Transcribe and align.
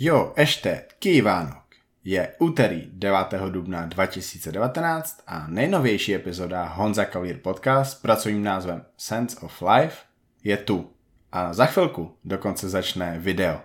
Jo, 0.00 0.32
ešte, 0.36 0.88
Kývánok. 0.98 1.76
Je 2.04 2.28
úterý 2.38 2.88
9. 2.92 3.52
dubna 3.52 3.86
2019 3.86 5.22
a 5.26 5.46
nejnovější 5.48 6.14
epizoda 6.14 6.64
Honza 6.64 7.04
Kavír 7.04 7.38
podcast 7.38 7.92
s 7.92 7.94
pracovním 7.94 8.42
názvem 8.42 8.84
Sense 8.96 9.36
of 9.40 9.62
Life 9.62 9.96
je 10.44 10.56
tu. 10.56 10.90
A 11.32 11.52
za 11.52 11.66
chvilku 11.66 12.16
dokonce 12.24 12.68
začne 12.68 13.18
video. 13.18 13.60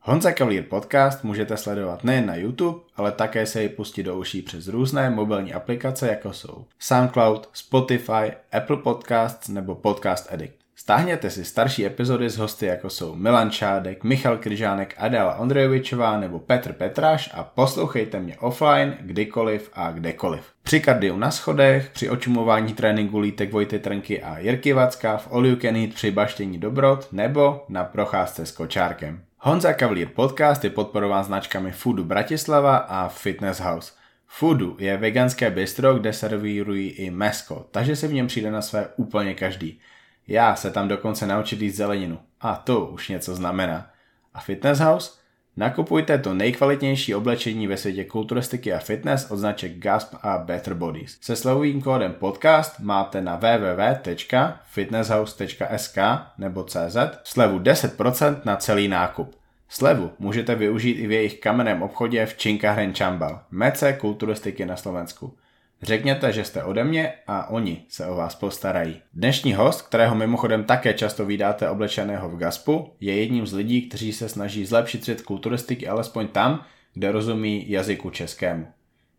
Honza 0.00 0.32
Kavír 0.32 0.64
podcast 0.64 1.24
můžete 1.24 1.56
sledovat 1.56 2.04
nejen 2.04 2.26
na 2.26 2.34
YouTube, 2.34 2.80
ale 2.96 3.12
také 3.12 3.46
se 3.46 3.62
ji 3.62 3.68
pustit 3.68 4.02
do 4.02 4.18
uší 4.18 4.42
přes 4.42 4.68
různé 4.68 5.10
mobilní 5.10 5.54
aplikace, 5.54 6.08
jako 6.08 6.32
jsou 6.32 6.66
SoundCloud, 6.78 7.50
Spotify, 7.52 8.32
Apple 8.52 8.76
Podcasts 8.76 9.48
nebo 9.48 9.74
Podcast 9.74 10.32
Addict. 10.32 10.57
Stáhněte 10.80 11.30
si 11.30 11.44
starší 11.44 11.86
epizody 11.86 12.30
s 12.30 12.38
hosty 12.38 12.66
jako 12.66 12.90
jsou 12.90 13.14
Milan 13.14 13.50
Čádek, 13.50 14.04
Michal 14.04 14.36
Kryžánek, 14.38 14.94
Adela 14.98 15.34
Ondrejovičová 15.34 16.20
nebo 16.20 16.38
Petr 16.38 16.72
Petráš 16.72 17.30
a 17.34 17.44
poslouchejte 17.44 18.20
mě 18.20 18.36
offline, 18.36 18.96
kdykoliv 19.00 19.70
a 19.72 19.90
kdekoliv. 19.90 20.42
Při 20.62 20.80
kardiu 20.80 21.16
na 21.16 21.30
schodech, 21.30 21.90
při 21.90 22.10
očumování 22.10 22.74
tréninku 22.74 23.18
lítek 23.18 23.52
Vojty 23.52 23.78
Trnky 23.78 24.22
a 24.22 24.38
Jirky 24.38 24.72
Vacka, 24.72 25.16
v 25.16 25.32
All 25.32 25.46
You 25.46 25.56
Can 25.56 25.76
Eat 25.76 25.94
při 25.94 26.10
baštění 26.10 26.58
dobrot 26.58 27.08
nebo 27.12 27.64
na 27.68 27.84
procházce 27.84 28.46
s 28.46 28.52
kočárkem. 28.52 29.20
Honza 29.38 29.72
Kavlír 29.72 30.08
podcast 30.08 30.64
je 30.64 30.70
podporován 30.70 31.24
značkami 31.24 31.72
Foodu 31.72 32.04
Bratislava 32.04 32.76
a 32.76 33.08
Fitness 33.08 33.60
House. 33.60 33.92
Foodu 34.26 34.76
je 34.80 34.96
veganské 34.96 35.50
bistro, 35.50 35.94
kde 35.94 36.12
servírují 36.12 36.88
i 36.88 37.10
mesko, 37.10 37.66
takže 37.70 37.96
si 37.96 38.08
v 38.08 38.12
něm 38.12 38.26
přijde 38.26 38.50
na 38.50 38.62
své 38.62 38.88
úplně 38.96 39.34
každý. 39.34 39.80
Já 40.28 40.56
se 40.56 40.70
tam 40.70 40.88
dokonce 40.88 41.26
naučit 41.26 41.62
jíst 41.62 41.76
zeleninu. 41.76 42.18
A 42.40 42.56
to 42.56 42.86
už 42.86 43.08
něco 43.08 43.34
znamená. 43.34 43.90
A 44.34 44.40
Fitness 44.40 44.78
House? 44.78 45.10
Nakupujte 45.56 46.18
to 46.18 46.34
nejkvalitnější 46.34 47.14
oblečení 47.14 47.66
ve 47.66 47.76
světě 47.76 48.04
kulturistiky 48.04 48.72
a 48.72 48.78
fitness 48.78 49.30
od 49.30 49.36
značek 49.36 49.78
Gasp 49.78 50.14
a 50.22 50.38
Better 50.38 50.74
Bodies. 50.74 51.18
Se 51.20 51.36
slovovým 51.36 51.82
kódem 51.82 52.12
podcast 52.12 52.80
máte 52.80 53.20
na 53.20 53.36
www.fitnesshouse.sk 53.36 55.98
nebo 56.38 56.64
CZ 56.64 56.96
slevu 57.24 57.58
10% 57.58 58.40
na 58.44 58.56
celý 58.56 58.88
nákup. 58.88 59.38
Slevu 59.68 60.10
můžete 60.18 60.54
využít 60.54 60.92
i 60.92 61.06
v 61.06 61.12
jejich 61.12 61.40
kamenném 61.40 61.82
obchodě 61.82 62.26
v 62.26 62.36
Činkahren 62.36 62.94
Čambal, 62.94 63.42
mece 63.50 63.92
kulturistiky 63.92 64.66
na 64.66 64.76
Slovensku. 64.76 65.36
Řekněte, 65.82 66.32
že 66.32 66.44
jste 66.44 66.62
ode 66.62 66.84
mě 66.84 67.12
a 67.26 67.50
oni 67.50 67.84
se 67.88 68.06
o 68.06 68.14
vás 68.14 68.34
postarají. 68.34 69.00
Dnešní 69.14 69.54
host, 69.54 69.82
kterého 69.82 70.14
mimochodem 70.14 70.64
také 70.64 70.94
často 70.94 71.26
vydáte 71.26 71.70
oblečeného 71.70 72.28
v 72.28 72.36
Gaspu, 72.36 72.92
je 73.00 73.16
jedním 73.16 73.46
z 73.46 73.52
lidí, 73.52 73.82
kteří 73.82 74.12
se 74.12 74.28
snaží 74.28 74.66
zlepšit 74.66 75.04
svět 75.04 75.22
kulturistiky 75.22 75.88
alespoň 75.88 76.28
tam, 76.28 76.64
kde 76.94 77.12
rozumí 77.12 77.70
jazyku 77.70 78.10
českému. 78.10 78.66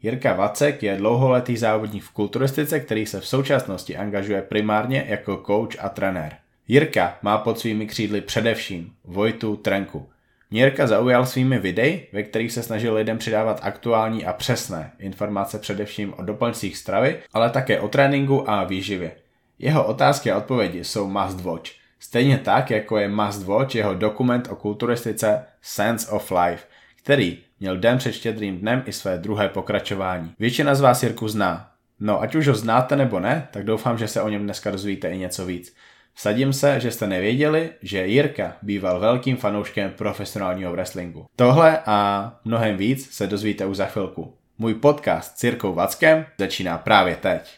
Jirka 0.01 0.33
Vacek 0.33 0.83
je 0.83 0.97
dlouholetý 0.97 1.57
závodník 1.57 2.03
v 2.03 2.11
kulturistice, 2.11 2.79
který 2.79 3.05
se 3.05 3.19
v 3.19 3.27
současnosti 3.27 3.97
angažuje 3.97 4.41
primárně 4.41 5.05
jako 5.07 5.44
coach 5.47 5.85
a 5.85 5.89
trenér. 5.89 6.35
Jirka 6.67 7.17
má 7.21 7.38
pod 7.38 7.59
svými 7.59 7.88
křídly 7.88 8.21
především 8.21 8.94
Vojtu 9.03 9.55
Trenku, 9.55 10.09
Měrka 10.52 10.88
zaujal 10.88 11.25
svými 11.25 11.59
videi, 11.59 12.08
ve 12.14 12.23
kterých 12.23 12.52
se 12.52 12.64
snažil 12.64 12.94
lidem 12.94 13.17
přidávat 13.17 13.59
aktuální 13.64 14.25
a 14.25 14.33
přesné 14.33 14.91
informace 15.00 15.59
především 15.59 16.14
o 16.17 16.23
doplňcích 16.23 16.78
stravy, 16.78 17.17
ale 17.33 17.50
také 17.50 17.80
o 17.80 17.88
tréninku 17.88 18.50
a 18.50 18.64
výživě. 18.64 19.11
Jeho 19.59 19.88
otázky 19.88 20.31
a 20.31 20.38
odpovědi 20.38 20.83
jsou 20.83 21.08
must 21.08 21.41
watch. 21.41 21.72
Stejně 22.00 22.38
tak, 22.38 22.72
jako 22.72 22.97
je 22.97 23.08
must 23.08 23.45
watch 23.45 23.75
jeho 23.75 23.94
dokument 23.94 24.47
o 24.52 24.56
kulturistice 24.56 25.45
Sense 25.61 26.11
of 26.11 26.31
Life, 26.31 26.63
který 27.03 27.38
měl 27.59 27.78
den 27.78 27.97
před 27.97 28.11
štědrým 28.11 28.58
dnem 28.58 28.84
i 28.86 28.91
své 28.94 29.17
druhé 29.17 29.50
pokračování. 29.50 30.34
Většina 30.39 30.75
z 30.75 30.81
vás 30.81 31.03
Jirku 31.03 31.28
zná. 31.28 31.72
No, 32.00 32.22
ať 32.22 32.36
už 32.36 32.47
ho 32.47 32.56
znáte 32.56 32.95
nebo 32.95 33.19
ne, 33.19 33.47
tak 33.52 33.63
doufám, 33.63 33.97
že 33.97 34.08
se 34.08 34.22
o 34.22 34.29
něm 34.29 34.44
dneska 34.44 34.72
dozvíte 34.72 35.09
i 35.09 35.18
něco 35.18 35.46
víc. 35.46 35.75
Vsadím 36.19 36.53
se, 36.53 36.80
že 36.80 36.91
jste 36.91 37.07
nevěděli, 37.07 37.69
že 37.81 38.07
Jirka 38.07 38.53
býval 38.62 39.00
velkým 39.00 39.38
fanouškem 39.38 39.91
profesionálního 39.91 40.72
wrestlingu. 40.72 41.25
Tohle 41.35 41.80
a 41.85 42.31
mnohem 42.46 42.78
víc 42.78 43.12
se 43.12 43.28
dozvíte 43.28 43.66
už 43.66 43.78
za 43.78 43.85
chvilku. 43.85 44.34
Můj 44.58 44.74
podcast 44.74 45.38
s 45.38 45.44
Jirkou 45.44 45.74
Vackem 45.74 46.25
začíná 46.40 46.78
právě 46.78 47.16
teď. 47.16 47.58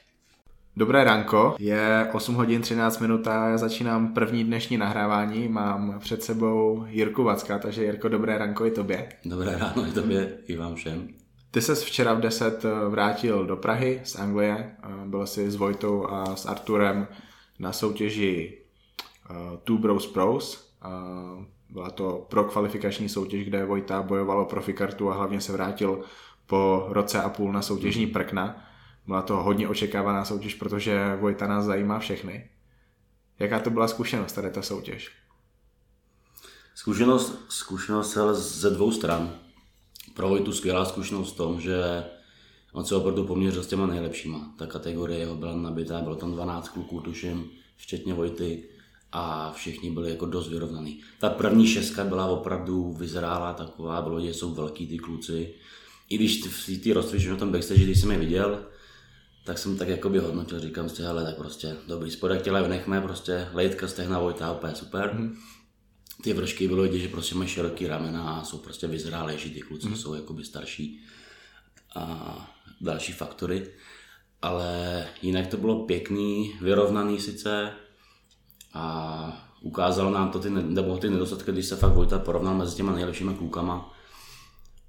Dobré 0.77 1.03
ranko, 1.03 1.55
je 1.59 2.09
8 2.13 2.35
hodin 2.35 2.61
13 2.61 2.99
minut 2.99 3.27
a 3.27 3.49
já 3.49 3.57
začínám 3.57 4.13
první 4.13 4.43
dnešní 4.43 4.77
nahrávání. 4.77 5.47
Mám 5.47 5.99
před 5.99 6.23
sebou 6.23 6.85
Jirku 6.87 7.23
Vacka, 7.23 7.59
takže 7.59 7.83
Jirko, 7.83 8.09
dobré 8.09 8.37
ranko 8.37 8.65
i 8.65 8.71
tobě. 8.71 9.09
Dobré 9.25 9.57
ráno 9.57 9.87
i 9.87 9.91
tobě, 9.91 10.29
i 10.47 10.57
vám 10.57 10.75
všem. 10.75 11.07
Ty 11.51 11.61
ses 11.61 11.83
včera 11.83 12.13
v 12.13 12.19
10 12.19 12.65
vrátil 12.89 13.45
do 13.45 13.55
Prahy 13.55 14.01
z 14.03 14.15
Anglie, 14.15 14.71
byl 15.05 15.27
jsi 15.27 15.51
s 15.51 15.55
Vojtou 15.55 16.07
a 16.07 16.35
s 16.35 16.45
Arturem 16.45 17.07
na 17.61 17.73
soutěži 17.73 18.57
uh, 19.29 19.57
Two 19.63 19.77
Bros 19.77 20.07
Pros. 20.07 20.73
Uh, 20.85 21.45
byla 21.69 21.89
to 21.89 22.25
pro 22.29 22.43
kvalifikační 22.43 23.09
soutěž, 23.09 23.45
kde 23.45 23.65
Vojta 23.65 24.01
bojovalo 24.01 24.45
profikartu 24.45 25.11
a 25.11 25.13
hlavně 25.13 25.41
se 25.41 25.51
vrátil 25.51 26.03
po 26.45 26.85
roce 26.89 27.21
a 27.21 27.29
půl 27.29 27.51
na 27.51 27.61
soutěžní 27.61 28.03
mhm. 28.03 28.13
prkna. 28.13 28.67
Byla 29.07 29.21
to 29.21 29.35
hodně 29.35 29.67
očekávaná 29.67 30.25
soutěž, 30.25 30.53
protože 30.53 31.15
Vojta 31.15 31.47
nás 31.47 31.65
zajímá 31.65 31.99
všechny. 31.99 32.49
Jaká 33.39 33.59
to 33.59 33.69
byla 33.69 33.87
zkušenost 33.87 34.33
tady 34.33 34.49
ta 34.49 34.61
soutěž? 34.61 35.11
Zkušenost, 36.75 37.45
zkušenost 37.49 38.17
ze 38.33 38.69
dvou 38.69 38.91
stran. 38.91 39.35
Pro 40.15 40.29
Vojtu 40.29 40.53
skvělá 40.53 40.85
zkušenost 40.85 41.33
v 41.33 41.37
tom, 41.37 41.61
že 41.61 42.03
on 42.73 42.85
se 42.85 42.95
opravdu 42.95 43.23
poměřil 43.23 43.63
s 43.63 43.67
těma 43.67 43.87
nejlepšíma. 43.87 44.53
Ta 44.57 44.67
kategorie 44.67 45.19
jeho 45.19 45.35
byla 45.35 45.55
nabitá, 45.55 46.01
bylo 46.01 46.15
tam 46.15 46.31
12 46.31 46.69
kluků, 46.69 47.01
tuším, 47.01 47.49
včetně 47.77 48.13
Vojty 48.13 48.63
a 49.11 49.51
všichni 49.51 49.91
byli 49.91 50.09
jako 50.09 50.25
dost 50.25 50.49
vyrovnaný. 50.49 51.01
Ta 51.19 51.29
první 51.29 51.67
šestka 51.67 52.03
byla 52.03 52.25
opravdu 52.25 52.93
vyzrála 52.93 53.53
taková, 53.53 54.01
bylo, 54.01 54.21
že 54.21 54.33
jsou 54.33 54.53
velký 54.53 54.87
ty 54.87 54.97
kluci. 54.97 55.53
I 56.09 56.15
když 56.15 56.47
v 56.47 56.77
té 56.83 56.93
rozcvičení 56.93 57.31
na 57.31 57.37
tom 57.37 57.51
backstage, 57.51 57.83
když 57.83 57.99
jsem 57.99 58.11
je 58.11 58.17
viděl, 58.17 58.65
tak 59.43 59.57
jsem 59.57 59.77
tak 59.77 59.87
jako 59.87 60.09
by 60.09 60.19
hodnotil, 60.19 60.59
říkám 60.59 60.89
si, 60.89 61.01
hele, 61.01 61.25
tak 61.25 61.35
prostě 61.35 61.75
dobrý 61.87 62.11
spodek 62.11 62.41
těla 62.41 62.61
vynechme, 62.61 63.01
prostě 63.01 63.47
lejtka, 63.53 63.87
stehna, 63.87 64.19
Vojta, 64.19 64.51
úplně 64.51 64.75
super. 64.75 65.13
Mm. 65.13 65.35
Ty 66.23 66.33
vršky 66.33 66.67
bylo 66.67 66.83
vidět, 66.83 66.99
že 66.99 67.07
prostě 67.07 67.35
mají 67.35 67.49
široký 67.49 67.87
ramena 67.87 68.31
a 68.31 68.43
jsou 68.43 68.57
prostě 68.57 68.87
vyzrálejší, 68.87 69.49
ty 69.49 69.61
kluci 69.61 69.87
mm. 69.87 69.95
jsou 69.95 70.13
jakoby 70.13 70.43
starší 70.43 70.99
a 71.95 72.55
další 72.81 73.13
faktory. 73.13 73.67
Ale 74.41 75.05
jinak 75.21 75.47
to 75.47 75.57
bylo 75.57 75.85
pěkný, 75.85 76.53
vyrovnaný 76.61 77.19
sice, 77.19 77.71
a 78.73 79.47
ukázalo 79.61 80.11
nám 80.11 80.29
to 80.31 80.39
ty, 80.39 80.49
nebo 80.49 80.97
ty 80.97 81.09
nedostatky, 81.09 81.51
když 81.51 81.65
se 81.65 81.75
fakt 81.75 81.93
Vojta 81.93 82.19
porovnal 82.19 82.55
mezi 82.55 82.75
těma 82.75 82.91
nejlepšíma 82.91 83.33
klukama. 83.33 83.93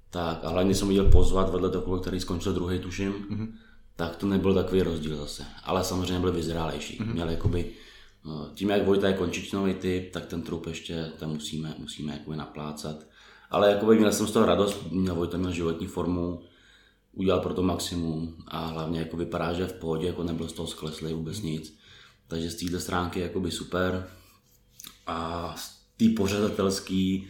Tak 0.09 0.43
a 0.43 0.49
hlavně 0.49 0.75
jsem 0.75 0.87
viděl 0.87 1.05
pozvat 1.05 1.51
vedle 1.51 1.69
toho, 1.69 1.99
který 1.99 2.19
skončil 2.19 2.53
druhý, 2.53 2.79
tuším, 2.79 3.13
mm-hmm. 3.13 3.47
tak 3.95 4.15
to 4.15 4.27
nebyl 4.27 4.53
takový 4.53 4.81
rozdíl 4.81 5.15
zase. 5.17 5.45
Ale 5.63 5.83
samozřejmě 5.83 6.19
byl 6.19 6.31
vyzrálejší. 6.31 6.99
Mm-hmm. 6.99 7.13
Měl 7.13 7.29
jakoby, 7.29 7.71
eh, 8.25 8.55
tím 8.55 8.69
jak 8.69 8.85
Vojta 8.85 9.07
je 9.07 9.13
končičnový 9.13 9.73
typ, 9.73 10.11
tak 10.11 10.25
ten 10.25 10.41
trup 10.41 10.67
ještě 10.67 11.11
tam 11.19 11.29
musíme, 11.29 11.75
musíme 11.77 12.13
jakoby 12.13 12.37
naplácat. 12.37 13.05
Ale 13.51 13.69
jakoby 13.69 13.97
měl 13.97 14.11
jsem 14.11 14.27
z 14.27 14.31
toho 14.31 14.45
radost, 14.45 14.91
měl 14.91 15.15
Vojta 15.15 15.37
měl 15.37 15.51
životní 15.51 15.87
formu, 15.87 16.43
udělal 17.13 17.39
pro 17.39 17.53
to 17.53 17.63
maximum 17.63 18.35
a 18.47 18.65
hlavně 18.65 18.99
jako 18.99 19.17
vypadá, 19.17 19.53
že 19.53 19.67
v 19.67 19.73
pohodě, 19.73 20.07
jako 20.07 20.23
nebyl 20.23 20.47
z 20.47 20.53
toho 20.53 20.67
skleslý 20.67 21.13
vůbec 21.13 21.37
mm-hmm. 21.37 21.45
nic 21.45 21.83
takže 22.33 22.49
z 22.49 22.55
této 22.55 22.79
stránky 22.79 23.19
jakoby 23.19 23.51
super. 23.51 24.07
A 25.07 25.55
z 25.57 25.79
té 25.97 26.05
pořadatelský, 26.17 27.27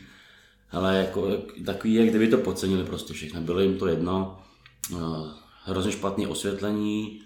ale 0.71 0.97
jako 0.97 1.27
takový, 1.65 1.93
jak 1.93 2.09
kdyby 2.09 2.27
to 2.27 2.37
podcenili 2.37 2.83
prostě 2.83 3.13
všechno. 3.13 3.41
Bylo 3.41 3.59
jim 3.59 3.77
to 3.77 3.87
jedno. 3.87 4.39
Eh, 4.93 4.97
hrozně 5.63 5.91
špatné 5.91 6.27
osvětlení 6.27 7.21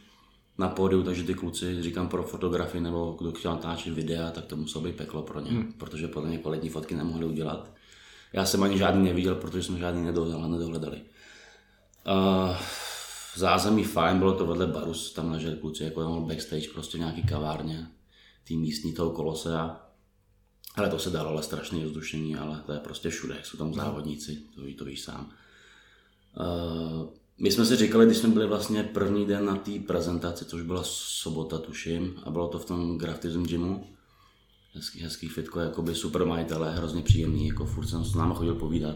na 0.57 0.69
pódiu, 0.69 1.03
takže 1.03 1.24
ty 1.24 1.33
kluci, 1.33 1.83
říkám 1.83 2.07
pro 2.07 2.24
fotografii 2.24 2.81
nebo 2.81 3.15
kdo 3.19 3.31
chtěl 3.31 3.51
natáčet 3.51 3.94
videa, 3.94 4.31
tak 4.31 4.45
to 4.45 4.56
muselo 4.56 4.83
být 4.83 4.95
peklo 4.95 5.21
pro 5.21 5.39
ně, 5.39 5.51
hmm. 5.51 5.74
protože 5.77 6.07
podle 6.07 6.30
mě 6.30 6.38
kvalitní 6.38 6.69
fotky 6.69 6.95
nemohli 6.95 7.25
udělat. 7.25 7.71
Já 8.33 8.45
jsem 8.45 8.63
ani 8.63 8.77
žádný 8.77 9.03
neviděl, 9.03 9.36
protože 9.36 9.63
jsme 9.63 9.80
žádný 9.80 10.06
nedohledali. 10.48 11.01
Uh, 12.07 12.56
zázemí 13.36 13.83
fajn, 13.83 14.19
bylo 14.19 14.33
to 14.33 14.45
vedle 14.45 14.68
baru, 14.68 14.94
tam 15.15 15.31
leželi 15.31 15.56
kluci, 15.56 15.83
jako 15.83 16.01
mohl 16.01 16.21
backstage, 16.21 16.68
prostě 16.74 16.98
nějaký 16.98 17.24
kavárně, 17.24 17.88
tý 18.44 18.57
místní 18.57 18.94
toho 18.94 19.12
kolosea. 19.12 19.81
Ale 20.75 20.89
to 20.89 21.00
se 21.00 21.09
dalo, 21.09 21.30
ale 21.30 21.44
strašné 21.44 21.86
vzdušení, 21.86 22.36
ale 22.36 22.63
to 22.65 22.74
je 22.74 22.80
prostě 22.80 23.09
všude, 23.09 23.38
jsou 23.44 23.57
tam 23.57 23.74
závodníci, 23.74 24.38
to, 24.56 24.62
ví, 24.62 24.74
to 24.74 24.86
víš 24.86 25.01
sám. 25.01 25.31
Uh, 26.39 27.09
my 27.38 27.51
jsme 27.51 27.65
si 27.65 27.75
říkali, 27.75 28.06
když 28.06 28.18
jsme 28.18 28.30
byli 28.30 28.48
vlastně 28.48 28.83
první 28.83 29.25
den 29.25 29.45
na 29.45 29.56
té 29.56 29.71
prezentaci, 29.88 30.45
což 30.45 30.62
byla 30.62 30.81
sobota, 30.83 31.57
tuším, 31.57 32.19
a 32.24 32.30
bylo 32.30 32.48
to 32.48 32.60
v 32.60 32.65
tom 32.65 32.98
Graftism 32.98 33.44
gymu, 33.44 33.88
hezký, 34.74 35.00
hezký 35.00 35.27
fitko, 35.27 35.60
jakoby 35.60 35.95
super 35.95 36.25
majitele, 36.25 36.75
hrozně 36.75 37.01
příjemný, 37.01 37.48
jako 37.48 37.65
furt 37.65 37.88
jsem 37.88 38.06
s 38.06 38.15
náma 38.15 38.36
chodil 38.36 38.56
povídat 38.56 38.95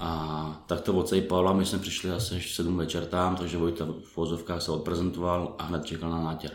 A 0.00 0.62
tak 0.66 0.80
to 0.80 0.94
odsejpalo 0.94 1.48
a 1.48 1.52
my 1.52 1.66
jsme 1.66 1.78
přišli 1.78 2.10
asi 2.10 2.40
v 2.40 2.50
7 2.50 2.76
večer 2.76 3.04
tam, 3.04 3.36
takže 3.36 3.58
Vojta 3.58 3.84
v 3.84 4.16
vozovkách 4.16 4.62
se 4.62 4.70
odprezentoval 4.70 5.54
a 5.58 5.62
hned 5.64 5.84
čekal 5.84 6.10
na 6.10 6.24
nátěr. 6.24 6.50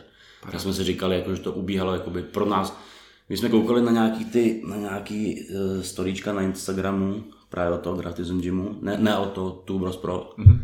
Tak 0.52 0.62
jsme 0.62 0.74
si 0.74 0.84
říkali, 0.84 1.16
jako, 1.16 1.36
že 1.36 1.42
to 1.42 1.52
ubíhalo 1.52 1.94
jakoby 1.94 2.24
pro 2.24 2.46
nás. 2.46 2.78
My 3.30 3.38
jsme 3.38 3.50
koukali 3.50 3.82
na 3.82 3.92
nějaký 3.92 4.26
ty, 4.26 4.62
na 4.68 4.76
nějaký 4.76 5.46
uh, 5.50 5.82
storíčka 5.82 6.34
na 6.34 6.42
Instagramu, 6.42 7.24
právě 7.50 7.78
o 7.78 7.82
toho 7.82 7.98
Gratis 7.98 8.32
Gymu, 8.32 8.76
ne, 8.82 8.98
ne 8.98 9.18
o 9.18 9.26
to 9.26 9.62
tu 9.66 9.80
Bros 9.80 9.98
Pro. 9.98 10.34
Mm-hmm. 10.38 10.60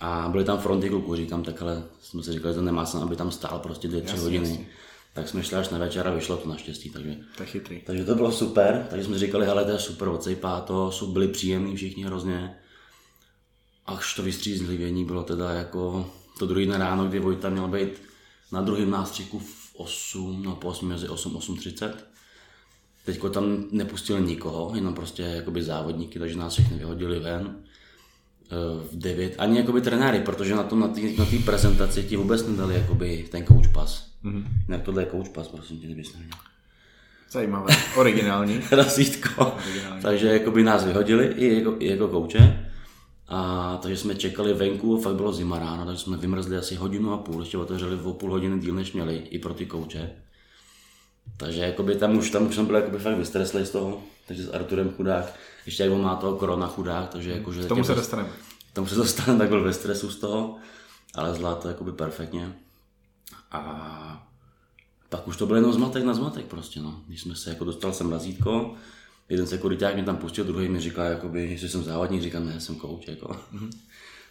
A 0.00 0.28
byly 0.28 0.44
tam 0.44 0.58
fronty 0.58 0.88
kluků, 0.88 1.16
říkám, 1.16 1.42
tak 1.42 1.62
ale 1.62 1.82
jsme 2.00 2.22
si 2.22 2.32
říkali, 2.32 2.54
že 2.54 2.60
to 2.60 2.64
nemá 2.64 2.86
smysl, 2.86 3.04
aby 3.04 3.16
tam 3.16 3.30
stál 3.30 3.58
prostě 3.58 3.88
dvě, 3.88 4.00
tři 4.00 4.16
hodiny. 4.16 4.48
Jasný. 4.48 4.66
Tak 5.14 5.28
jsme 5.28 5.42
šli 5.42 5.56
až 5.56 5.68
na 5.68 5.78
večer 5.78 6.08
a 6.08 6.14
vyšlo 6.14 6.36
to 6.36 6.48
naštěstí, 6.48 6.90
takže. 6.90 7.16
Tak 7.38 7.48
chytrý. 7.48 7.80
Takže 7.80 8.04
to 8.04 8.14
bylo 8.14 8.32
super, 8.32 8.86
takže 8.90 9.04
jsme 9.04 9.18
říkali, 9.18 9.46
hele, 9.46 9.64
to 9.64 9.70
je 9.70 9.78
super, 9.78 10.08
odsejpá 10.08 10.60
to, 10.60 10.92
jsou 10.92 11.12
byli 11.12 11.28
příjemní 11.28 11.76
všichni 11.76 12.04
hrozně. 12.04 12.56
Až 13.86 14.14
to 14.14 14.22
vystřízlivění 14.22 15.04
bylo 15.04 15.22
teda 15.22 15.50
jako 15.50 16.10
to 16.38 16.46
druhý 16.46 16.66
den 16.66 16.80
ráno, 16.80 17.04
kdy 17.04 17.18
Vojta 17.18 17.48
měl 17.48 17.68
být 17.68 18.02
na 18.52 18.62
druhém 18.62 18.90
nástřiku 18.90 19.38
v 19.38 19.74
8, 19.76 20.42
no 20.42 20.56
po 20.56 20.68
8 20.68 20.88
mezi 20.88 21.08
8 21.08 21.36
8.30. 21.36 21.92
Teďko 23.04 23.30
tam 23.30 23.64
nepustili 23.70 24.22
nikoho, 24.22 24.72
jenom 24.74 24.94
prostě 24.94 25.22
jakoby 25.22 25.62
závodníky, 25.62 26.18
takže 26.18 26.36
nás 26.36 26.52
všechny 26.52 26.78
vyhodili 26.78 27.20
ven 27.20 27.64
v 28.92 28.98
9, 28.98 29.34
ani 29.38 29.58
jakoby 29.58 29.80
trenéry, 29.80 30.20
protože 30.20 30.54
na 30.54 30.62
tom 30.62 30.80
na 30.80 30.88
té 30.88 31.00
na 31.18 31.26
prezentaci 31.44 32.02
ti 32.02 32.16
vůbec 32.16 32.46
nedali 32.46 32.74
jakoby 32.74 33.28
ten 33.30 33.46
coach 33.46 33.68
pas. 33.72 34.10
Mm-hmm. 34.24 34.44
Jinak 34.68 34.82
tohle 34.82 35.02
je 35.02 35.06
coach 35.10 35.28
pas, 35.28 35.48
prosím 35.48 35.78
tě, 35.78 35.86
kdybys 35.86 36.14
neměl. 36.14 36.38
Zajímavé, 37.30 37.76
originální. 37.96 38.60
Razítko. 38.70 39.56
Originální. 39.66 40.02
Takže 40.02 40.26
jakoby 40.26 40.62
nás 40.62 40.84
vyhodili 40.84 41.26
i 41.26 41.54
jako, 41.54 41.76
i 41.78 41.86
jako 41.86 42.08
kouče. 42.08 42.70
A 43.28 43.78
takže 43.82 43.96
jsme 43.96 44.14
čekali 44.14 44.54
venku, 44.54 45.00
fakt 45.00 45.14
bylo 45.14 45.32
zima 45.32 45.58
ráno, 45.58 45.86
takže 45.86 46.02
jsme 46.02 46.16
vymrzli 46.16 46.56
asi 46.56 46.74
hodinu 46.74 47.12
a 47.12 47.16
půl, 47.16 47.40
ještě 47.40 47.58
otevřeli 47.58 47.96
o 47.96 48.12
půl 48.12 48.30
hodiny 48.30 48.60
díl, 48.60 48.74
než 48.74 48.92
měli, 48.92 49.16
i 49.16 49.38
pro 49.38 49.54
ty 49.54 49.66
kouče. 49.66 50.10
Takže 51.36 51.60
jakoby 51.60 51.94
tam 51.94 52.16
už, 52.16 52.30
tam 52.30 52.46
už 52.46 52.54
jsem 52.54 52.66
byl 52.66 52.76
jakoby 52.76 52.98
fakt 52.98 53.18
vystreslý 53.18 53.66
z 53.66 53.70
toho, 53.70 54.02
takže 54.26 54.42
s 54.42 54.52
Arturem 54.52 54.90
chudák, 54.90 55.34
ještě 55.66 55.82
jak 55.82 55.92
on 55.92 56.02
má 56.02 56.16
toho 56.16 56.36
korona 56.36 56.66
chudák, 56.66 57.08
takže 57.08 57.30
jakože... 57.30 57.62
K 57.62 57.68
tomu 57.68 57.84
se 57.84 57.94
dostaneme. 57.94 58.28
K 58.70 58.74
tomu 58.74 58.86
se 58.86 58.94
dostaneme, 58.94 59.38
tak 59.38 59.48
byl 59.48 59.64
ve 59.64 59.72
stresu 59.72 60.10
z 60.10 60.16
toho, 60.16 60.56
ale 61.14 61.34
zvládl 61.34 61.60
to 61.60 61.68
jakoby 61.68 61.92
perfektně. 61.92 62.52
A 63.52 64.28
pak 65.08 65.28
už 65.28 65.36
to 65.36 65.46
byl 65.46 65.56
jenom 65.56 65.72
zmatek 65.72 66.04
na 66.04 66.14
zmatek 66.14 66.46
prostě, 66.46 66.80
no. 66.80 67.00
Když 67.06 67.20
jsme 67.20 67.34
se 67.34 67.50
jako 67.50 67.64
dostal 67.64 67.92
jsem 67.92 68.12
razítko, 68.12 68.74
jeden 69.28 69.46
sekuriták 69.46 69.94
mě 69.94 70.04
tam 70.04 70.16
pustil, 70.16 70.44
druhý 70.44 70.68
mi 70.68 70.80
říkal, 70.80 71.04
jakoby, 71.04 71.50
jestli 71.50 71.68
jsem 71.68 71.84
závodník, 71.84 72.22
říkal, 72.22 72.44
ne, 72.44 72.60
jsem 72.60 72.76
kouč, 72.76 73.08
jako. 73.08 73.26
Mm-hmm. 73.28 73.70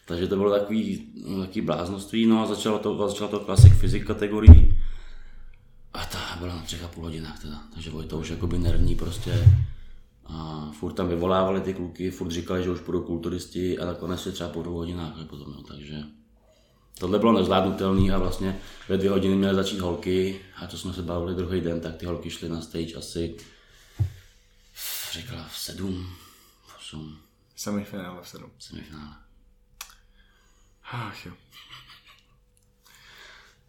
Takže 0.06 0.28
to 0.28 0.36
bylo 0.36 0.51
takový, 0.51 1.07
takový 1.42 1.62
bláznoství, 1.62 2.25
no 2.25 2.44
a 2.44 2.46
začalo 2.46 2.80
to, 2.80 3.10
začalo 3.10 3.30
to 3.30 3.39
klasik 3.39 3.74
fyzik 3.74 4.07
kategorii. 4.07 4.73
A 5.94 6.06
ta 6.06 6.36
byla 6.40 6.56
na 6.56 6.62
třech 6.62 6.84
a 6.84 6.88
půl 6.88 7.04
hodinách 7.04 7.42
teda, 7.42 7.63
takže 7.74 7.90
bylo 7.90 8.04
to 8.04 8.19
už 8.19 8.30
jakoby 8.30 8.57
nervní 8.57 8.95
prostě. 8.95 9.48
A 10.25 10.72
furt 10.80 10.94
tam 10.94 11.10
vyvolávali 11.10 11.62
ty 11.62 11.74
kluky, 11.74 12.12
furt 12.12 12.31
říkali, 12.31 12.63
že 12.63 12.69
už 12.69 12.80
budou 12.80 13.01
kulturisti 13.01 13.80
a 13.80 13.86
nakonec 13.86 14.25
je 14.25 14.31
třeba 14.31 14.50
po 14.50 14.63
dvou 14.63 14.75
hodinách 14.75 15.13
potom, 15.30 15.54
no, 15.54 15.63
takže 15.63 16.04
tohle 17.00 17.19
bylo 17.19 17.31
nezvládnutelné 17.31 18.13
a 18.13 18.18
vlastně 18.18 18.60
ve 18.90 18.98
dvě 18.98 19.10
hodiny 19.10 19.36
měly 19.36 19.56
začít 19.56 19.80
holky 19.80 20.42
a 20.56 20.68
to 20.68 20.78
jsme 20.78 20.94
se 20.94 21.01
bavili 21.01 21.36
druhý 21.36 21.62
den, 21.62 21.81
tak 21.81 21.96
ty 21.96 22.06
holky 22.06 22.30
šly 22.30 22.50
na 22.50 22.62
stage 22.62 22.96
asi 22.96 23.38
řekla 25.12 25.44
v 25.44 25.57
sedm, 25.57 26.10
v 26.68 26.78
osm. 26.78 27.18
Semifinále 27.56 28.22
v 28.24 28.28
sedm. 28.28 28.51
Semifinále. 28.60 29.16
Ach 30.92 31.25
jo. 31.25 31.34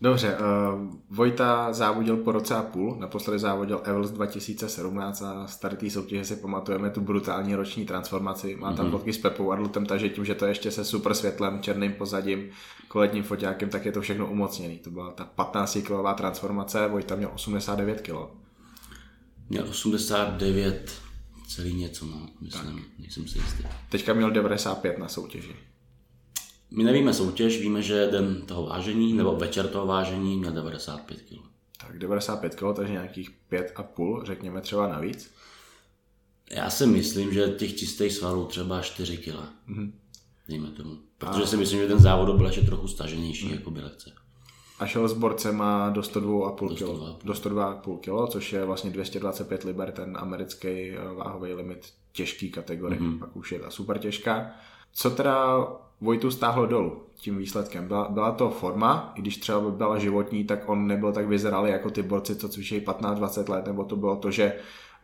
Dobře, 0.05 0.37
uh, 0.37 0.95
Vojta 1.11 1.73
závodil 1.73 2.17
po 2.17 2.33
roce 2.33 2.55
a 2.55 2.63
půl, 2.63 2.97
naposledy 3.01 3.39
závodil 3.39 3.81
Evels 3.85 4.11
2017 4.11 5.23
a 5.23 5.47
starý 5.47 5.77
té 5.77 5.91
soutěže 5.91 6.25
si 6.25 6.37
pamatujeme 6.37 6.91
tu 6.91 7.01
brutální 7.01 7.55
roční 7.55 7.87
transformaci. 7.87 8.57
Má 8.57 8.73
tam 8.73 8.87
mm-hmm. 8.87 8.91
fotky 8.91 9.13
s 9.13 9.19
Pepou 9.19 9.53
Arlutem, 9.53 9.87
takže 9.87 10.09
tím, 10.09 10.25
že 10.25 10.35
to 10.35 10.47
ještě 10.47 10.71
se 10.71 10.85
super 10.85 11.15
světlem, 11.15 11.63
černým 11.63 11.93
pozadím, 11.93 12.51
koletním 12.89 13.23
foťákem, 13.23 13.69
tak 13.69 13.85
je 13.85 13.93
to 13.93 14.01
všechno 14.01 14.31
umocněný. 14.31 14.79
To 14.79 14.91
byla 14.91 15.11
ta 15.11 15.25
15 15.25 15.79
kilová 15.87 16.15
transformace, 16.15 16.89
Vojta 16.89 17.17
měl 17.17 17.31
89 17.35 18.01
kg. 18.01 18.15
Měl 19.51 19.65
89 19.69 20.93
celý 21.49 21.75
něco, 21.75 22.07
no, 22.07 22.29
myslím, 22.41 22.77
tak. 22.77 22.85
nejsem 22.99 23.29
si 23.29 23.39
jistý. 23.39 23.65
Teďka 23.89 24.15
měl 24.15 24.31
95 24.31 24.99
na 24.99 25.09
soutěži. 25.09 25.57
My 26.77 26.85
nevíme 26.85 27.15
soutěž, 27.15 27.61
víme, 27.61 27.83
že 27.83 28.09
den 28.11 28.43
toho 28.47 28.67
vážení, 28.67 29.13
nebo 29.13 29.37
večer 29.37 29.69
toho 29.69 29.87
vážení 29.87 30.37
měl 30.37 30.53
95 30.53 31.23
kg. 31.23 31.55
Tak 31.81 31.99
95 31.99 32.55
kg, 32.55 32.77
takže 32.77 32.93
nějakých 32.93 33.31
5,5, 33.53 34.25
řekněme 34.25 34.61
třeba 34.61 34.89
navíc. 34.89 35.31
Já 36.51 36.71
si 36.71 36.87
myslím, 36.87 37.33
že 37.33 37.49
těch 37.49 37.77
čistých 37.77 38.13
svalů 38.13 38.47
třeba 38.47 38.83
4 38.83 39.17
kg. 39.17 39.29
Mm-hmm. 39.69 39.93
Dejme 40.49 40.69
tomu. 40.69 40.99
Protože 41.19 41.43
a... 41.43 41.47
si 41.47 41.57
myslím, 41.57 41.81
že 41.81 41.89
ten 41.89 41.99
závod 41.99 42.37
byl 42.37 42.47
ještě 42.47 42.61
trochu 42.61 42.89
staženější, 42.89 43.47
mm. 43.47 43.53
jako 43.53 43.71
by 43.71 43.81
lehce. 43.81 44.13
A 44.79 44.87
šel 44.87 45.09
s 45.09 45.13
borcema 45.13 45.91
do 45.91 46.01
102,5 46.01 46.75
kg. 46.75 47.25
Do 47.25 47.33
102,5 47.33 47.99
kg, 47.99 48.33
což 48.33 48.53
je 48.53 48.65
vlastně 48.65 48.91
225 48.91 49.65
liber, 49.65 49.93
ten 49.93 50.17
americký 50.21 50.69
eh, 50.69 51.15
váhový 51.15 51.53
limit 51.53 51.93
těžký 52.13 52.51
kategorie. 52.51 53.01
Mm-hmm. 53.01 53.19
Pak 53.19 53.37
už 53.37 53.53
je 53.53 53.59
ta 53.59 53.71
super 53.71 53.99
těžká. 53.99 54.51
Co 54.95 55.11
teda 55.11 55.67
Vojtu 56.01 56.31
stáhlo 56.31 56.67
dolů 56.67 57.03
tím 57.15 57.39
výsledkem? 57.39 57.89
Byla, 57.89 58.09
byla 58.09 58.33
to 58.33 58.51
forma, 58.51 59.13
i 59.17 59.21
když 59.21 59.37
třeba 59.37 59.61
by 59.61 59.71
byla 59.71 59.99
životní, 59.99 60.45
tak 60.45 60.69
on 60.69 60.87
nebyl 60.87 61.13
tak 61.13 61.27
vyzralý 61.27 61.71
jako 61.71 61.91
ty 61.91 62.03
borci, 62.03 62.37
co 62.37 62.49
cvičí 62.49 62.81
15-20 62.81 63.51
let, 63.51 63.67
nebo 63.67 63.85
to 63.85 63.97
bylo 63.97 64.17
to, 64.17 64.31
že 64.31 64.53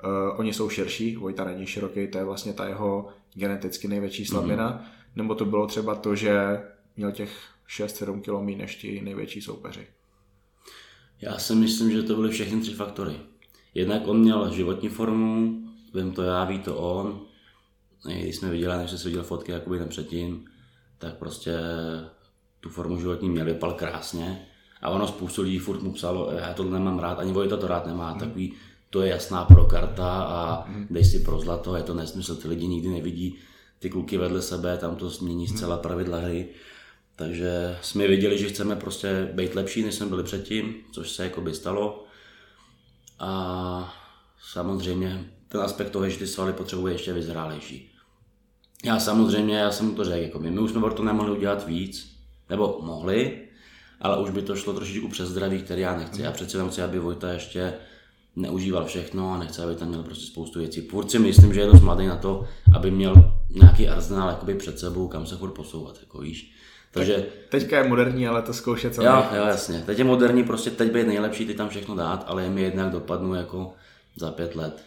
uh, 0.04 0.40
oni 0.40 0.52
jsou 0.52 0.68
širší, 0.68 1.16
Vojta 1.16 1.44
není 1.44 1.66
široký, 1.66 2.08
to 2.08 2.18
je 2.18 2.24
vlastně 2.24 2.52
ta 2.52 2.66
jeho 2.66 3.08
geneticky 3.34 3.88
největší 3.88 4.26
slabina, 4.26 4.70
mm-hmm. 4.70 5.16
nebo 5.16 5.34
to 5.34 5.44
bylo 5.44 5.66
třeba 5.66 5.94
to, 5.94 6.14
že 6.14 6.62
měl 6.96 7.12
těch 7.12 7.30
6-7 7.68 8.20
km 8.20 8.58
než 8.58 8.76
ti 8.76 9.00
největší 9.00 9.40
soupeři? 9.40 9.86
Já 11.20 11.38
si 11.38 11.54
myslím, 11.54 11.90
že 11.90 12.02
to 12.02 12.14
byly 12.14 12.30
všechny 12.30 12.60
tři 12.60 12.74
faktory. 12.74 13.12
Jednak 13.74 14.08
on 14.08 14.20
měl 14.20 14.52
životní 14.52 14.88
formu, 14.88 15.60
vím 15.94 16.12
to 16.12 16.22
já, 16.22 16.44
ví 16.44 16.58
to 16.58 16.76
on. 16.76 17.20
Když 18.04 18.36
jsme 18.36 18.50
viděli, 18.50 18.76
než 18.76 18.90
jsem 18.90 19.10
viděl 19.10 19.22
fotky 19.22 19.52
jakoby 19.52 19.78
ten 19.78 19.88
předtím, 19.88 20.44
tak 20.98 21.14
prostě 21.14 21.58
tu 22.60 22.68
formu 22.68 23.00
životní 23.00 23.28
měl, 23.28 23.44
vypal 23.44 23.72
krásně. 23.72 24.46
A 24.82 24.90
ono 24.90 25.06
spoustu 25.06 25.42
lidí 25.42 25.58
furt 25.58 25.82
mu 25.82 25.92
psalo, 25.92 26.32
já 26.32 26.54
to 26.54 26.64
nemám 26.64 26.98
rád, 26.98 27.18
ani 27.18 27.32
Vojta 27.32 27.56
to 27.56 27.66
rád 27.66 27.86
nemá, 27.86 28.12
mm. 28.12 28.20
takový, 28.20 28.52
to 28.90 29.02
je 29.02 29.10
jasná 29.10 29.44
pro 29.44 29.64
karta 29.64 30.22
a 30.22 30.68
mm. 30.68 30.86
dej 30.90 31.04
si 31.04 31.18
pro 31.18 31.40
zlato, 31.40 31.76
je 31.76 31.82
to 31.82 31.94
nesmysl, 31.94 32.36
ty 32.36 32.48
lidi 32.48 32.66
nikdy 32.66 32.88
nevidí 32.88 33.38
ty 33.80 33.90
kluky 33.90 34.18
vedle 34.18 34.42
sebe, 34.42 34.78
tam 34.78 34.96
to 34.96 35.10
změní 35.10 35.48
zcela 35.48 35.76
pravidla 35.76 36.18
hry. 36.18 36.48
Takže 37.16 37.78
jsme 37.82 38.06
věděli, 38.06 38.38
že 38.38 38.48
chceme 38.48 38.76
prostě 38.76 39.30
být 39.32 39.54
lepší, 39.54 39.82
než 39.82 39.94
jsme 39.94 40.06
byli 40.06 40.22
předtím, 40.22 40.74
což 40.92 41.10
se 41.10 41.24
jako 41.24 41.40
by 41.40 41.54
stalo. 41.54 42.04
A 43.18 43.94
samozřejmě 44.52 45.30
ten 45.48 45.60
aspekt 45.60 45.90
toho, 45.90 46.08
že 46.08 46.18
ty 46.18 46.26
svaly 46.26 46.52
potřebuje 46.52 46.94
ještě 46.94 47.12
vyzrálejší. 47.12 47.89
Já 48.84 49.00
samozřejmě, 49.00 49.58
já 49.58 49.70
jsem 49.70 49.86
mu 49.86 49.94
to 49.94 50.04
řekl, 50.04 50.22
jako 50.22 50.38
my, 50.38 50.50
my 50.50 50.60
už 50.60 50.70
jsme 50.70 50.90
to 50.90 51.04
nemohli 51.04 51.30
udělat 51.30 51.66
víc, 51.66 52.16
nebo 52.50 52.78
mohli, 52.82 53.38
ale 54.00 54.22
už 54.22 54.30
by 54.30 54.42
to 54.42 54.56
šlo 54.56 54.72
trošičku 54.72 55.08
přes 55.08 55.28
zdraví, 55.28 55.62
který 55.62 55.82
já 55.82 55.96
nechci. 55.96 56.22
Já 56.22 56.32
přece 56.32 56.68
chci, 56.68 56.82
aby 56.82 56.98
Vojta 56.98 57.32
ještě 57.32 57.74
neužíval 58.36 58.84
všechno 58.84 59.32
a 59.32 59.38
nechce, 59.38 59.64
aby 59.64 59.74
tam 59.74 59.88
měl 59.88 60.02
prostě 60.02 60.26
spoustu 60.26 60.58
věcí. 60.58 60.82
Půrci 60.82 61.18
myslím, 61.18 61.54
že 61.54 61.60
je 61.60 61.66
dost 61.66 61.80
mladý 61.80 62.06
na 62.06 62.16
to, 62.16 62.44
aby 62.74 62.90
měl 62.90 63.34
nějaký 63.50 63.88
arzenál 63.88 64.28
jakoby 64.28 64.54
před 64.54 64.78
sebou, 64.78 65.08
kam 65.08 65.26
se 65.26 65.36
furt 65.36 65.50
posouvat, 65.50 65.98
jako 66.00 66.18
víš. 66.18 66.54
Takže, 66.92 67.14
tak 67.14 67.24
teďka 67.48 67.78
je 67.78 67.88
moderní, 67.88 68.28
ale 68.28 68.42
to 68.42 68.54
zkoušet 68.54 68.94
co 68.94 69.02
Jo, 69.02 69.24
jo, 69.36 69.44
jasně. 69.46 69.82
Teď 69.86 69.98
je 69.98 70.04
moderní, 70.04 70.44
prostě 70.44 70.70
teď 70.70 70.92
být 70.92 71.06
nejlepší, 71.06 71.46
ty 71.46 71.54
tam 71.54 71.68
všechno 71.68 71.94
dát, 71.96 72.24
ale 72.26 72.42
je 72.42 72.50
mi 72.50 72.62
jednak 72.62 72.92
dopadnu 72.92 73.34
jako 73.34 73.72
za 74.16 74.30
pět 74.30 74.56
let. 74.56 74.84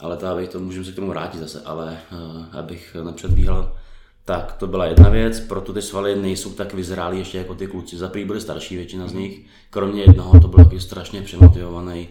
Ale 0.00 0.16
to, 0.16 0.26
abych 0.26 0.48
to, 0.48 0.60
můžeme 0.60 0.84
se 0.84 0.92
k 0.92 0.94
tomu 0.94 1.08
vrátit 1.08 1.38
zase, 1.38 1.62
ale 1.64 1.98
uh, 2.12 2.58
abych 2.58 2.96
nepředbíhal, 3.04 3.76
tak 4.24 4.52
to 4.52 4.66
byla 4.66 4.86
jedna 4.86 5.08
věc, 5.08 5.40
proto 5.40 5.72
ty 5.72 5.82
svaly 5.82 6.16
nejsou 6.16 6.52
tak 6.52 6.74
vyzrálí 6.74 7.18
ještě 7.18 7.38
jako 7.38 7.54
ty 7.54 7.66
kluci. 7.66 7.96
Za 7.96 8.08
byli 8.24 8.40
starší 8.40 8.76
většina 8.76 9.08
z 9.08 9.12
nich, 9.12 9.46
kromě 9.70 10.02
jednoho 10.02 10.40
to 10.40 10.48
byl 10.48 10.64
taky 10.64 10.80
strašně 10.80 11.22
přemotivovaný 11.22 12.08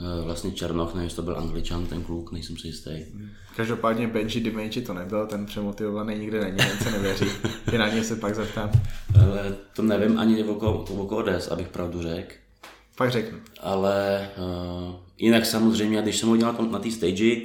Eh, 0.00 0.24
vlastně 0.24 0.50
Černoch, 0.50 0.94
nevím, 0.94 1.10
to 1.10 1.22
byl 1.22 1.38
Angličan, 1.38 1.86
ten 1.86 2.02
kluk, 2.02 2.32
nejsem 2.32 2.56
si 2.56 2.66
jistý. 2.66 2.90
Každopádně 3.56 4.08
Benji 4.08 4.40
Dimenji 4.40 4.82
to 4.82 4.94
nebyl, 4.94 5.26
ten 5.26 5.46
přemotivovaný 5.46 6.18
nikdy 6.18 6.40
není, 6.40 6.56
ten 6.56 6.78
se 6.82 6.90
nevěří. 6.90 7.26
I 7.72 7.78
na 7.78 7.88
něj 7.88 8.04
se 8.04 8.16
pak 8.16 8.34
zeptám. 8.34 8.70
Ale 9.22 9.56
to 9.76 9.82
nevím 9.82 10.18
ani 10.18 10.44
o 10.44 11.06
koho 11.06 11.22
des, 11.22 11.48
abych 11.48 11.68
pravdu 11.68 12.02
řekl. 12.02 12.34
Pak 13.00 13.10
řeknu. 13.10 13.38
Ale 13.60 14.30
uh, 14.36 14.94
jinak 15.18 15.46
samozřejmě, 15.46 16.02
když 16.02 16.18
jsem 16.18 16.28
ho 16.28 16.36
dělal 16.36 16.68
na 16.70 16.78
té 16.78 16.90
stage, 16.90 17.36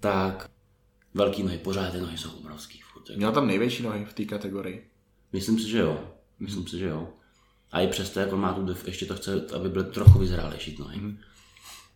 tak 0.00 0.50
velký 1.14 1.42
nohy, 1.42 1.58
pořád 1.58 1.92
ty 1.92 2.00
nohy 2.00 2.18
jsou 2.18 2.30
obrovský. 2.30 2.80
Furt, 2.92 3.08
jako. 3.08 3.18
Měl 3.18 3.32
tam 3.32 3.46
největší 3.46 3.82
nohy 3.82 4.04
v 4.04 4.12
té 4.12 4.24
kategorii. 4.24 4.90
Myslím 5.32 5.58
si, 5.58 5.68
že 5.68 5.78
jo. 5.78 6.00
Myslím 6.38 6.66
si, 6.66 6.78
že 6.78 6.86
jo. 6.86 7.08
A 7.70 7.80
i 7.80 7.86
přesto, 7.86 8.20
jak 8.20 8.32
on 8.32 8.40
má 8.40 8.52
tu 8.52 8.76
ještě 8.86 9.06
to 9.06 9.14
chce, 9.14 9.46
aby 9.54 9.68
byl 9.68 9.84
trochu 9.84 10.18
vyzrálejší 10.18 10.76
nohy. 10.78 11.00
Mm. 11.00 11.18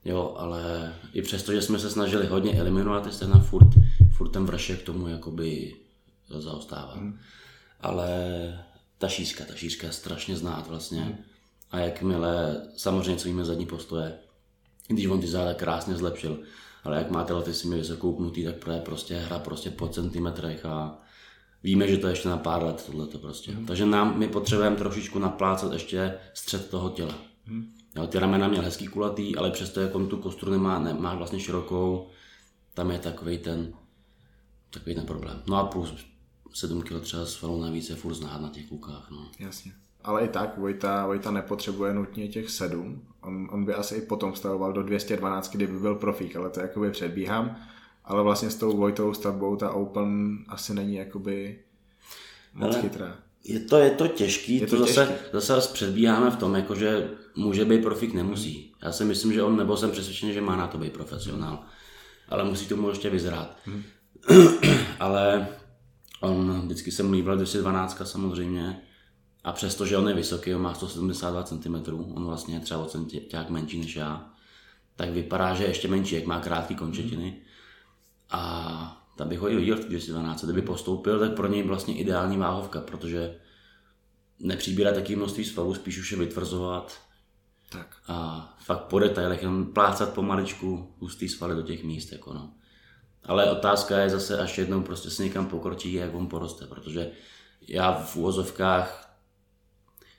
Jo, 0.05 0.35
ale 0.39 0.95
i 1.13 1.23
přesto, 1.23 1.53
že 1.53 1.63
jsme 1.63 1.79
se 1.79 1.91
snažili 1.91 2.27
hodně 2.27 2.61
eliminovat 2.61 3.05
ty 3.05 3.13
stehna, 3.13 3.39
furt, 3.39 3.69
furt 4.13 4.29
ten 4.29 4.45
vršek 4.45 4.83
tomu 4.83 5.09
jakoby 5.09 5.77
zaostává. 6.29 6.95
Mm. 6.97 7.19
Ale 7.81 8.09
ta 8.99 9.09
šířka, 9.09 9.45
ta 9.45 9.55
šířka 9.55 9.87
je 9.87 9.93
strašně 9.93 10.37
znát 10.37 10.69
vlastně. 10.69 11.01
Mm. 11.01 11.36
A 11.71 11.79
jakmile, 11.79 12.63
samozřejmě 12.77 13.17
co 13.17 13.29
víme 13.29 13.45
zadní 13.45 13.67
postoje, 13.67 14.19
když 14.89 15.07
on 15.07 15.21
ty 15.21 15.27
záda 15.27 15.55
krásně 15.55 15.95
zlepšil, 15.95 16.39
ale 16.85 16.97
jak 16.97 17.11
máte 17.11 17.33
lety 17.33 17.55
si 17.55 17.69
mi 17.69 17.77
vysoko 17.77 18.09
upnutý, 18.09 18.45
tak 18.45 18.83
prostě 18.85 19.17
hra 19.17 19.39
prostě 19.39 19.71
po 19.71 19.89
centimetrech 19.89 20.65
a 20.65 20.99
víme, 21.63 21.89
že 21.89 21.97
to 21.97 22.09
ještě 22.09 22.29
na 22.29 22.37
pár 22.37 22.63
let 22.63 22.85
tohleto 22.87 23.19
prostě. 23.19 23.53
Mm. 23.53 23.67
Takže 23.67 23.87
nám, 23.87 24.19
my 24.19 24.29
potřebujeme 24.29 24.77
trošičku 24.77 25.19
naplácat 25.19 25.73
ještě 25.73 26.19
střed 26.35 26.71
toho 26.71 26.91
těla. 26.91 27.15
Mm. 27.47 27.73
Jo, 27.97 28.07
ty 28.07 28.19
ramena 28.19 28.49
měl 28.49 28.63
hezký 28.63 28.87
kulatý, 28.87 29.37
ale 29.37 29.51
přesto 29.51 29.81
jak 29.81 29.95
on 29.95 30.09
tu 30.09 30.17
kostru 30.17 30.51
nemá, 30.51 30.79
nemá 30.79 31.15
vlastně 31.15 31.41
širokou, 31.41 32.09
tam 32.75 32.91
je 32.91 32.99
takový 32.99 33.39
ten, 33.39 33.73
takový 34.71 34.95
ten 34.95 35.07
problém. 35.07 35.43
No 35.47 35.57
a 35.57 35.65
plus 35.65 36.07
7 36.55 36.83
kg 36.83 37.01
třeba 37.03 37.27
svalů 37.27 37.63
navíc 37.63 37.91
je 37.91 37.97
furt 37.97 38.15
znát 38.15 38.41
na 38.41 38.49
těch 38.49 38.69
klukách. 38.69 39.11
No. 39.11 39.31
Jasně. 39.39 39.73
Ale 40.07 40.25
i 40.25 40.29
tak 40.29 40.59
Vojta, 40.59 41.07
Vojta 41.07 41.31
nepotřebuje 41.31 41.95
nutně 41.95 42.29
těch 42.29 42.51
7. 42.51 43.03
On, 43.21 43.49
on 43.53 43.65
by 43.65 43.75
asi 43.75 43.95
i 43.95 44.01
potom 44.01 44.35
stavoval 44.35 44.73
do 44.73 44.83
212, 44.83 45.53
kdyby 45.53 45.79
byl 45.79 45.95
profík, 45.95 46.37
ale 46.37 46.51
to 46.51 46.61
jakoby 46.61 46.91
předbíhám. 46.91 47.57
Ale 48.05 48.23
vlastně 48.23 48.51
s 48.51 48.57
tou 48.57 48.77
Vojtovou 48.77 49.15
stavbou 49.15 49.57
ta 49.57 49.73
Open 49.73 50.39
asi 50.49 50.75
není 50.75 50.95
jakoby 50.95 51.59
moc 52.55 52.75
ale 52.75 52.83
chytrá. 52.83 53.17
Je 53.45 53.61
to, 53.61 53.77
je 53.77 53.91
to 53.91 54.09
těžký, 54.09 54.61
je 54.61 54.67
to, 54.67 54.77
to 54.77 54.87
zase, 54.87 55.07
těžký. 55.07 55.25
zase 55.33 55.73
předbíháme 55.73 56.31
v 56.31 56.37
tom, 56.37 56.55
jako 56.55 56.75
že 56.75 57.11
může 57.37 57.65
být 57.65 57.83
profík, 57.83 58.15
nemusí. 58.15 58.73
Já 58.83 58.93
si 58.93 59.05
myslím, 59.05 59.33
že 59.33 59.43
on, 59.43 59.57
nebo 59.57 59.77
jsem 59.77 59.91
přesvědčený, 59.91 60.33
že 60.33 60.41
má 60.41 60.57
na 60.57 60.67
to 60.67 60.79
být 60.79 60.93
profesionál. 60.93 61.65
Ale 62.29 62.45
musí 62.45 62.67
tomu 62.67 62.89
ještě 62.89 63.11
vyzrát. 63.11 63.57
Hmm. 63.65 63.83
ale 65.01 65.49
on 66.21 66.61
vždycky 66.61 66.91
se 66.93 67.03
mu 67.03 67.13
líbila 67.13 67.35
212 67.35 68.03
samozřejmě. 68.05 68.83
A 69.47 69.53
přesto, 69.53 69.87
že 69.87 69.97
on 69.97 70.09
je 70.09 70.15
vysoký, 70.15 70.55
on 70.55 70.63
má 70.63 70.75
172 70.75 71.43
cm, 71.43 71.75
on 72.15 72.25
vlastně 72.25 72.55
je 72.55 72.61
třeba 72.61 72.81
o 72.81 72.87
centiák 72.87 73.51
menší 73.51 73.81
než 73.81 73.97
já, 73.97 74.31
tak 74.97 75.11
vypadá, 75.11 75.55
že 75.55 75.65
je 75.65 75.71
ještě 75.71 75.89
menší, 75.89 76.15
jak 76.15 76.27
má 76.27 76.41
krátké 76.41 76.75
končetiny. 76.75 77.41
A 78.31 79.07
tam 79.17 79.29
bych 79.29 79.39
ho 79.39 79.51
i 79.51 79.57
viděl 79.57 79.77
v 79.77 79.85
212. 79.85 80.45
Kdyby 80.45 80.63
postoupil, 80.63 81.21
tak 81.21 81.35
pro 81.35 81.47
něj 81.47 81.63
vlastně 81.63 81.97
ideální 81.97 82.37
váhovka, 82.37 82.81
protože 82.81 83.39
nepřibírá 84.39 84.93
taky 84.93 85.17
množství 85.17 85.45
svalů, 85.45 85.75
spíš 85.75 85.99
už 85.99 86.13
je 86.13 86.19
vytvrzovat. 86.19 87.01
Tak. 87.71 87.97
A 88.09 88.49
fakt 88.59 88.85
po 88.85 88.99
detailech, 88.99 89.43
jen 89.43 89.67
plácat 89.67 90.15
pomaličku 90.15 90.95
hustý 90.99 91.29
svaly 91.29 91.55
do 91.55 91.63
těch 91.63 91.85
míst. 91.85 92.13
Jako 92.13 92.33
no. 92.35 92.53
Ale 93.25 93.51
otázka 93.51 93.99
je 93.99 94.11
zase, 94.11 94.39
až 94.39 94.59
jednou 94.59 94.83
prostě 94.83 95.11
se 95.11 95.25
někam 95.25 95.47
pokročí, 95.47 95.93
jak 95.93 96.15
on 96.15 96.27
poroste, 96.27 96.67
protože 96.67 97.11
já 97.69 97.93
v 97.93 98.17
úvozovkách 98.17 99.06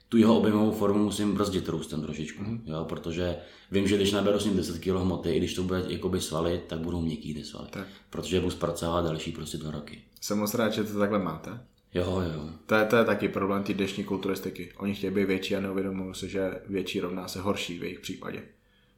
tu 0.09 0.17
jeho 0.17 0.37
objemovou 0.37 0.71
formu 0.71 1.03
musím 1.03 1.33
brzdit 1.33 1.69
růstem 1.69 2.01
trošičku, 2.01 2.43
mm. 2.43 2.61
jo, 2.65 2.85
protože 2.89 3.35
vím, 3.71 3.87
že 3.87 3.95
když 3.95 4.11
naberu 4.11 4.39
s 4.39 4.45
ním 4.45 4.57
10 4.57 4.79
kg 4.79 4.87
hmoty, 4.87 5.31
i 5.31 5.37
když 5.37 5.53
to 5.53 5.63
bude 5.63 5.83
jakoby 5.87 6.21
svaly, 6.21 6.61
tak 6.67 6.79
budou 6.79 7.01
měkký 7.01 7.33
ty 7.33 7.43
svaly, 7.43 7.67
tak. 7.69 7.87
protože 8.09 8.39
budu 8.39 8.51
zpracovat 8.51 9.05
další 9.05 9.31
prostě 9.31 9.57
dva 9.57 9.71
roky. 9.71 10.01
Jsem 10.21 10.37
moc 10.37 10.53
rád, 10.53 10.73
že 10.73 10.83
to 10.83 10.99
takhle 10.99 11.19
máte. 11.19 11.59
Jo, 11.93 12.23
jo. 12.33 12.49
To 12.65 12.75
je, 12.75 12.85
to 12.85 12.95
je 12.95 13.05
taky 13.05 13.29
problém 13.29 13.63
té 13.63 13.73
dnešní 13.73 14.03
kulturistiky. 14.03 14.73
Oni 14.77 14.95
chtějí 14.95 15.13
být 15.13 15.25
větší 15.25 15.55
a 15.55 15.59
neuvědomují 15.59 16.15
se, 16.15 16.27
že 16.27 16.61
větší 16.67 16.99
rovná 16.99 17.27
se 17.27 17.41
horší 17.41 17.79
v 17.79 17.83
jejich 17.83 17.99
případě. 17.99 18.43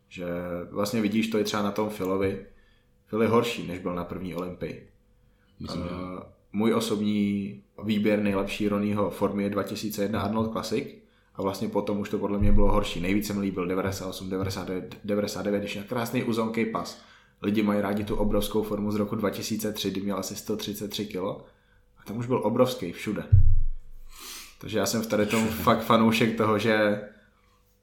Že 0.10 0.26
vlastně 0.72 1.02
vidíš 1.02 1.28
to 1.28 1.40
i 1.40 1.44
třeba 1.44 1.64
na 1.64 1.72
tom 1.72 1.90
Filovi. 1.90 2.46
Phil 3.10 3.22
je 3.22 3.28
horší, 3.28 3.68
než 3.68 3.80
byl 3.80 3.96
na 3.96 4.04
první 4.04 4.36
olympii. 4.36 4.90
Myslím, 5.60 5.82
uh, 5.82 6.20
můj 6.54 6.74
osobní 6.74 7.62
výběr 7.84 8.22
nejlepší 8.22 8.68
Ronnieho 8.68 9.10
formy 9.10 9.44
je 9.44 9.50
2001 9.50 10.22
Arnold 10.22 10.52
Classic 10.52 10.88
a 11.36 11.42
vlastně 11.42 11.68
potom 11.70 12.00
už 12.00 12.10
to 12.10 12.18
podle 12.18 12.40
mě 12.40 12.52
bylo 12.52 12.72
horší. 12.72 13.02
Nejvíce 13.02 13.34
mi 13.34 13.40
líbil 13.40 13.68
98, 13.68 14.30
99, 14.30 14.98
99 15.04 15.60
když 15.60 15.74
měl 15.74 15.86
krásný 15.90 16.24
uzonký 16.24 16.66
pas. 16.66 17.02
Lidi 17.42 17.64
mají 17.64 17.82
rádi 17.82 18.04
tu 18.04 18.16
obrovskou 18.16 18.64
formu 18.64 18.92
z 18.92 18.96
roku 18.96 19.16
2003, 19.16 19.92
kdy 19.92 20.02
měl 20.02 20.18
asi 20.18 20.36
133 20.36 21.06
kg 21.06 21.18
a 21.98 22.04
tam 22.06 22.18
už 22.18 22.28
byl 22.28 22.42
obrovský 22.44 22.92
všude. 22.92 23.24
Takže 24.62 24.80
já 24.80 24.86
jsem 24.86 25.02
v 25.02 25.08
tady 25.08 25.26
tom 25.26 25.48
fakt 25.48 25.82
fanoušek 25.82 26.38
toho, 26.38 26.60
že 26.60 27.02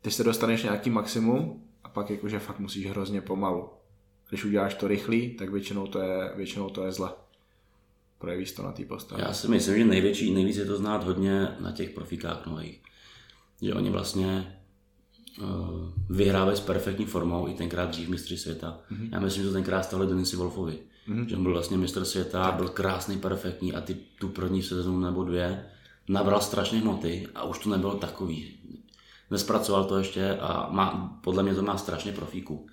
ty 0.02 0.10
se 0.10 0.24
dostaneš 0.24 0.62
nějaký 0.62 0.90
maximum 0.90 1.62
a 1.84 1.88
pak 1.88 2.10
jakože 2.10 2.38
fakt 2.38 2.58
musíš 2.58 2.86
hrozně 2.86 3.20
pomalu. 3.20 3.70
Když 4.28 4.44
uděláš 4.44 4.74
to 4.74 4.88
rychlý, 4.88 5.30
tak 5.30 5.50
většinou 5.50 5.86
to 5.86 6.00
je, 6.00 6.32
většinou 6.36 6.70
to 6.70 6.84
je 6.84 6.92
zle 6.92 7.10
projevíš 8.18 8.52
to 8.52 8.62
na 8.62 8.72
té 8.72 8.84
postavě. 8.84 9.24
Já 9.24 9.32
si 9.32 9.48
myslím, 9.48 9.78
že 9.78 9.84
největší, 9.84 10.34
nejvíc 10.34 10.56
je 10.56 10.64
to 10.64 10.76
znát 10.76 11.04
hodně 11.04 11.48
na 11.60 11.72
těch 11.72 11.90
profíkách 11.90 12.46
nových. 12.46 12.82
Že 13.62 13.74
oni 13.74 13.90
vlastně 13.90 14.58
uh, 15.42 15.46
vyhrávají 16.08 16.56
s 16.56 16.60
perfektní 16.60 17.04
formou 17.04 17.48
i 17.48 17.54
tenkrát 17.54 17.90
dřív 17.90 18.08
mistři 18.08 18.36
světa. 18.36 18.80
Mm-hmm. 18.92 19.08
Já 19.12 19.20
myslím, 19.20 19.42
že 19.42 19.48
to 19.48 19.54
tenkrát 19.54 19.82
stali 19.82 20.06
Denisi 20.06 20.36
Wolfovi. 20.36 20.78
Mm-hmm. 21.08 21.26
Že 21.26 21.36
on 21.36 21.42
byl 21.42 21.52
vlastně 21.52 21.76
mistr 21.76 22.04
světa, 22.04 22.44
tak. 22.44 22.54
byl 22.54 22.68
krásný, 22.68 23.18
perfektní 23.18 23.74
a 23.74 23.80
ty 23.80 23.96
tu 24.18 24.28
první 24.28 24.62
sezónu 24.62 25.00
nebo 25.00 25.24
dvě 25.24 25.66
nabral 26.08 26.40
strašně 26.40 26.78
hmoty 26.78 27.28
a 27.34 27.44
už 27.44 27.58
to 27.58 27.70
nebylo 27.70 27.94
takový. 27.94 28.58
Nespracoval 29.30 29.84
to 29.84 29.98
ještě 29.98 30.38
a 30.38 30.68
má, 30.70 31.18
podle 31.24 31.42
mě 31.42 31.54
to 31.54 31.62
má 31.62 31.76
strašně 31.76 32.12
profíku. 32.12 32.66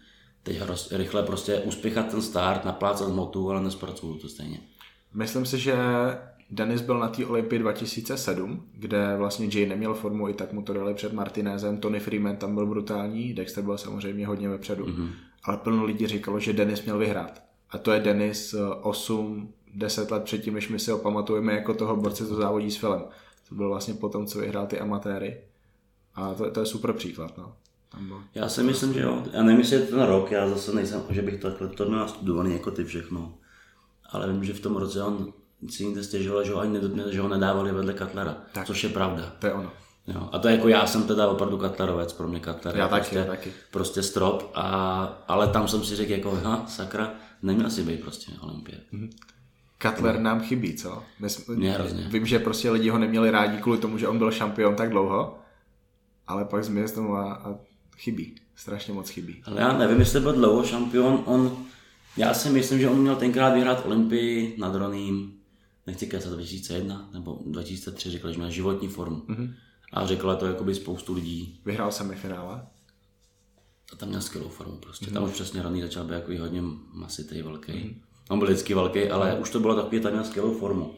Teď 0.43 0.61
rychle 0.91 1.23
prostě 1.23 1.59
uspěchat 1.59 2.11
ten 2.11 2.21
start, 2.21 2.65
naplácat 2.65 3.09
hmotu, 3.09 3.49
ale 3.49 3.63
nespracuju 3.63 4.17
to 4.17 4.29
stejně. 4.29 4.59
Myslím 5.13 5.45
si, 5.45 5.59
že 5.59 5.75
Denis 6.51 6.81
byl 6.81 6.99
na 6.99 7.07
té 7.07 7.25
Olympii 7.25 7.59
2007, 7.59 8.63
kde 8.73 9.17
vlastně 9.17 9.49
Jay 9.53 9.65
neměl 9.65 9.93
formu, 9.93 10.29
i 10.29 10.33
tak 10.33 10.53
mu 10.53 10.61
to 10.61 10.73
dali 10.73 10.93
před 10.93 11.13
Martinezem, 11.13 11.77
Tony 11.77 11.99
Freeman 11.99 12.35
tam 12.35 12.55
byl 12.55 12.65
brutální, 12.65 13.33
Dexter 13.33 13.63
byl 13.63 13.77
samozřejmě 13.77 14.27
hodně 14.27 14.49
vepředu, 14.49 14.85
mm-hmm. 14.85 15.09
ale 15.43 15.57
plno 15.57 15.85
lidí 15.85 16.07
říkalo, 16.07 16.39
že 16.39 16.53
Denis 16.53 16.83
měl 16.83 16.97
vyhrát. 16.97 17.43
A 17.69 17.77
to 17.77 17.91
je 17.91 17.99
Denis 17.99 18.55
8, 18.81 19.49
eh, 19.49 19.53
10 19.73 20.11
let 20.11 20.23
předtím, 20.23 20.53
než 20.53 20.69
my 20.69 20.79
si 20.79 20.91
ho 20.91 20.97
pamatujeme 20.97 21.53
jako 21.53 21.73
toho 21.73 21.95
borce, 21.95 22.27
co 22.27 22.35
závodí 22.35 22.71
s 22.71 22.77
filmem. 22.77 23.01
To 23.49 23.55
byl 23.55 23.69
vlastně 23.69 23.93
potom, 23.93 24.25
co 24.25 24.39
vyhrál 24.39 24.67
ty 24.67 24.79
amatéry. 24.79 25.37
A 26.15 26.33
to, 26.33 26.51
to 26.51 26.59
je 26.59 26.65
super 26.65 26.93
příklad. 26.93 27.37
No. 27.37 27.55
Tam 27.91 28.07
byl. 28.07 28.21
Já 28.35 28.49
si 28.49 28.63
myslím, 28.63 28.93
že 28.93 29.01
jo. 29.01 29.23
Já 29.33 29.43
nevím, 29.43 29.59
jestli 29.59 29.75
je 29.75 29.81
ten 29.81 30.01
rok, 30.01 30.31
já 30.31 30.49
zase 30.49 30.75
nejsem, 30.75 31.01
že 31.09 31.21
bych 31.21 31.41
takhle 31.41 31.67
to 31.67 31.89
měl 31.89 32.07
studovaný 32.07 32.53
jako 32.53 32.71
ty 32.71 32.83
všechno 32.83 33.33
ale 34.13 34.31
vím, 34.31 34.43
že 34.43 34.53
v 34.53 34.59
tom 34.59 34.75
roce 34.75 35.03
on 35.03 35.33
si 35.69 35.83
jinde 35.83 36.03
stěžoval, 36.03 36.43
že 36.43 36.53
ho, 36.53 36.59
ani 36.59 36.79
že 37.09 37.21
ho 37.21 37.27
nedávali 37.27 37.71
vedle 37.71 37.93
Katlera, 37.93 38.37
tak. 38.53 38.67
což 38.67 38.83
je 38.83 38.89
pravda. 38.89 39.33
To 39.39 39.47
je 39.47 39.53
ono. 39.53 39.71
Jo, 40.07 40.29
a 40.31 40.39
to 40.39 40.47
je 40.47 40.55
jako 40.55 40.67
já 40.67 40.85
jsem 40.85 41.03
teda 41.03 41.27
opravdu 41.27 41.57
Katlerovec, 41.57 42.13
pro 42.13 42.27
mě 42.27 42.39
Katler 42.39 42.77
já 42.77 42.87
taky, 42.87 42.99
prostě, 43.01 43.17
já 43.17 43.25
taky. 43.25 43.53
prostě 43.71 44.03
strop, 44.03 44.51
a, 44.53 45.03
ale 45.27 45.47
tam 45.47 45.67
jsem 45.67 45.83
si 45.83 45.95
řekl 45.95 46.11
jako, 46.11 46.39
ha, 46.43 46.65
sakra, 46.67 47.13
neměl 47.41 47.69
si 47.69 47.83
být 47.83 48.01
prostě 48.01 48.31
Olympie. 48.41 48.77
Mm-hmm. 48.93 49.09
Katler 49.77 50.19
nám 50.19 50.41
chybí, 50.41 50.75
co? 50.75 51.03
My 51.19 51.29
jsme, 51.29 51.55
mě 51.55 51.71
hrozně. 51.71 52.07
Vím, 52.09 52.25
že 52.25 52.39
prostě 52.39 52.71
lidi 52.71 52.89
ho 52.89 52.97
neměli 52.97 53.31
rádi 53.31 53.57
kvůli 53.57 53.77
tomu, 53.77 53.97
že 53.97 54.07
on 54.07 54.17
byl 54.17 54.31
šampion 54.31 54.75
tak 54.75 54.89
dlouho, 54.89 55.39
ale 56.27 56.45
pak 56.45 56.63
tomu 56.95 57.15
a, 57.15 57.33
a 57.33 57.55
chybí. 57.97 58.35
Strašně 58.55 58.93
moc 58.93 59.09
chybí. 59.09 59.41
Ale 59.45 59.61
já 59.61 59.77
nevím, 59.77 59.99
jestli 59.99 60.19
byl 60.19 60.33
dlouho 60.33 60.63
šampion, 60.63 61.23
on 61.25 61.57
já 62.17 62.33
si 62.33 62.49
myslím, 62.49 62.79
že 62.79 62.89
on 62.89 63.01
měl 63.01 63.15
tenkrát 63.15 63.53
vyhrát 63.53 63.85
Olympii 63.85 64.55
nad 64.59 64.75
Roným, 64.75 65.33
nechci 65.87 66.07
kecat 66.07 66.31
2001 66.31 67.09
nebo 67.13 67.39
2003, 67.45 68.09
řekl, 68.09 68.31
že 68.31 68.37
měl 68.37 68.49
životní 68.49 68.87
formu. 68.87 69.19
Mm-hmm. 69.19 69.53
A 69.93 70.05
řekla 70.05 70.35
to 70.35 70.45
jakoby 70.45 70.75
spoustu 70.75 71.13
lidí. 71.13 71.59
Vyhrál 71.65 71.91
semifinále? 71.91 72.65
A 73.93 73.95
tam 73.95 74.09
měl 74.09 74.21
skvělou 74.21 74.49
formu 74.49 74.77
prostě. 74.77 75.05
Mm-hmm. 75.05 75.13
Tam 75.13 75.23
už 75.23 75.31
přesně 75.31 75.61
Roný 75.61 75.81
začal 75.81 76.03
být 76.03 76.13
jako 76.13 76.31
hodně 76.39 76.61
masitý, 76.93 77.41
velký. 77.41 77.71
Mm-hmm. 77.71 77.95
On 78.29 78.39
byl 78.39 78.47
vždycky 78.47 78.73
velký, 78.73 79.09
ale 79.09 79.39
už 79.39 79.49
to 79.49 79.59
bylo 79.59 79.75
takový, 79.75 80.01
tam 80.01 80.11
měl 80.11 80.23
skvělou 80.23 80.53
formu. 80.53 80.95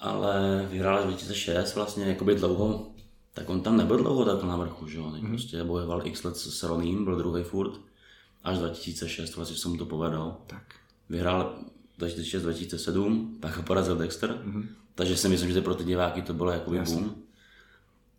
Ale 0.00 0.66
vyhrál 0.70 1.04
2006 1.04 1.74
vlastně 1.74 2.04
jakoby 2.04 2.34
dlouho, 2.34 2.90
tak 3.34 3.50
on 3.50 3.60
tam 3.60 3.76
nebyl 3.76 3.96
dlouho 3.96 4.24
takhle 4.24 4.48
na 4.48 4.56
vrchu, 4.56 4.88
že 4.88 4.98
jo. 4.98 5.04
Mm-hmm. 5.04 5.28
Prostě 5.28 5.64
bojoval 5.64 6.06
x 6.06 6.24
let 6.24 6.36
s 6.36 6.62
Roným, 6.62 7.04
byl 7.04 7.16
druhý 7.16 7.42
furt 7.42 7.80
až 8.46 8.58
2006, 8.58 9.36
vlastně 9.36 9.56
se 9.56 9.68
mu 9.68 9.76
to 9.76 9.86
povedlo. 9.86 10.40
Tak. 10.46 10.62
Vyhrál 11.08 11.58
2006-2007, 11.98 13.26
pak 13.40 13.56
ho 13.56 13.62
porazil 13.62 13.96
Dexter, 13.96 14.30
mm-hmm. 14.30 14.66
takže 14.94 15.16
si 15.16 15.28
myslím, 15.28 15.52
že 15.52 15.60
pro 15.60 15.74
ty 15.74 15.84
diváky 15.84 16.22
to 16.22 16.34
bylo 16.34 16.50
jako 16.50 16.70
boom. 16.70 17.14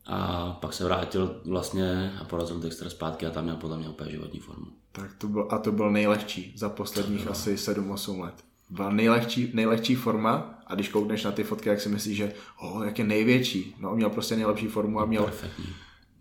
A 0.06 0.52
pak 0.62 0.74
se 0.74 0.84
vrátil 0.84 1.42
vlastně 1.46 2.18
a 2.22 2.24
porazil 2.24 2.60
Dexter 2.60 2.90
zpátky 2.90 3.26
a 3.26 3.30
tam 3.30 3.44
měl 3.44 3.56
podle 3.56 3.78
mě 3.78 3.90
úplně 3.90 4.12
životní 4.12 4.40
formu. 4.40 4.66
Tak 4.92 5.14
to 5.14 5.28
byl, 5.28 5.48
a 5.50 5.58
to 5.58 5.72
byl 5.72 5.92
nejlehčí 5.92 6.54
za 6.56 6.70
posledních 6.70 7.28
asi 7.28 7.56
7-8 7.56 8.20
let. 8.20 8.34
byla 8.70 8.90
nejlehčí, 8.90 9.52
nejlehčí 9.54 9.96
forma 9.96 10.60
a 10.68 10.76
když 10.76 10.90
koukneš 10.90 11.24
na 11.24 11.32
ty 11.32 11.44
fotky, 11.44 11.70
jak 11.70 11.82
si 11.82 11.90
myslíš, 11.90 12.18
že 12.18 12.34
oh, 12.60 12.86
jak 12.86 13.00
je 13.00 13.06
největší. 13.06 13.76
No, 13.80 13.92
on 13.92 13.96
měl 13.96 14.10
prostě 14.10 14.36
nejlepší 14.36 14.68
formu 14.68 15.00
a 15.00 15.06
měl 15.06 15.24
Perfektní. 15.24 15.66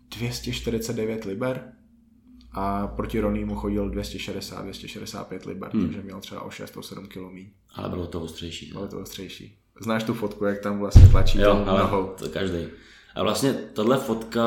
249 0.09 1.25
liber 1.25 1.73
a 2.57 2.87
proti 2.87 3.19
Ronýmu 3.19 3.55
chodil 3.55 3.89
260, 3.89 4.61
265 4.61 5.45
liber, 5.45 5.71
hmm. 5.73 5.85
takže 5.85 6.01
měl 6.01 6.19
třeba 6.19 6.41
o 6.41 6.49
6, 6.49 6.77
o 6.77 6.83
7 6.83 7.07
kg 7.07 7.31
míň. 7.31 7.49
Ale 7.75 7.89
bylo 7.89 8.07
to 8.07 8.21
ostřejší. 8.21 8.71
Bylo 8.71 8.87
to 8.87 8.99
ostřejší. 8.99 9.57
Znáš 9.81 10.03
tu 10.03 10.13
fotku, 10.13 10.45
jak 10.45 10.59
tam 10.61 10.79
vlastně 10.79 11.07
tlačí 11.07 11.39
Jo, 11.39 11.55
tou 11.55 11.69
ale 11.69 11.79
nohou? 11.79 12.13
to 12.19 12.29
každý. 12.29 12.57
A 13.15 13.23
vlastně 13.23 13.53
tohle 13.53 13.97
fotka, 13.97 14.43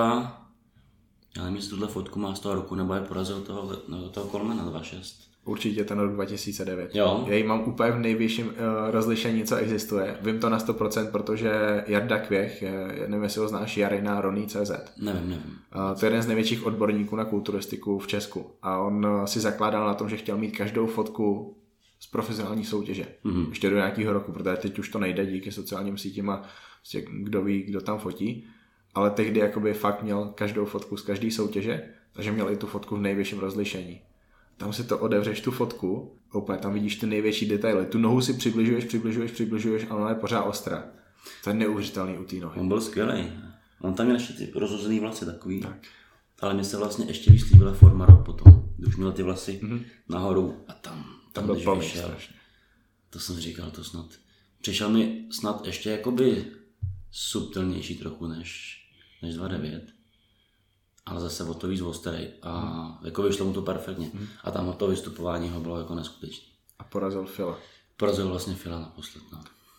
já 1.36 1.42
nevím, 1.42 1.56
jestli 1.56 1.70
tuhle 1.70 1.88
fotku 1.88 2.18
má 2.18 2.34
z 2.34 2.40
toho 2.40 2.54
roku, 2.54 2.74
nebo 2.74 2.94
jak 2.94 3.08
porazil 3.08 3.40
toho, 3.40 3.76
no, 3.88 4.08
toho 4.08 4.26
Kolmena 4.26 4.66
2.6. 4.66 5.29
Určitě 5.44 5.84
ten 5.84 5.98
rok 5.98 6.12
2009. 6.12 6.94
Jo. 6.94 7.24
Já 7.28 7.34
ji 7.34 7.42
mám 7.42 7.60
úplně 7.60 7.90
v 7.90 7.98
nejvyšším 7.98 8.46
uh, 8.46 8.52
rozlišení, 8.90 9.44
co 9.44 9.56
existuje. 9.56 10.16
Vím 10.20 10.38
to 10.38 10.48
na 10.48 10.58
100%, 10.58 11.10
protože 11.10 11.84
Jarda 11.86 12.18
Kvěch, 12.18 12.62
je, 12.62 12.94
já 12.94 13.06
nevím, 13.08 13.22
jestli 13.22 13.40
ho 13.40 13.48
znáš, 13.48 13.76
Jarina 13.76 14.20
Roný 14.20 14.46
CZ. 14.46 14.70
Nevím, 15.02 15.30
nevím. 15.30 15.58
Uh, 15.76 15.98
to 15.98 16.06
je 16.06 16.10
jeden 16.10 16.22
z 16.22 16.26
největších 16.26 16.66
odborníků 16.66 17.16
na 17.16 17.24
kulturistiku 17.24 17.98
v 17.98 18.06
Česku. 18.06 18.46
A 18.62 18.78
on 18.78 19.06
uh, 19.06 19.24
si 19.24 19.40
zakládal 19.40 19.86
na 19.86 19.94
tom, 19.94 20.08
že 20.08 20.16
chtěl 20.16 20.38
mít 20.38 20.56
každou 20.56 20.86
fotku 20.86 21.56
z 22.00 22.06
profesionální 22.06 22.64
soutěže. 22.64 23.06
Mm-hmm. 23.24 23.48
Ještě 23.48 23.70
do 23.70 23.76
nějakého 23.76 24.12
roku, 24.12 24.32
protože 24.32 24.56
teď 24.56 24.78
už 24.78 24.88
to 24.88 24.98
nejde 24.98 25.26
díky 25.26 25.52
sociálním 25.52 25.98
sítím 25.98 26.30
a 26.30 26.42
prostě 26.80 27.04
kdo 27.10 27.42
ví, 27.42 27.62
kdo 27.62 27.80
tam 27.80 27.98
fotí. 27.98 28.46
Ale 28.94 29.10
tehdy 29.10 29.40
jakoby 29.40 29.74
fakt 29.74 30.02
měl 30.02 30.32
každou 30.34 30.64
fotku 30.64 30.96
z 30.96 31.02
každé 31.02 31.30
soutěže, 31.30 31.82
takže 32.12 32.32
měl 32.32 32.50
i 32.50 32.56
tu 32.56 32.66
fotku 32.66 32.96
v 32.96 33.00
nejvyšším 33.00 33.38
rozlišení. 33.38 34.00
Tam 34.60 34.72
si 34.72 34.84
to 34.84 34.98
odevřeš 34.98 35.40
tu 35.40 35.50
fotku, 35.50 36.16
úplně 36.34 36.58
tam 36.58 36.74
vidíš 36.74 36.96
ty 36.96 37.06
největší 37.06 37.48
detaily. 37.48 37.86
Tu 37.86 37.98
nohu 37.98 38.20
si 38.20 38.34
přibližuješ, 38.34 38.84
přibližuješ, 38.84 39.30
přibližuješ 39.30 39.86
a 39.90 39.94
ona 39.94 40.08
je 40.08 40.14
pořád 40.14 40.42
ostrá. 40.42 40.84
To 41.44 41.50
je 41.50 41.54
neuvěřitelný 41.54 42.18
u 42.18 42.24
té 42.24 42.36
nohy. 42.36 42.60
On 42.60 42.68
byl 42.68 42.80
skvělý. 42.80 43.32
On 43.80 43.94
tam 43.94 44.06
měl 44.06 44.16
ještě 44.16 44.32
ty 44.32 44.52
rozhozený 44.54 45.00
vlasy 45.00 45.26
takový. 45.26 45.60
Tak. 45.60 45.78
Ale 46.40 46.54
mně 46.54 46.64
se 46.64 46.76
vlastně 46.76 47.04
ještě 47.06 47.32
víc 47.32 47.50
líbila 47.50 47.72
forma 47.72 48.06
rok 48.06 48.24
potom. 48.24 48.64
Už 48.86 48.96
měl 48.96 49.12
ty 49.12 49.22
vlasy 49.22 49.60
mm-hmm. 49.62 49.84
nahoru 50.08 50.64
a 50.68 50.72
tam, 50.72 51.04
tam, 51.32 51.46
Tam 51.46 51.46
byl 51.46 51.76
vyšel, 51.76 52.02
strašně. 52.02 52.34
To 53.10 53.20
jsem 53.20 53.36
říkal, 53.36 53.70
to 53.70 53.84
snad. 53.84 54.06
Přišel 54.60 54.88
mi 54.88 55.24
snad 55.30 55.66
ještě 55.66 55.90
jakoby 55.90 56.44
subtilnější 57.10 57.98
trochu 57.98 58.26
než, 58.26 58.78
než 59.22 59.36
2.9. 59.36 59.80
Ale 61.10 61.20
zase 61.20 61.44
o 61.44 61.54
to 61.54 61.68
víc 61.68 61.80
ostrý. 61.80 62.28
A 62.42 62.60
Mhm. 62.60 62.94
jako 63.02 63.22
vyšlo 63.22 63.46
mu 63.46 63.52
to 63.52 63.62
perfektně. 63.62 64.10
A 64.44 64.50
tam 64.50 64.72
to 64.72 64.86
vystupování 64.86 65.48
ho 65.48 65.60
bylo 65.60 65.78
jako 65.78 65.94
neskutečné. 65.94 66.46
A 66.78 66.84
porazil 66.84 67.24
Fila. 67.26 67.58
Porazil 67.96 68.28
vlastně 68.28 68.54
Fila 68.54 68.78
naposled. 68.78 69.24
No. 69.32 69.38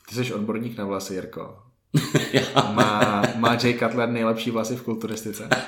Ty 0.10 0.16
jsi 0.16 0.34
odborník 0.34 0.78
na 0.78 0.86
vlasy, 0.86 1.14
Jirko. 1.14 1.58
má, 2.74 3.22
má 3.36 3.54
Jay 3.54 3.74
Cutler 3.80 4.10
nejlepší 4.10 4.52
vlasy 4.52 4.76
v 4.76 4.82
kulturistice? 4.82 5.50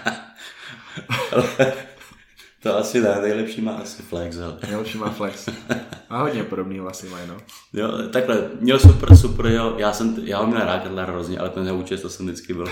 To 2.64 2.78
asi 2.78 3.02
ne, 3.02 3.18
nejlepší 3.22 3.62
má 3.62 3.72
asi 3.72 4.04
Flex, 4.04 4.38
ale. 4.38 4.58
Nejlepší 4.68 4.98
má 4.98 5.10
Flex. 5.10 5.50
Má 6.10 6.22
hodně 6.22 6.44
podobný 6.44 6.80
vlasy, 6.80 7.10
mají, 7.10 7.28
no. 7.28 7.38
Jo, 7.74 7.92
takhle, 8.14 8.50
měl 8.60 8.80
super, 8.80 9.16
super, 9.18 9.46
jo, 9.46 9.76
já 9.78 9.94
jsem, 9.94 10.16
já 10.24 10.40
ho 10.40 10.48
měl 10.48 10.60
rád 10.60 10.80
Kettler 10.84 11.10
hrozně, 11.10 11.40
ale 11.40 11.50
ten 11.50 11.66
jeho 11.66 11.78
účest 11.78 12.02
to 12.02 12.10
jsem 12.10 12.26
vždycky 12.26 12.54
byl. 12.54 12.68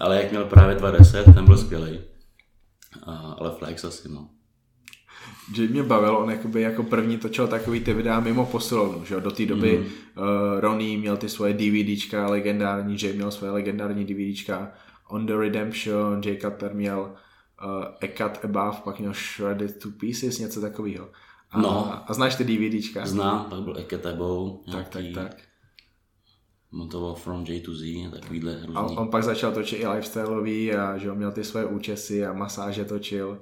Ale 0.00 0.16
jak 0.22 0.30
měl 0.30 0.44
právě 0.44 0.76
2.10, 0.76 1.34
ten 1.34 1.44
byl 1.44 1.56
skvělý. 1.58 2.00
A, 3.02 3.36
ale 3.38 3.50
Flex 3.50 3.84
asi, 3.84 4.08
no. 4.08 4.28
Mě 5.70 5.82
bavil, 5.82 6.16
on 6.16 6.30
jakoby 6.30 6.60
jako 6.60 6.82
první 6.82 7.18
točil 7.18 7.48
takový 7.48 7.80
ty 7.80 7.92
videa 7.94 8.20
mimo 8.20 8.46
posilovnu, 8.46 9.04
že 9.04 9.14
jo, 9.14 9.20
do 9.20 9.30
té 9.30 9.46
doby 9.46 9.78
mm. 9.78 9.84
uh, 9.84 10.60
Ronnie 10.60 10.98
měl 10.98 11.16
ty 11.16 11.28
svoje 11.28 11.54
DVDčka 11.54 12.26
legendární, 12.26 12.96
Jay 13.02 13.12
měl 13.12 13.30
svoje 13.30 13.52
legendární 13.52 14.04
DVDčka, 14.04 14.72
On 15.08 15.26
the 15.26 15.36
Redemption, 15.36 16.20
Jay 16.24 16.36
Cutler 16.36 16.74
měl 16.74 17.00
uh, 17.64 17.84
A 18.02 18.06
Cut 18.16 18.44
Above, 18.44 18.78
pak 18.84 18.98
měl 18.98 19.12
Shredded 19.14 19.82
to 19.82 19.88
Pieces, 19.90 20.38
něco 20.38 20.60
takového. 20.60 21.08
A, 21.50 21.60
No. 21.60 22.02
a 22.10 22.14
znáš 22.14 22.34
ty 22.34 22.44
DVDčka? 22.44 23.06
Znám, 23.06 23.46
pak 23.50 23.60
byl 23.60 23.78
Eketebo, 23.78 24.60
Tak, 24.72 24.88
tak, 24.88 25.04
tak. 25.14 25.36
On 26.80 26.88
to 26.88 26.98
byl 26.98 27.14
From 27.14 27.44
J 27.48 27.60
to 27.60 27.74
Z, 27.74 28.06
a 28.06 28.10
takovýhle 28.10 28.62
A 28.62 28.66
různý. 28.66 28.96
on 28.96 29.08
pak 29.08 29.22
začal 29.22 29.52
točit 29.52 29.80
i 29.80 29.86
lifestyleový 29.86 30.72
a 30.72 30.98
že 30.98 31.10
on 31.10 31.16
měl 31.16 31.32
ty 31.32 31.44
svoje 31.44 31.64
účesy 31.64 32.26
a 32.26 32.32
masáže 32.32 32.84
točil. 32.84 33.40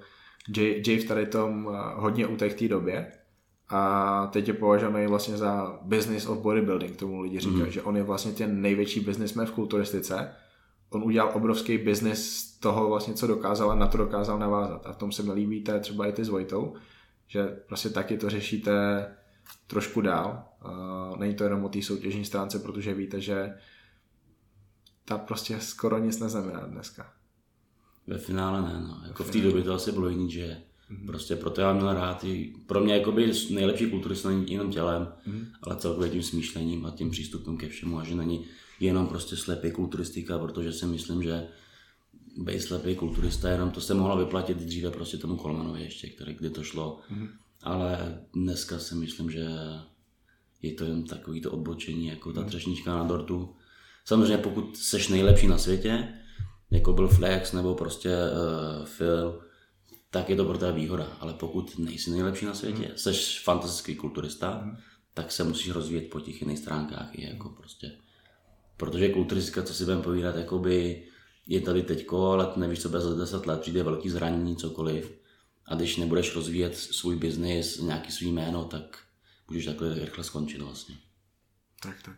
Jay, 0.56 0.82
Jay 0.86 0.98
v 0.98 1.08
tady 1.08 1.26
tom 1.26 1.68
eh, 1.72 1.78
hodně 1.94 2.26
utek 2.26 2.52
v 2.52 2.58
té 2.58 2.68
době 2.68 3.12
a 3.74 4.26
teď 4.32 4.48
je 4.48 4.54
považovaný 4.54 5.06
vlastně 5.06 5.36
za 5.36 5.78
business 5.82 6.26
of 6.26 6.38
bodybuilding, 6.38 6.96
tomu 6.96 7.20
lidi 7.20 7.40
říkají, 7.40 7.62
mm. 7.62 7.70
že 7.70 7.82
on 7.82 7.96
je 7.96 8.02
vlastně 8.02 8.32
ten 8.32 8.60
největší 8.60 9.00
businessman 9.00 9.46
v 9.46 9.52
kulturistice. 9.52 10.32
On 10.90 11.02
udělal 11.02 11.30
obrovský 11.34 11.78
business 11.78 12.36
z 12.36 12.58
toho 12.58 12.88
vlastně, 12.88 13.14
co 13.14 13.26
dokázal 13.26 13.70
a 13.70 13.74
na 13.74 13.86
to 13.86 13.98
dokázal 13.98 14.38
navázat. 14.38 14.86
A 14.86 14.92
v 14.92 14.96
tom 14.96 15.12
se 15.12 15.22
mi 15.22 15.32
líbí 15.32 15.64
třeba 15.80 16.06
i 16.06 16.12
ty 16.12 16.24
s 16.24 16.28
Vojtou, 16.28 16.74
že 17.28 17.46
prostě 17.68 17.88
taky 17.88 18.18
to 18.18 18.30
řešíte 18.30 19.06
trošku 19.66 20.00
dál. 20.00 20.44
Není 21.18 21.34
to 21.34 21.44
jenom 21.44 21.64
o 21.64 21.68
té 21.68 21.82
soutěžní 21.82 22.24
stránce, 22.24 22.58
protože 22.58 22.94
víte, 22.94 23.20
že 23.20 23.54
ta 25.04 25.18
prostě 25.18 25.60
skoro 25.60 25.98
nic 25.98 26.20
neznamená 26.20 26.60
dneska. 26.60 27.12
Ve 28.06 28.18
finále 28.18 28.62
ne, 28.62 28.80
no. 28.80 29.02
Jako 29.06 29.24
v 29.24 29.30
té 29.30 29.40
době 29.40 29.62
to 29.62 29.74
asi 29.74 29.92
bylo 29.92 30.08
jiný, 30.08 30.30
že 30.30 30.62
prostě 31.06 31.36
proto 31.36 31.60
já 31.60 31.72
měl 31.72 31.94
rád 31.94 32.24
i, 32.24 32.54
pro 32.66 32.80
mě 32.80 32.94
jakoby 32.94 33.32
nejlepší 33.50 33.90
kulturista 33.90 34.28
není 34.28 34.52
jenom 34.52 34.70
tělem, 34.70 35.12
ale 35.62 35.76
celkově 35.76 36.10
tím 36.10 36.22
smýšlením 36.22 36.86
a 36.86 36.90
tím 36.90 37.10
přístupem 37.10 37.56
ke 37.56 37.68
všemu 37.68 37.98
a 37.98 38.04
že 38.04 38.14
není 38.14 38.44
jenom 38.80 39.06
prostě 39.06 39.36
slepý 39.36 39.70
kulturistika, 39.70 40.38
protože 40.38 40.72
si 40.72 40.86
myslím, 40.86 41.22
že 41.22 41.48
být 42.36 42.60
slepý 42.60 42.96
kulturista, 42.96 43.48
jenom 43.48 43.70
to 43.70 43.80
se 43.80 43.94
mohlo 43.94 44.16
vyplatit 44.16 44.56
dříve 44.56 44.90
prostě 44.90 45.16
tomu 45.16 45.36
Kolmanovi 45.36 45.82
ještě, 45.82 46.08
který, 46.08 46.34
kdy 46.34 46.50
to 46.50 46.62
šlo. 46.62 47.00
Ale 47.62 48.20
dneska 48.34 48.78
si 48.78 48.94
myslím, 48.94 49.30
že 49.30 49.46
je 50.62 50.72
to 50.72 50.84
jen 50.84 51.04
takový 51.04 51.40
to 51.40 51.50
odbočení, 51.50 52.06
jako 52.06 52.32
ta 52.32 52.44
třešnička 52.44 52.96
na 52.96 53.04
dortu. 53.04 53.56
Samozřejmě 54.04 54.38
pokud 54.38 54.76
seš 54.76 55.08
nejlepší 55.08 55.48
na 55.48 55.58
světě, 55.58 56.08
jako 56.70 56.92
byl 56.92 57.08
Flex 57.08 57.52
nebo 57.52 57.74
prostě 57.74 58.08
uh, 58.08 58.86
Phil, 58.86 59.42
tak 60.10 60.30
je 60.30 60.36
to 60.36 60.44
pro 60.44 60.58
tebe 60.58 60.72
výhoda. 60.72 61.16
Ale 61.20 61.34
pokud 61.34 61.78
nejsi 61.78 62.10
nejlepší 62.10 62.46
na 62.46 62.54
světě, 62.54 62.88
mm. 62.88 62.96
seš 62.96 63.40
fantastický 63.44 63.96
kulturista, 63.96 64.60
mm. 64.64 64.76
tak 65.14 65.32
se 65.32 65.44
musíš 65.44 65.70
rozvíjet 65.70 66.10
po 66.10 66.20
těch 66.20 66.42
jiných 66.42 66.58
stránkách. 66.58 67.08
I 67.12 67.24
jako 67.24 67.48
prostě. 67.48 67.92
Protože 68.76 69.08
kulturistika, 69.08 69.62
co 69.62 69.74
si 69.74 69.84
budeme 69.84 70.02
povídat, 70.02 70.36
jakoby 70.36 71.04
je 71.46 71.60
tady 71.60 71.82
teďko, 71.82 72.26
ale 72.26 72.52
nevíš, 72.56 72.82
co 72.82 72.88
bude 72.88 73.00
za 73.00 73.14
10 73.14 73.46
let, 73.46 73.60
přijde 73.60 73.82
velký 73.82 74.10
zranění, 74.10 74.56
cokoliv. 74.56 75.12
A 75.66 75.74
když 75.74 75.96
nebudeš 75.96 76.34
rozvíjet 76.34 76.76
svůj 76.76 77.16
biznis, 77.16 77.80
nějaký 77.80 78.12
svý 78.12 78.32
jméno, 78.32 78.64
tak 78.64 78.98
můžeš 79.52 79.66
takhle 79.66 79.94
rychle 79.94 80.24
skončit 80.24 80.60
vlastně. 80.60 80.94
Tak, 81.82 82.02
tak. 82.02 82.16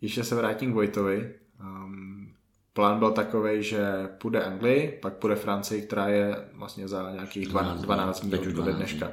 Ještě 0.00 0.24
se 0.24 0.34
vrátím 0.34 0.70
k 0.70 0.74
Vojtovi. 0.74 1.34
Um, 1.60 2.34
plán 2.72 2.98
byl 2.98 3.10
takový, 3.10 3.62
že 3.62 4.08
půjde 4.18 4.44
Anglii, 4.44 4.98
pak 5.02 5.12
půjde 5.16 5.36
Francii, 5.36 5.82
která 5.82 6.08
je 6.08 6.48
vlastně 6.52 6.88
za 6.88 7.10
nějakých 7.12 7.48
12, 7.48 7.82
12 7.82 8.20
dní 8.20 8.38
od 8.38 8.44
12 8.44 8.76
dneška. 8.76 9.10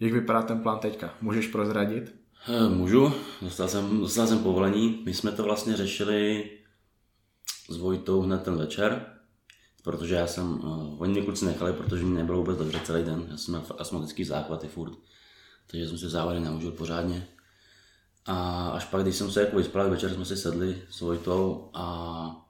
Jak 0.00 0.12
vypadá 0.12 0.42
ten 0.42 0.60
plán 0.60 0.78
teďka? 0.78 1.14
Můžeš 1.20 1.46
prozradit? 1.46 2.14
Eh, 2.48 2.68
Můžu, 2.68 3.12
dostal 3.42 3.68
jsem, 3.68 4.00
dostal 4.00 4.26
jsem 4.26 4.38
povolení. 4.38 5.02
My 5.04 5.14
jsme 5.14 5.32
to 5.32 5.42
vlastně 5.42 5.76
řešili 5.76 6.50
s 7.70 7.76
Vojtou 7.76 8.20
hned 8.22 8.42
ten 8.42 8.56
večer, 8.56 9.06
protože 9.82 10.14
já 10.14 10.26
jsem, 10.26 10.50
uh, 10.50 11.02
oni 11.02 11.12
mě 11.12 11.22
kluci 11.22 11.44
nechali, 11.46 11.72
protože 11.72 12.04
mi 12.04 12.16
nebylo 12.16 12.38
vůbec 12.38 12.58
dobře 12.58 12.80
celý 12.84 13.04
den. 13.04 13.26
Já 13.30 13.36
jsem 13.36 13.54
měl 13.54 13.64
astmatický 13.78 14.24
záchvaty 14.24 14.68
furt, 14.68 14.92
takže 15.70 15.88
jsem 15.88 15.98
si 15.98 16.08
závody 16.08 16.40
neužil 16.40 16.70
pořádně. 16.70 17.28
A 18.26 18.68
až 18.68 18.84
pak, 18.84 19.02
když 19.02 19.16
jsem 19.16 19.30
se 19.30 19.40
jako 19.40 19.56
vyspal, 19.56 19.90
večer 19.90 20.14
jsme 20.14 20.24
si 20.24 20.36
sedli 20.36 20.82
s 20.90 21.00
Vojtou 21.00 21.70
a 21.74 22.48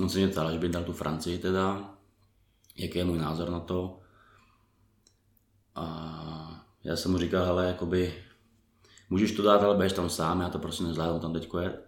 on 0.00 0.08
se 0.08 0.18
mě 0.18 0.28
ptal, 0.28 0.48
až 0.48 0.58
by 0.58 0.68
dal 0.68 0.84
tu 0.84 0.92
Francii 0.92 1.38
teda, 1.38 1.94
jaký 2.76 2.98
je 2.98 3.04
můj 3.04 3.18
názor 3.18 3.50
na 3.50 3.60
to. 3.60 4.00
A 5.74 6.66
já 6.84 6.96
jsem 6.96 7.10
mu 7.10 7.18
říkal, 7.18 7.44
hele, 7.44 7.66
jakoby, 7.66 8.24
můžeš 9.10 9.32
to 9.32 9.42
dát, 9.42 9.62
ale 9.62 9.74
budeš 9.74 9.92
tam 9.92 10.10
sám, 10.10 10.40
já 10.40 10.48
to 10.48 10.58
prostě 10.58 10.84
nezvládnu, 10.84 11.20
tam 11.20 11.32
teďko 11.32 11.58
je 11.58 11.78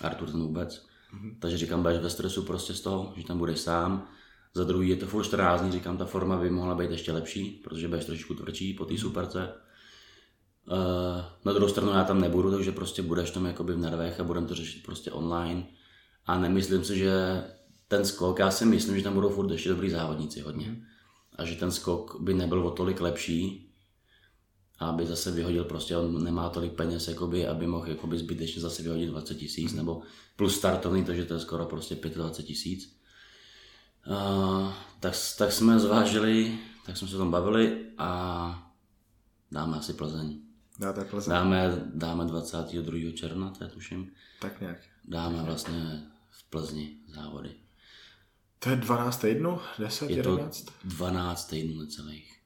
Artur 0.00 0.30
ten 0.30 0.40
vůbec. 0.40 0.86
Mm-hmm. 1.14 1.36
Takže 1.38 1.58
říkám, 1.58 1.82
budeš 1.82 1.98
ve 1.98 2.10
stresu 2.10 2.42
prostě 2.42 2.74
z 2.74 2.80
toho, 2.80 3.12
že 3.16 3.26
tam 3.26 3.38
budeš 3.38 3.58
sám. 3.58 4.08
Za 4.54 4.64
druhý 4.64 4.88
je 4.88 4.96
to 4.96 5.06
furt 5.06 5.24
14 5.24 5.60
dní, 5.60 5.72
říkám, 5.72 5.96
ta 5.96 6.04
forma 6.04 6.36
by 6.36 6.50
mohla 6.50 6.74
být 6.74 6.90
ještě 6.90 7.12
lepší, 7.12 7.50
protože 7.50 7.88
budeš 7.88 8.04
trošičku 8.04 8.34
tvrdší 8.34 8.74
po 8.74 8.84
té 8.84 8.98
superce. 8.98 9.52
Uh, 10.72 11.24
na 11.44 11.52
druhou 11.52 11.68
stranu 11.68 11.92
já 11.92 12.04
tam 12.04 12.20
nebudu, 12.20 12.50
takže 12.50 12.72
prostě 12.72 13.02
budeš 13.02 13.30
tam 13.30 13.46
jakoby 13.46 13.74
v 13.74 13.78
nervech 13.78 14.20
a 14.20 14.24
budeme 14.24 14.46
to 14.46 14.54
řešit 14.54 14.82
prostě 14.82 15.12
online. 15.12 15.66
A 16.26 16.38
nemyslím 16.38 16.84
si, 16.84 16.98
že 16.98 17.44
ten 17.88 18.04
skok, 18.04 18.38
já 18.38 18.50
si 18.50 18.64
myslím, 18.64 18.96
že 18.96 19.04
tam 19.04 19.14
budou 19.14 19.28
furt 19.28 19.50
ještě 19.50 19.68
dobrý 19.68 19.90
závodníci 19.90 20.40
hodně. 20.40 20.76
A 21.36 21.44
že 21.44 21.56
ten 21.56 21.70
skok 21.70 22.16
by 22.20 22.34
nebyl 22.34 22.66
o 22.66 22.70
tolik 22.70 23.00
lepší, 23.00 23.72
aby 24.78 25.06
zase 25.06 25.30
vyhodil 25.30 25.64
prostě, 25.64 25.96
on 25.96 26.24
nemá 26.24 26.48
tolik 26.48 26.72
peněz, 26.72 27.08
jakoby, 27.08 27.46
aby 27.46 27.66
mohl 27.66 27.88
jakoby 27.88 28.18
zbytečně 28.18 28.62
zase 28.62 28.82
vyhodit 28.82 29.10
20 29.10 29.34
tisíc, 29.34 29.72
mm. 29.72 29.78
nebo 29.78 30.02
plus 30.36 30.56
startovný, 30.56 31.04
takže 31.04 31.24
to 31.24 31.34
je 31.34 31.40
skoro 31.40 31.64
prostě 31.64 31.94
25 31.94 32.46
tisíc. 32.46 32.98
Uh, 34.06 34.72
tak, 35.00 35.14
tak 35.38 35.52
jsme 35.52 35.78
zvážili, 35.78 36.58
tak 36.86 36.96
jsme 36.96 37.08
se 37.08 37.16
o 37.16 37.18
tom 37.18 37.30
bavili 37.30 37.86
a 37.98 38.70
dáme 39.52 39.76
asi 39.76 39.92
Plzeň. 39.92 40.47
Dáte 40.78 41.04
Plzeň? 41.04 41.32
Dáme, 41.32 41.82
dáme 41.94 42.24
22. 42.24 43.12
června, 43.14 43.50
to 43.50 43.64
je 43.64 43.70
tuším. 43.70 44.10
Tak 44.40 44.60
nějak. 44.60 44.78
Dáme 45.04 45.42
vlastně 45.42 46.02
v 46.30 46.50
Plzni 46.50 46.96
závody. 47.08 47.50
To 48.58 48.70
je 48.70 48.76
12 48.76 49.16
týdnů? 49.18 49.58
10, 49.78 50.10
Je 50.10 50.16
11? 50.16 50.62
to 50.62 50.72
12 50.84 51.46
týdnů 51.46 51.80
necelých. 51.80 52.38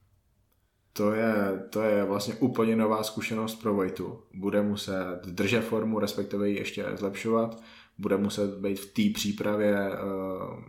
To 0.92 1.12
je, 1.12 1.62
to 1.70 1.82
je 1.82 2.04
vlastně 2.04 2.34
úplně 2.34 2.76
nová 2.76 3.02
zkušenost 3.02 3.54
pro 3.54 3.74
Vojtu. 3.74 4.22
Bude 4.34 4.62
muset 4.62 5.20
držet 5.24 5.60
formu, 5.60 5.98
respektive 5.98 6.48
ji 6.48 6.56
ještě 6.56 6.86
zlepšovat. 6.94 7.62
Bude 7.98 8.16
muset 8.16 8.58
být 8.58 8.80
v 8.80 8.86
té 8.86 9.14
přípravě 9.14 9.90
uh, 9.90 10.64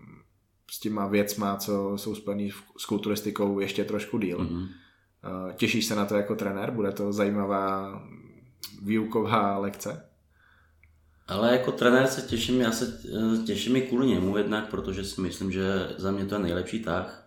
s 0.72 0.80
těma 0.80 1.08
věcma, 1.08 1.58
co 1.58 1.98
jsou 1.98 2.16
spojené 2.16 2.50
s 2.78 2.86
kulturistikou 2.86 3.60
ještě 3.60 3.84
trošku 3.84 4.18
díl. 4.18 4.38
Mm-hmm. 4.38 4.68
Uh, 5.24 5.52
těšíš 5.54 5.86
se 5.86 5.96
na 5.96 6.06
to 6.06 6.16
jako 6.16 6.36
trenér? 6.36 6.72
Bude 6.72 6.92
to 6.92 7.14
zajímavá 7.14 8.02
výuková 8.82 9.58
lekce? 9.58 10.06
Ale 11.28 11.52
jako 11.52 11.72
trenér 11.72 12.08
se 12.08 12.22
těším, 12.22 12.62
já 12.62 12.72
se 12.72 13.02
eh, 13.06 13.44
těším 13.46 13.76
i 13.76 13.82
kvůli 13.82 14.08
němu 14.08 14.38
jednak, 14.38 14.70
protože 14.70 15.04
si 15.04 15.22
myslím, 15.22 15.52
že 15.52 15.96
za 15.98 16.12
mě 16.12 16.26
to 16.26 16.36
je 16.36 16.42
nejlepší 16.42 16.80
tah. 16.80 17.20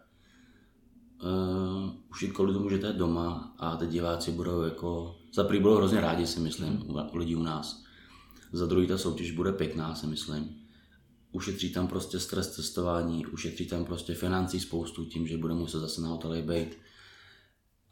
Uh, 1.22 1.90
už 2.10 2.22
i 2.22 2.28
kvůli 2.28 2.52
tomu, 2.52 2.70
že 2.70 2.78
to 2.78 2.86
je 2.86 2.92
doma 2.92 3.54
a 3.58 3.76
ty 3.76 3.86
diváci 3.86 4.30
budou 4.30 4.62
jako, 4.62 5.16
za 5.34 5.44
prvý 5.44 5.60
budou 5.60 5.74
hrozně 5.74 6.00
rádi 6.00 6.26
si 6.26 6.40
myslím, 6.40 6.84
u 7.12 7.16
lidí 7.16 7.36
u 7.36 7.42
nás. 7.42 7.82
Za 8.52 8.66
druhý 8.66 8.86
ta 8.86 8.98
soutěž 8.98 9.30
bude 9.30 9.52
pěkná 9.52 9.94
si 9.94 10.06
myslím. 10.06 10.56
Ušetří 11.32 11.72
tam 11.72 11.88
prostě 11.88 12.18
stres 12.18 12.54
cestování, 12.54 13.26
ušetří 13.26 13.66
tam 13.66 13.84
prostě 13.84 14.14
financí 14.14 14.60
spoustu 14.60 15.04
tím, 15.04 15.26
že 15.26 15.38
bude 15.38 15.54
muset 15.54 15.78
zase 15.78 16.00
na 16.00 16.08
hotelech 16.08 16.44
být 16.44 16.76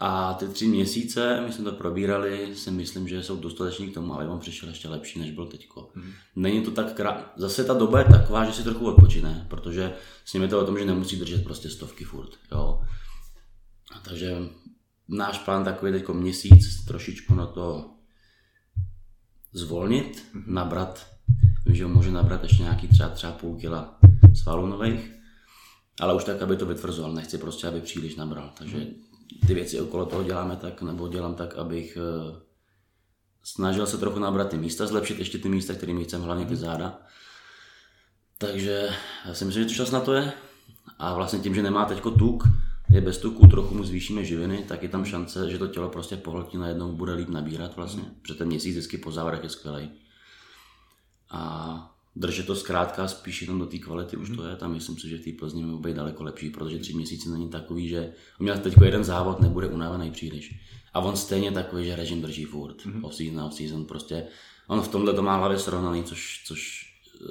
a 0.01 0.35
ty 0.35 0.49
tři 0.49 0.67
měsíce, 0.67 1.41
my 1.47 1.53
jsme 1.53 1.65
to 1.65 1.73
probírali, 1.73 2.57
si 2.57 2.71
myslím, 2.71 3.09
že 3.09 3.23
jsou 3.23 3.37
dostateční 3.37 3.91
k 3.91 3.95
tomu, 3.95 4.15
aby 4.15 4.29
on 4.29 4.41
přišel 4.41 4.69
ještě 4.69 4.89
lepší, 4.89 5.19
než 5.19 5.31
byl 5.31 5.47
teďko. 5.47 5.91
Mm. 5.95 6.13
Není 6.37 6.63
to 6.63 6.71
tak 6.71 6.93
krát... 6.93 7.33
Zase 7.37 7.65
ta 7.65 7.75
doba 7.75 7.99
je 7.99 8.05
taková, 8.05 8.45
že 8.45 8.53
si 8.53 8.63
trochu 8.63 8.87
odpočine, 8.87 9.47
protože 9.51 9.95
s 10.25 10.35
je 10.35 10.49
to 10.49 10.61
o 10.61 10.67
tom, 10.67 10.79
že 10.79 10.85
nemusí 10.85 11.17
držet 11.17 11.45
prostě 11.45 11.71
stovky 11.71 12.05
furt. 12.05 12.31
Jo. 12.53 12.81
A 13.97 13.99
takže 14.05 14.39
náš 15.09 15.39
plán 15.39 15.65
takový 15.65 15.93
teď 15.93 16.09
měsíc, 16.09 16.85
trošičku 16.85 17.35
na 17.35 17.47
to 17.47 17.91
zvolnit, 19.53 20.25
mm. 20.33 20.45
nabrat, 20.47 21.07
vím, 21.67 21.75
že 21.75 21.87
může 21.87 22.11
nabrat 22.11 22.43
ještě 22.43 22.63
nějaký 22.63 22.89
třeba, 22.89 23.09
třeba 23.09 23.33
půl 23.33 23.57
kila 23.57 23.99
svalů 24.43 24.67
nových, 24.67 25.13
ale 26.01 26.15
už 26.15 26.25
tak, 26.25 26.43
aby 26.43 26.57
to 26.57 26.67
vytvrzoval, 26.67 27.13
nechci 27.13 27.39
prostě, 27.39 27.67
aby 27.67 27.81
příliš 27.81 28.17
nabral, 28.17 28.53
takže 28.59 28.77
mm 28.77 29.14
ty 29.47 29.55
věci 29.55 29.81
okolo 29.81 30.07
toho 30.07 30.23
děláme 30.23 30.57
tak, 30.57 30.83
nebo 30.83 31.09
dělám 31.09 31.35
tak, 31.35 31.55
abych 31.55 31.97
eh, 31.97 32.41
snažil 33.43 33.87
se 33.87 33.99
trochu 33.99 34.19
nabrat 34.19 34.49
ty 34.49 34.59
místa, 34.59 34.87
zlepšit 34.87 35.19
ještě 35.19 35.39
ty 35.39 35.49
místa, 35.49 35.75
kterými 35.75 36.05
chcem, 36.05 36.23
hlavně 36.23 36.47
ty 36.47 36.57
záda. 36.57 36.99
Takže 38.39 38.89
já 39.27 39.35
si 39.35 39.45
myslím, 39.45 39.63
že 39.63 39.69
to 39.69 39.75
čas 39.75 39.91
na 39.91 40.01
to 40.01 40.15
je. 40.15 40.33
A 40.99 41.15
vlastně 41.15 41.39
tím, 41.39 41.55
že 41.55 41.63
nemá 41.63 41.85
teďko 41.85 42.11
tuk, 42.11 42.45
je 42.91 43.01
bez 43.01 43.19
tuku, 43.19 43.47
trochu 43.47 43.75
mu 43.75 43.85
zvýšíme 43.85 44.25
živiny, 44.25 44.65
tak 44.69 44.83
je 44.83 44.89
tam 44.89 45.05
šance, 45.05 45.51
že 45.51 45.59
to 45.59 45.67
tělo 45.67 45.89
prostě 45.89 46.17
pohltí 46.17 46.57
najednou 46.57 46.93
bude 46.93 47.13
líp 47.13 47.29
nabírat 47.29 47.77
vlastně. 47.77 48.03
Protože 48.23 48.35
ten 48.35 48.49
měsíc 48.49 48.73
vždycky 48.73 48.99
po 48.99 49.13
závodech 49.13 49.43
je 49.43 49.49
skvělý. 49.49 49.91
A 51.31 51.94
držet 52.17 52.47
to 52.47 52.57
zkrátka 52.57 53.09
spíš 53.09 53.43
jenom 53.43 53.59
do 53.59 53.67
té 53.67 53.79
kvality 53.79 54.17
už 54.17 54.31
to 54.31 54.45
je. 54.45 54.57
Tam 54.57 54.73
myslím 54.73 54.99
si, 54.99 55.09
že 55.09 55.19
v 55.19 55.25
té 55.25 55.33
Plzni 55.33 55.65
může 55.65 55.83
být 55.83 55.97
daleko 55.97 56.23
lepší, 56.23 56.51
protože 56.51 56.79
tři 56.79 56.93
měsíce 56.93 57.29
není 57.31 57.49
takový, 57.49 57.89
že 57.89 58.13
on 58.41 58.45
měl 58.45 58.59
teď 58.59 58.75
jeden 58.85 59.05
závod, 59.05 59.41
nebude 59.41 59.67
unavený 59.67 60.11
příliš. 60.11 60.55
A 60.95 61.01
on 61.01 61.17
stejně 61.17 61.53
takový, 61.53 61.87
že 61.87 61.97
režim 61.97 62.23
drží 62.23 62.45
furt. 62.45 62.77
Mm-hmm. 62.77 63.05
Off-season, 63.05 63.41
off-season, 63.41 63.85
prostě. 63.85 64.27
On 64.67 64.81
v 64.81 64.89
tomhle 64.89 65.15
to 65.15 65.23
má 65.23 65.37
hlavě 65.37 65.59
srovnaný, 65.59 66.05
což, 66.05 66.45
což 66.47 66.87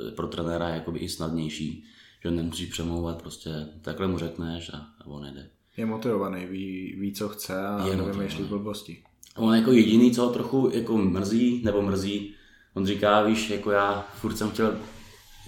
eh, 0.08 0.12
pro 0.12 0.28
trenéra 0.28 0.70
je 0.70 0.76
jakoby 0.76 1.00
i 1.00 1.10
snadnější, 1.10 1.84
že 2.24 2.30
on 2.30 2.36
nemusí 2.36 2.66
přemlouvat, 2.66 3.22
prostě 3.22 3.50
takhle 3.82 4.08
mu 4.08 4.18
řekneš 4.18 4.70
a, 4.70 4.78
a 4.78 5.06
on 5.06 5.26
jde. 5.26 5.50
Je 5.78 5.86
motivovaný, 5.86 6.46
ví, 6.46 6.96
ví 7.00 7.14
co 7.14 7.30
chce 7.30 7.68
a 7.68 7.88
je 7.88 7.96
nevymýšlí 7.96 8.44
blbosti. 8.44 9.04
On 9.36 9.56
jako 9.56 9.72
jediný, 9.72 10.12
co 10.12 10.26
ho 10.26 10.34
trochu 10.34 10.72
jako 10.74 10.98
mrzí, 10.98 11.62
nebo 11.66 11.82
mrzí, 11.82 12.34
On 12.74 12.86
říká, 12.86 13.22
víš, 13.22 13.50
jako 13.50 13.72
já 13.72 14.08
furt 14.16 14.38
jsem 14.38 14.52
chtěl, 14.52 14.80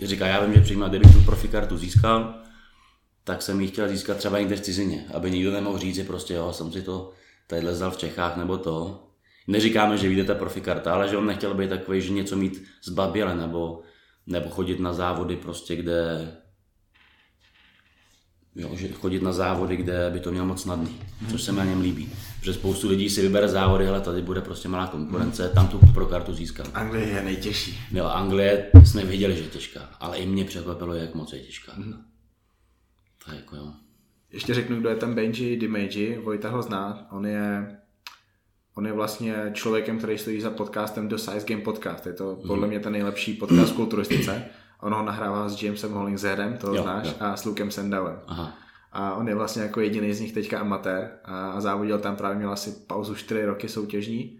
říká, 0.03 0.27
já 0.27 0.45
vím, 0.45 0.53
že 0.53 0.61
přímo, 0.61 0.89
kdybych 0.89 1.13
tu 1.13 1.21
profikartu 1.21 1.77
získal, 1.77 2.35
tak 3.23 3.41
jsem 3.41 3.61
ji 3.61 3.67
chtěl 3.67 3.89
získat 3.89 4.17
třeba 4.17 4.39
někde 4.39 4.55
v 4.55 4.61
cizině, 4.61 5.05
aby 5.13 5.31
nikdo 5.31 5.51
nemohl 5.51 5.77
říct, 5.77 5.95
že 5.95 6.03
prostě 6.03 6.33
jo, 6.33 6.53
jsem 6.53 6.71
si 6.71 6.81
to 6.81 7.11
tady 7.47 7.75
zdal 7.75 7.91
v 7.91 7.97
Čechách 7.97 8.37
nebo 8.37 8.57
to. 8.57 9.03
Neříkáme, 9.47 9.97
že 9.97 10.07
vyjde 10.07 10.23
ta 10.23 10.35
profikarta, 10.35 10.93
ale 10.93 11.09
že 11.09 11.17
on 11.17 11.25
nechtěl 11.25 11.53
být 11.53 11.69
takový, 11.69 12.01
že 12.01 12.13
něco 12.13 12.35
mít 12.35 12.63
zbaběle 12.83 13.35
nebo, 13.35 13.81
nebo 14.27 14.49
chodit 14.49 14.79
na 14.79 14.93
závody 14.93 15.35
prostě, 15.35 15.75
kde 15.75 16.31
Jo, 18.55 18.69
že 18.75 18.87
chodit 18.87 19.21
na 19.21 19.33
závody, 19.33 19.77
kde 19.77 20.09
by 20.13 20.19
to 20.19 20.31
měl 20.31 20.45
moc 20.45 20.61
snadný, 20.61 20.99
což 21.31 21.41
se 21.41 21.51
mi 21.51 21.57
na 21.57 21.65
něm 21.65 21.81
líbí. 21.81 22.09
Protože 22.39 22.53
spoustu 22.53 22.89
lidí 22.89 23.09
si 23.09 23.21
vybere 23.21 23.47
závody, 23.47 23.87
ale 23.87 24.01
tady 24.01 24.21
bude 24.21 24.41
prostě 24.41 24.67
malá 24.67 24.87
konkurence, 24.87 25.49
tam 25.49 25.67
tu 25.67 25.79
pro 25.93 26.05
kartu 26.05 26.33
získal. 26.33 26.65
Anglie 26.73 27.07
je 27.07 27.23
nejtěžší. 27.23 27.79
Jo, 27.91 28.05
Anglie 28.05 28.71
jsme 28.85 29.05
viděli, 29.05 29.35
že 29.35 29.43
je 29.43 29.47
těžká, 29.47 29.89
ale 29.99 30.17
i 30.17 30.25
mě 30.25 30.45
překvapilo, 30.45 30.93
jak 30.93 31.15
moc 31.15 31.33
je 31.33 31.39
těžká. 31.39 31.73
Mm. 31.77 31.93
Tak 33.25 33.35
jako 33.35 33.55
jo. 33.55 33.73
Ještě 34.31 34.53
řeknu, 34.53 34.79
kdo 34.79 34.89
je 34.89 34.95
ten 34.95 35.15
Benji 35.15 35.57
Dimeji, 35.57 36.17
Vojta 36.23 36.49
ho 36.49 36.61
zná, 36.61 37.07
on 37.11 37.25
je 37.25 37.77
On 38.77 38.85
je 38.85 38.93
vlastně 38.93 39.35
člověkem, 39.53 39.97
který 39.97 40.17
stojí 40.17 40.41
za 40.41 40.49
podcastem 40.49 41.07
The 41.07 41.15
Size 41.15 41.45
Game 41.47 41.61
Podcast. 41.61 42.05
Je 42.05 42.13
to 42.13 42.35
podle 42.47 42.61
mhm. 42.61 42.69
mě 42.69 42.79
ten 42.79 42.93
nejlepší 42.93 43.33
podcast 43.33 43.71
v 43.71 43.75
kulturistice. 43.75 44.45
On 44.85 44.93
ho 44.93 45.03
nahrává 45.03 45.49
s 45.49 45.63
Jamesem 45.63 45.91
Hollingsheadem, 45.91 46.57
to 46.57 46.75
jo, 46.75 46.83
znáš, 46.83 47.07
jo. 47.07 47.13
a 47.19 47.35
s 47.35 47.45
Lukem 47.45 47.71
Sendalem. 47.71 48.19
Aha. 48.27 48.53
A 48.91 49.15
on 49.15 49.27
je 49.27 49.35
vlastně 49.35 49.61
jako 49.61 49.81
jediný 49.81 50.13
z 50.13 50.19
nich 50.19 50.33
teďka 50.33 50.59
amatér 50.59 51.11
a 51.23 51.61
závodil 51.61 51.99
tam 51.99 52.15
právě 52.15 52.37
měl 52.37 52.51
asi 52.51 52.71
pauzu 52.71 53.15
4 53.15 53.45
roky 53.45 53.69
soutěžní. 53.69 54.39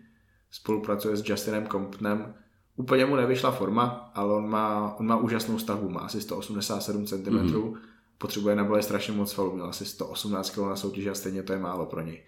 Spolupracuje 0.52 1.18
s 1.18 1.30
Justinem 1.30 1.68
Comptonem. 1.68 2.34
Úplně 2.76 3.06
mu 3.06 3.16
nevyšla 3.16 3.52
forma, 3.52 4.12
ale 4.16 4.34
on 4.34 4.50
má, 4.50 4.96
on 5.00 5.08
má 5.08 5.18
úžasnou 5.18 5.60
stavbu, 5.60 5.90
má 5.90 6.00
asi 6.00 6.22
187 6.22 7.06
cm, 7.06 7.16
mm-hmm. 7.16 7.78
potřebuje 8.18 8.56
na 8.56 8.64
bole 8.64 8.82
strašně 8.82 9.14
moc 9.14 9.32
svalů, 9.32 9.52
měl 9.54 9.66
asi 9.66 9.86
118 9.86 10.50
kg 10.50 10.58
na 10.58 10.76
soutěži 10.76 11.10
a 11.10 11.16
stejně 11.16 11.44
to 11.44 11.54
je 11.54 11.60
málo 11.60 11.86
pro 11.86 12.02
něj. 12.02 12.24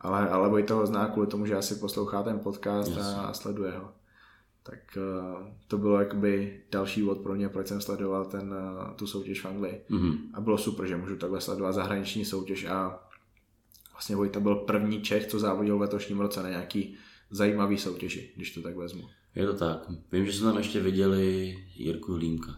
Ale, 0.00 0.28
ale 0.28 0.48
Vojta 0.48 0.74
ho 0.74 0.86
zná 0.86 1.06
kvůli 1.06 1.26
tomu, 1.26 1.46
že 1.46 1.56
asi 1.56 1.74
poslouchá 1.74 2.22
ten 2.22 2.38
podcast 2.38 2.88
yes. 2.88 2.98
a, 2.98 3.20
a 3.22 3.32
sleduje 3.32 3.72
ho 3.72 4.01
tak 4.62 4.78
uh, 4.96 5.48
to 5.68 5.78
bylo 5.78 6.00
jakoby 6.00 6.60
další 6.70 7.02
vod 7.02 7.18
pro 7.18 7.34
mě, 7.34 7.48
proč 7.48 7.66
jsem 7.66 7.80
sledoval 7.80 8.24
ten, 8.24 8.52
uh, 8.52 8.94
tu 8.96 9.06
soutěž 9.06 9.40
v 9.40 9.46
Anglii. 9.46 9.84
Mm-hmm. 9.90 10.18
A 10.34 10.40
bylo 10.40 10.58
super, 10.58 10.86
že 10.86 10.96
můžu 10.96 11.16
takhle 11.16 11.40
sledovat 11.40 11.72
zahraniční 11.72 12.24
soutěž 12.24 12.64
a 12.64 13.08
vlastně 13.92 14.16
Vojta 14.16 14.40
byl 14.40 14.54
první 14.54 15.02
Čech, 15.02 15.26
co 15.26 15.38
závodil 15.38 15.78
v 15.78 15.80
letošním 15.80 16.20
roce 16.20 16.42
na 16.42 16.48
nějaký 16.48 16.96
zajímavý 17.30 17.78
soutěži, 17.78 18.32
když 18.36 18.54
to 18.54 18.62
tak 18.62 18.76
vezmu. 18.76 19.08
Je 19.34 19.46
to 19.46 19.54
tak. 19.54 19.90
Vím, 20.12 20.26
že 20.26 20.32
jsme 20.32 20.46
tam 20.46 20.58
ještě 20.58 20.80
viděli 20.80 21.56
Jirku 21.74 22.16
Límka. 22.16 22.56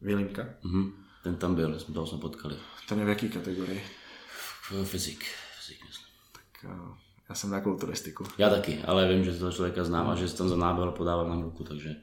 Vilímka? 0.00 0.48
Mhm. 0.62 0.92
Ten 1.22 1.36
tam 1.36 1.54
byl, 1.54 1.80
jsme 1.80 1.94
toho 1.94 2.06
jsme 2.06 2.18
potkali. 2.18 2.56
Ten 2.88 2.98
je 2.98 3.04
v 3.04 3.08
jaký 3.08 3.28
kategorii? 3.28 3.82
Fyzik. 4.84 5.24
Fyzik, 5.58 5.84
myslím. 5.86 6.06
Tak 6.32 6.70
uh, 6.70 6.96
já 7.28 7.34
jsem 7.34 7.50
na 7.50 7.60
kulturistiku. 7.60 8.24
Já 8.38 8.50
taky, 8.50 8.82
ale 8.82 9.08
vím, 9.08 9.24
že 9.24 9.38
toho 9.38 9.52
člověka 9.52 9.84
znám 9.84 10.08
a 10.08 10.14
že 10.14 10.28
se 10.28 10.36
tam 10.36 10.48
za 10.48 10.56
nábel 10.56 10.90
podával 10.90 11.28
na 11.28 11.42
ruku, 11.42 11.64
takže 11.64 11.96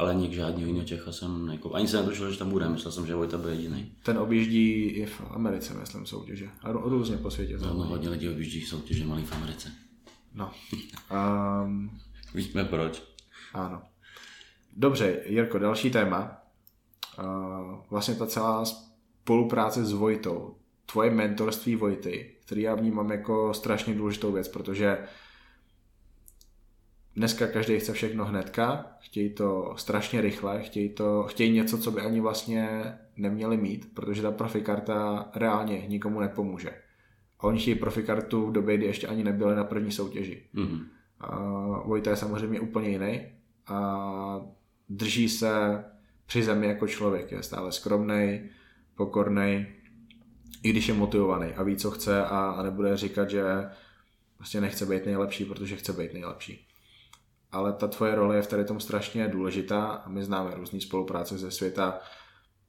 ale 0.00 0.14
nik 0.14 0.32
žádný 0.32 0.62
jiný 0.62 0.84
Čecha 0.84 1.12
jsem, 1.12 1.48
jako, 1.48 1.74
ani 1.74 1.88
se 1.88 1.96
netušil, 1.96 2.32
že 2.32 2.38
tam 2.38 2.50
bude, 2.50 2.68
myslel 2.68 2.92
jsem, 2.92 3.06
že 3.06 3.14
Vojta 3.14 3.38
bude 3.38 3.54
jediný. 3.54 3.92
Ten 4.02 4.18
objíždí 4.18 4.72
i 4.72 5.06
v 5.06 5.22
Americe, 5.30 5.74
myslím, 5.74 6.06
soutěže. 6.06 6.48
A 6.62 6.72
různě 6.72 7.16
po 7.16 7.30
světě. 7.30 7.58
No, 7.58 7.74
no, 7.74 7.84
hodně 7.84 8.08
lidí 8.08 8.28
objíždí 8.28 8.60
soutěže 8.60 9.06
malý 9.06 9.24
v 9.24 9.32
Americe. 9.32 9.72
No. 10.34 10.50
Um, 11.64 11.90
Víme 12.34 12.64
proč. 12.64 13.02
Ano. 13.54 13.82
Dobře, 14.76 15.22
Jirko, 15.26 15.58
další 15.58 15.90
téma. 15.90 16.36
Uh, 17.18 17.74
vlastně 17.90 18.14
ta 18.14 18.26
celá 18.26 18.64
spolupráce 18.64 19.84
s 19.84 19.92
Vojtou, 19.92 20.56
tvoje 20.92 21.10
mentorství 21.10 21.76
Vojty, 21.76 22.30
který 22.44 22.62
já 22.62 22.74
vnímám 22.74 23.10
jako 23.10 23.54
strašně 23.54 23.94
důležitou 23.94 24.32
věc, 24.32 24.48
protože 24.48 24.98
dneska 27.16 27.46
každý 27.46 27.78
chce 27.78 27.92
všechno 27.92 28.24
hnedka, 28.24 28.86
chtějí 29.00 29.34
to 29.34 29.74
strašně 29.76 30.20
rychle, 30.20 30.62
chtějí, 30.62 30.88
to, 30.88 31.22
chtějí 31.22 31.52
něco, 31.52 31.78
co 31.78 31.90
by 31.90 32.00
ani 32.00 32.20
vlastně 32.20 32.94
neměli 33.16 33.56
mít, 33.56 33.94
protože 33.94 34.22
ta 34.22 34.30
profikarta 34.30 35.28
reálně 35.34 35.86
nikomu 35.86 36.20
nepomůže. 36.20 36.70
A 37.38 37.44
oni 37.44 37.60
chtějí 37.60 37.76
profikartu 37.76 38.46
v 38.46 38.52
době, 38.52 38.76
kdy 38.76 38.86
ještě 38.86 39.06
ani 39.06 39.24
nebyli 39.24 39.56
na 39.56 39.64
první 39.64 39.92
soutěži. 39.92 40.42
Mm-hmm. 40.54 40.84
A 41.20 41.38
Vojta 41.86 42.10
je 42.10 42.16
samozřejmě 42.16 42.60
úplně 42.60 42.88
jiný 42.88 43.20
a 43.66 44.46
drží 44.88 45.28
se 45.28 45.84
při 46.26 46.42
zemi 46.42 46.66
jako 46.66 46.86
člověk. 46.86 47.32
Je 47.32 47.42
stále 47.42 47.72
skromný, 47.72 48.40
pokorný, 48.94 49.66
i 50.62 50.70
když 50.70 50.88
je 50.88 50.94
motivovaný 50.94 51.54
a 51.54 51.62
ví, 51.62 51.76
co 51.76 51.90
chce 51.90 52.24
a, 52.24 52.50
a 52.50 52.62
nebude 52.62 52.96
říkat, 52.96 53.30
že 53.30 53.44
prostě 54.36 54.60
nechce 54.60 54.86
být 54.86 55.06
nejlepší, 55.06 55.44
protože 55.44 55.76
chce 55.76 55.92
být 55.92 56.12
nejlepší. 56.12 56.66
Ale 57.52 57.72
ta 57.72 57.88
tvoje 57.88 58.14
role 58.14 58.36
je 58.36 58.42
v 58.42 58.46
tady 58.46 58.64
tom 58.64 58.80
strašně 58.80 59.28
důležitá 59.28 59.86
a 59.86 60.08
my 60.08 60.24
známe 60.24 60.54
různé 60.54 60.80
spolupráce 60.80 61.38
ze 61.38 61.50
světa, 61.50 61.98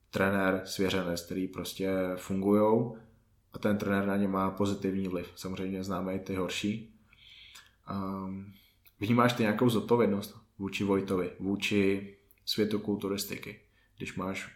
trenér, 0.10 0.62
svěřenec, 0.66 1.22
který 1.26 1.48
prostě 1.48 1.92
fungují 2.16 2.92
a 3.54 3.60
ten 3.60 3.78
trenér 3.78 4.06
na 4.06 4.18
ně 4.18 4.28
má 4.28 4.52
pozitivní 4.52 5.08
vliv. 5.08 5.32
Samozřejmě 5.36 5.84
známe 5.84 6.16
i 6.16 6.20
ty 6.20 6.36
horší. 6.36 6.96
Um, 7.92 8.54
vnímáš 9.00 9.34
ty 9.34 9.44
nějakou 9.44 9.70
zodpovědnost 9.70 10.36
vůči 10.60 10.84
Vojtovi, 10.84 11.32
vůči 11.40 12.16
světu 12.46 12.80
kulturistiky, 12.80 13.62
když 13.98 14.16
máš 14.16 14.56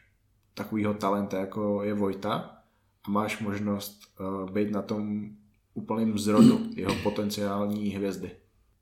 takovýho 0.53 0.93
talenta, 0.93 1.39
jako 1.39 1.83
je 1.83 1.93
Vojta 1.93 2.54
a 3.07 3.11
máš 3.11 3.39
možnost 3.39 4.01
uh, 4.19 4.51
být 4.51 4.71
na 4.71 4.81
tom 4.81 5.29
úplným 5.73 6.19
zrodu 6.19 6.69
jeho 6.75 6.95
potenciální 7.03 7.89
hvězdy. 7.89 8.31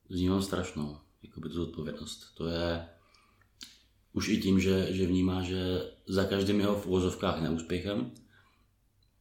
Vnímám 0.10 0.42
strašnou, 0.42 0.98
jako 1.24 1.40
by 1.40 1.50
tu 1.50 1.56
zodpovědnost. 1.56 2.34
To 2.38 2.48
je 2.48 2.88
už 4.14 4.28
i 4.28 4.38
tím, 4.38 4.60
že, 4.60 4.88
že 4.90 5.08
vnímá, 5.08 5.42
že 5.42 5.82
za 6.08 6.26
každým 6.26 6.60
jeho 6.60 6.76
v 6.76 6.88
uvozovkách 6.88 7.42
neúspěchem 7.42 8.12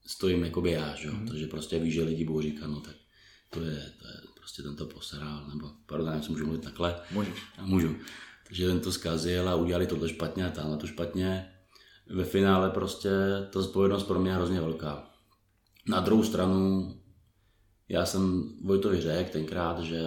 stojím 0.07 0.45
jakoby 0.45 0.71
já, 0.71 0.95
že? 0.95 1.11
Mm. 1.11 1.29
takže 1.29 1.47
prostě 1.47 1.79
ví, 1.79 1.91
že 1.91 2.03
lidi 2.03 2.25
budou 2.25 2.41
říkat, 2.41 2.67
no 2.67 2.81
tak 2.81 2.95
to 3.51 3.61
je, 3.61 3.93
to 4.01 4.09
je 4.09 4.15
prostě 4.35 4.63
tento 4.63 4.87
poseral, 4.87 5.47
nebo 5.49 5.71
pardon, 5.87 6.09
já 6.09 6.21
můžu 6.29 6.45
mluvit 6.45 6.65
takhle. 6.65 7.01
Můžeš. 7.11 7.35
Já 7.59 7.67
můžu. 7.67 7.97
Takže 8.47 8.67
ten 8.67 8.81
to 8.81 8.93
zkazil 8.93 9.49
a 9.49 9.55
udělali 9.55 9.87
tohle 9.87 10.09
špatně 10.09 10.47
a 10.47 10.51
tamhle 10.51 10.77
to 10.77 10.87
špatně. 10.87 11.52
Ve 12.07 12.25
finále 12.25 12.71
prostě 12.71 13.11
ta 13.53 13.63
zpovědnost 13.63 14.03
pro 14.03 14.21
mě 14.21 14.31
je 14.31 14.35
hrozně 14.35 14.61
velká. 14.61 15.11
Na 15.89 16.01
druhou 16.01 16.25
stranu, 16.25 16.93
já 17.89 18.07
jsem 18.07 18.53
Vojtovi 18.65 19.01
řekl 19.01 19.33
tenkrát, 19.33 19.81
že 19.81 20.03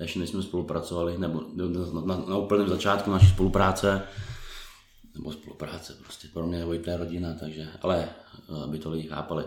ještě 0.00 0.18
než 0.18 0.30
jsme 0.30 0.42
spolupracovali, 0.42 1.18
nebo 1.18 1.42
na, 1.54 2.00
na, 2.00 2.24
na 2.28 2.36
úplném 2.36 2.68
začátku 2.68 3.10
naší 3.10 3.26
spolupráce, 3.26 4.02
nebo 5.14 5.32
spolupráce, 5.32 5.96
prostě 6.02 6.28
pro 6.32 6.46
mě 6.46 6.58
je 6.58 6.64
Vojta 6.64 6.96
rodina, 6.96 7.34
takže, 7.40 7.68
ale 7.82 8.08
aby 8.64 8.78
to 8.78 8.90
lidi 8.90 9.08
chápali, 9.08 9.44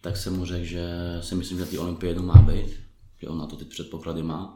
tak 0.00 0.16
jsem 0.16 0.36
mu 0.36 0.44
řekl, 0.44 0.64
že 0.64 0.88
si 1.20 1.34
myslím, 1.34 1.58
že 1.58 1.66
ty 1.66 1.78
olympiádu 1.78 2.22
má 2.22 2.34
být, 2.34 2.80
že 3.18 3.28
on 3.28 3.38
na 3.38 3.46
to 3.46 3.56
ty 3.56 3.64
předpoklady 3.64 4.22
má. 4.22 4.54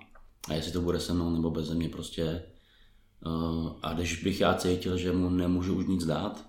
A 0.48 0.54
jestli 0.54 0.72
to 0.72 0.80
bude 0.80 1.00
se 1.00 1.12
mnou 1.12 1.30
nebo 1.30 1.50
bez 1.50 1.70
mě 1.70 1.88
prostě. 1.88 2.42
Uh, 3.26 3.72
a 3.82 3.92
když 3.92 4.22
bych 4.22 4.40
já 4.40 4.54
cítil, 4.54 4.96
že 4.96 5.12
mu 5.12 5.30
nemůžu 5.30 5.74
už 5.74 5.86
nic 5.86 6.04
dát, 6.04 6.46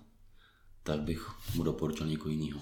tak 0.84 1.00
bych 1.00 1.30
mu 1.56 1.64
doporučil 1.64 2.08
někoho 2.08 2.30
jiného. 2.30 2.60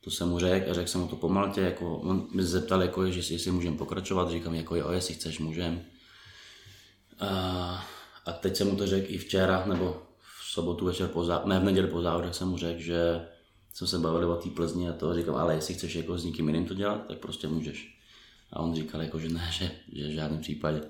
To 0.00 0.10
jsem 0.10 0.28
mu 0.28 0.38
řekl 0.38 0.70
a 0.70 0.74
řekl 0.74 0.88
jsem 0.88 1.00
mu 1.00 1.08
to 1.08 1.16
pomaltě, 1.16 1.60
jako 1.60 1.96
on 1.96 2.26
mi 2.34 2.44
zeptal, 2.44 2.82
jako, 2.82 3.10
že 3.10 3.34
jestli, 3.34 3.50
můžeme 3.50 3.76
pokračovat, 3.76 4.30
říkám, 4.30 4.54
jako 4.54 4.76
jo, 4.76 4.90
jestli 4.90 5.14
chceš, 5.14 5.38
můžem. 5.38 5.80
A, 7.20 7.28
a 8.26 8.32
teď 8.32 8.56
jsem 8.56 8.70
mu 8.70 8.76
to 8.76 8.86
řekl 8.86 9.06
i 9.12 9.18
včera, 9.18 9.66
nebo 9.66 10.02
v 10.40 10.50
sobotu 10.50 10.84
večer 10.84 11.08
po 11.08 11.24
ne 11.44 11.60
v 11.60 11.64
neděli 11.64 11.86
po 11.86 12.02
závodech 12.02 12.34
jsem 12.34 12.48
mu 12.48 12.56
řekl, 12.56 12.80
že 12.80 13.26
jsme 13.72 13.86
se 13.86 13.98
bavili 13.98 14.26
o 14.26 14.36
té 14.36 14.50
Plzni 14.50 14.88
a 14.88 14.92
to 14.92 15.14
říkám, 15.14 15.34
ale 15.34 15.54
jestli 15.54 15.74
chceš 15.74 15.94
jako 15.94 16.18
s 16.18 16.24
někým 16.24 16.48
jiným 16.48 16.66
to 16.66 16.74
dělat, 16.74 17.06
tak 17.08 17.18
prostě 17.18 17.48
můžeš. 17.48 17.98
A 18.52 18.60
on 18.60 18.74
říkal, 18.74 19.02
jako, 19.02 19.18
že 19.18 19.28
ne, 19.28 19.48
že, 19.52 19.70
že 19.92 20.08
v 20.08 20.14
žádném 20.14 20.40
případě. 20.40 20.80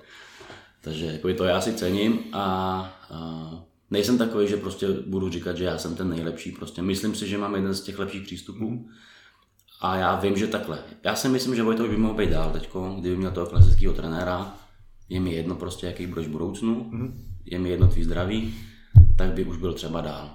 Takže 0.89 1.07
jako 1.07 1.35
to 1.35 1.45
já 1.45 1.61
si 1.61 1.73
cením 1.73 2.19
a, 2.33 2.43
a 3.11 3.51
nejsem 3.91 4.19
takový, 4.19 4.49
že 4.49 4.57
prostě 4.57 4.87
budu 5.07 5.31
říkat, 5.31 5.57
že 5.57 5.65
já 5.65 5.79
jsem 5.79 5.95
ten 5.95 6.09
nejlepší. 6.09 6.53
Prostě 6.53 6.83
myslím 6.83 7.15
si, 7.15 7.29
že 7.29 7.39
mám 7.39 7.55
jeden 7.55 7.75
z 7.75 7.81
těch 7.81 7.99
lepších 7.99 8.23
přístupů. 8.23 8.89
A 9.81 9.97
já 9.97 10.21
vím, 10.21 10.37
že 10.37 10.47
takhle. 10.47 10.79
Já 11.05 11.15
si 11.15 11.29
myslím, 11.29 11.55
že 11.55 11.63
Vojtovi 11.63 11.89
by 11.89 11.97
mohl 11.97 12.15
být 12.15 12.31
dál 12.31 12.51
teď, 12.53 12.71
kdyby 12.99 13.17
měl 13.17 13.31
toho 13.31 13.47
klasického 13.47 13.95
trenéra. 13.95 14.55
Je 15.09 15.21
mi 15.21 15.35
jedno 15.35 15.55
prostě, 15.55 15.87
jaký 15.87 16.07
budeš 16.07 16.27
v 16.27 16.31
budoucnu. 16.31 16.91
Je 17.45 17.59
mi 17.59 17.71
jedno 17.71 17.89
tvý 17.89 18.05
zdraví. 18.05 18.55
Tak 19.17 19.31
by 19.31 19.45
už 19.45 19.57
byl 19.57 19.73
třeba 19.73 20.01
dál. 20.01 20.31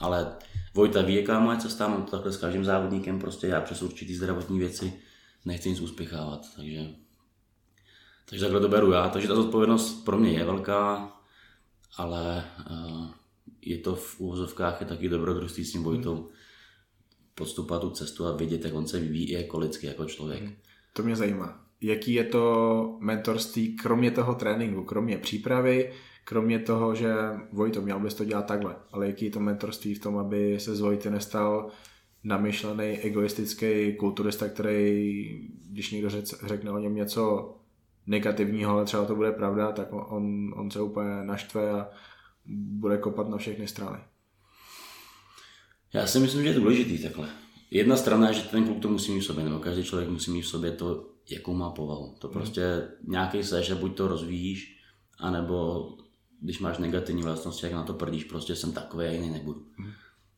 Ale 0.00 0.26
Vojta 0.74 1.02
ví, 1.02 1.14
jaká 1.14 1.40
moje 1.40 1.58
cesta, 1.58 1.88
mám 1.88 2.02
to 2.02 2.10
takhle 2.10 2.32
s 2.32 2.36
každým 2.36 2.64
závodníkem, 2.64 3.18
prostě 3.18 3.46
já 3.46 3.60
přes 3.60 3.82
určitý 3.82 4.14
zdravotní 4.14 4.58
věci 4.58 4.92
nechci 5.44 5.68
nic 5.68 5.80
uspěchávat, 5.80 6.46
takže, 6.56 6.86
takže 8.30 8.44
takhle 8.44 8.60
to 8.60 8.68
beru 8.68 8.92
já. 8.92 9.08
Takže 9.08 9.28
ta 9.28 9.34
zodpovědnost 9.34 10.04
pro 10.04 10.18
mě 10.18 10.30
je 10.30 10.44
velká, 10.44 11.12
ale 11.96 12.44
uh, 12.70 13.06
je 13.62 13.78
to 13.78 13.94
v 13.94 14.20
úvozovkách 14.20 14.80
je 14.80 14.86
taky 14.86 15.08
dobrodružství 15.08 15.64
s 15.64 15.72
tím 15.72 15.82
Vojtou 15.82 16.28
podstupovat 17.34 17.80
tu 17.80 17.90
cestu 17.90 18.26
a 18.26 18.36
vidět, 18.36 18.64
jak 18.64 18.74
on 18.74 18.86
se 18.86 19.00
vyvíjí 19.00 19.30
jako 19.30 19.58
lidský, 19.58 19.86
jako 19.86 20.04
člověk. 20.04 20.42
Hmm. 20.42 20.52
To 20.92 21.02
mě 21.02 21.16
zajímá. 21.16 21.60
Jaký 21.80 22.12
je 22.12 22.24
to 22.24 22.96
mentorství, 23.00 23.76
kromě 23.76 24.10
toho 24.10 24.34
tréninku, 24.34 24.84
kromě 24.84 25.18
přípravy, 25.18 25.92
kromě 26.24 26.58
toho, 26.58 26.94
že 26.94 27.14
Vojto, 27.52 27.82
měl 27.82 28.00
bys 28.00 28.14
to 28.14 28.24
dělat 28.24 28.46
takhle, 28.46 28.76
ale 28.92 29.06
jaký 29.06 29.24
je 29.24 29.30
to 29.30 29.40
mentorství 29.40 29.94
v 29.94 30.00
tom, 30.00 30.18
aby 30.18 30.60
se 30.60 30.76
z 30.76 30.80
Vojty 30.80 31.10
nestal 31.10 31.70
namyšlený, 32.24 32.84
egoistický 32.84 33.96
kulturista, 33.96 34.48
který, 34.48 35.50
když 35.70 35.90
někdo 35.90 36.10
řek, 36.10 36.24
řekne 36.46 36.70
o 36.70 36.78
něm 36.78 36.94
něco 36.94 37.54
negativního, 38.06 38.72
ale 38.72 38.84
třeba 38.84 39.04
to 39.04 39.16
bude 39.16 39.32
pravda, 39.32 39.72
tak 39.72 39.88
on, 39.90 40.54
on 40.56 40.70
se 40.70 40.80
úplně 40.80 41.24
naštve 41.24 41.70
a 41.70 41.88
bude 42.46 42.98
kopat 42.98 43.28
na 43.28 43.36
všechny 43.36 43.68
strany. 43.68 43.98
Já 45.92 46.06
si 46.06 46.18
myslím, 46.18 46.42
že 46.42 46.48
je 46.48 46.54
to 46.54 46.60
důležitý 46.60 47.02
takhle. 47.02 47.28
Jedna 47.70 47.96
strana 47.96 48.28
je, 48.28 48.34
že 48.34 48.42
ten 48.42 48.64
kluk 48.64 48.82
to 48.82 48.88
musí 48.88 49.12
mít 49.12 49.20
v 49.20 49.24
sobě, 49.24 49.44
nebo 49.44 49.58
každý 49.58 49.84
člověk 49.84 50.10
musí 50.10 50.30
mít 50.30 50.42
v 50.42 50.48
sobě 50.48 50.70
to, 50.70 51.06
jakou 51.30 51.54
má 51.54 51.70
povahu. 51.70 52.14
To 52.18 52.28
hmm. 52.28 52.32
prostě 52.32 52.62
hmm. 52.62 53.12
nějaký 53.12 53.44
seš 53.44 53.70
a 53.70 53.74
buď 53.74 53.96
to 53.96 54.08
rozvíjíš, 54.08 54.80
anebo 55.18 55.88
když 56.40 56.60
máš 56.60 56.78
negativní 56.78 57.22
vlastnosti, 57.22 57.66
jak 57.66 57.74
na 57.74 57.82
to 57.82 57.94
prdíš, 57.94 58.24
prostě 58.24 58.56
jsem 58.56 58.72
takový 58.72 59.06
a 59.06 59.10
jiný 59.10 59.30
nebudu. 59.30 59.66
Hmm. 59.78 59.90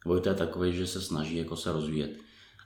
Vojta 0.04 0.30
je 0.30 0.36
takový, 0.36 0.72
že 0.72 0.86
se 0.86 1.00
snaží 1.00 1.36
jako 1.36 1.56
se 1.56 1.72
rozvíjet. 1.72 2.18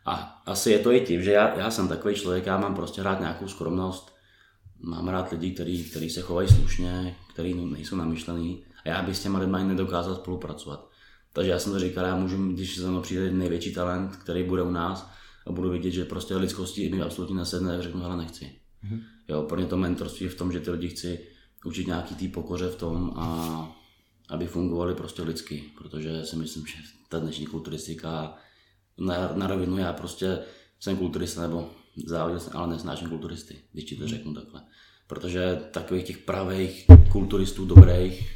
A 0.07 0.43
asi 0.47 0.71
je 0.71 0.79
to 0.79 0.93
i 0.93 1.01
tím, 1.01 1.23
že 1.23 1.33
já, 1.33 1.59
já 1.59 1.71
jsem 1.71 1.89
takový 1.89 2.15
člověk, 2.15 2.47
já 2.47 2.59
mám 2.59 2.75
prostě 2.75 3.03
rád 3.03 3.21
nějakou 3.21 3.49
skromnost, 3.49 4.13
mám 4.83 5.09
rád 5.09 5.31
lidi, 5.31 5.51
kteří, 5.51 5.85
kteří 5.85 6.11
se 6.11 6.21
chovají 6.21 6.49
slušně, 6.49 7.17
kteří 7.33 7.55
nejsou 7.55 7.97
namyšlený 7.97 8.65
a 8.85 8.89
já 8.89 9.03
bych 9.03 9.17
s 9.17 9.23
těma 9.23 9.39
lidmi 9.39 9.65
nedokázal 9.65 10.15
spolupracovat. 10.15 10.89
Takže 11.33 11.51
já 11.51 11.59
jsem 11.59 11.73
to 11.73 11.79
říkal, 11.79 12.05
já 12.05 12.17
můžu, 12.17 12.53
když 12.53 12.77
se 12.77 12.91
mnou 12.91 13.01
přijde 13.01 13.31
největší 13.31 13.75
talent, 13.75 14.17
který 14.17 14.43
bude 14.43 14.63
u 14.63 14.71
nás 14.71 15.11
a 15.47 15.53
budu 15.53 15.71
vidět, 15.71 15.91
že 15.91 16.05
prostě 16.05 16.37
lidskosti 16.37 16.89
mi 16.89 17.03
absolutně 17.03 17.37
nesedne, 17.37 17.73
tak 17.73 17.83
řeknu, 17.83 18.05
ale 18.05 18.17
nechci. 18.17 18.45
Mm-hmm. 18.45 19.01
Jo, 19.29 19.43
pro 19.43 19.57
mě 19.57 19.67
to 19.67 19.77
mentorství 19.77 20.25
je 20.25 20.31
v 20.31 20.35
tom, 20.35 20.53
že 20.53 20.61
ty 20.61 20.71
lidi 20.71 20.89
chci 20.89 21.27
učit 21.65 21.87
nějaký 21.87 22.15
tý 22.15 22.29
pokoře 22.29 22.69
v 22.69 22.77
tom 22.77 23.13
a 23.17 23.77
aby 24.29 24.47
fungovali 24.47 24.95
prostě 24.95 25.23
lidsky, 25.23 25.65
protože 25.79 26.25
si 26.25 26.37
myslím, 26.37 26.67
že 26.67 26.75
ta 27.09 27.19
dnešní 27.19 27.47
kulturistika 27.47 28.37
na, 28.99 29.33
na 29.35 29.47
rovinu, 29.47 29.79
já 29.79 29.93
prostě 29.93 30.39
jsem 30.81 30.97
kulturista 30.97 31.43
nebo 31.43 31.71
závodil 32.07 32.41
jsem, 32.41 32.53
ale 32.57 32.69
nesnáším 32.69 33.09
kulturisty, 33.09 33.57
když 33.73 33.85
ti 33.85 33.97
to 33.97 34.09
řeknu 34.09 34.35
takhle. 34.35 34.63
Protože 35.07 35.61
takových 35.71 36.05
těch 36.05 36.19
pravých 36.19 36.87
kulturistů 37.13 37.67
dobrých, 37.67 38.31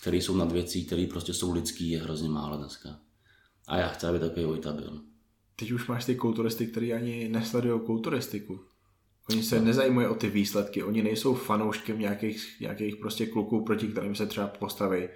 který 0.00 0.20
jsou 0.22 0.36
nad 0.36 0.52
věcí, 0.52 0.86
který 0.86 1.06
prostě 1.06 1.34
jsou 1.34 1.52
lidský, 1.52 1.90
je 1.90 2.02
hrozně 2.02 2.28
málo 2.28 2.56
dneska. 2.56 2.88
A 3.68 3.76
já 3.76 3.88
chci, 3.88 4.06
aby 4.06 4.18
takový 4.18 4.46
Vojta 4.46 4.72
byl. 4.72 5.00
Teď 5.56 5.70
už 5.70 5.86
máš 5.86 6.04
ty 6.04 6.14
kulturisty, 6.14 6.66
kteří 6.66 6.92
ani 6.92 7.28
nesledují 7.28 7.80
kulturistiku. 7.80 8.60
Oni 9.30 9.42
se 9.42 9.60
nezajímají 9.60 10.08
o 10.08 10.14
ty 10.14 10.30
výsledky, 10.30 10.82
oni 10.82 11.02
nejsou 11.02 11.34
fanouškem 11.34 11.98
nějakých, 11.98 12.60
nějakých 12.60 12.96
prostě 12.96 13.26
kluků, 13.26 13.64
proti 13.64 13.88
kterým 13.88 14.14
se 14.14 14.26
třeba 14.26 14.46
postaví. 14.46 15.08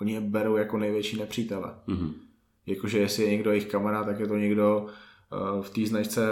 Oni 0.00 0.12
je 0.12 0.20
berou 0.20 0.56
jako 0.56 0.78
největší 0.78 1.16
nepřítele. 1.16 1.74
Mm-hmm. 1.88 2.12
Jakože 2.66 2.98
jestli 2.98 3.24
je 3.24 3.30
někdo 3.30 3.50
jejich 3.50 3.66
kamarád, 3.66 4.06
tak 4.06 4.20
je 4.20 4.26
to 4.26 4.36
někdo 4.36 4.86
v 5.60 5.70
té 5.70 5.86
značce, 5.86 6.26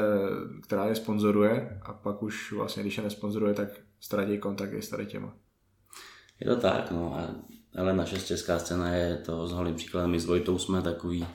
která 0.62 0.85
je 0.85 0.94
sponzoruje 0.94 1.80
a 1.83 1.92
pak 1.92 2.22
už 2.22 2.52
vlastně, 2.52 2.83
když 2.83 2.96
je 2.96 3.02
nesponzoruje, 3.02 3.54
tak 3.54 3.68
ztratí 4.00 4.38
kontakt 4.38 4.72
i 4.72 4.83
s 4.83 4.88
tady 4.88 5.07
těma. 5.07 5.35
Je 6.40 6.46
to 6.46 6.61
tak, 6.61 6.90
no, 6.90 7.14
a, 7.14 7.35
ale 7.78 7.96
naše 7.96 8.18
česká 8.18 8.59
scéna 8.59 8.88
je 8.88 9.16
to 9.16 9.46
s 9.46 9.52
holým 9.52 9.74
příkladem. 9.74 10.11
My 10.11 10.20
s 10.20 10.26
Vojtou 10.26 10.59
jsme 10.59 10.83
takový, 10.83 11.26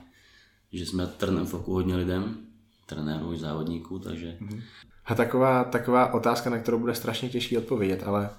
že 0.71 0.85
jsme 0.85 1.07
trnem 1.07 1.45
v 1.45 1.53
oku 1.53 1.73
hodně 1.73 1.95
lidem, 1.95 2.37
trenérů 2.85 3.33
i 3.33 3.37
závodníků, 3.37 3.99
takže... 3.99 4.37
Mm-hmm. 4.41 4.61
A 5.05 5.15
taková, 5.15 5.63
taková 5.63 6.13
otázka, 6.13 6.49
na 6.49 6.59
kterou 6.59 6.79
bude 6.79 6.95
strašně 6.95 7.29
těžký 7.29 7.57
odpovědět, 7.57 8.03
ale 8.03 8.29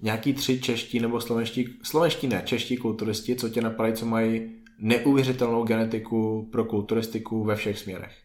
nějaký 0.00 0.34
tři 0.34 0.60
čeští 0.60 1.00
nebo 1.00 1.20
slovenští, 1.20 1.78
slovenští 1.82 2.28
ne, 2.28 2.42
čeští 2.44 2.76
kulturisti, 2.76 3.36
co 3.36 3.48
tě 3.48 3.60
napadají, 3.60 3.94
co 3.94 4.06
mají 4.06 4.62
neuvěřitelnou 4.78 5.64
genetiku 5.64 6.48
pro 6.52 6.64
kulturistiku 6.64 7.44
ve 7.44 7.56
všech 7.56 7.78
směrech. 7.78 8.21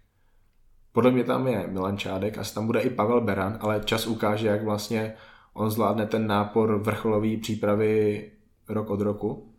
Podle 0.97 1.11
mě 1.11 1.23
tam 1.23 1.47
je 1.47 1.67
Milan 1.67 1.97
Čádek, 1.97 2.37
asi 2.37 2.53
tam 2.53 2.65
bude 2.65 2.81
i 2.81 2.89
Pavel 2.89 3.21
Beran, 3.21 3.57
ale 3.61 3.81
čas 3.85 4.07
ukáže, 4.07 4.47
jak 4.47 4.63
vlastně 4.63 5.13
on 5.53 5.71
zvládne 5.71 6.05
ten 6.05 6.27
nápor 6.27 6.79
vrcholový 6.83 7.37
přípravy 7.37 8.31
rok 8.69 8.89
od 8.89 9.01
roku. 9.01 9.53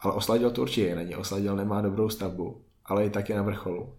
Ale 0.00 0.14
Osladil 0.14 0.50
to 0.50 0.62
určitě 0.62 0.94
není. 0.94 1.16
Osladil 1.16 1.56
nemá 1.56 1.80
dobrou 1.80 2.08
stavbu, 2.08 2.64
ale 2.84 3.06
i 3.06 3.10
tak 3.10 3.28
je 3.28 3.36
na 3.36 3.42
vrcholu. 3.42 3.94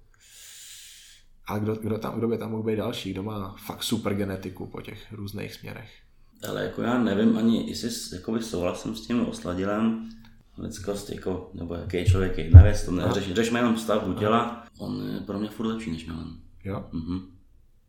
A 1.48 1.58
kdo, 1.58 1.76
kdo, 1.76 1.98
tam, 1.98 2.18
kdo 2.18 2.28
by 2.28 2.38
tam 2.38 2.52
mohl 2.52 2.64
být 2.64 2.76
další? 2.76 3.12
Kdo 3.14 3.24
má 3.24 3.56
fakt 3.66 3.84
super 3.84 4.14
genetiku 4.14 4.68
po 4.68 4.82
těch 4.82 5.12
různých 5.12 5.54
směrech? 5.54 5.92
Ale 6.50 6.64
jako 6.64 6.82
já 6.82 6.98
nevím 6.98 7.38
ani, 7.38 7.70
jestli 7.70 8.18
jakoby 8.18 8.44
souhlasím 8.44 8.96
s 8.96 9.08
tím 9.08 9.26
osladilem, 9.26 10.10
lidskost, 10.58 11.10
jako, 11.10 11.50
nebo 11.54 11.74
jaký 11.74 12.06
člověk 12.06 12.38
je 12.38 12.44
jedna 12.44 12.62
věc, 12.62 12.86
to 12.86 12.92
neřeš, 12.92 13.34
řešme 13.34 13.60
jenom 13.60 13.78
stavbu 13.78 14.14
těla, 14.14 14.68
on 14.78 15.10
je 15.14 15.20
pro 15.20 15.40
mě 15.40 15.50
furt 15.50 15.66
lepší 15.66 15.92
než 15.92 16.06
Milan. 16.06 16.38
Jo? 16.64 16.86
Mhm. 16.92 17.20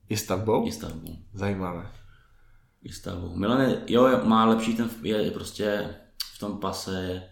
I 0.09 0.17
stavbou? 0.17 0.67
I 0.67 0.73
stavbou. 0.73 1.17
Zajímavé. 1.33 1.91
I 2.83 2.93
stavbou. 2.93 3.37
Milan 3.37 3.61
je, 3.61 3.83
jo, 3.87 4.21
má 4.25 4.45
lepší 4.45 4.75
ten, 4.75 4.91
je 5.03 5.31
prostě 5.31 5.95
v 6.35 6.39
tom 6.39 6.59
pase, 6.59 7.23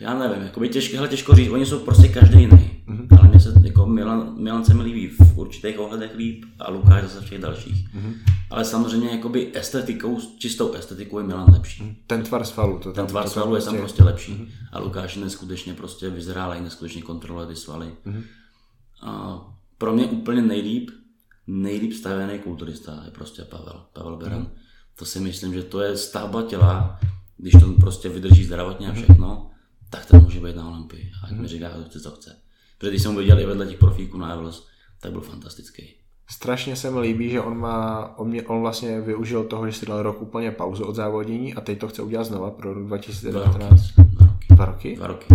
já 0.00 0.18
nevím, 0.18 0.42
jako 0.42 0.60
by 0.60 0.68
těžké, 0.68 0.96
hele, 0.96 1.08
těžko 1.08 1.34
říct, 1.34 1.50
oni 1.50 1.66
jsou 1.66 1.84
prostě 1.84 2.08
každý 2.08 2.40
jiný. 2.40 2.77
Mm-hmm. 2.88 3.18
Ale 3.18 3.28
mě 3.28 3.40
se, 3.40 3.54
jako 3.62 3.86
Milan, 3.86 4.34
Milan 4.38 4.64
se 4.64 4.74
mi 4.74 4.82
líbí 4.82 5.08
v 5.08 5.38
určitých 5.38 5.78
ohledech 5.78 6.14
líp 6.16 6.44
a 6.58 6.70
Lukáš 6.70 7.02
zase 7.02 7.20
v 7.20 7.30
těch 7.30 7.40
dalších. 7.40 7.88
Mm-hmm. 7.94 8.14
Ale 8.50 8.64
samozřejmě 8.64 9.10
jakoby 9.10 9.52
estetikou, 9.54 10.20
čistou 10.38 10.72
estetikou 10.72 11.18
je 11.18 11.24
Milan 11.24 11.52
lepší. 11.52 11.82
Mm-hmm. 11.82 11.96
Ten 12.06 12.22
tvar 12.22 12.44
svalu, 12.44 12.78
to 12.78 12.84
Ten 12.84 12.94
tam, 12.94 13.06
tvar 13.06 13.24
to 13.24 13.30
svalu 13.30 13.56
je 13.56 13.62
tam 13.62 13.76
prostě 13.76 14.04
lepší. 14.04 14.32
Mm-hmm. 14.32 14.48
A 14.72 14.78
Lukáš 14.78 15.16
neskutečně 15.16 15.74
prostě 15.74 16.10
vyzrálej, 16.10 16.60
neskutečně 16.60 17.02
kontroluje 17.02 17.46
ty 17.46 17.56
svaly. 17.56 17.92
Mm-hmm. 18.06 18.22
A 19.02 19.40
pro 19.78 19.94
mě 19.94 20.06
úplně 20.06 20.42
nejlíp, 20.42 20.90
nejlíp 21.46 21.92
stavěný 21.92 22.38
kulturista 22.38 23.02
je 23.04 23.10
prostě 23.10 23.42
Pavel, 23.42 23.84
Pavel 23.92 24.16
Beran. 24.16 24.42
Mm-hmm. 24.42 24.58
To 24.98 25.04
si 25.04 25.20
myslím, 25.20 25.54
že 25.54 25.62
to 25.62 25.80
je 25.80 25.96
stavba 25.96 26.42
těla, 26.42 27.00
když 27.36 27.52
to 27.52 27.72
prostě 27.72 28.08
vydrží 28.08 28.44
zdravotně 28.44 28.88
a 28.88 28.92
všechno, 28.92 29.50
tak 29.90 30.06
to 30.06 30.20
může 30.20 30.40
být 30.40 30.56
na 30.56 30.68
Olympii. 30.68 31.10
A 31.22 31.26
ať 31.26 31.32
mi 31.32 31.48
říká, 31.48 31.68
kdo 31.68 31.84
chce, 31.84 32.00
co 32.00 32.10
chce. 32.10 32.36
Protože 32.78 32.90
když 32.90 33.02
jsem 33.02 33.12
ho 33.12 33.18
viděl 33.18 33.40
i 33.40 33.46
vedle 33.46 33.66
těch 33.66 33.78
profíků 33.78 34.18
na 34.18 34.32
Evlos, 34.32 34.68
tak 35.00 35.12
byl 35.12 35.20
fantastický. 35.20 35.94
Strašně 36.30 36.76
se 36.76 36.90
mi 36.90 37.00
líbí, 37.00 37.30
že 37.30 37.40
on 37.40 37.58
má, 37.58 38.14
on, 38.18 38.28
mě, 38.28 38.42
on 38.42 38.60
vlastně 38.60 39.00
využil 39.00 39.44
toho, 39.44 39.66
že 39.66 39.78
si 39.78 39.86
dal 39.86 40.02
rok 40.02 40.22
úplně 40.22 40.50
pauzu 40.50 40.84
od 40.84 40.94
závodění 40.94 41.54
a 41.54 41.60
teď 41.60 41.78
to 41.78 41.88
chce 41.88 42.02
udělat 42.02 42.24
znova 42.24 42.50
pro 42.50 42.74
rok 42.74 42.86
2019. 42.86 43.82
Dva 43.96 44.26
roky. 44.26 44.46
Dva 44.50 44.66
roky? 44.66 44.96
Dva 44.96 45.06
roky. 45.06 45.26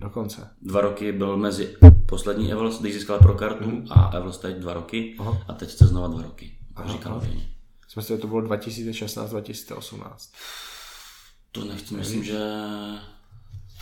Dokonce. 0.00 0.50
Dva 0.62 0.80
roky 0.80 1.12
byl 1.12 1.36
mezi 1.36 1.76
poslední 2.06 2.52
Evlos, 2.52 2.80
když 2.80 2.94
získal 2.94 3.18
pro 3.18 3.34
kartu 3.34 3.70
mm. 3.70 3.86
a 3.90 4.10
Evlos 4.16 4.38
teď 4.38 4.56
dva 4.56 4.74
roky 4.74 5.16
Aha. 5.18 5.42
a 5.48 5.52
teď 5.52 5.70
chce 5.70 5.86
znova 5.86 6.08
dva 6.08 6.22
roky. 6.22 6.52
Aha, 6.76 6.92
Říkal 6.92 7.20
věně. 7.20 7.48
Myslím, 7.96 8.16
že 8.16 8.20
to 8.20 8.26
bylo 8.26 8.40
2016-2018. 8.40 10.34
To 11.52 11.64
nechci, 11.64 11.94
myslím, 11.94 12.24
že... 12.24 12.38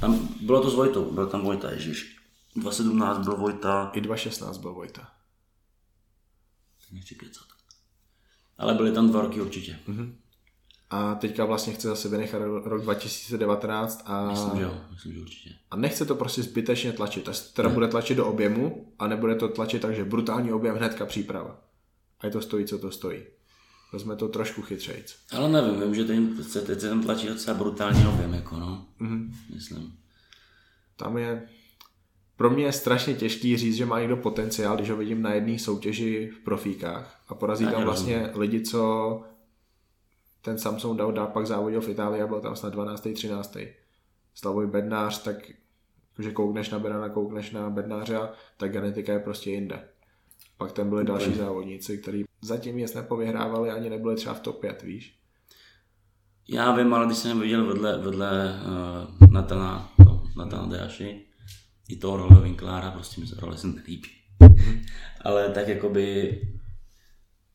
Tam 0.00 0.28
bylo 0.40 0.62
to 0.62 0.70
s 0.70 0.74
Vojtou, 0.74 1.10
byl 1.10 1.26
tam 1.26 1.40
Vojta, 1.40 1.70
ježiš. 1.70 2.19
2017 2.56 3.18
byl 3.24 3.36
Vojta, 3.36 3.90
I 3.94 4.00
2016 4.00 4.58
byl 4.58 4.72
Vojta. 4.74 5.08
nechci 6.92 7.14
kecat. 7.14 7.46
Ale 8.58 8.74
byly 8.74 8.92
tam 8.92 9.08
dva 9.10 9.20
roky 9.22 9.40
určitě. 9.40 9.78
A 10.90 11.14
teďka 11.14 11.44
vlastně 11.44 11.72
chce 11.72 11.88
zase 11.88 12.08
vynechat 12.08 12.42
ro- 12.42 12.62
rok 12.64 12.82
2019 12.82 14.02
a, 14.06 14.30
Myslím, 14.30 14.56
že 14.56 14.62
jo, 14.62 14.80
myslím, 14.90 15.12
že 15.12 15.20
určitě. 15.20 15.54
a 15.70 15.76
nechce 15.76 16.04
to 16.06 16.14
prostě 16.14 16.42
zbytečně 16.42 16.92
tlačit. 16.92 17.28
A 17.28 17.32
teda 17.54 17.68
bude 17.68 17.88
tlačit 17.88 18.14
do 18.14 18.26
objemu 18.26 18.92
a 18.98 19.06
nebude 19.06 19.34
to 19.34 19.48
tlačit 19.48 19.82
tak, 19.82 19.94
že 19.94 20.04
brutální 20.04 20.52
objem 20.52 20.76
hnedka 20.76 21.06
příprava. 21.06 21.60
A 22.20 22.26
je 22.26 22.32
to 22.32 22.40
stojí, 22.42 22.64
co 22.66 22.78
to 22.78 22.90
stojí. 22.90 23.22
Vezme 23.92 24.16
to 24.16 24.28
trošku 24.28 24.62
chytřejc. 24.62 25.16
Ale 25.32 25.48
nevím, 25.48 25.80
vím, 25.80 25.94
že 25.94 26.04
teď, 26.04 26.18
teď, 26.52 26.64
teď 26.66 26.80
se 26.80 26.88
tam 26.88 27.02
tlačí 27.02 27.26
docela 27.26 27.58
brutální 27.58 28.06
objem, 28.06 28.34
jako 28.34 28.56
no. 28.58 28.86
Mhm. 28.98 29.34
Myslím. 29.54 29.98
Tam 30.96 31.18
je... 31.18 31.48
Pro 32.40 32.50
mě 32.50 32.64
je 32.64 32.72
strašně 32.72 33.14
těžký 33.14 33.56
říct, 33.56 33.76
že 33.76 33.86
má 33.86 34.00
někdo 34.00 34.16
potenciál, 34.16 34.76
když 34.76 34.90
ho 34.90 34.96
vidím 34.96 35.22
na 35.22 35.34
jedné 35.34 35.58
soutěži 35.58 36.30
v 36.40 36.44
profíkách 36.44 37.22
a 37.28 37.34
porazí 37.34 37.66
tam 37.66 37.84
vlastně 37.84 38.30
lidi, 38.34 38.60
co 38.60 39.22
ten 40.42 40.58
Samsung 40.58 40.98
dal, 40.98 41.12
dal 41.12 41.26
pak 41.26 41.46
závodil 41.46 41.80
v 41.80 41.88
Itálii 41.88 42.22
a 42.22 42.26
byl 42.26 42.40
tam 42.40 42.56
snad 42.56 42.72
12. 42.72 43.08
13. 43.14 43.56
Slavoj 44.34 44.66
Bednář, 44.66 45.22
tak 45.22 45.36
že 46.18 46.32
koukneš 46.32 46.70
na 46.70 46.78
Berana, 46.78 47.08
koukneš 47.08 47.50
na 47.50 47.70
Bednáře 47.70 48.16
a 48.16 48.30
ta 48.56 48.68
genetika 48.68 49.12
je 49.12 49.18
prostě 49.18 49.50
jinde. 49.50 49.88
Pak 50.58 50.72
tam 50.72 50.88
byli 50.88 51.04
další 51.04 51.34
závodníci, 51.34 51.98
kteří 51.98 52.24
zatím 52.42 52.76
nic 52.76 52.94
nepovyhrávali, 52.94 53.70
ani 53.70 53.90
nebyli 53.90 54.16
třeba 54.16 54.34
v 54.34 54.40
top 54.40 54.60
5, 54.60 54.82
víš? 54.82 55.18
Já 56.48 56.76
vím, 56.76 56.94
ale 56.94 57.06
když 57.06 57.18
jsem 57.18 57.40
viděl 57.40 57.66
vedle, 57.66 57.98
vedle 57.98 58.60
uh, 59.20 59.28
Natana, 59.30 59.92
to, 60.04 60.22
Natana 60.36 60.66
Deaši, 60.66 61.29
i 61.90 61.96
toho 61.96 62.16
role 62.16 62.40
Winklára, 62.42 62.90
prostě 62.90 63.20
mi 63.20 63.26
se 63.26 63.40
role 63.40 63.58
se 63.58 63.66
nelíbí. 63.66 64.08
ale 65.20 65.48
tak 65.48 65.68
jakoby 65.68 66.38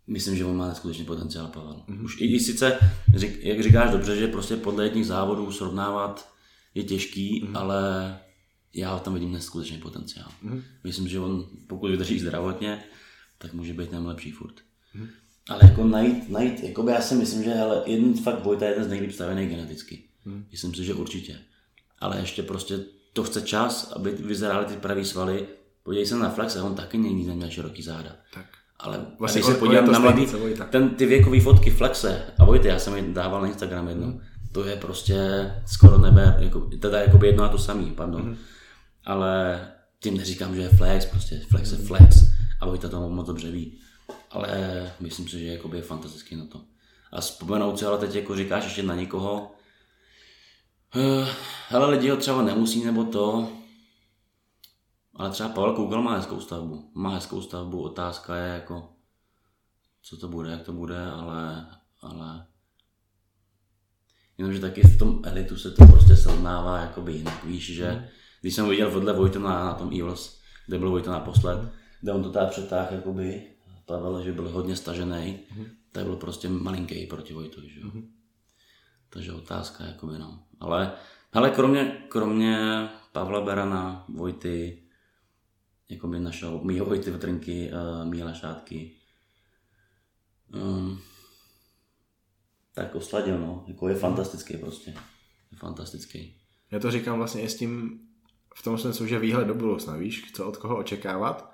myslím, 0.08 0.38
že 0.38 0.46
on 0.46 0.58
má 0.58 0.74
skutečně 0.74 1.06
potenciál 1.06 1.48
Pavel. 1.48 1.84
Už 2.04 2.22
i, 2.22 2.26
i 2.26 2.40
sice, 2.40 2.80
jak 3.40 3.64
říkáš 3.64 3.92
dobře, 3.92 4.16
že 4.16 4.28
prostě 4.28 4.56
podle 4.56 4.84
jedních 4.84 5.06
závodů 5.06 5.52
srovnávat 5.52 6.34
je 6.76 6.84
těžký, 6.84 7.48
ale 7.54 8.18
já 8.74 9.00
tam 9.00 9.14
vidím 9.14 9.32
neskutečný 9.32 9.78
potenciál. 9.78 10.32
Myslím, 10.84 11.08
že 11.08 11.20
on, 11.20 11.48
pokud 11.68 11.92
vydrží 11.92 12.20
zdravotně, 12.20 12.84
tak 13.38 13.54
může 13.54 13.74
být 13.74 13.90
ten 13.90 14.06
lepší 14.06 14.32
furt. 14.32 14.56
Ale 15.50 15.60
jako 15.64 15.84
najít, 15.84 16.30
najít 16.30 16.64
jakoby 16.64 16.92
já 16.92 17.02
si 17.02 17.16
myslím, 17.16 17.44
že 17.44 17.50
hele, 17.50 17.84
jeden 17.86 18.14
fakt 18.14 18.44
Vojta 18.44 18.66
je 18.66 18.72
jeden 18.72 18.86
z 18.86 18.88
nejlíp 18.88 19.12
stavených 19.12 19.50
geneticky. 19.50 20.04
Hmm. 20.26 20.46
Myslím 20.52 20.74
si, 20.74 20.84
že 20.84 20.94
určitě. 20.94 21.38
Ale 22.00 22.20
ještě 22.20 22.44
prostě 22.44 22.80
to 23.16 23.24
chce 23.24 23.42
čas, 23.42 23.92
aby 23.96 24.12
vyzeraly 24.12 24.66
ty 24.66 24.74
pravý 24.76 25.06
svaly. 25.06 25.48
Podívej 25.84 26.06
se 26.06 26.16
na 26.16 26.30
Flex, 26.30 26.56
a 26.56 26.64
on 26.64 26.76
taky 26.76 26.98
není 26.98 27.28
neměl 27.28 27.50
široký 27.50 27.82
záda. 27.84 28.10
Tak. 28.34 28.46
Ale 28.80 29.06
Vlastně 29.20 29.42
když 29.42 29.54
se 29.54 29.60
podívám 29.60 29.92
na 29.92 30.00
mladý, 30.00 30.28
ten, 30.70 30.90
ty 30.90 31.06
věkové 31.06 31.42
fotky 31.42 31.72
Flexe 31.72 32.24
a 32.40 32.46
Vojty, 32.46 32.68
já 32.68 32.80
jsem 32.80 32.96
je 32.96 33.04
dával 33.14 33.42
na 33.42 33.48
Instagram 33.48 33.88
jednou, 33.88 34.20
to 34.52 34.64
je 34.64 34.76
prostě 34.76 35.52
skoro 35.66 35.98
nebe, 35.98 36.38
jako, 36.40 36.60
teda 36.60 37.02
jakoby 37.02 37.28
jedno 37.28 37.44
a 37.44 37.50
to 37.50 37.58
samý, 37.58 37.92
pardon. 37.92 38.38
Ale 39.06 39.62
tím 40.00 40.18
neříkám, 40.18 40.56
že 40.56 40.62
je 40.62 40.70
Flex, 40.70 41.06
prostě 41.06 41.42
Flex 41.50 41.72
je 41.72 41.78
Flex 41.78 42.26
a 42.62 42.66
Vojta 42.66 42.90
to 42.90 43.10
moc 43.10 43.28
dobře 43.28 43.52
ví. 43.52 43.78
Ale 44.32 44.92
myslím 45.00 45.28
si, 45.28 45.40
že 45.40 45.46
jakoby 45.46 45.78
je 45.78 45.84
fantastický 45.84 46.36
na 46.36 46.46
to. 46.46 46.62
A 47.12 47.22
vzpomenout 47.22 47.80
si 47.80 47.86
ale 47.86 47.98
teď 47.98 48.16
jako 48.16 48.36
říkáš 48.36 48.64
ještě 48.64 48.84
na 48.84 48.96
někoho, 48.96 49.52
hele 51.68 51.90
lidi 51.90 52.10
ho 52.10 52.18
třeba 52.18 52.42
nemusí 52.42 52.84
nebo 52.84 53.04
to, 53.04 53.50
ale 55.16 55.30
třeba 55.30 55.50
Pavel 55.50 55.74
Koukal 55.74 56.02
má 56.02 56.16
hezkou 56.16 56.40
stavbu. 56.40 56.92
Má 56.94 57.10
hezkou 57.10 57.42
stavbu, 57.42 57.82
otázka 57.82 58.36
je 58.36 58.54
jako, 58.54 58.90
co 60.02 60.18
to 60.18 60.28
bude, 60.28 60.52
jak 60.52 60.62
to 60.62 60.74
bude, 60.74 61.06
ale, 61.06 61.68
ale 62.02 62.46
jenomže 64.38 64.60
taky 64.60 64.82
v 64.82 64.98
tom 64.98 65.22
elitu 65.24 65.58
se 65.58 65.72
to 65.72 65.86
prostě 65.86 66.16
srovnává 66.16 66.80
jakoby 66.80 67.14
jinak, 67.14 67.44
víš, 67.44 67.74
že 67.74 68.10
když 68.42 68.56
jsem 68.56 68.70
viděl 68.70 68.92
vedle 68.92 69.14
Vojta 69.14 69.40
na, 69.40 69.66
na 69.66 69.74
tom 69.74 69.88
Evils, 69.88 70.40
kde 70.68 70.78
byl 70.80 70.90
Vojta 70.90 71.12
naposled, 71.12 71.70
kde 72.02 72.12
on 72.12 72.24
to 72.24 72.32
tady 72.32 72.52
přetáhl 72.52 72.96
jakoby, 72.96 73.44
Pavel, 73.86 74.24
že 74.24 74.34
byl 74.34 74.50
hodně 74.50 74.76
stažený, 74.76 75.40
tak 75.92 76.04
byl 76.06 76.16
prostě 76.16 76.50
malinký 76.50 77.06
proti 77.06 77.34
Vojtovi, 77.34 77.70
že 77.70 77.80
jo. 77.80 77.92
Takže 79.16 79.34
otázka, 79.34 79.84
jakoby 79.84 80.20
no. 80.20 80.40
Ale, 80.60 80.92
ale 81.34 81.50
kromě, 81.50 82.06
kromě 82.10 82.88
Pavla 83.12 83.42
Berana, 83.42 84.06
Vojty, 84.10 84.84
jakoby 85.90 86.20
našel 86.20 86.60
mýho 86.64 86.86
Vojty 86.86 87.12
Vtrnky, 87.12 87.72
uh, 87.72 88.10
Míla 88.10 88.34
Šátky, 88.34 88.92
um, 90.54 91.00
tak 92.74 92.96
osladil, 92.96 93.40
no. 93.40 93.64
Jako 93.68 93.88
je 93.88 93.96
fantastický 93.96 94.58
prostě. 94.58 94.92
Je 95.52 95.58
fantastický. 95.58 96.38
Já 96.72 96.80
to 96.80 96.92
říkám 96.92 97.18
vlastně 97.18 97.42
i 97.42 97.50
s 97.50 97.58
tím, 97.58 98.00
v 98.56 98.64
tom 98.64 98.78
smyslu, 98.78 99.08
že 99.08 99.20
výhled 99.20 99.48
do 99.48 99.54
budoucna, 99.54 99.96
víš, 99.98 100.32
co 100.34 100.48
od 100.48 100.58
koho 100.58 100.78
očekávat. 100.78 101.54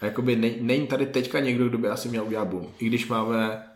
A 0.00 0.04
jakoby 0.04 0.36
ne, 0.36 0.50
není 0.60 0.86
tady 0.86 1.06
teďka 1.06 1.40
někdo, 1.40 1.68
kdo 1.68 1.78
by 1.78 1.88
asi 1.88 2.08
měl 2.08 2.24
udělat 2.24 2.48
boom. 2.48 2.72
I 2.78 2.86
když 2.86 3.08
máme 3.08 3.68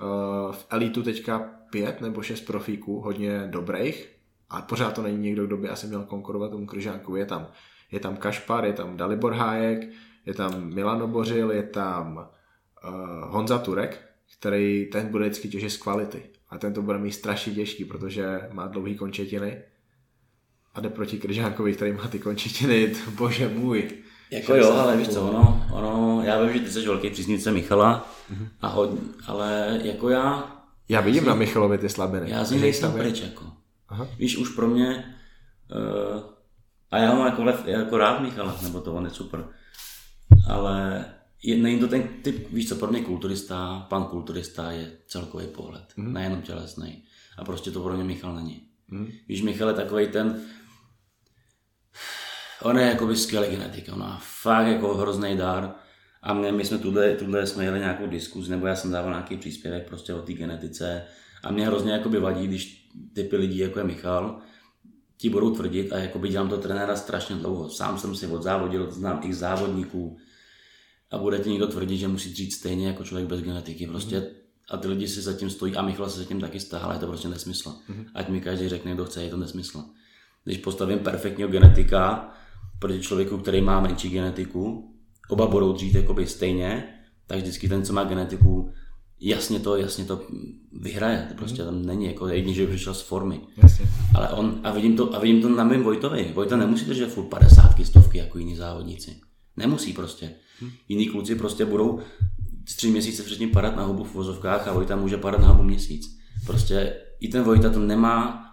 uh, 0.00 0.52
v 0.52 0.66
elitu 0.70 1.02
teďka 1.02 1.57
pět 1.70 2.00
nebo 2.00 2.22
šest 2.22 2.40
profíků, 2.40 3.00
hodně 3.00 3.48
dobrých, 3.50 4.18
a 4.50 4.62
pořád 4.62 4.94
to 4.94 5.02
není 5.02 5.18
někdo, 5.18 5.46
kdo 5.46 5.56
by 5.56 5.68
asi 5.68 5.86
měl 5.86 6.02
konkurovat 6.02 6.50
tomu 6.50 6.66
Kryžánku. 6.66 7.16
Je 7.16 7.26
tam, 7.26 7.46
je 7.90 8.00
tam 8.00 8.16
Kašpar, 8.16 8.64
je 8.64 8.72
tam 8.72 8.96
Dalibor 8.96 9.32
Hájek, 9.32 9.88
je 10.26 10.34
tam 10.34 10.74
Milan 10.74 11.02
Obořil, 11.02 11.50
je 11.50 11.62
tam 11.62 12.16
uh, 12.16 13.32
Honza 13.32 13.58
Turek, 13.58 14.02
který 14.38 14.86
ten 14.92 15.08
bude 15.08 15.24
vždycky 15.24 15.48
těžit 15.48 15.70
z 15.70 15.76
kvality. 15.76 16.22
A 16.50 16.58
ten 16.58 16.74
to 16.74 16.82
bude 16.82 16.98
mít 16.98 17.12
strašně 17.12 17.54
těžký, 17.54 17.84
protože 17.84 18.40
má 18.52 18.66
dlouhý 18.66 18.96
končetiny 18.96 19.62
a 20.74 20.80
jde 20.80 20.88
proti 20.88 21.18
Kryžánkovi, 21.18 21.74
který 21.74 21.92
má 21.92 22.08
ty 22.08 22.18
končetiny, 22.18 22.88
to, 22.88 23.10
bože 23.10 23.48
můj. 23.48 23.90
Jako 24.30 24.54
jo, 24.54 24.72
ale 24.72 24.96
víš 24.96 25.08
co, 25.08 25.28
ono, 25.28 25.66
ono, 25.72 26.22
já 26.24 26.42
vím, 26.42 26.52
že 26.52 26.60
ty 26.60 26.70
jsi 26.70 26.86
velký 26.86 27.10
příznivce 27.10 27.52
Michala, 27.52 28.10
mm-hmm. 28.32 28.48
a 28.60 28.68
hodně, 28.68 29.00
ale 29.26 29.80
jako 29.84 30.08
já... 30.08 30.57
Já 30.88 31.00
vidím 31.00 31.24
na 31.24 31.34
Michalovi 31.34 31.78
ty 31.78 31.88
slabiny. 31.88 32.30
Já 32.30 32.44
z 32.44 32.50
něj 32.50 32.60
nejsem 32.60 32.92
pryč, 32.92 33.20
jako. 33.20 33.44
Aha. 33.88 34.08
Víš, 34.18 34.36
už 34.36 34.48
pro 34.48 34.68
mě, 34.68 35.16
uh, 36.14 36.22
a 36.90 36.98
já 36.98 37.14
mám 37.14 37.26
jako, 37.26 37.44
lev, 37.44 37.66
jako 37.66 37.98
rád 37.98 38.20
Michala, 38.20 38.58
nebo 38.62 38.80
to 38.80 38.94
on 38.94 39.04
je 39.04 39.10
super, 39.10 39.48
ale 40.48 41.04
je, 41.42 41.56
není 41.56 41.80
to 41.80 41.88
ten 41.88 42.08
typ, 42.22 42.50
víš 42.50 42.68
co, 42.68 42.76
pro 42.76 42.88
mě 42.88 43.00
kulturista, 43.00 43.86
pan 43.88 44.04
kulturista 44.04 44.72
je 44.72 44.92
celkový 45.06 45.46
pohled, 45.46 45.84
mm. 45.96 46.12
nejenom 46.12 46.42
tělesný. 46.42 47.04
A 47.38 47.44
prostě 47.44 47.70
to 47.70 47.82
pro 47.82 47.94
mě 47.94 48.04
Michal 48.04 48.34
není. 48.34 48.62
Mm. 48.88 49.08
Víš, 49.28 49.42
Michal 49.42 49.68
je 49.68 49.74
takový 49.74 50.08
ten, 50.08 50.40
on 52.62 52.78
je 52.78 52.86
jakoby 52.86 53.16
skvělý 53.16 53.48
genetik, 53.48 53.88
on 53.92 53.98
má 53.98 54.20
fakt 54.22 54.66
jako 54.66 54.94
hrozný 54.94 55.36
dar. 55.36 55.74
A 56.22 56.34
mě, 56.34 56.52
my 56.52 56.64
jsme 56.64 56.78
tuhle, 56.78 57.14
tuhle 57.14 57.46
jsme 57.46 57.64
jeli 57.64 57.78
nějakou 57.78 58.06
diskuzi, 58.06 58.50
nebo 58.50 58.66
já 58.66 58.76
jsem 58.76 58.90
dával 58.90 59.10
nějaký 59.10 59.36
příspěvek 59.36 59.88
prostě 59.88 60.14
o 60.14 60.22
té 60.22 60.32
genetice. 60.32 61.02
A 61.42 61.52
mě 61.52 61.66
hrozně 61.66 61.92
jakoby 61.92 62.20
vadí, 62.20 62.46
když 62.46 62.88
typy 63.12 63.36
lidí, 63.36 63.58
jako 63.58 63.78
je 63.78 63.84
Michal, 63.84 64.40
ti 65.16 65.30
budou 65.30 65.54
tvrdit 65.54 65.92
a 65.92 65.98
jakoby 65.98 66.28
dělám 66.28 66.48
to 66.48 66.56
trenéra 66.56 66.96
strašně 66.96 67.36
dlouho. 67.36 67.70
Sám 67.70 67.98
jsem 67.98 68.14
si 68.14 68.26
odzávodil, 68.26 68.90
znám 68.90 69.18
těch 69.18 69.36
závodníků 69.36 70.16
a 71.10 71.18
bude 71.18 71.38
ti 71.38 71.50
někdo 71.50 71.66
tvrdit, 71.66 71.98
že 71.98 72.08
musí 72.08 72.34
říct 72.34 72.56
stejně 72.56 72.86
jako 72.86 73.04
člověk 73.04 73.28
bez 73.28 73.40
genetiky. 73.40 73.86
Prostě 73.86 74.18
mm. 74.18 74.26
a 74.70 74.76
ty 74.76 74.88
lidi 74.88 75.08
si 75.08 75.20
zatím 75.20 75.50
stojí 75.50 75.76
a 75.76 75.82
Michal 75.82 76.10
se 76.10 76.18
zatím 76.18 76.40
taky 76.40 76.60
stále, 76.60 76.94
je 76.94 76.98
to 76.98 77.06
prostě 77.06 77.28
nesmysl. 77.28 77.74
Mm. 77.88 78.06
Ať 78.14 78.28
mi 78.28 78.40
každý 78.40 78.68
řekne, 78.68 78.94
kdo 78.94 79.04
chce, 79.04 79.22
je 79.22 79.30
to 79.30 79.36
nesmysl. 79.36 79.84
Když 80.44 80.58
postavím 80.58 80.98
perfektního 80.98 81.48
genetika, 81.48 82.32
proti 82.78 83.00
člověku, 83.00 83.38
který 83.38 83.60
má 83.60 83.80
menší 83.80 84.10
genetiku, 84.10 84.94
oba 85.28 85.46
budou 85.46 85.72
dřít 85.72 85.94
jakoby 85.94 86.26
stejně, 86.26 86.84
tak 87.26 87.38
vždycky 87.38 87.68
ten, 87.68 87.84
co 87.84 87.92
má 87.92 88.04
genetiku, 88.04 88.70
jasně 89.20 89.60
to, 89.60 89.76
jasně 89.76 90.04
to 90.04 90.22
vyhraje. 90.72 91.26
To 91.28 91.34
prostě 91.34 91.64
tam 91.64 91.86
není 91.86 92.06
jako 92.06 92.28
jediný, 92.28 92.54
že 92.54 92.66
by 92.66 92.72
přišel 92.72 92.94
z 92.94 93.02
formy. 93.02 93.40
Jasně. 93.62 93.86
Ale 94.14 94.28
on, 94.28 94.60
a 94.64 94.72
vidím 94.72 94.96
to, 94.96 95.16
a 95.16 95.18
vidím 95.18 95.42
to 95.42 95.48
na 95.48 95.64
mém 95.64 95.82
Vojtovi. 95.82 96.32
Vojta 96.34 96.56
nemusí 96.56 96.84
držet 96.84 97.12
furt 97.12 97.24
50 97.24 97.84
stovky 97.84 98.18
jako 98.18 98.38
jiní 98.38 98.56
závodníci. 98.56 99.20
Nemusí 99.56 99.92
prostě. 99.92 100.30
Hm. 100.62 100.70
Jiní 100.88 101.06
kluci 101.06 101.34
prostě 101.34 101.64
budou 101.64 102.00
tři 102.64 102.90
měsíce 102.90 103.22
předtím 103.22 103.50
padat 103.50 103.76
na 103.76 103.84
hubu 103.84 104.04
v 104.04 104.14
vozovkách 104.14 104.68
a 104.68 104.72
Vojta 104.72 104.96
může 104.96 105.16
padat 105.16 105.40
na 105.40 105.48
hubu 105.48 105.62
měsíc. 105.62 106.18
Prostě 106.46 106.96
i 107.20 107.28
ten 107.28 107.42
Vojta 107.42 107.70
to 107.70 107.78
nemá, 107.78 108.44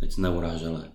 teď 0.00 0.12
se 0.12 0.20
neurážele, 0.20 0.90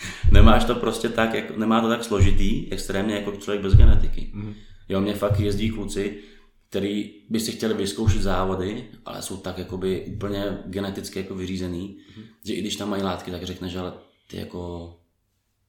nemáš 0.32 0.64
to 0.64 0.74
prostě 0.74 1.08
tak, 1.08 1.34
jako, 1.34 1.56
nemá 1.56 1.80
to 1.80 1.88
tak 1.88 2.04
složitý, 2.04 2.72
extrémně 2.72 3.14
jako 3.14 3.32
člověk 3.32 3.62
bez 3.62 3.74
genetiky. 3.74 4.30
Mm. 4.34 4.54
Jo, 4.88 5.00
mě 5.00 5.14
fakt 5.14 5.40
jezdí 5.40 5.70
kluci, 5.70 6.22
který 6.68 7.14
by 7.28 7.40
si 7.40 7.52
chtěli 7.52 7.74
vyzkoušet 7.74 8.22
závody, 8.22 8.90
ale 9.04 9.22
jsou 9.22 9.36
tak 9.36 9.58
jakoby 9.58 10.04
úplně 10.06 10.58
geneticky 10.66 11.18
jako 11.18 11.34
vyřízený, 11.34 11.98
mm. 12.16 12.22
že 12.44 12.54
i 12.54 12.60
když 12.60 12.76
tam 12.76 12.90
mají 12.90 13.02
látky, 13.02 13.30
tak 13.30 13.42
řekne, 13.42 13.68
že 13.68 13.78
ale 13.78 13.92
ty 14.26 14.36
jako, 14.36 14.94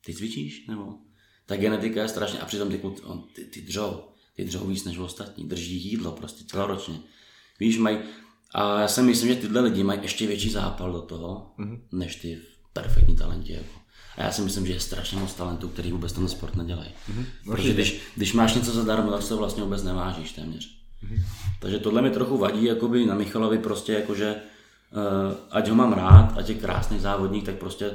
ty 0.05 0.13
cvičíš, 0.13 0.67
nebo? 0.67 0.93
Ta 1.45 1.55
genetika 1.55 2.01
je 2.01 2.07
strašně, 2.07 2.39
a 2.39 2.45
přitom 2.45 2.69
ty, 2.69 2.77
kluci, 2.77 3.01
on, 3.01 3.23
ty, 3.35 3.45
ty 3.45 3.61
držou, 3.61 4.03
ty 4.35 4.45
držou 4.45 4.67
víc 4.67 4.85
než 4.85 4.97
ostatní, 4.97 5.47
drží 5.47 5.83
jídlo 5.83 6.11
prostě 6.11 6.43
celoročně. 6.43 6.99
Víš, 7.59 7.77
mají, 7.77 7.97
a 8.53 8.81
já 8.81 8.87
si 8.87 9.01
myslím, 9.01 9.29
že 9.29 9.35
tyhle 9.35 9.61
lidi 9.61 9.83
mají 9.83 9.99
ještě 10.01 10.27
větší 10.27 10.49
zápal 10.49 10.91
do 10.91 11.01
toho, 11.01 11.53
mm. 11.57 11.87
než 11.91 12.15
ty 12.15 12.41
perfektní 12.73 13.15
talenti. 13.15 13.53
Jako. 13.53 13.79
A 14.17 14.23
já 14.23 14.31
si 14.31 14.41
myslím, 14.41 14.67
že 14.67 14.73
je 14.73 14.79
strašně 14.79 15.17
moc 15.17 15.33
talentů, 15.33 15.67
který 15.67 15.91
vůbec 15.91 16.13
ten 16.13 16.27
sport 16.27 16.55
nedělají. 16.55 16.89
Mm-hmm. 16.89 17.25
Protože 17.45 17.73
když, 17.73 18.01
když 18.15 18.33
máš 18.33 18.55
něco 18.55 18.71
zadarmo, 18.71 19.11
tak 19.11 19.21
se 19.21 19.29
to 19.29 19.37
vlastně 19.37 19.63
vůbec 19.63 19.83
nevážíš 19.83 20.31
téměř. 20.31 20.77
Mm-hmm. 21.03 21.23
Takže 21.59 21.79
tohle 21.79 22.01
mi 22.01 22.09
trochu 22.09 22.37
vadí 22.37 22.65
jakoby 22.65 23.05
na 23.05 23.15
Michalovi 23.15 23.57
prostě 23.57 23.93
jakože 23.93 24.35
uh, 24.35 25.37
ať 25.51 25.69
ho 25.69 25.75
mám 25.75 25.93
rád, 25.93 26.37
ať 26.37 26.49
je 26.49 26.55
krásný 26.55 26.99
závodník, 26.99 27.45
tak 27.45 27.55
prostě 27.55 27.91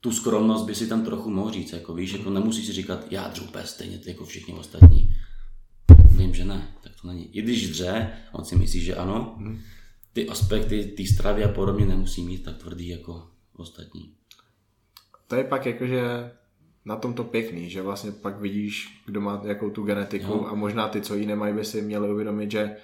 tu 0.00 0.12
skromnost 0.12 0.64
by 0.64 0.74
si 0.74 0.86
tam 0.86 1.04
trochu 1.04 1.30
mohl 1.30 1.50
říct, 1.50 1.72
jako 1.72 1.94
víš, 1.94 2.12
jako 2.12 2.30
nemusíš 2.30 2.66
si 2.66 2.72
říkat, 2.72 3.06
já 3.10 3.28
dřu 3.28 3.44
úplně 3.44 3.64
stejně 3.64 4.00
jako 4.06 4.24
všichni 4.24 4.54
ostatní. 4.54 5.16
Vím, 6.16 6.34
že 6.34 6.44
ne, 6.44 6.68
tak 6.82 6.92
to 7.02 7.08
není. 7.08 7.36
I 7.36 7.42
když 7.42 7.70
dře, 7.70 8.10
on 8.32 8.44
si 8.44 8.56
myslí, 8.56 8.80
že 8.80 8.94
ano, 8.94 9.34
mhm. 9.38 9.60
ty 10.12 10.28
aspekty 10.28 10.84
ty 10.96 11.06
stravy 11.06 11.44
a 11.44 11.48
podobně 11.48 11.86
nemusí 11.86 12.22
mít 12.22 12.44
tak 12.44 12.56
tvrdý 12.56 12.88
jako 12.88 13.26
ostatní 13.56 14.12
to 15.28 15.36
je 15.36 15.44
pak 15.44 15.66
jakože 15.66 16.32
na 16.84 16.96
tom 16.96 17.14
to 17.14 17.24
pěkný, 17.24 17.70
že 17.70 17.82
vlastně 17.82 18.12
pak 18.12 18.40
vidíš, 18.40 19.02
kdo 19.06 19.20
má 19.20 19.40
jakou 19.44 19.70
tu 19.70 19.82
genetiku 19.82 20.32
jo. 20.32 20.46
a 20.48 20.54
možná 20.54 20.88
ty, 20.88 21.00
co 21.00 21.14
ji 21.14 21.26
nemají, 21.26 21.54
by 21.54 21.64
si 21.64 21.82
měli 21.82 22.12
uvědomit, 22.12 22.50
že 22.50 22.76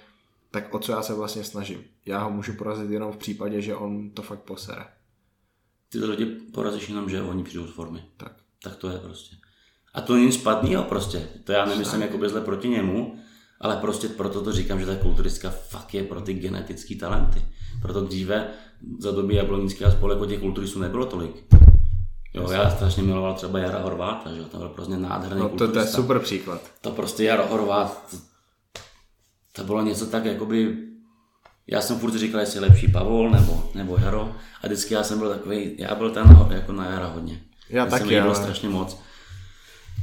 tak 0.51 0.73
o 0.73 0.79
co 0.79 0.91
já 0.91 1.01
se 1.01 1.13
vlastně 1.13 1.43
snažím. 1.43 1.83
Já 2.05 2.23
ho 2.23 2.29
můžu 2.29 2.53
porazit 2.53 2.91
jenom 2.91 3.11
v 3.11 3.17
případě, 3.17 3.61
že 3.61 3.75
on 3.75 4.09
to 4.09 4.21
fakt 4.21 4.39
posere. 4.39 4.85
Ty 5.89 5.99
to 5.99 6.09
lidi 6.09 6.25
porazíš 6.25 6.89
jenom, 6.89 7.09
že 7.09 7.21
oni 7.21 7.43
přijdou 7.43 7.67
z 7.67 7.73
formy. 7.73 8.03
Tak. 8.17 8.35
Tak 8.63 8.75
to 8.75 8.89
je 8.89 8.97
prostě. 8.97 9.35
A 9.93 10.01
to 10.01 10.15
není 10.15 10.31
špatného 10.31 10.83
prostě. 10.83 11.27
To 11.43 11.51
já 11.51 11.65
nemyslím 11.65 12.01
jako 12.01 12.29
zle 12.29 12.41
proti 12.41 12.69
němu, 12.69 13.19
ale 13.59 13.77
prostě 13.77 14.07
proto 14.07 14.41
to 14.41 14.51
říkám, 14.51 14.79
že 14.79 14.85
ta 14.85 14.95
kulturistka 14.95 15.49
fakt 15.49 15.93
je 15.93 16.03
pro 16.03 16.21
ty 16.21 16.33
genetické 16.33 16.95
talenty. 16.95 17.41
Proto 17.81 18.01
dříve 18.01 18.47
za 18.99 19.11
doby 19.11 19.35
jablonického 19.35 19.91
spolku 19.91 20.25
těch 20.25 20.39
kulturistů 20.39 20.79
nebylo 20.79 21.05
tolik. 21.05 21.45
Jo, 22.33 22.51
já 22.51 22.69
strašně 22.69 23.03
miloval 23.03 23.33
třeba 23.33 23.59
Jara 23.59 23.79
Horváta, 23.79 24.33
že 24.33 24.43
to 24.43 24.57
byl 24.57 24.69
prostě 24.69 24.97
nádherný 24.97 25.39
No 25.39 25.49
to, 25.49 25.71
to 25.71 25.79
je 25.79 25.87
super 25.87 26.19
příklad. 26.19 26.61
To 26.81 26.91
prostě 26.91 27.23
Jaro 27.23 27.47
Horvát, 27.47 28.05
to, 28.11 28.17
to 29.51 29.63
bylo 29.63 29.81
něco 29.81 30.05
tak, 30.05 30.25
jakoby, 30.25 30.77
já 31.67 31.81
jsem 31.81 31.99
furt 31.99 32.15
říkal, 32.15 32.39
jestli 32.39 32.57
je 32.57 32.61
lepší 32.61 32.87
Pavol 32.87 33.29
nebo, 33.29 33.71
nebo 33.75 33.97
Jaro 34.01 34.35
a 34.61 34.67
vždycky 34.67 34.93
já 34.93 35.03
jsem 35.03 35.19
byl 35.19 35.29
takový, 35.29 35.75
já 35.77 35.95
byl 35.95 36.11
ten 36.11 36.47
jako 36.49 36.71
na 36.71 36.85
Jara 36.85 37.07
hodně. 37.07 37.41
Já 37.69 37.85
taky, 37.85 38.09
jsem 38.09 38.23
ale... 38.23 38.35
strašně 38.35 38.69
moc. 38.69 39.01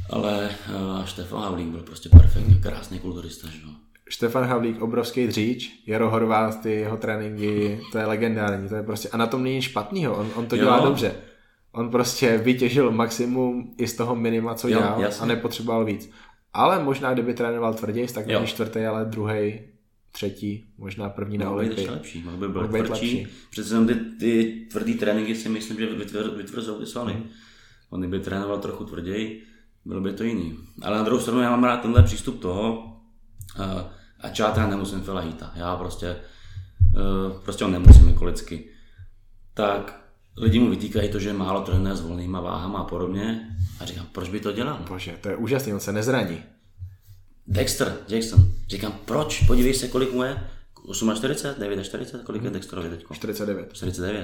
Ale 0.09 0.49
uh, 0.69 1.05
Štefan 1.05 1.41
Havlík 1.41 1.67
byl 1.67 1.81
prostě 1.81 2.09
perfektní, 2.09 2.61
krásný 2.61 2.99
kulturista, 2.99 3.47
že 3.47 3.57
jo. 3.63 3.69
Štefan 4.09 4.43
Havlík, 4.43 4.81
obrovský 4.81 5.27
dříč, 5.27 5.83
Jaro 5.87 6.09
Horváth, 6.09 6.63
ty 6.63 6.71
jeho 6.71 6.97
tréninky, 6.97 7.81
to 7.91 7.97
je 7.97 8.05
legendární, 8.05 8.69
to 8.69 8.75
je 8.75 8.83
prostě, 8.83 9.09
a 9.09 9.17
na 9.17 9.27
tom 9.27 9.43
není 9.43 9.61
špatnýho, 9.61 10.15
on, 10.15 10.29
on 10.35 10.45
to 10.45 10.55
jo. 10.55 10.63
dělá 10.63 10.79
dobře 10.79 11.15
on 11.71 11.89
prostě 11.89 12.37
vytěžil 12.37 12.91
maximum 12.91 13.73
i 13.77 13.87
z 13.87 13.95
toho 13.95 14.15
minima, 14.15 14.55
co 14.55 14.67
jo, 14.67 14.79
dělal 14.79 15.01
jasně. 15.01 15.23
a 15.23 15.25
nepotřeboval 15.25 15.85
víc. 15.85 16.11
Ale 16.53 16.83
možná, 16.83 17.13
kdyby 17.13 17.33
trénoval 17.33 17.73
tvrději, 17.73 18.07
tak 18.07 18.27
není 18.27 18.47
čtvrtý, 18.47 18.79
ale 18.79 19.05
druhý, 19.05 19.59
třetí, 20.11 20.73
možná 20.77 21.09
první 21.09 21.37
na 21.37 21.51
Olympii. 21.51 21.87
Mohl 21.87 21.97
lepší, 21.97 22.23
mohl 22.23 22.37
by 22.37 22.47
byl 22.47 22.61
mohl 22.61 22.83
tvrdší. 22.83 23.19
Lepší. 23.19 23.33
Přece 23.49 23.85
ty, 23.85 23.95
ty 23.95 24.61
tvrdý 24.71 24.93
tréninky 24.93 25.35
si 25.35 25.49
myslím, 25.49 25.77
že 25.77 25.85
vytvrzují 26.35 26.79
ty 26.79 26.85
svaly. 26.85 27.13
Hmm. 27.13 27.29
On 27.89 27.99
kdyby 27.99 28.19
trénoval 28.19 28.59
trochu 28.59 28.85
tvrději, 28.85 29.43
bylo 29.85 30.01
by 30.01 30.13
to 30.13 30.23
jiný. 30.23 30.57
Ale 30.81 30.97
na 30.97 31.03
druhou 31.03 31.21
stranu 31.21 31.41
já 31.41 31.49
mám 31.49 31.63
rád 31.63 31.81
tenhle 31.81 32.03
přístup 32.03 32.41
toho, 32.41 32.83
uh, 33.59 33.65
a 34.19 34.27
já 34.37 34.67
nemusím 34.67 35.01
Felahita. 35.01 35.51
Já 35.55 35.75
prostě, 35.75 36.15
uh, 36.95 37.41
prostě 37.41 37.65
on 37.65 37.71
nemusím 37.71 38.07
jako 38.07 38.25
lidsky. 38.25 38.69
Tak 39.53 40.08
lidi 40.37 40.59
mu 40.59 40.69
vytýkají 40.69 41.09
to, 41.09 41.19
že 41.19 41.33
málo 41.33 41.61
trénuje 41.61 41.95
s 41.95 42.01
volnýma 42.01 42.41
váhama 42.41 42.79
a 42.79 42.83
podobně. 42.83 43.55
A 43.79 43.85
říkám, 43.85 44.05
proč 44.11 44.29
by 44.29 44.39
to 44.39 44.51
dělal? 44.51 44.79
Bože, 44.89 45.15
to 45.21 45.29
je 45.29 45.35
úžasný, 45.35 45.73
on 45.73 45.79
se 45.79 45.93
nezraní. 45.93 46.43
Dexter, 47.47 47.97
Jackson. 48.07 48.51
Říkám, 48.67 48.93
proč? 49.05 49.43
Podívej 49.47 49.73
se, 49.73 49.87
kolik 49.87 50.13
mu 50.13 50.23
je. 50.23 50.37
48, 50.93 51.85
40, 51.85 52.23
kolik 52.23 52.43
je 52.43 52.49
Dexterovi 52.49 52.89
teď? 52.89 53.05
49. 53.13 53.73
49. 53.73 54.23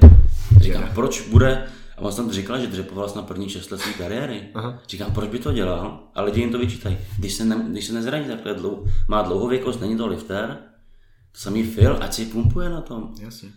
Říkám, 0.61 0.83
je. 0.83 0.91
proč 0.93 1.21
bude, 1.21 1.67
a 1.97 2.01
on 2.01 2.15
tam 2.15 2.31
říkal, 2.31 2.59
že 2.59 2.67
dřepoval 2.67 3.13
na 3.15 3.21
první 3.21 3.49
6 3.49 3.71
let 3.71 3.81
své 3.81 3.93
kariéry. 3.93 4.47
Aha. 4.53 4.79
Říkám, 4.89 5.13
proč 5.13 5.29
by 5.29 5.39
to 5.39 5.53
dělal? 5.53 5.99
A 6.15 6.21
lidi 6.21 6.41
jim 6.41 6.51
to 6.51 6.57
vyčítají. 6.57 6.97
Když 7.19 7.33
se, 7.33 7.45
ne, 7.45 7.65
když 7.69 7.85
se 7.85 7.93
nezraní 7.93 8.25
takhle 8.25 8.53
dlouho, 8.53 8.83
má 9.07 9.21
dlouhověkost, 9.21 9.81
není 9.81 9.97
to 9.97 10.07
lifter, 10.07 10.57
samý 11.33 11.63
Phil, 11.63 11.97
ať 12.01 12.13
si 12.13 12.25
pumpuje 12.25 12.69
na 12.69 12.81
tom. 12.81 13.13
Jasně 13.21 13.49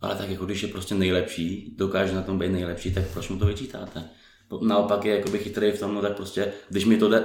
ale 0.00 0.14
tak 0.14 0.30
jako 0.30 0.46
když 0.46 0.62
je 0.62 0.68
prostě 0.68 0.94
nejlepší, 0.94 1.74
dokáže 1.78 2.14
na 2.14 2.22
tom 2.22 2.38
být 2.38 2.52
nejlepší, 2.52 2.94
tak 2.94 3.04
proč 3.12 3.28
mu 3.28 3.38
to 3.38 3.46
vyčítáte? 3.46 4.04
Naopak 4.62 5.04
je 5.04 5.16
jakoby 5.16 5.38
chytrý 5.38 5.70
v 5.70 5.80
tom, 5.80 5.94
no 5.94 6.02
tak 6.02 6.16
prostě, 6.16 6.52
když 6.68 6.84
mi 6.84 6.96
to 6.96 7.08
jde 7.08 7.24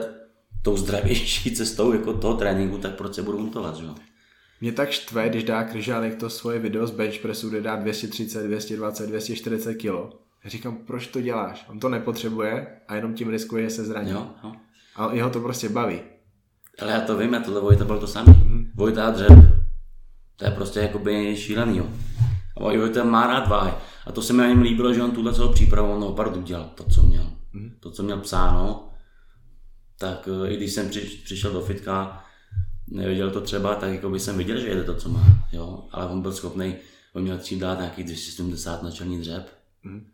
tou 0.61 0.77
zdravější 0.77 1.55
cestou 1.55 1.93
jako 1.93 2.13
toho 2.13 2.33
tréninku, 2.33 2.77
tak 2.77 2.95
proč 2.95 3.13
se 3.13 3.21
budu 3.21 3.39
montovat, 3.39 3.75
že 3.75 3.85
jo? 3.85 3.95
Mě 4.61 4.71
tak 4.71 4.91
štve, 4.91 5.29
když 5.29 5.43
dá 5.43 5.63
Kryžánek 5.63 6.15
to 6.15 6.29
svoje 6.29 6.59
video 6.59 6.87
z 6.87 6.91
bench 6.91 7.19
pressu, 7.19 7.49
kde 7.49 7.61
dá 7.61 7.75
230, 7.75 8.43
220, 8.43 9.07
240 9.07 9.73
kg. 9.73 10.15
Říkám, 10.45 10.77
proč 10.77 11.07
to 11.07 11.21
děláš? 11.21 11.65
On 11.69 11.79
to 11.79 11.89
nepotřebuje 11.89 12.67
a 12.87 12.95
jenom 12.95 13.13
tím 13.13 13.29
riskuje, 13.29 13.63
že 13.63 13.69
se 13.69 13.85
zraní. 13.85 14.11
Jo, 14.11 14.27
jo. 14.43 14.51
A 14.95 15.13
jeho 15.13 15.29
to 15.29 15.39
prostě 15.39 15.69
baví. 15.69 15.99
Ale 16.79 16.91
já 16.91 17.01
to 17.01 17.17
vím, 17.17 17.33
já 17.33 17.39
tohle 17.39 17.61
Vojta 17.61 17.85
byl 17.85 17.99
to 17.99 18.07
samý. 18.07 18.33
Mm-hmm. 18.33 18.67
Vojta 18.75 19.05
a 19.07 19.11
dřev. 19.11 19.29
To 20.35 20.45
je 20.45 20.51
prostě 20.51 20.79
jakoby 20.79 21.35
šílený, 21.37 21.77
jo. 21.77 21.89
A 22.67 22.71
jo, 22.71 22.89
ten 22.89 23.09
má 23.09 23.27
rád 23.27 23.47
váhy. 23.47 23.71
A 24.05 24.11
to 24.11 24.21
se 24.21 24.33
mi 24.33 24.39
na 24.39 24.47
něm 24.47 24.61
líbilo, 24.61 24.93
že 24.93 25.03
on 25.03 25.11
tuhle 25.11 25.33
celou 25.33 25.53
přípravu, 25.53 25.91
on 25.91 26.03
opravdu 26.03 26.41
dělal 26.41 26.71
to, 26.75 26.83
co 26.83 27.03
měl. 27.03 27.29
Mm. 27.53 27.71
To, 27.79 27.91
co 27.91 28.03
měl 28.03 28.17
psáno, 28.17 28.89
tak 29.97 30.29
eh, 30.45 30.53
i 30.53 30.57
když 30.57 30.71
jsem 30.71 30.89
při, 30.89 30.99
přišel 30.99 31.53
do 31.53 31.61
fitka, 31.61 32.25
neviděl 32.87 33.31
to 33.31 33.41
třeba, 33.41 33.75
tak 33.75 33.91
jako 33.91 34.09
by 34.09 34.19
jsem 34.19 34.37
viděl, 34.37 34.57
že 34.57 34.67
jede 34.67 34.83
to, 34.83 34.95
co 34.95 35.09
má, 35.09 35.47
jo, 35.51 35.87
ale 35.91 36.05
on 36.07 36.21
byl 36.21 36.33
schopný, 36.33 36.75
on 37.13 37.23
měl 37.23 37.37
tím 37.37 37.59
dát 37.59 37.79
nějakých 37.79 38.05
270 38.05 38.83
na 38.83 38.91
čelní 38.91 39.19
dřep. 39.19 39.49
Mm. 39.83 40.07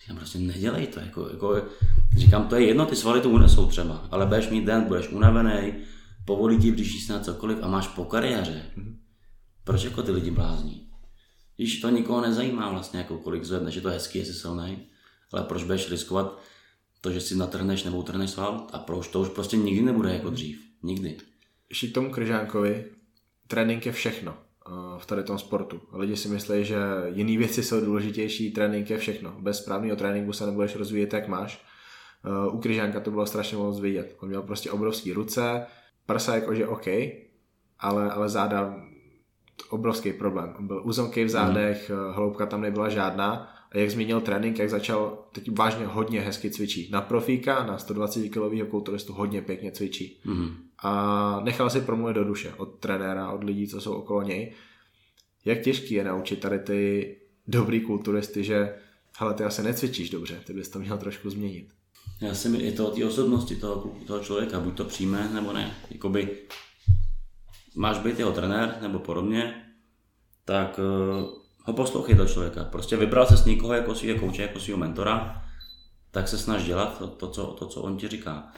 Říkám, 0.00 0.16
prostě 0.16 0.38
nedělej 0.38 0.86
to, 0.86 1.00
jako, 1.00 1.28
jako, 1.28 1.62
říkám, 2.16 2.48
to 2.48 2.56
je 2.56 2.66
jedno, 2.66 2.86
ty 2.86 2.96
svaly 2.96 3.20
to 3.20 3.30
unesou 3.30 3.66
třeba, 3.66 4.08
ale 4.10 4.26
budeš 4.26 4.48
mít 4.48 4.64
den, 4.64 4.84
budeš 4.84 5.08
unavený, 5.08 5.72
povolí 6.24 6.58
ti 6.58 6.72
bříší 6.72 7.12
na 7.12 7.20
cokoliv 7.20 7.58
a 7.62 7.68
máš 7.68 7.88
po 7.88 8.04
kariéře. 8.04 8.62
Mm. 8.76 8.98
Proč 9.64 9.84
jako 9.84 10.02
ty 10.02 10.10
lidi 10.10 10.30
blázní? 10.30 10.89
Když 11.60 11.80
to 11.80 11.90
nikoho 11.90 12.20
nezajímá 12.20 12.70
vlastně, 12.70 12.98
jako 12.98 13.18
kolik 13.18 13.44
zvedneš, 13.44 13.74
je 13.74 13.80
to 13.80 13.88
hezký, 13.88 14.18
jestli 14.18 14.34
silný, 14.34 14.78
ale 15.32 15.42
proč 15.42 15.62
budeš 15.62 15.90
riskovat 15.90 16.38
to, 17.00 17.10
že 17.10 17.20
si 17.20 17.36
natrhneš 17.36 17.84
nebo 17.84 17.98
utrhneš 17.98 18.30
sval 18.30 18.66
a 18.72 18.78
proč 18.78 19.08
to 19.08 19.20
už 19.20 19.28
prostě 19.28 19.56
nikdy 19.56 19.82
nebude 19.82 20.14
jako 20.14 20.30
dřív. 20.30 20.60
Nikdy. 20.82 21.16
Ještě 21.68 21.88
k 21.88 21.94
tomu 21.94 22.10
Kryžánkovi, 22.10 22.84
trénink 23.46 23.86
je 23.86 23.92
všechno 23.92 24.34
eh, 24.34 24.70
v 24.98 25.06
tady 25.06 25.22
tom 25.22 25.38
sportu. 25.38 25.80
Lidi 25.92 26.16
si 26.16 26.28
myslí, 26.28 26.64
že 26.64 26.76
jiné 27.06 27.38
věci 27.38 27.62
jsou 27.62 27.80
důležitější, 27.80 28.50
trénink 28.50 28.90
je 28.90 28.98
všechno. 28.98 29.36
Bez 29.40 29.58
správného 29.58 29.96
tréninku 29.96 30.32
se 30.32 30.46
nebudeš 30.46 30.76
rozvíjet, 30.76 31.12
jak 31.12 31.28
máš. 31.28 31.64
Eh, 32.24 32.50
u 32.50 32.58
Kryžánka 32.58 33.00
to 33.00 33.10
bylo 33.10 33.26
strašně 33.26 33.56
moc 33.56 33.80
vidět. 33.80 34.16
On 34.20 34.28
měl 34.28 34.42
prostě 34.42 34.70
obrovské 34.70 35.14
ruce, 35.14 35.66
prsa 36.06 36.34
jakože 36.34 36.66
OK, 36.66 36.86
ale, 37.78 38.10
ale 38.10 38.28
záda 38.28 38.89
obrovský 39.68 40.12
problém. 40.12 40.54
On 40.58 40.66
byl 40.66 40.82
uzomkej 40.84 41.24
v 41.24 41.28
zádech, 41.28 41.90
mm. 41.90 42.12
hloubka 42.12 42.46
tam 42.46 42.60
nebyla 42.60 42.88
žádná 42.88 43.52
a 43.72 43.78
jak 43.78 43.90
zmínil 43.90 44.20
trénink, 44.20 44.58
jak 44.58 44.70
začal 44.70 45.24
teď 45.32 45.50
vážně 45.58 45.86
hodně 45.86 46.20
hezky 46.20 46.50
cvičí. 46.50 46.88
Na 46.92 47.00
profíka, 47.00 47.66
na 47.66 47.78
120 47.78 48.28
kg 48.28 48.70
kulturistu 48.70 49.12
hodně 49.12 49.42
pěkně 49.42 49.72
cvičí. 49.72 50.20
Mm. 50.24 50.54
A 50.78 51.40
nechal 51.44 51.70
si 51.70 51.80
promluvit 51.80 52.14
do 52.14 52.24
duše 52.24 52.54
od 52.56 52.78
trenéra, 52.78 53.30
od 53.30 53.44
lidí, 53.44 53.68
co 53.68 53.80
jsou 53.80 53.92
okolo 53.92 54.22
něj. 54.22 54.52
Jak 55.44 55.60
těžký 55.60 55.94
je 55.94 56.04
naučit 56.04 56.40
tady 56.40 56.58
ty 56.58 57.16
dobrý 57.46 57.80
kulturisty, 57.80 58.44
že 58.44 58.74
hele, 59.18 59.34
ty 59.34 59.44
asi 59.44 59.62
necvičíš 59.62 60.10
dobře, 60.10 60.40
ty 60.46 60.52
bys 60.52 60.68
to 60.68 60.78
měl 60.78 60.98
trošku 60.98 61.30
změnit. 61.30 61.68
Já 62.20 62.34
si 62.34 62.48
je 62.56 62.72
to 62.72 62.88
o 62.88 62.90
té 62.90 63.04
osobnosti 63.04 63.56
toho, 63.56 63.96
toho 64.06 64.20
člověka, 64.20 64.60
buď 64.60 64.76
to 64.76 64.84
přijme, 64.84 65.30
nebo 65.34 65.52
ne. 65.52 65.74
Jakoby 65.90 66.28
máš 67.80 67.98
být 67.98 68.18
jeho 68.18 68.32
trenér, 68.32 68.76
nebo 68.82 68.98
podobně, 68.98 69.64
tak 70.44 70.78
uh, 70.78 71.28
ho 71.64 71.72
poslouchej 71.72 72.16
toho 72.16 72.28
člověka. 72.28 72.64
Prostě 72.64 72.96
vybral 72.96 73.26
se 73.26 73.36
s 73.36 73.44
někoho 73.44 73.72
jako 73.74 73.94
svého 73.94 74.18
kouče, 74.18 74.42
jako 74.42 74.60
svého 74.60 74.78
mentora, 74.78 75.44
tak 76.10 76.28
se 76.28 76.38
snaž 76.38 76.64
dělat 76.64 76.98
to, 76.98 77.06
to, 77.06 77.28
co, 77.28 77.46
to, 77.46 77.66
co 77.66 77.82
on 77.82 77.96
ti 77.96 78.08
říká. 78.08 78.52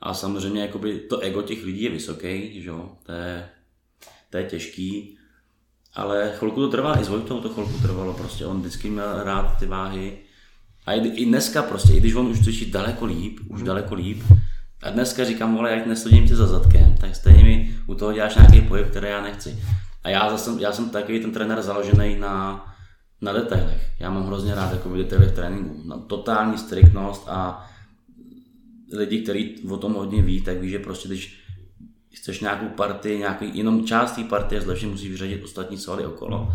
A 0.00 0.14
samozřejmě 0.14 0.62
jakoby 0.62 0.98
to 0.98 1.18
ego 1.18 1.42
těch 1.42 1.64
lidí 1.64 1.82
je 1.82 1.90
vysoký, 1.90 2.62
že 2.62 2.68
jo? 2.68 2.90
To, 3.02 3.12
je, 3.12 3.48
to 4.30 4.36
je 4.36 4.44
těžký, 4.44 5.18
ale 5.94 6.32
chvilku 6.36 6.60
to 6.60 6.68
trvá, 6.68 7.00
i 7.00 7.04
s 7.04 7.08
Vojtou 7.08 7.40
to 7.40 7.48
chvilku 7.48 7.78
trvalo, 7.82 8.14
prostě 8.14 8.46
on 8.46 8.60
vždycky 8.60 8.90
měl 8.90 9.24
rád 9.24 9.58
ty 9.58 9.66
váhy. 9.66 10.18
A 10.86 10.92
i, 10.92 11.08
i 11.08 11.26
dneska 11.26 11.62
prostě, 11.62 11.92
i 11.92 12.00
když 12.00 12.14
on 12.14 12.26
už 12.26 12.40
cvičí 12.40 12.70
daleko 12.70 13.06
líp, 13.06 13.40
už 13.48 13.62
daleko 13.62 13.94
líp, 13.94 14.22
a 14.84 14.90
dneska 14.90 15.24
říkám, 15.24 15.54
vole, 15.54 15.70
jak 15.70 15.86
nesledím 15.86 16.28
tě 16.28 16.36
za 16.36 16.46
zadkem, 16.46 16.94
tak 17.00 17.16
stejně 17.16 17.44
mi 17.44 17.74
u 17.86 17.94
toho 17.94 18.12
děláš 18.12 18.34
nějaký 18.34 18.60
pohyb, 18.60 18.90
který 18.90 19.06
já 19.06 19.22
nechci. 19.22 19.58
A 20.04 20.08
já, 20.08 20.30
zase, 20.30 20.50
já 20.62 20.72
jsem 20.72 20.90
takový 20.90 21.20
ten 21.20 21.32
trenér 21.32 21.62
založený 21.62 22.16
na, 22.16 22.64
na 23.20 23.32
detailech. 23.32 23.90
Já 24.00 24.10
mám 24.10 24.26
hrozně 24.26 24.54
rád 24.54 24.72
jako 24.72 24.96
detaily 24.96 25.26
v 25.26 25.32
tréninku. 25.32 25.88
Na 25.88 25.98
totální 25.98 26.58
striktnost 26.58 27.28
a 27.28 27.66
lidi, 28.92 29.22
kteří 29.22 29.62
o 29.70 29.76
tom 29.76 29.94
hodně 29.94 30.22
ví, 30.22 30.40
tak 30.40 30.56
ví, 30.56 30.70
že 30.70 30.78
prostě 30.78 31.08
když 31.08 31.44
chceš 32.14 32.40
nějakou 32.40 32.68
partii, 32.68 33.18
nějaký, 33.18 33.58
jenom 33.58 33.86
část 33.86 34.12
té 34.12 34.24
partie 34.24 34.60
zlepšit, 34.60 34.86
musíš 34.86 35.10
vyřadit 35.10 35.44
ostatní 35.44 35.78
svaly 35.78 36.06
okolo. 36.06 36.52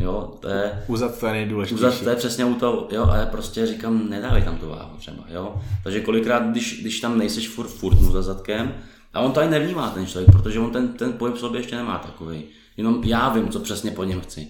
Jo, 0.00 0.34
to 0.40 0.48
je... 0.48 0.84
Uzat 0.86 1.20
to 1.20 1.26
je 1.26 1.32
nejdůležitější. 1.32 1.84
Uzat 1.84 2.04
to 2.04 2.10
je 2.10 2.16
přesně 2.16 2.44
u 2.44 2.54
toho, 2.54 2.88
jo, 2.92 3.04
a 3.04 3.16
já 3.16 3.26
prostě 3.26 3.66
říkám, 3.66 4.10
nedávej 4.10 4.42
tam 4.42 4.58
tu 4.58 4.68
váhu 4.68 4.96
třeba, 4.96 5.24
jo. 5.28 5.62
Takže 5.84 6.00
kolikrát, 6.00 6.42
když, 6.42 6.80
když 6.80 7.00
tam 7.00 7.18
nejseš 7.18 7.48
furt, 7.48 7.68
furt 7.68 8.00
mu 8.00 8.10
za 8.10 8.22
zadkem, 8.22 8.74
a 9.14 9.20
on 9.20 9.32
to 9.32 9.40
ani 9.40 9.50
nevnímá 9.50 9.90
ten 9.90 10.06
člověk, 10.06 10.32
protože 10.32 10.58
on 10.58 10.70
ten, 10.70 10.88
ten 10.88 11.12
pohyb 11.12 11.34
v 11.34 11.40
sobě 11.40 11.60
ještě 11.60 11.76
nemá 11.76 11.98
takový. 11.98 12.44
Jenom 12.76 13.04
já 13.04 13.28
vím, 13.28 13.48
co 13.48 13.60
přesně 13.60 13.90
po 13.90 14.04
něm 14.04 14.20
chci. 14.20 14.48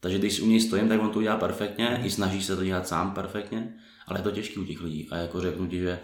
Takže 0.00 0.18
když 0.18 0.40
u 0.40 0.46
něj 0.46 0.60
stojím, 0.60 0.88
tak 0.88 1.00
on 1.00 1.10
to 1.10 1.18
udělá 1.18 1.36
perfektně, 1.36 2.00
i 2.04 2.10
snaží 2.10 2.42
se 2.42 2.56
to 2.56 2.64
dělat 2.64 2.88
sám 2.88 3.14
perfektně, 3.14 3.74
ale 4.06 4.18
je 4.18 4.22
to 4.22 4.30
těžké 4.30 4.60
u 4.60 4.64
těch 4.64 4.80
lidí. 4.80 5.08
A 5.10 5.16
jako 5.16 5.40
řeknu 5.40 5.66
ti, 5.66 5.78
že 5.78 5.98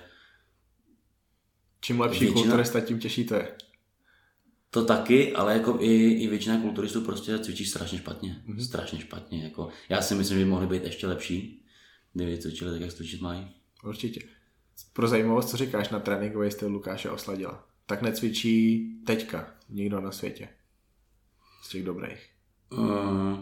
Čím 1.80 2.00
lepší 2.00 2.24
většina... 2.24 2.42
kulturista, 2.42 2.80
tím 2.80 2.98
těžší 2.98 3.24
to 3.24 3.34
je. 3.34 3.48
To 4.70 4.84
taky, 4.84 5.32
ale 5.32 5.52
jako 5.52 5.76
i, 5.80 6.10
i 6.10 6.28
většina 6.28 6.60
kulturistů 6.60 7.00
prostě 7.00 7.38
cvičí 7.38 7.66
strašně 7.66 7.98
špatně. 7.98 8.42
Mm-hmm. 8.48 8.64
Strašně 8.64 9.00
špatně. 9.00 9.44
Jako, 9.44 9.68
já 9.88 10.02
si 10.02 10.14
myslím, 10.14 10.38
že 10.38 10.44
by 10.44 10.50
mohli 10.50 10.66
být 10.66 10.84
ještě 10.84 11.06
lepší, 11.06 11.64
kdyby 12.12 12.38
cvičili 12.38 12.70
tak, 12.70 12.80
jak 12.80 12.92
cvičit 12.92 13.20
mají. 13.20 13.48
Určitě. 13.84 14.20
Pro 14.92 15.08
zajímavost, 15.08 15.50
co 15.50 15.56
říkáš 15.56 15.88
na 15.88 16.00
tréninkový 16.00 16.50
styl 16.50 16.68
Lukáše 16.68 17.10
Osladila? 17.10 17.66
Tak 17.86 18.02
necvičí 18.02 18.86
teďka 19.06 19.54
nikdo 19.68 20.00
na 20.00 20.12
světě 20.12 20.48
z 21.62 21.68
těch 21.68 21.84
dobrých? 21.84 22.30
Uh, 22.72 23.38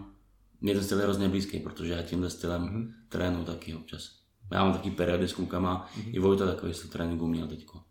mě 0.61 0.75
ten 0.75 0.85
styl 0.85 0.99
je 0.99 1.05
hrozně 1.05 1.29
blízký, 1.29 1.61
protože 1.61 1.93
já 1.93 2.03
tímhle 2.03 2.31
stylem 2.31 2.63
mm-hmm. 2.63 2.93
trénu 3.09 3.45
taky 3.45 3.75
občas. 3.75 4.19
Já 4.53 4.65
mám 4.65 4.73
taky 4.73 4.91
periody 4.91 5.29
s 5.29 5.33
klukama, 5.33 5.91
mm-hmm. 5.97 6.17
i 6.17 6.19
Vojta 6.19 6.47
takový 6.47 6.75
styl 6.75 6.91
tréninku 6.91 7.27
měl 7.27 7.49
teďko. 7.49 7.83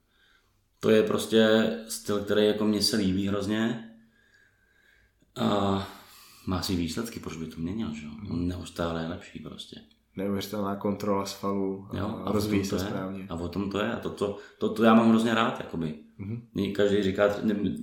To 0.80 0.90
je 0.90 1.04
prostě 1.04 1.72
styl, 1.88 2.20
který 2.20 2.46
jako 2.46 2.66
mně 2.66 2.82
se 2.82 2.98
líbí 2.98 3.28
hrozně. 3.28 3.90
A 5.36 5.88
má 6.46 6.62
si 6.62 6.76
výsledky, 6.76 7.20
proč 7.20 7.38
by 7.38 7.46
to 7.46 7.62
měnil, 7.62 7.94
že 7.94 8.06
jo? 8.06 8.12
Mm. 8.22 8.48
Neustále 8.48 9.02
je 9.02 9.08
lepší 9.08 9.40
prostě 9.40 9.82
neuvěřitelná 10.18 10.76
kontrola 10.76 11.26
svalů 11.26 11.88
a, 11.92 12.04
a 12.04 12.32
rozvíjí 12.32 12.66
se 12.66 12.80
správně. 12.80 13.26
A 13.30 13.36
o 13.36 13.48
tom 13.48 13.72
to 13.72 13.80
je. 13.80 13.94
A 13.94 14.00
to, 14.00 14.10
to, 14.10 14.38
to, 14.58 14.70
to 14.70 14.84
já 14.84 14.94
mám 14.94 15.10
hrozně 15.10 15.34
rád. 15.34 15.60
Jakoby. 15.60 15.96
Mm-hmm. 16.20 16.72
Každý 16.76 17.04
říká, 17.04 17.30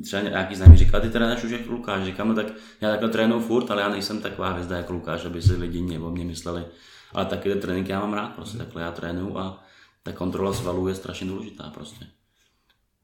třeba 0.03 0.23
nějaký 0.23 0.55
známý 0.55 0.77
říká, 0.77 1.01
ty 1.01 1.11
trénuješ 1.11 1.45
už 1.45 1.51
jako 1.51 1.73
Lukáš. 1.73 2.05
Říkám, 2.05 2.29
no 2.29 2.35
tak 2.35 2.47
já 2.81 2.91
takhle 2.91 3.09
trénuju 3.09 3.41
furt, 3.41 3.71
ale 3.71 3.83
já 3.83 3.89
nejsem 3.89 4.21
taková 4.21 4.51
hvězda 4.51 4.77
jako 4.77 4.93
Lukáš, 4.93 5.25
aby 5.25 5.43
si 5.43 5.57
lidi 5.57 5.83
mě 5.83 5.99
o 5.99 6.11
mě 6.11 6.25
mysleli. 6.25 6.65
Ale 7.13 7.25
taky 7.25 7.53
ty 7.53 7.61
tréninky 7.61 7.93
já 7.93 8.01
mám 8.01 8.13
rád, 8.13 8.29
prostě 8.29 8.57
mm-hmm. 8.57 8.61
takhle 8.61 8.83
já 8.83 8.93
trénuju 8.93 9.39
a 9.39 9.65
ta 10.03 10.13
kontrola 10.13 10.53
svalů 10.53 10.89
je 10.89 10.95
strašně 10.95 11.27
důležitá 11.27 11.71
prostě. 11.71 12.07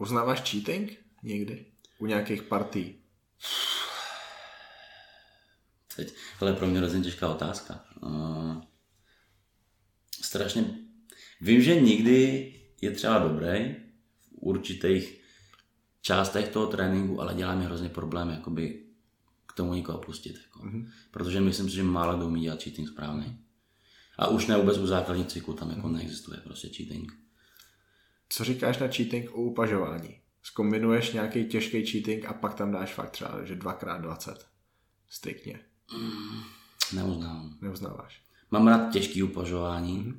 Uznáváš 0.01 0.51
cheating 0.51 0.99
někdy? 1.23 1.67
U 1.99 2.07
nějakých 2.07 2.43
partí? 2.43 2.95
Teď, 5.97 6.15
ale 6.41 6.53
pro 6.53 6.67
mě 6.67 6.79
hrozně 6.79 7.01
těžká 7.01 7.29
otázka. 7.29 7.85
Uh, 8.03 8.63
strašně... 10.23 10.65
Vím, 11.41 11.63
že 11.63 11.81
nikdy 11.81 12.53
je 12.81 12.91
třeba 12.91 13.19
dobrý 13.19 13.75
v 14.21 14.33
určitých 14.33 15.25
částech 16.01 16.49
toho 16.49 16.67
tréninku, 16.67 17.21
ale 17.21 17.35
dělá 17.35 17.55
mi 17.55 17.65
hrozně 17.65 17.89
problém 17.89 18.31
jakoby 18.31 18.87
k 19.47 19.53
tomu 19.53 19.75
někoho 19.75 19.99
pustit. 19.99 20.37
Jako. 20.43 20.59
Mm-hmm. 20.59 20.91
Protože 21.11 21.41
myslím 21.41 21.71
si, 21.71 21.77
že 21.77 21.83
málo 21.83 22.17
kdo 22.17 22.27
umí 22.27 22.41
dělat 22.41 22.63
cheating 22.63 22.89
správně. 22.89 23.39
A 24.19 24.29
už 24.29 24.47
ne 24.47 24.57
vůbec 24.57 24.79
u 24.79 24.87
základních 24.87 25.27
cyklů, 25.27 25.55
tam 25.55 25.71
jako 25.71 25.89
neexistuje 25.89 26.41
prostě 26.41 26.69
cheating. 26.69 27.13
Co 28.33 28.45
říkáš 28.45 28.79
na 28.79 28.89
cheating 28.89 29.37
u 29.37 29.43
upažování? 29.43 30.21
Zkombinuješ 30.43 31.13
nějaký 31.13 31.45
těžký 31.45 31.87
cheating 31.87 32.25
a 32.25 32.33
pak 32.33 32.55
tam 32.55 32.73
dáš 32.73 32.95
fakt 32.95 33.11
třeba, 33.11 33.45
že 33.45 33.57
2x20. 33.57 34.37
Striktně. 35.09 35.61
Mm, 35.99 36.43
neuznávám. 36.95 37.59
Neuznáváš. 37.61 38.23
Mám 38.51 38.69
rád 38.69 38.93
těžký 38.93 39.23
upažování, 39.23 39.99
mm-hmm. 39.99 40.19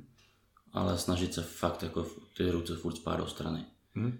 ale 0.72 0.98
snažit 0.98 1.34
se 1.34 1.42
fakt 1.42 1.82
jako 1.82 2.06
ty 2.36 2.50
ruce 2.50 2.76
furt 2.76 2.96
spát 2.96 3.16
do 3.16 3.26
strany. 3.26 3.64
Mm-hmm. 3.96 4.18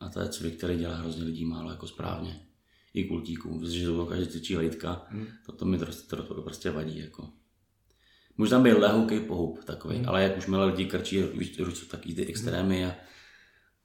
A 0.00 0.08
to 0.08 0.20
je 0.20 0.28
cvik, 0.28 0.56
který 0.56 0.78
dělá 0.78 0.94
hrozně 0.94 1.24
lidí 1.24 1.44
málo 1.44 1.70
jako 1.70 1.86
správně. 1.88 2.46
I 2.94 3.04
kultíků, 3.04 3.60
že 3.66 3.86
to 3.86 4.06
každý 4.06 4.26
cvičí 4.26 4.56
lejtka, 4.56 5.06
mm. 5.10 5.26
to, 5.46 5.52
to 5.52 5.64
mi 5.64 5.78
to, 5.78 5.86
to, 5.86 6.34
to 6.34 6.42
prostě 6.42 6.70
vadí. 6.70 6.98
Jako. 6.98 7.28
Může 8.42 8.50
tam 8.50 8.62
být 8.62 8.72
lehoký 8.72 9.20
pohyb 9.20 9.64
takový, 9.64 9.98
mm. 9.98 10.08
ale 10.08 10.22
jak 10.22 10.38
už 10.38 10.46
milé 10.46 10.66
lidi 10.66 10.86
krčí 10.86 11.22
ruce, 11.58 11.86
taky 11.86 12.14
ty 12.14 12.26
extrémy 12.26 12.86
a 12.86 12.94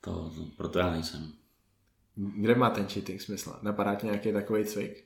to, 0.02 0.12
to, 0.12 0.46
proto 0.58 0.80
já 0.80 0.92
nejsem. 0.92 1.34
Kde 2.16 2.56
má 2.56 2.70
ten 2.70 2.88
cheating 2.88 3.22
smysl? 3.22 3.60
Napadá 3.62 3.96
ti 3.96 4.06
nějaký 4.06 4.34
takový 4.34 4.66
cvik? 4.66 5.06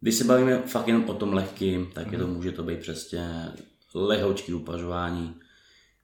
Když 0.00 0.14
se 0.14 0.24
bavíme 0.24 0.62
fakt 0.62 0.88
jenom 0.88 1.04
o 1.04 1.14
tom 1.14 1.32
lehkým, 1.32 1.90
tak 1.94 2.12
je 2.12 2.18
to, 2.18 2.26
mhm. 2.26 2.36
může 2.36 2.52
to 2.52 2.62
být 2.62 2.80
přesně 2.80 3.52
lehoučký 3.94 4.54
upažování, 4.54 5.40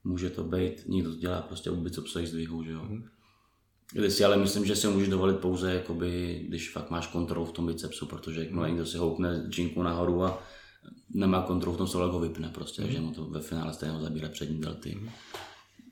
může 0.04 0.30
to 0.30 0.44
být, 0.44 0.88
někdo 0.88 1.10
to 1.10 1.16
dělá 1.16 1.42
prostě 1.42 1.70
u 1.70 1.76
bicepsových 1.76 2.28
zdvihů, 2.28 2.64
že 2.64 2.70
jo. 2.70 2.82
Mm. 2.82 3.08
Když 3.92 4.12
si 4.12 4.24
ale 4.24 4.36
myslím, 4.36 4.64
že 4.64 4.76
si 4.76 4.88
můžeš 4.88 5.08
dovolit 5.08 5.36
pouze, 5.36 5.72
jakoby, 5.72 6.42
když 6.48 6.72
fakt 6.72 6.90
máš 6.90 7.06
kontrolu 7.06 7.46
v 7.46 7.52
tom 7.52 7.66
bicepsu, 7.66 8.06
protože 8.06 8.40
jakmile 8.40 8.68
někdo 8.68 8.86
si 8.86 8.98
houpne 8.98 9.44
džinku 9.48 9.82
nahoru 9.82 10.24
a 10.24 10.42
nemá 11.14 11.42
kontrolu 11.42 11.74
v 11.74 11.78
tom, 11.78 11.86
co 11.86 11.98
ho 11.98 12.20
vypne 12.20 12.50
prostě, 12.54 12.82
mm. 12.82 12.90
že 12.90 13.00
mu 13.00 13.12
to 13.12 13.24
ve 13.24 13.40
finále 13.40 13.72
stejně 13.72 14.00
zabírá 14.00 14.28
přední 14.28 14.60
delty. 14.60 14.94
Mm. 14.94 15.10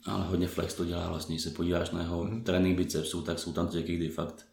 Ale 0.07 0.27
hodně 0.27 0.49
flex 0.49 0.75
to 0.75 0.85
dělá 0.85 1.09
vlastně, 1.09 1.35
když 1.35 1.45
se 1.45 1.51
podíváš 1.51 1.91
na 1.91 2.01
jeho 2.01 2.25
mm. 2.25 2.45
trénink 2.45 2.79
bicepsů, 2.79 3.23
tak 3.23 3.39
jsou 3.39 3.53
tam 3.53 3.69
třeky, 3.69 3.97
kdy 3.97 4.09
fakt 4.09 4.47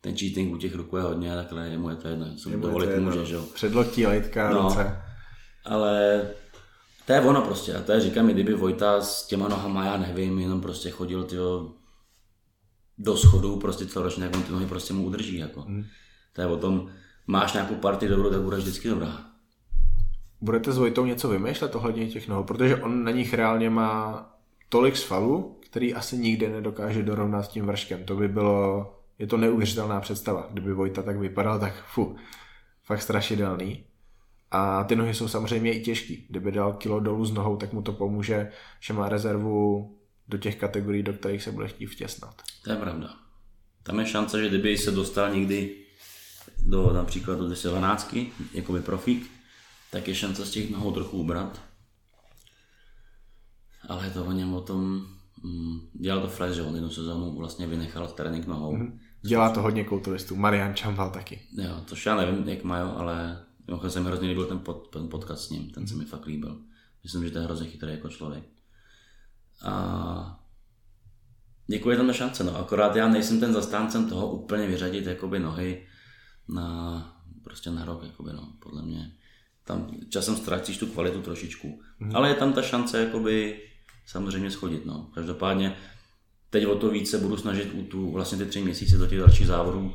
ten 0.00 0.16
cheating 0.16 0.54
u 0.54 0.58
těch 0.58 0.74
ruku 0.74 0.96
je 0.96 1.02
hodně, 1.02 1.34
takhle 1.34 1.68
je 1.68 1.78
mu 1.78 1.90
je 1.90 1.96
to 1.96 2.08
jedno, 2.08 2.36
co 2.36 2.50
mu 2.50 2.60
dovolit 2.60 2.96
může, 2.96 3.24
že 3.24 3.34
jo. 3.34 3.42
Předloktí, 3.54 4.06
lejtka, 4.06 4.50
no, 4.50 4.62
ruce. 4.62 5.02
Ale 5.64 6.22
to 7.06 7.12
je 7.12 7.20
ono 7.20 7.42
prostě. 7.42 7.74
A 7.74 7.82
to 7.82 7.92
je, 7.92 8.00
říkám, 8.00 8.28
kdyby 8.28 8.54
Vojta 8.54 9.00
s 9.00 9.26
těma 9.26 9.48
nohama, 9.48 9.84
já 9.84 9.96
nevím, 9.96 10.38
jenom 10.38 10.60
prostě 10.60 10.90
chodil 10.90 11.24
tyjo, 11.24 11.72
do 12.98 13.16
schodu 13.16 13.56
prostě 13.56 13.86
celoročně, 13.86 14.24
jak 14.24 14.36
on 14.36 14.42
ty 14.42 14.52
nohy 14.52 14.66
prostě 14.66 14.94
mu 14.94 15.04
udrží. 15.04 15.36
Jako. 15.36 15.60
Hmm. 15.60 15.84
To 16.32 16.40
je 16.40 16.46
o 16.46 16.56
tom, 16.56 16.88
máš 17.26 17.52
nějakou 17.52 17.74
partii 17.74 18.08
dobrou, 18.08 18.30
tak 18.30 18.40
bude 18.40 18.56
vždycky 18.56 18.88
dobrá. 18.88 19.20
Budete 20.40 20.72
s 20.72 20.78
Vojtou 20.78 21.04
něco 21.04 21.28
vymýšlet 21.28 21.74
ohledně 21.74 22.06
těch 22.06 22.28
nohou, 22.28 22.44
protože 22.44 22.76
on 22.76 23.04
na 23.04 23.10
nich 23.10 23.34
reálně 23.34 23.70
má 23.70 24.24
tolik 24.68 24.96
svalů, 24.96 25.58
který 25.60 25.94
asi 25.94 26.18
nikdy 26.18 26.48
nedokáže 26.48 27.02
dorovnat 27.02 27.42
s 27.42 27.48
tím 27.48 27.66
vrškem. 27.66 28.04
To 28.04 28.16
by 28.16 28.28
bylo, 28.28 28.86
je 29.18 29.26
to 29.26 29.36
neuvěřitelná 29.36 30.00
představa. 30.00 30.48
Kdyby 30.50 30.72
Vojta 30.72 31.02
tak 31.02 31.18
vypadal, 31.18 31.58
tak 31.58 31.84
fu, 31.86 32.16
fakt 32.84 33.02
strašidelný. 33.02 33.84
A 34.50 34.84
ty 34.84 34.96
nohy 34.96 35.14
jsou 35.14 35.28
samozřejmě 35.28 35.72
i 35.72 35.82
těžký. 35.82 36.26
Kdyby 36.30 36.52
dal 36.52 36.72
kilo 36.72 37.00
dolů 37.00 37.24
s 37.24 37.32
nohou, 37.32 37.56
tak 37.56 37.72
mu 37.72 37.82
to 37.82 37.92
pomůže, 37.92 38.50
že 38.80 38.94
má 38.94 39.08
rezervu 39.08 39.97
do 40.28 40.38
těch 40.38 40.56
kategorií, 40.56 41.02
do 41.02 41.12
kterých 41.12 41.42
se 41.42 41.52
bude 41.52 41.68
chtít 41.68 41.86
vtěsnat. 41.86 42.42
To 42.64 42.70
je 42.70 42.76
pravda. 42.76 43.14
Tam 43.82 44.00
je 44.00 44.06
šance, 44.06 44.42
že 44.42 44.48
kdyby 44.48 44.78
se 44.78 44.90
dostal 44.90 45.34
někdy 45.34 45.76
do 46.66 46.92
například 46.92 47.38
do 47.38 47.54
12, 47.70 48.16
jako 48.54 48.72
by 48.72 48.80
profík, 48.80 49.30
tak 49.90 50.08
je 50.08 50.14
šance 50.14 50.46
z 50.46 50.50
těch 50.50 50.70
nohou 50.70 50.92
trochu 50.92 51.18
ubrat. 51.18 51.62
Ale 53.88 54.04
je 54.04 54.10
to 54.10 54.24
o 54.24 54.32
něm 54.32 54.54
o 54.54 54.60
tom, 54.60 55.06
mm, 55.42 55.80
dělal 55.92 56.20
to 56.20 56.28
Flash, 56.28 56.54
že 56.54 56.62
on 56.62 56.74
jednu 56.74 56.90
sezónu 56.90 57.36
vlastně 57.36 57.66
vynechal 57.66 58.08
trénink 58.08 58.46
nohou. 58.46 58.76
Mm-hmm. 58.76 58.98
Dělá 59.22 59.50
to 59.50 59.62
hodně 59.62 59.84
kulturistů, 59.84 60.36
Marian 60.36 60.74
Čambal 60.74 61.10
taky. 61.10 61.40
Jo, 61.52 61.84
to 61.88 61.94
já 62.06 62.16
nevím, 62.16 62.48
jak 62.48 62.64
mají, 62.64 62.82
ale 62.82 63.44
Mimochodem 63.68 63.90
se 63.90 64.00
mi 64.00 64.06
hrozně 64.06 64.28
líbil 64.28 64.44
ten, 64.44 64.58
pod, 64.58 64.88
ten 64.88 65.08
podcast 65.08 65.44
s 65.44 65.50
ním, 65.50 65.70
ten 65.70 65.86
se 65.86 65.94
mi 65.94 66.04
fakt 66.04 66.26
líbil. 66.26 66.60
Myslím, 67.02 67.24
že 67.24 67.30
to 67.30 67.38
je 67.38 67.44
hrozně 67.44 67.68
chytrý 67.68 67.90
jako 67.90 68.08
člověk. 68.08 68.44
A 69.64 70.40
děkuji 71.66 71.96
tam 71.96 72.06
na 72.06 72.12
šance, 72.12 72.44
no. 72.44 72.56
Akorát 72.56 72.96
já 72.96 73.08
nejsem 73.08 73.40
ten 73.40 73.52
zastáncem 73.52 74.08
toho 74.08 74.32
úplně 74.32 74.66
vyřadit 74.66 75.06
jakoby 75.06 75.38
nohy 75.38 75.86
na, 76.48 77.22
prostě 77.44 77.70
na 77.70 77.84
rok, 77.84 78.02
jakoby, 78.02 78.30
no, 78.32 78.52
podle 78.58 78.82
mě. 78.82 79.12
Tam 79.64 79.90
časem 80.08 80.36
ztrácíš 80.36 80.78
tu 80.78 80.86
kvalitu 80.86 81.22
trošičku. 81.22 81.80
Mm. 82.00 82.16
Ale 82.16 82.28
je 82.28 82.34
tam 82.34 82.52
ta 82.52 82.62
šance 82.62 83.04
jakoby 83.04 83.62
samozřejmě 84.06 84.50
schodit, 84.50 84.86
no. 84.86 85.10
Každopádně 85.14 85.76
teď 86.50 86.66
o 86.66 86.74
to 86.74 86.90
více 86.90 87.18
budu 87.18 87.36
snažit 87.36 87.74
u 87.74 87.82
tu, 87.82 88.10
vlastně 88.10 88.38
ty 88.38 88.46
tři 88.46 88.62
měsíce 88.62 88.98
do 88.98 89.06
těch 89.06 89.18
dalších 89.18 89.46
závodů 89.46 89.94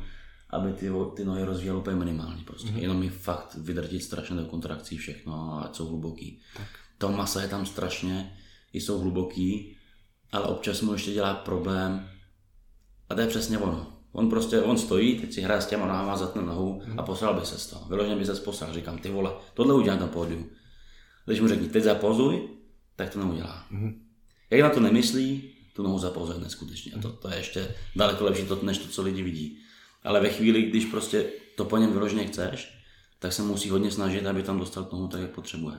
aby 0.54 0.72
ty, 0.72 0.90
ty 1.16 1.24
nohy 1.24 1.44
rozvíjely 1.44 1.78
úplně 1.78 1.96
minimálně. 1.96 2.42
Prostě. 2.44 2.68
Mm-hmm. 2.68 2.82
Jenom 2.82 2.98
mi 2.98 3.08
fakt 3.08 3.54
vydrtit 3.54 4.02
strašně 4.02 4.36
do 4.36 4.44
kontrakcí 4.44 4.96
všechno 4.96 5.34
a 5.34 5.70
jsou 5.72 5.86
hluboký. 5.86 6.40
Tak. 6.56 6.66
To 6.98 7.12
masa 7.12 7.42
je 7.42 7.48
tam 7.48 7.66
strašně, 7.66 8.36
jsou 8.80 8.98
hluboký, 8.98 9.76
ale 10.32 10.44
občas 10.44 10.80
mu 10.80 10.92
ještě 10.92 11.12
dělá 11.12 11.34
problém 11.34 12.08
a 13.08 13.14
to 13.14 13.20
je 13.20 13.26
přesně 13.26 13.58
ono. 13.58 13.94
On 14.12 14.30
prostě, 14.30 14.60
on 14.60 14.78
stojí, 14.78 15.20
teď 15.20 15.32
si 15.32 15.40
hraje 15.40 15.60
s 15.60 15.66
těma 15.66 15.86
nohama, 15.86 16.16
zatne 16.16 16.42
nohu 16.42 16.82
a 16.96 17.02
posral 17.02 17.34
by 17.40 17.46
se 17.46 17.58
z 17.58 17.66
toho. 17.66 17.88
Vyloženě 17.88 18.16
by 18.16 18.26
se 18.26 18.34
posral. 18.34 18.72
Říkám, 18.72 18.98
ty 18.98 19.10
vole, 19.10 19.32
tohle 19.54 19.74
udělám 19.74 20.00
na 20.00 20.06
pódiu. 20.06 20.50
Když 21.26 21.40
mu 21.40 21.48
řekni, 21.48 21.68
teď 21.68 21.84
zapozuj, 21.84 22.48
tak 22.96 23.10
to 23.10 23.18
neudělá. 23.18 23.66
Mm-hmm. 23.72 23.94
Jak 24.50 24.60
na 24.60 24.70
to 24.70 24.80
nemyslí, 24.80 25.54
tu 25.76 25.82
nohu 25.82 25.98
zapozuje 25.98 26.38
neskutečně. 26.38 26.92
A 26.92 27.00
to, 27.00 27.12
to 27.12 27.28
je 27.30 27.36
ještě 27.36 27.74
daleko 27.96 28.24
lepší 28.24 28.44
to, 28.44 28.58
než 28.62 28.78
to, 28.78 28.88
co 28.88 29.02
lidi 29.02 29.22
vidí. 29.22 29.58
Ale 30.02 30.20
ve 30.20 30.28
chvíli, 30.28 30.62
když 30.62 30.84
prostě 30.84 31.26
to 31.56 31.64
po 31.64 31.76
něm 31.76 31.92
vyloženě 31.92 32.26
chceš, 32.26 32.78
tak 33.18 33.32
se 33.32 33.42
musí 33.42 33.70
hodně 33.70 33.90
snažit, 33.90 34.26
aby 34.26 34.42
tam 34.42 34.58
dostal 34.58 34.84
tomu 34.84 35.08
tak, 35.08 35.20
jak 35.20 35.30
potřebuje. 35.30 35.76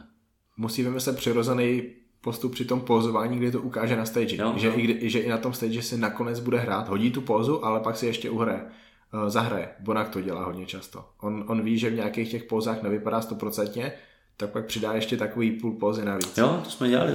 Musí 0.57 0.83
vymyslet 0.83 1.17
přirozený 1.17 1.83
postup 2.25 2.51
při 2.51 2.65
tom 2.65 2.81
pozování, 2.81 3.37
kdy 3.37 3.51
to 3.51 3.61
ukáže 3.61 3.95
na 3.95 4.05
stage. 4.05 4.35
Jo, 4.35 4.53
že, 4.57 4.67
jo. 4.67 4.73
I, 4.75 5.09
že 5.09 5.19
i 5.19 5.29
na 5.29 5.37
tom 5.37 5.53
stage 5.53 5.81
si 5.81 5.97
nakonec 5.97 6.39
bude 6.39 6.57
hrát, 6.59 6.89
hodí 6.89 7.11
tu 7.11 7.21
pózu, 7.21 7.65
ale 7.65 7.79
pak 7.79 7.97
si 7.97 8.05
ještě 8.05 8.29
uhraje, 8.29 8.61
uh, 8.61 9.29
zahraje. 9.29 9.69
Bonak 9.79 10.09
to 10.09 10.21
dělá 10.21 10.45
hodně 10.45 10.65
často. 10.65 11.05
On, 11.21 11.43
on 11.47 11.61
ví, 11.61 11.77
že 11.77 11.89
v 11.89 11.95
nějakých 11.95 12.31
těch 12.31 12.43
pózách 12.43 12.83
nevypadá 12.83 13.21
stoprocentně, 13.21 13.91
tak 14.37 14.49
pak 14.49 14.65
přidá 14.65 14.93
ještě 14.93 15.17
takový 15.17 15.51
půl 15.51 15.71
pózy 15.71 16.05
navíc. 16.05 16.37
Jo, 16.37 16.61
to 16.63 16.69
jsme 16.69 16.89
dělali, 16.89 17.11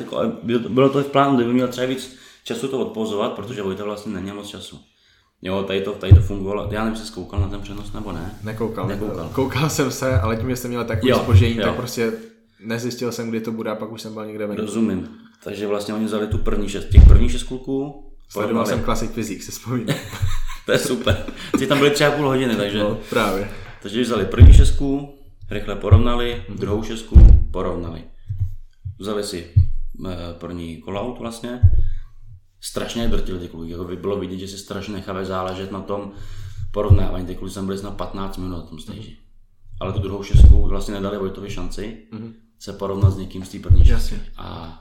bylo 0.68 0.88
to 0.88 1.02
v 1.02 1.06
plánu, 1.06 1.36
kdyby 1.36 1.52
měl 1.52 1.68
třeba 1.68 1.86
víc 1.86 2.16
času 2.44 2.68
to 2.68 2.78
odpozovat, 2.78 3.32
protože 3.32 3.62
Vojta 3.62 3.84
vlastně 3.84 4.12
není 4.12 4.32
moc 4.32 4.48
času. 4.48 4.80
Jo, 5.42 5.62
tady 5.62 5.80
to, 5.80 5.92
tady 5.92 6.12
to 6.12 6.20
fungovalo. 6.20 6.68
Já 6.70 6.84
nevím, 6.84 6.98
jestli 6.98 7.14
koukal 7.14 7.40
na 7.40 7.48
ten 7.48 7.60
přenos 7.60 7.92
nebo 7.92 8.12
ne. 8.12 8.38
Nekoukal. 8.42 8.86
Nekoukal. 8.86 9.30
Koukal 9.32 9.70
jsem 9.70 9.90
se, 9.90 10.20
ale 10.20 10.36
tím, 10.36 10.50
že 10.50 10.56
jsem 10.56 10.70
měl 10.70 10.84
takový 10.84 11.12
spožení, 11.12 11.56
tak 11.56 11.74
prostě 11.74 12.12
nezjistil 12.64 13.12
jsem, 13.12 13.30
kdy 13.30 13.40
to 13.40 13.52
bude 13.52 13.70
a 13.70 13.74
pak 13.74 13.92
už 13.92 14.02
jsem 14.02 14.14
byl 14.14 14.26
někde 14.26 14.46
venku. 14.46 14.62
Rozumím. 14.62 15.08
Takže 15.44 15.66
vlastně 15.66 15.94
oni 15.94 16.04
vzali 16.04 16.26
tu 16.26 16.38
první 16.38 16.68
šest, 16.68 16.88
těch 16.88 17.06
prvních 17.08 17.32
šest 17.32 17.42
kluků. 17.42 18.06
Sledoval 18.28 18.66
jsem 18.66 18.84
Classic 18.84 19.10
Physics, 19.10 19.46
se 19.46 19.52
vzpomínám. 19.52 19.96
to 20.66 20.72
je 20.72 20.78
super. 20.78 21.26
Ty 21.58 21.66
tam 21.66 21.78
byly 21.78 21.90
třeba 21.90 22.10
půl 22.10 22.28
hodiny, 22.28 22.56
takže... 22.56 22.78
No, 22.78 22.98
právě. 23.10 23.50
Takže 23.82 24.02
vzali 24.02 24.24
první 24.24 24.54
šestku, 24.54 25.14
rychle 25.50 25.76
porovnali, 25.76 26.44
mm-hmm. 26.48 26.58
druhou 26.58 26.82
šestku 26.82 27.46
porovnali. 27.50 28.04
Vzali 28.98 29.24
si 29.24 29.46
eh, 30.08 30.16
první 30.38 30.82
call 30.82 31.16
vlastně, 31.20 31.60
strašně 32.60 33.08
drtil 33.08 33.38
ty 33.38 33.48
kluky, 33.48 33.70
jako 33.70 33.84
by 33.84 33.96
bylo 33.96 34.18
vidět, 34.18 34.38
že 34.38 34.48
si 34.48 34.58
strašně 34.58 34.94
nechávají 34.94 35.26
záležet 35.26 35.72
na 35.72 35.80
tom 35.80 36.12
porovnávání, 36.72 37.26
ty 37.26 37.34
kluci 37.34 37.54
tam 37.54 37.66
byli 37.66 37.82
na 37.82 37.90
15 37.90 38.36
minut 38.36 38.56
na 38.56 38.62
tom 38.62 38.78
stage. 38.78 39.10
Ale 39.80 39.92
tu 39.92 39.98
druhou 39.98 40.22
šestku 40.22 40.66
vlastně 40.66 40.94
nedali 40.94 41.18
Vojtovi 41.18 41.50
šanci 41.50 41.98
mm-hmm. 42.12 42.32
Se 42.60 42.72
porovnat 42.72 43.10
s 43.10 43.16
někým 43.16 43.44
z 43.44 43.48
té 43.48 43.58
první 43.58 43.84
šestky. 43.84 44.16
A 44.36 44.78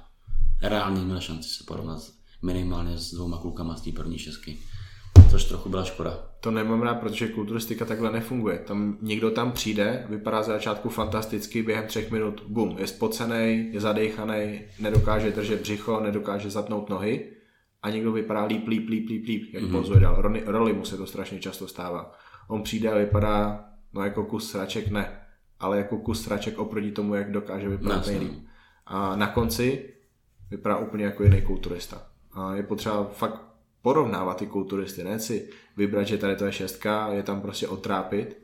reálně 0.62 1.02
měl 1.02 1.20
šanci 1.20 1.50
se 1.50 1.64
porovnat 1.68 2.02
minimálně 2.42 2.98
s 2.98 3.14
dvouma 3.14 3.38
klukama 3.38 3.76
z 3.76 3.82
té 3.82 3.92
první 3.92 4.18
šestky. 4.18 4.58
Což 5.32 5.44
trochu 5.44 5.70
byla 5.70 5.84
škoda. 5.84 6.30
To 6.40 6.52
nemám 6.52 6.82
rád, 6.82 6.96
protože 6.96 7.28
kulturistika 7.28 7.86
takhle 7.86 8.12
nefunguje. 8.12 8.60
Tam 8.60 8.98
někdo 9.02 9.32
tam 9.32 9.52
přijde, 9.52 10.06
vypadá 10.10 10.44
za 10.44 10.54
začátku 10.54 10.90
fantasticky, 10.90 11.64
během 11.64 11.88
třech 11.88 12.12
minut, 12.12 12.44
bum, 12.48 12.76
je 12.78 12.88
spocený, 12.88 13.70
je 13.74 13.82
zadejchaný, 13.82 14.62
nedokáže 14.80 15.32
držet 15.32 15.62
břicho, 15.62 16.00
nedokáže 16.00 16.50
zatnout 16.50 16.90
nohy 16.90 17.32
a 17.82 17.90
někdo 17.90 18.12
vypadá 18.12 18.46
líp, 18.46 18.68
líp, 18.68 18.90
líp, 18.90 19.10
líp, 19.10 19.28
líp, 19.28 19.54
jak 19.54 19.64
mm-hmm. 19.64 19.72
pozuje 19.72 20.00
dál. 20.00 20.22
Roli, 20.22 20.44
roli 20.46 20.74
mu 20.74 20.86
se 20.86 20.98
to 20.98 21.06
strašně 21.06 21.40
často 21.40 21.68
stává. 21.68 22.12
On 22.48 22.64
přijde 22.64 22.92
a 22.92 22.98
vypadá 22.98 23.66
no 23.94 24.04
jako 24.04 24.24
kus 24.24 24.52
sraček, 24.52 24.88
ne, 24.92 25.20
ale 25.60 25.78
jako 25.78 25.98
kus 25.98 26.24
sraček 26.24 26.60
oproti 26.60 26.92
tomu, 26.92 27.16
jak 27.16 27.32
dokáže 27.32 27.70
vypadat 27.70 28.06
no, 28.06 28.12
nejlíp. 28.12 28.46
A 28.86 29.16
na 29.16 29.28
konci 29.28 29.94
vypadá 30.52 30.78
úplně 30.78 31.06
jako 31.06 31.24
jiný 31.24 31.42
kulturista. 31.42 32.08
A 32.34 32.56
je 32.56 32.64
potřeba 32.64 33.04
fakt 33.04 33.42
porovnávat 33.82 34.38
ty 34.38 34.48
kulturisty, 34.48 35.04
ne 35.04 35.20
si 35.20 35.50
vybrat, 35.78 36.04
že 36.04 36.18
tady 36.18 36.36
to 36.36 36.46
je 36.46 36.52
šestka, 36.52 37.08
je 37.08 37.24
tam 37.24 37.42
prostě 37.42 37.68
otrápit, 37.68 38.38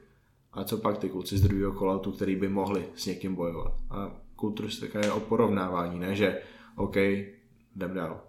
a 0.53 0.63
co 0.63 0.78
pak 0.78 0.97
ty 0.97 1.09
kluci 1.09 1.38
z 1.38 1.41
druhého 1.41 1.74
kola, 1.74 2.01
který 2.16 2.36
by 2.36 2.49
mohli 2.49 2.86
s 2.95 3.05
někým 3.05 3.36
bojovat. 3.36 3.74
A 3.89 4.11
kulturistika 4.36 5.05
je 5.05 5.11
o 5.11 5.20
porovnávání, 5.20 5.99
ne 5.99 6.16
že 6.16 6.41
OK, 6.76 6.95
jdem 6.95 7.93
dál. 7.93 8.22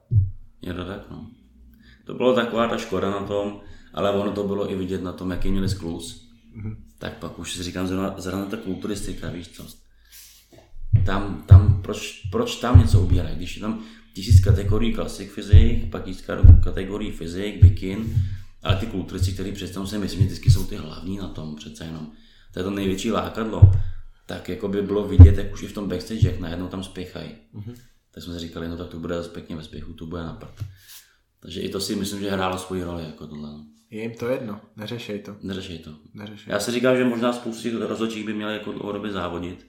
Je 0.62 0.74
to 0.74 0.84
tak, 0.84 1.11
no. 1.11 1.30
To 2.05 2.14
bylo 2.14 2.34
taková 2.34 2.68
ta 2.68 2.76
škoda 2.76 3.11
na 3.11 3.26
tom, 3.26 3.61
ale 3.95 4.11
ono 4.11 4.32
to 4.32 4.45
bylo 4.45 4.70
i 4.70 4.74
vidět 4.74 5.03
na 5.03 5.12
tom, 5.12 5.30
jaký 5.30 5.51
měli 5.51 5.68
sklus. 5.68 6.30
Mm-hmm. 6.57 6.76
Tak 6.99 7.18
pak 7.18 7.38
už 7.38 7.53
si 7.53 7.62
říkám, 7.62 7.86
zrovna, 7.86 8.14
zrovna 8.18 8.47
ta 8.47 8.57
kulturistika, 8.57 9.30
víš 9.30 9.49
co. 9.49 9.66
Tam, 11.07 11.44
tam, 11.47 11.82
proč, 11.82 12.28
proč 12.30 12.57
tam 12.57 12.80
něco 12.80 13.01
ubírají, 13.01 13.36
když 13.36 13.57
je 13.57 13.61
tam 13.61 13.84
tisíc 14.14 14.40
kategorií 14.44 14.94
klasik 14.94 15.32
fyzik, 15.32 15.90
pak 15.90 16.05
tisíc 16.05 16.26
kategorií 16.64 17.12
fyzik, 17.12 17.62
bikin, 17.62 18.24
ale 18.62 18.76
ty 18.76 18.86
kulturisti, 18.86 19.32
který 19.32 19.53
představu 19.53 19.86
si 19.86 19.99
myslím, 19.99 20.20
že 20.20 20.26
vždycky 20.26 20.51
jsou 20.51 20.64
ty 20.64 20.76
hlavní 20.76 21.16
na 21.18 21.28
tom 21.28 21.57
přece 21.57 21.84
jenom. 21.84 22.12
To 22.53 22.59
je 22.59 22.64
to 22.64 22.70
největší 22.70 23.12
lákadlo. 23.12 23.72
Tak 24.26 24.49
jako 24.49 24.68
by 24.68 24.82
bylo 24.82 25.09
vidět, 25.09 25.38
jak 25.38 25.53
už 25.53 25.62
i 25.62 25.66
v 25.66 25.72
tom 25.72 25.88
backstage, 25.88 26.28
jak 26.28 26.40
najednou 26.40 26.68
tam 26.68 26.84
spěchají. 26.84 27.30
Mm-hmm 27.55 27.76
tak 28.16 28.24
jsme 28.24 28.34
si 28.34 28.40
říkali, 28.40 28.68
no 28.68 28.76
tak 28.76 28.88
to 28.88 28.99
bude 28.99 29.14
zase 29.16 29.28
pěkně 29.28 29.57
ve 29.57 29.64
spěchu, 29.64 29.92
to 29.92 30.07
bude 30.07 30.22
na 30.22 30.40
Takže 31.40 31.61
i 31.61 31.68
to 31.68 31.80
si 31.80 31.97
myslím, 31.97 32.20
že 32.20 32.30
hrálo 32.30 32.59
svoji 32.59 32.82
roli 32.82 33.05
jako 33.05 33.26
tohle. 33.26 33.51
Je 33.91 34.03
jim 34.03 34.14
to 34.14 34.28
jedno, 34.28 34.61
neřešej 34.76 35.18
to. 35.18 35.37
Neřešej 35.43 35.78
to. 35.78 35.91
Neřešej. 36.14 36.53
Já 36.53 36.61
si 36.61 36.70
říkám, 36.70 36.97
že 36.97 37.05
možná 37.05 37.32
spoustu 37.32 37.87
rozhodčích 37.87 38.26
by 38.26 38.34
měli 38.34 38.53
jako 38.53 38.72
dlouhodobě 38.72 39.12
závodit, 39.12 39.66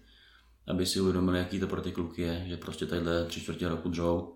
aby 0.67 0.85
si 0.85 1.01
uvědomili, 1.01 1.39
jaký 1.39 1.59
to 1.59 1.67
pro 1.67 1.81
ty 1.81 1.91
kluky 1.91 2.21
je, 2.21 2.45
že 2.47 2.57
prostě 2.57 2.85
tadyhle 2.85 3.25
tři 3.25 3.41
čtvrtě 3.41 3.69
roku 3.69 3.89
dřou. 3.89 4.33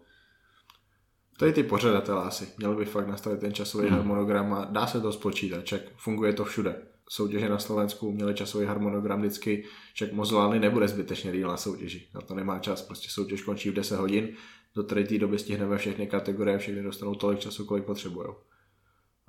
To 1.37 1.45
je 1.45 1.53
ty 1.53 1.63
pořadatelé 1.63 2.23
asi. 2.23 2.47
Měl 2.57 2.75
by 2.75 2.85
fakt 2.85 3.07
nastavit 3.07 3.39
ten 3.39 3.53
časový 3.53 3.87
hmm. 3.87 3.97
harmonogram 3.97 4.53
a 4.53 4.65
dá 4.65 4.87
se 4.87 5.01
to 5.01 5.11
spočítat. 5.11 5.65
Ček, 5.65 5.91
funguje 5.97 6.33
to 6.33 6.45
všude. 6.45 6.81
soutěže 7.09 7.49
na 7.49 7.59
Slovensku 7.59 8.11
měli 8.11 8.33
časový 8.33 8.65
harmonogram 8.65 9.19
vždycky, 9.19 9.65
však 9.93 10.13
Mozolany 10.13 10.59
nebude 10.59 10.87
zbytečně 10.87 11.31
díl 11.31 11.47
na 11.47 11.57
soutěži. 11.57 12.07
Na 12.15 12.21
to 12.21 12.35
nemá 12.35 12.59
čas, 12.59 12.81
prostě 12.81 13.07
soutěž 13.09 13.41
končí 13.41 13.69
v 13.69 13.73
10 13.73 13.95
hodin, 13.95 14.29
do 14.75 14.83
té 14.83 15.17
doby 15.17 15.39
stihneme 15.39 15.77
všechny 15.77 16.07
kategorie, 16.07 16.57
všechny 16.57 16.83
dostanou 16.83 17.15
tolik 17.15 17.39
času, 17.39 17.65
kolik 17.65 17.85
potřebují. 17.85 18.27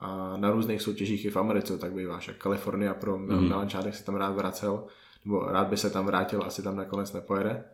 A 0.02 0.36
na 0.36 0.50
různých 0.50 0.82
soutěžích 0.82 1.24
i 1.24 1.30
v 1.30 1.36
Americe 1.36 1.78
tak 1.78 1.92
bývá, 1.92 2.18
však 2.18 2.36
Kalifornia 2.36 2.94
pro 2.94 3.18
mm. 3.18 3.48
Milan 3.48 3.68
Čádek 3.68 3.94
se 3.94 4.04
tam 4.04 4.14
rád 4.14 4.30
vracel, 4.30 4.86
nebo 5.24 5.40
rád 5.40 5.68
by 5.68 5.76
se 5.76 5.90
tam 5.90 6.06
vrátil, 6.06 6.42
asi 6.42 6.62
tam 6.62 6.76
nakonec 6.76 7.12
nepojede. 7.12 7.64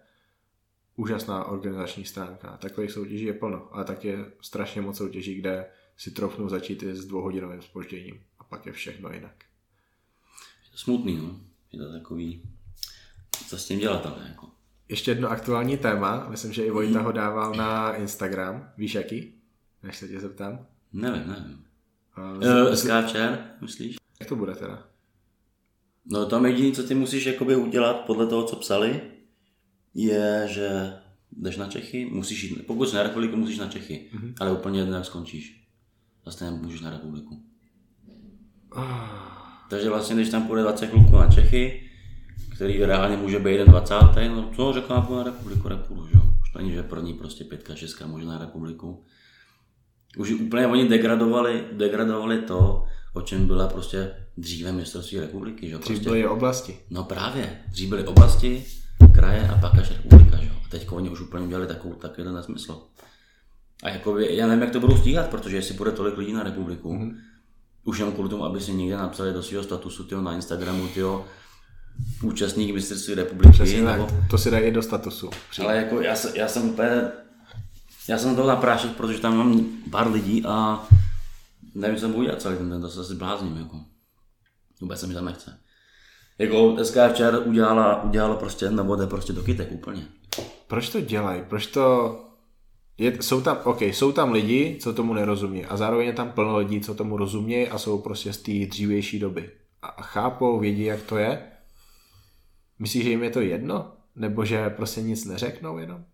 Úžasná 0.97 1.45
organizační 1.45 2.05
stránka. 2.05 2.57
Takových 2.57 2.91
soutěží 2.93 3.25
je 3.25 3.33
plno, 3.33 3.69
ale 3.73 3.85
tak 3.85 4.05
je 4.05 4.27
strašně 4.41 4.81
moc 4.81 4.97
soutěží, 4.97 5.35
kde 5.35 5.67
si 5.97 6.11
trofnou 6.11 6.49
začít 6.49 6.83
i 6.83 6.95
s 6.95 7.05
dvouhodinovým 7.05 7.63
spožděním 7.63 8.21
a 8.39 8.45
pak 8.45 8.67
je 8.67 8.73
všechno 8.73 9.13
jinak. 9.13 9.45
Je 10.65 10.71
to 10.71 10.79
smutný, 10.79 11.17
no. 11.17 11.41
Je 11.73 11.79
to 11.79 11.93
takový, 11.93 12.43
co 13.49 13.59
s 13.59 13.67
tím 13.67 13.79
dělat 13.79 14.07
ale 14.07 14.27
jako. 14.29 14.49
Ještě 14.89 15.11
jedno 15.11 15.31
aktuální 15.31 15.77
téma, 15.77 16.27
myslím, 16.29 16.53
že 16.53 16.65
i 16.65 16.71
Vojta 16.71 17.01
ho 17.01 17.13
dával 17.13 17.55
na 17.55 17.95
Instagram. 17.95 18.71
Víš 18.77 18.95
jaký? 18.95 19.35
Než 19.83 19.97
se 19.97 20.09
tě 20.09 20.21
zeptám. 20.21 20.67
Nevím, 20.93 21.29
nevím. 21.29 21.68
Uh, 22.19 22.75
SKČR, 22.75 23.39
myslíš? 23.61 23.97
Jak 24.21 24.29
to 24.29 24.37
bude 24.37 24.55
teda? 24.55 24.87
No 26.13 26.27
tam 26.27 26.47
jediné, 26.47 26.73
co 26.73 26.83
ty 26.83 26.95
musíš 26.95 27.27
jakoby 27.27 27.57
udělat 27.57 27.97
podle 27.97 28.27
toho, 28.27 28.45
co 28.45 28.57
psali, 28.57 29.01
je, 29.95 30.47
že 30.51 30.93
jdeš 31.33 31.57
na 31.57 31.67
Čechy, 31.67 32.11
musíš 32.13 32.43
jít, 32.43 32.67
pokud 32.67 32.89
jsi 32.89 32.97
na 32.97 33.03
republiku, 33.03 33.37
musíš 33.37 33.59
na 33.59 33.69
Čechy, 33.69 34.11
mm-hmm. 34.15 34.35
ale 34.41 34.53
úplně 34.53 34.81
jedno, 34.81 34.97
jak 34.97 35.05
skončíš. 35.05 35.69
Vlastně 36.25 36.51
můžeš 36.51 36.81
na 36.81 36.91
republiku. 36.91 37.43
Oh. 38.71 39.29
Takže 39.71 39.89
vlastně, 39.89 40.17
když 40.17 40.31
tam 40.31 40.47
půjde 40.47 40.63
20 40.63 40.87
kluků 40.87 41.17
na 41.17 41.31
Čechy, 41.31 41.91
který 42.55 42.85
reálně 42.85 43.17
může 43.17 43.39
být 43.39 43.51
jeden 43.51 43.69
20. 43.69 43.95
No 44.29 44.51
co 44.57 44.73
řekl 44.73 45.05
na 45.17 45.23
republiku, 45.23 45.69
republiku, 45.69 46.07
že? 46.07 46.19
Už 46.43 46.53
to 46.53 46.59
není, 46.59 46.73
že 46.73 46.83
první 46.83 47.15
prostě 47.15 47.45
pětka, 47.45 47.75
šestka 47.75 48.07
může 48.07 48.27
na 48.27 48.39
republiku. 48.39 49.05
Už 50.17 50.31
úplně 50.31 50.67
oni 50.67 50.89
degradovali, 50.89 51.65
degradovali 51.73 52.39
to, 52.39 52.85
o 53.15 53.21
čem 53.21 53.47
byla 53.47 53.69
prostě 53.69 54.11
dříve 54.37 54.73
mistrovství 54.73 55.21
republiky. 55.21 55.69
Že? 55.69 55.79
Dřív 55.79 55.87
prostě, 55.87 56.05
byly 56.11 56.27
oblasti. 56.27 56.79
No 56.91 57.05
právě, 57.05 57.59
dřív 57.69 57.89
byly 57.89 58.07
oblasti, 58.07 58.65
kraje 59.15 59.49
a 59.49 59.59
pak 59.59 59.79
až 59.79 59.91
republika. 59.91 60.37
Že? 60.37 60.49
A 60.49 60.69
teď 60.69 60.87
oni 60.91 61.11
už 61.11 61.21
úplně 61.21 61.45
udělali 61.45 61.67
takovou, 61.67 61.95
takový 61.95 62.33
nesmysl. 62.33 62.83
A 63.83 63.89
jako, 63.89 64.19
já 64.19 64.47
nevím, 64.47 64.63
jak 64.63 64.73
to 64.73 64.81
budou 64.81 64.97
stíhat, 64.97 65.29
protože 65.29 65.57
jestli 65.57 65.75
bude 65.75 65.91
tolik 65.91 66.17
lidí 66.17 66.33
na 66.33 66.43
republiku, 66.43 66.93
mm-hmm. 66.93 67.15
už 67.85 67.99
jenom 67.99 68.15
kvůli 68.15 68.29
tomu, 68.29 68.45
aby 68.45 68.61
si 68.61 68.73
někde 68.73 68.97
napsali 68.97 69.33
do 69.33 69.43
svého 69.43 69.65
statusu 69.65 70.05
tyjo, 70.05 70.23
na 70.23 70.35
Instagramu, 70.35 70.89
tyjo, 70.89 71.25
účastník 72.23 72.75
mistrovství 72.75 73.15
republiky. 73.15 73.53
Přesně 73.53 73.83
nebo... 73.83 74.07
tak, 74.07 74.15
to 74.31 74.39
si 74.39 74.51
dají 74.51 74.71
do 74.71 74.83
statusu. 74.83 75.31
Ale 75.63 75.77
jako 75.77 76.01
já, 76.01 76.15
já 76.35 76.49
jsem 76.49 76.69
úplně, 76.69 77.03
já 78.09 78.19
jsem 78.19 78.37
to 78.37 78.47
na 78.47 78.57
prášek, 78.57 78.91
protože 78.91 79.19
tam 79.19 79.37
mám 79.37 79.67
pár 79.91 80.13
lidí 80.13 80.45
a 80.47 80.87
nevím, 81.75 81.99
co 81.99 82.09
budu 82.09 82.23
dělat 82.23 82.43
celý 82.43 82.57
ten 82.57 82.71
den, 82.71 82.81
to 82.81 82.89
se 82.89 83.01
asi 83.01 83.15
blázním, 83.15 83.57
jako. 83.57 83.81
Vůbec 84.81 85.01
se 85.01 85.07
mi 85.07 85.15
tam 85.15 85.25
nechce. 85.25 85.61
Jako 86.39 86.77
SKFČR 86.85 87.43
udělala, 87.45 88.03
udělala 88.03 88.37
prostě, 88.37 88.71
nebo 88.71 88.97
jde 88.97 89.07
prostě 89.07 89.33
do 89.33 89.43
kytek 89.43 89.73
úplně. 89.73 90.07
Proč 90.67 90.89
to 90.89 91.01
dělají? 91.01 91.43
Proč 91.49 91.67
to... 91.67 92.17
Je, 92.99 93.23
jsou, 93.23 93.41
tam, 93.41 93.59
okay, 93.65 93.93
jsou 93.93 94.13
tam 94.13 94.33
lidi, 94.33 94.79
co 94.81 94.93
tomu 94.93 95.15
nerozumí 95.15 95.65
a 95.65 95.77
zároveň 95.77 96.07
je 96.07 96.13
tam 96.13 96.33
plno 96.33 96.59
lidí, 96.59 96.81
co 96.81 96.95
tomu 96.95 97.17
rozumí 97.17 97.69
a 97.69 97.79
jsou 97.79 97.99
prostě 97.99 98.33
z 98.33 98.39
té 98.39 98.53
dřívější 98.67 99.19
doby. 99.19 99.51
A 99.83 100.03
chápou, 100.03 100.59
vědí, 100.59 100.85
jak 100.85 101.03
to 101.03 101.17
je, 101.17 101.43
Myslíš, 102.79 103.05
že 103.05 103.11
jim 103.11 103.23
je 103.23 103.31
to 103.31 103.41
jedno? 103.41 103.93
Nebo 104.17 104.45
že 104.45 104.71
prostě 104.71 105.03
nic 105.03 105.25
neřeknou 105.25 105.79
jenom? 105.79 106.05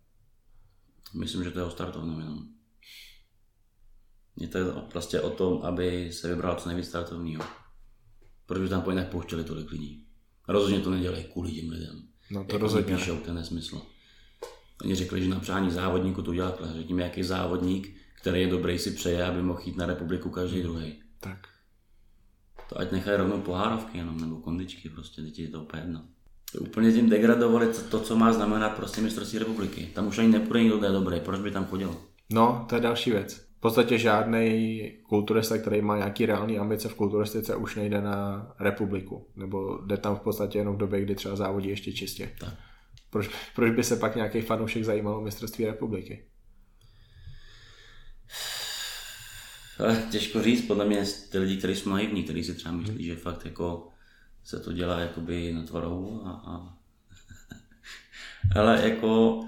Myslím, 1.14 1.44
že 1.44 1.50
to 1.50 1.58
je 1.58 1.64
o 1.64 1.70
startovním 1.70 2.20
jenom. 2.20 2.38
Je 4.36 4.48
to 4.48 4.86
prostě 4.90 5.20
o 5.20 5.30
tom, 5.30 5.62
aby 5.62 6.12
se 6.12 6.34
vybral 6.34 6.56
co 6.56 6.68
nejvíc 6.68 6.88
startovního. 6.88 7.44
Protože 8.46 8.68
tam 8.68 8.82
po 8.82 8.90
jinak 8.90 9.08
pouštěli 9.08 9.44
tolik 9.44 9.70
lidí. 9.70 10.06
Rozhodně 10.48 10.80
to 10.80 10.90
nedělají 10.90 11.24
kvůli 11.24 11.52
těm 11.52 11.70
lidem. 11.70 12.08
No 12.30 12.44
to 12.44 12.58
rozhodně 12.58 12.96
píšou, 12.96 13.16
ten 13.16 13.34
nesmysl. 13.34 13.82
Oni 14.82 14.94
řekli, 14.94 15.22
že 15.22 15.28
na 15.28 15.40
přání 15.40 15.70
závodníku 15.70 16.22
to 16.22 16.30
udělat, 16.30 16.62
řekněme, 16.74 17.02
jaký 17.02 17.22
závodník, 17.22 17.96
který 18.20 18.40
je 18.40 18.46
dobrý, 18.46 18.78
si 18.78 18.90
přeje, 18.90 19.24
aby 19.24 19.42
mohl 19.42 19.60
jít 19.64 19.76
na 19.76 19.86
republiku 19.86 20.30
každý 20.30 20.62
druhý. 20.62 21.02
Tak. 21.20 21.48
To 22.68 22.78
ať 22.78 22.92
nechají 22.92 23.16
rovnou 23.16 23.40
pohárovky 23.40 23.98
jenom, 23.98 24.20
nebo 24.20 24.36
kondičky, 24.36 24.90
prostě, 24.90 25.22
teď 25.22 25.38
je 25.38 25.48
to 25.48 25.62
úplně 25.62 25.82
jedno 25.82 26.08
úplně 26.58 26.92
tím 26.92 27.08
degradovali 27.08 27.68
to, 27.90 28.00
co 28.00 28.16
má 28.16 28.32
znamenat 28.32 28.76
prostě 28.76 29.00
mistrovství 29.00 29.38
republiky. 29.38 29.90
Tam 29.94 30.06
už 30.06 30.18
ani 30.18 30.28
nepůjde 30.28 30.62
nikdo, 30.62 30.78
kdo 30.78 30.86
je 30.86 30.92
dobrý, 30.92 31.20
proč 31.20 31.40
by 31.40 31.50
tam 31.50 31.66
chodil? 31.66 31.96
No, 32.30 32.66
to 32.68 32.74
je 32.74 32.80
další 32.80 33.10
věc. 33.10 33.34
V 33.34 33.60
podstatě 33.60 33.98
žádný 33.98 34.90
kulturista, 35.08 35.58
který 35.58 35.80
má 35.80 35.96
nějaký 35.96 36.26
reální 36.26 36.58
ambice 36.58 36.88
v 36.88 36.94
kulturistice, 36.94 37.56
už 37.56 37.76
nejde 37.76 38.00
na 38.00 38.46
republiku. 38.60 39.26
Nebo 39.36 39.78
jde 39.86 39.96
tam 39.96 40.16
v 40.16 40.20
podstatě 40.20 40.58
jenom 40.58 40.74
v 40.74 40.78
době, 40.78 41.02
kdy 41.02 41.14
třeba 41.14 41.36
závodí 41.36 41.68
ještě 41.68 41.92
čistě. 41.92 42.30
Tak. 42.40 42.54
Proč, 43.10 43.30
proč 43.54 43.72
by 43.72 43.84
se 43.84 43.96
pak 43.96 44.16
nějaký 44.16 44.40
fanoušek 44.40 44.84
zajímal 44.84 45.16
o 45.16 45.20
mistrovství 45.20 45.66
republiky? 45.66 46.24
Ale 49.78 50.02
těžko 50.10 50.42
říct, 50.42 50.66
podle 50.66 50.84
mě 50.84 51.04
ty 51.30 51.38
lidi, 51.38 51.56
kteří 51.56 51.76
jsou 51.76 51.90
naivní, 51.90 52.22
kteří 52.22 52.44
si 52.44 52.54
třeba 52.54 52.74
myslí, 52.74 53.04
že 53.04 53.16
fakt 53.16 53.44
jako 53.44 53.88
se 54.44 54.60
to 54.60 54.72
dělá 54.72 55.00
jakoby 55.00 55.52
na 55.52 55.62
tvarou 55.62 56.22
a, 56.24 56.30
a 56.30 56.76
ale 58.60 58.88
jako 58.88 59.40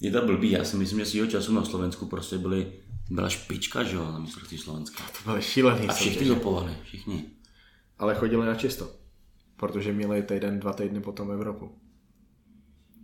je 0.00 0.10
to 0.10 0.26
blbý, 0.26 0.50
já 0.50 0.64
si 0.64 0.76
myslím, 0.76 0.98
že 0.98 1.06
svýho 1.06 1.26
času 1.26 1.52
na 1.52 1.64
Slovensku 1.64 2.06
prostě 2.06 2.38
byly, 2.38 2.72
byla 3.10 3.28
špička, 3.28 3.82
že 3.82 3.96
jo, 3.96 4.12
na 4.12 4.18
mistrovství 4.18 4.58
Slovenska. 4.58 5.04
To 5.04 5.24
bylo 5.24 5.40
šílený. 5.40 5.88
A 5.88 5.92
všichni 5.92 6.28
dopovali, 6.28 6.76
všichni. 6.82 7.24
Ale 7.98 8.14
chodili 8.14 8.46
na 8.46 8.54
čisto, 8.54 8.90
protože 9.56 9.92
měli 9.92 10.22
týden, 10.22 10.60
dva 10.60 10.72
týdny 10.72 11.00
potom 11.00 11.30
Evropu. 11.30 11.78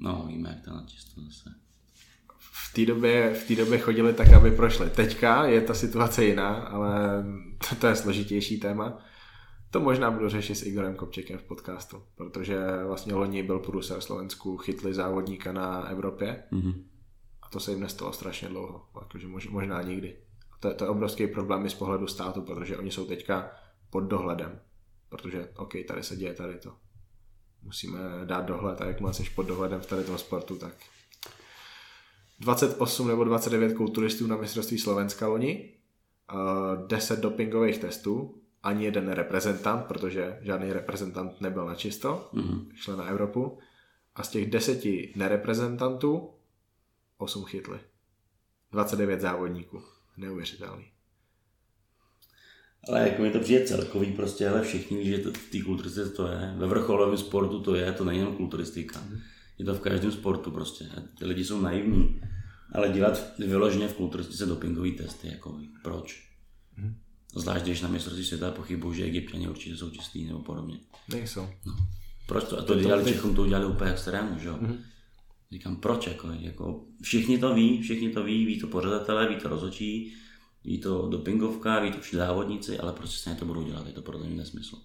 No, 0.01 0.25
víme, 0.29 0.49
jak 0.49 0.65
to 0.65 0.71
na 0.71 0.85
čisto 0.87 1.21
zase. 1.21 1.51
V 2.41 2.75
té 2.75 2.87
době, 2.87 3.35
v 3.35 3.49
té 3.49 3.55
době 3.55 3.79
chodili 3.79 4.13
tak, 4.13 4.33
aby 4.33 4.51
prošli. 4.51 4.91
Teďka 4.91 5.47
je 5.47 5.61
ta 5.61 5.75
situace 5.75 6.25
jiná, 6.25 6.55
ale 6.55 7.25
to, 7.69 7.75
to 7.75 7.87
je 7.87 7.97
složitější 7.97 8.61
téma. 8.61 9.05
To 9.75 9.81
možná 9.81 10.11
budu 10.11 10.29
řešit 10.29 10.55
s 10.55 10.67
Igorem 10.67 10.95
Kopčekem 10.95 11.39
v 11.39 11.43
podcastu, 11.43 12.03
protože 12.15 12.59
vlastně 12.87 13.15
loni 13.15 13.43
byl 13.43 13.59
průser 13.59 14.01
Slovensku, 14.01 14.57
chytli 14.57 14.95
závodníka 14.95 15.53
na 15.53 15.89
Evropě 15.89 16.45
mm-hmm. 16.53 16.85
a 17.43 17.49
to 17.49 17.61
se 17.61 17.71
jim 17.71 17.81
nestalo 17.81 18.13
strašně 18.13 18.49
dlouho, 18.49 18.87
jakože 19.01 19.27
možná 19.51 19.83
nikdy. 19.83 20.17
A 20.53 20.57
to, 20.61 20.75
to 20.75 20.85
je 20.85 20.89
obrovský 20.89 21.27
problém 21.27 21.67
i 21.67 21.71
z 21.71 21.75
pohledu 21.75 22.07
státu, 22.07 22.43
protože 22.43 22.77
oni 22.77 22.91
jsou 22.91 23.07
teďka 23.07 23.51
pod 23.91 24.01
dohledem, 24.01 24.61
protože 25.09 25.49
OK, 25.57 25.73
tady 25.89 26.03
se 26.03 26.17
děje 26.17 26.35
tady 26.35 26.59
to. 26.59 26.73
Musíme 27.63 27.99
dát 28.25 28.45
dohled 28.47 28.81
a 28.81 28.87
jakmile 28.87 29.15
jsi 29.15 29.31
pod 29.35 29.47
dohledem 29.47 29.81
v 29.81 29.87
tady 29.87 30.05
tom 30.05 30.19
sportu, 30.19 30.57
tak 30.57 30.75
28 32.41 33.09
nebo 33.09 33.25
29 33.25 33.73
kulturistů 33.77 34.27
na 34.27 34.37
mistrovství 34.37 34.79
Slovenska 34.79 35.27
loni, 35.29 35.75
10 36.87 37.21
dopingových 37.21 37.79
testů, 37.79 38.44
ani 38.65 38.85
jeden 38.85 39.09
reprezentant, 39.09 39.87
protože 39.87 40.39
žádný 40.41 40.73
reprezentant 40.73 41.41
nebyl 41.41 41.67
na 41.67 41.75
čisto, 41.75 42.31
mm-hmm. 42.35 42.67
šli 42.75 42.97
na 42.97 43.05
Evropu. 43.05 43.59
A 44.15 44.23
z 44.23 44.29
těch 44.29 44.51
deseti 44.51 45.13
nereprezentantů 45.17 46.31
osm 47.19 47.45
chytli. 47.45 47.79
29 48.73 49.21
závodníků. 49.21 49.83
Neuvěřitelný. 50.17 50.85
Ale 52.89 53.09
jako 53.09 53.23
mi 53.23 53.31
to 53.31 53.39
přijde 53.39 53.65
celkový, 53.65 54.13
prostě, 54.13 54.49
ale 54.49 54.63
všichni 54.63 54.99
ví, 54.99 55.09
že 55.09 55.19
to, 55.19 55.33
v 55.33 55.51
té 55.51 55.63
kulturistice 55.63 56.11
to 56.11 56.27
je. 56.27 56.55
Ve 56.57 56.67
vrcholovém 56.67 57.19
sportu 57.19 57.61
to 57.61 57.75
je, 57.75 57.93
to 57.93 58.05
není 58.05 58.19
jenom 58.19 58.37
kulturistika. 58.37 59.01
Mm. 59.01 59.19
Je 59.59 59.65
to 59.65 59.75
v 59.75 59.81
každém 59.81 60.13
sportu 60.13 60.51
prostě. 60.51 60.85
Ty 61.19 61.27
lidi 61.27 61.45
jsou 61.45 61.61
naivní. 61.61 62.21
Ale 62.73 62.89
dělat 62.89 63.33
vyloženě 63.39 63.89
v 63.89 63.95
kulturistice 63.95 64.47
dopingový 64.47 64.93
testy, 64.93 65.29
jako 65.29 65.61
proč? 65.83 66.29
Mm. 66.77 66.95
Zvlášť 67.35 67.65
když 67.65 67.81
na 67.81 67.89
mistrovství 67.89 68.25
světa 68.25 68.51
pochybuju, 68.51 68.95
že 68.95 69.05
egyptiani 69.05 69.49
určitě 69.49 69.77
jsou 69.77 69.91
čistý 69.91 70.25
nebo 70.25 70.39
podobně. 70.39 70.79
Nejsou. 71.09 71.49
No. 71.67 71.77
Proč 72.27 72.45
to? 72.45 72.59
A 72.59 72.63
to, 72.63 72.75
to 72.75 72.81
dělali 72.81 73.05
Čechům, 73.05 73.35
to 73.35 73.43
udělali 73.43 73.67
úplně 73.67 73.91
extrému, 73.91 74.39
že 74.39 74.49
jo? 74.49 74.59
Mm-hmm. 74.63 74.79
Říkám, 75.53 75.77
proč? 75.77 76.07
Jako, 76.07 76.29
jako, 76.41 76.85
všichni 77.03 77.39
to 77.39 77.55
ví, 77.55 77.83
všichni 77.83 78.11
to 78.11 78.25
ví, 78.25 78.47
ví 78.47 78.61
to 78.61 78.67
pořadatelé, 78.67 79.29
ví 79.29 79.37
to 79.37 79.49
rozočí, 79.49 80.15
ví 80.65 80.81
to 80.81 81.09
dopingovka, 81.09 81.81
ví 81.81 81.91
to 81.91 82.01
všichni 82.01 82.19
závodníci, 82.19 82.79
ale 82.79 82.93
prostě 82.93 83.31
se 83.31 83.37
to 83.37 83.45
budou 83.45 83.63
dělat, 83.63 83.87
je 83.87 83.93
to 83.93 84.03
pro 84.03 84.19
mě 84.19 84.29
nesmysl. 84.29 84.77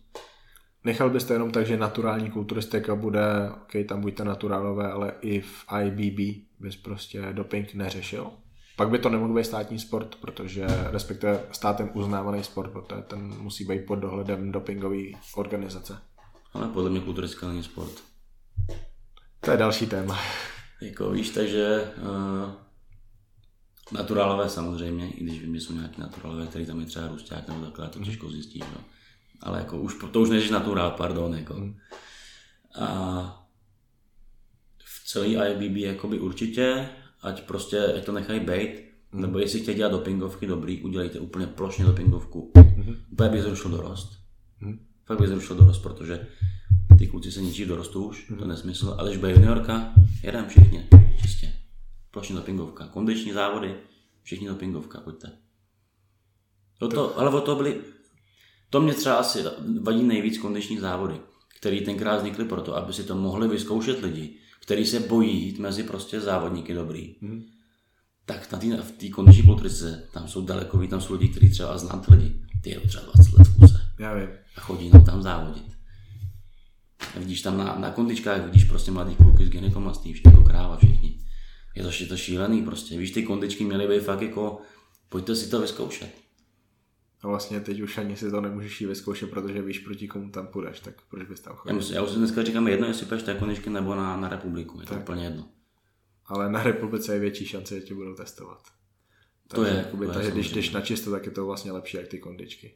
Nechal 0.83 1.09
byste 1.09 1.33
jenom 1.33 1.51
tak, 1.51 1.67
že 1.67 1.77
naturální 1.77 2.31
kulturistika 2.31 2.95
bude, 2.95 3.21
ok, 3.61 3.87
tam 3.87 4.01
buďte 4.01 4.23
naturálové, 4.23 4.91
ale 4.91 5.13
i 5.21 5.41
v 5.41 5.65
IBB 5.83 6.45
bys 6.59 6.75
prostě 6.75 7.29
doping 7.31 7.73
neřešil? 7.73 8.31
Pak 8.79 8.89
by 8.89 8.99
to 8.99 9.09
nemohl 9.09 9.33
být 9.33 9.45
státní 9.45 9.79
sport, 9.79 10.15
protože 10.15 10.67
respektive 10.91 11.43
státem 11.51 11.89
uznávaný 11.93 12.43
sport, 12.43 12.71
protože 12.71 13.01
ten 13.01 13.19
musí 13.19 13.65
být 13.65 13.85
pod 13.85 13.95
dohledem 13.95 14.51
dopingové 14.51 15.03
organizace. 15.35 16.01
Ale 16.53 16.67
podle 16.67 16.89
mě 16.89 16.99
kulturistika 16.99 17.47
není 17.47 17.63
sport. 17.63 17.91
To 19.39 19.51
je 19.51 19.57
další 19.57 19.87
téma. 19.87 20.19
Jako 20.81 21.11
víš, 21.11 21.29
takže 21.29 21.91
uh, 21.97 22.51
naturálové 23.91 24.49
samozřejmě, 24.49 25.11
i 25.11 25.23
když 25.23 25.41
vím, 25.41 25.55
že 25.55 25.61
jsou 25.61 25.73
nějaký 25.73 26.01
naturálové, 26.01 26.47
který 26.47 26.65
tam 26.65 26.79
je 26.79 26.85
třeba 26.85 27.07
růsták 27.07 27.47
nebo 27.47 27.65
takhle, 27.65 27.89
to 27.89 27.99
těžko 27.99 28.29
zjistíš. 28.29 28.63
No. 28.75 28.81
Ale 29.41 29.59
jako 29.59 29.77
už 29.77 29.95
to 30.11 30.21
už 30.21 30.29
neříš 30.29 30.49
naturál, 30.49 30.91
pardon. 30.91 31.35
Jako. 31.35 31.53
Hmm. 31.53 31.77
A 32.75 33.49
v 34.85 35.07
celé 35.07 35.51
IBB 35.51 35.77
jakoby 35.77 36.19
určitě, 36.19 36.89
ať 37.21 37.47
prostě, 37.47 37.93
ať 37.93 38.05
to 38.05 38.11
nechají 38.11 38.39
být, 38.39 38.69
hmm. 39.11 39.21
nebo 39.21 39.39
jestli 39.39 39.59
chtějí 39.59 39.77
dělat 39.77 39.91
dopingovky 39.91 40.47
dobrý, 40.47 40.81
udělejte 40.81 41.19
úplně 41.19 41.47
plošně 41.47 41.85
dopingovku. 41.85 42.51
Hmm. 42.55 42.95
Úplně 43.11 43.29
by 43.29 43.41
zrušil 43.41 43.71
dorost. 43.71 44.19
Hmm. 44.59 44.79
Fakt 45.05 45.21
by 45.21 45.27
zrušil 45.27 45.55
dorost, 45.55 45.79
protože 45.79 46.27
ty 46.99 47.07
kluci 47.07 47.31
se 47.31 47.41
ničí 47.41 47.65
dorostu 47.65 48.07
už, 48.07 48.29
hmm. 48.29 48.37
to 48.37 48.43
je 48.43 48.47
nesmysl, 48.47 48.95
ale 48.99 49.09
když 49.09 49.19
bude 49.19 49.31
juniorka, 49.31 49.93
jedem 50.23 50.47
všichni, 50.47 50.87
čistě. 51.21 51.53
Plošně 52.11 52.35
dopingovka, 52.35 52.87
kondiční 52.87 53.33
závody, 53.33 53.75
všichni 54.23 54.47
dopingovka, 54.47 54.99
pojďte. 54.99 55.31
O 56.79 56.87
to, 56.87 57.19
ale 57.19 57.29
o 57.29 57.41
to 57.41 57.55
byly, 57.55 57.81
to 58.69 58.81
mě 58.81 58.93
třeba 58.93 59.15
asi 59.15 59.43
vadí 59.81 60.03
nejvíc 60.03 60.37
kondiční 60.37 60.77
závody, 60.77 61.21
které 61.59 61.81
tenkrát 61.81 62.17
vznikly 62.17 62.45
proto, 62.45 62.75
aby 62.75 62.93
si 62.93 63.03
to 63.03 63.15
mohli 63.15 63.47
vyzkoušet 63.47 64.01
lidi, 64.01 64.37
kteří 64.69 64.85
se 64.85 64.99
bojí 64.99 65.45
jít 65.45 65.59
mezi 65.59 65.83
prostě 65.83 66.21
závodníky 66.21 66.73
dobrý. 66.73 67.15
Hmm. 67.21 67.45
Tak 68.25 68.51
na 68.51 68.59
tý, 68.59 68.71
v 68.71 68.91
té 68.91 69.09
kondiční 69.09 69.43
kulturice 69.43 70.03
tam 70.13 70.27
jsou 70.27 70.45
daleko 70.45 70.77
víc, 70.77 70.89
tam 70.89 71.01
jsou 71.01 71.13
lidi, 71.13 71.27
kteří 71.27 71.49
třeba 71.49 71.77
znám 71.77 72.01
ty 72.01 72.15
lidi, 72.15 72.41
ty 72.61 72.69
je 72.69 72.79
třeba 72.79 73.03
20 73.03 73.33
let 73.33 73.47
v 73.47 73.59
kuse. 73.59 73.81
Já 73.99 74.13
vím. 74.13 74.27
A 74.57 74.61
chodí 74.61 74.89
no 74.93 75.01
tam 75.01 75.21
závodit. 75.21 75.77
A 77.15 77.19
vidíš 77.19 77.41
tam 77.41 77.57
na, 77.57 77.75
na 77.79 77.91
kondičkách, 77.91 78.45
vidíš 78.45 78.63
prostě 78.63 78.91
mladý 78.91 79.15
kluky 79.15 79.45
s 79.45 79.49
gynekomastí, 79.49 80.21
jako 80.25 80.43
kráva 80.43 80.77
všichni. 80.77 81.19
Je 81.75 81.83
to, 81.83 81.89
je 81.99 82.05
to 82.05 82.17
šílený 82.17 82.61
prostě. 82.61 82.97
Víš, 82.97 83.11
ty 83.11 83.23
kondičky 83.23 83.63
měly 83.63 83.87
být 83.87 84.03
fakt 84.03 84.21
jako, 84.21 84.61
pojďte 85.09 85.35
si 85.35 85.49
to 85.49 85.61
vyzkoušet. 85.61 86.09
A 87.21 87.27
vlastně 87.27 87.59
teď 87.59 87.81
už 87.81 87.97
ani 87.97 88.17
si 88.17 88.31
to 88.31 88.41
nemůžeš 88.41 88.81
jí 88.81 88.87
vyzkoušet, 88.87 89.29
protože 89.29 89.61
víš, 89.61 89.79
proti 89.79 90.07
komu 90.07 90.31
tam 90.31 90.47
půjdeš, 90.47 90.79
tak 90.79 90.93
proč 91.09 91.27
bys 91.27 91.39
tam 91.39 91.55
chodil? 91.55 91.81
Já, 91.89 91.95
já 91.95 92.03
už 92.03 92.11
dneska 92.11 92.43
říkám 92.43 92.67
jedno, 92.67 92.87
jestli 92.87 93.05
půjdeš 93.05 93.23
té 93.23 93.35
kondičky 93.35 93.69
nebo 93.69 93.95
na, 93.95 94.17
na 94.17 94.29
republiku, 94.29 94.79
je 94.79 94.85
tak. 94.85 94.97
to 94.97 95.03
úplně 95.03 95.23
jedno. 95.23 95.49
Ale 96.25 96.51
na 96.51 96.63
republice 96.63 97.13
je 97.13 97.19
větší 97.19 97.45
šance, 97.45 97.79
že 97.79 97.85
tě 97.85 97.93
budou 97.93 98.15
testovat. 98.15 98.61
Takže, 99.47 99.65
to 99.65 99.77
je. 99.77 99.83
Jakoby, 99.83 100.05
to 100.05 100.13
takže 100.13 100.31
když 100.31 100.51
jdeš 100.51 100.71
na 100.71 100.81
čisto, 100.81 101.11
tak 101.11 101.25
je 101.25 101.31
to 101.31 101.45
vlastně 101.45 101.71
lepší, 101.71 101.97
jak 101.97 102.07
ty 102.07 102.19
kondičky. 102.19 102.73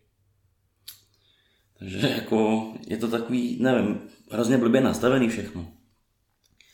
Takže 1.80 1.98
jako 1.98 2.68
je 2.88 2.98
to 2.98 3.08
takový, 3.08 3.58
nevím, 3.62 4.02
hrozně 4.32 4.58
blbě 4.58 4.82
nastavený 4.82 5.30
všechno. 5.30 5.72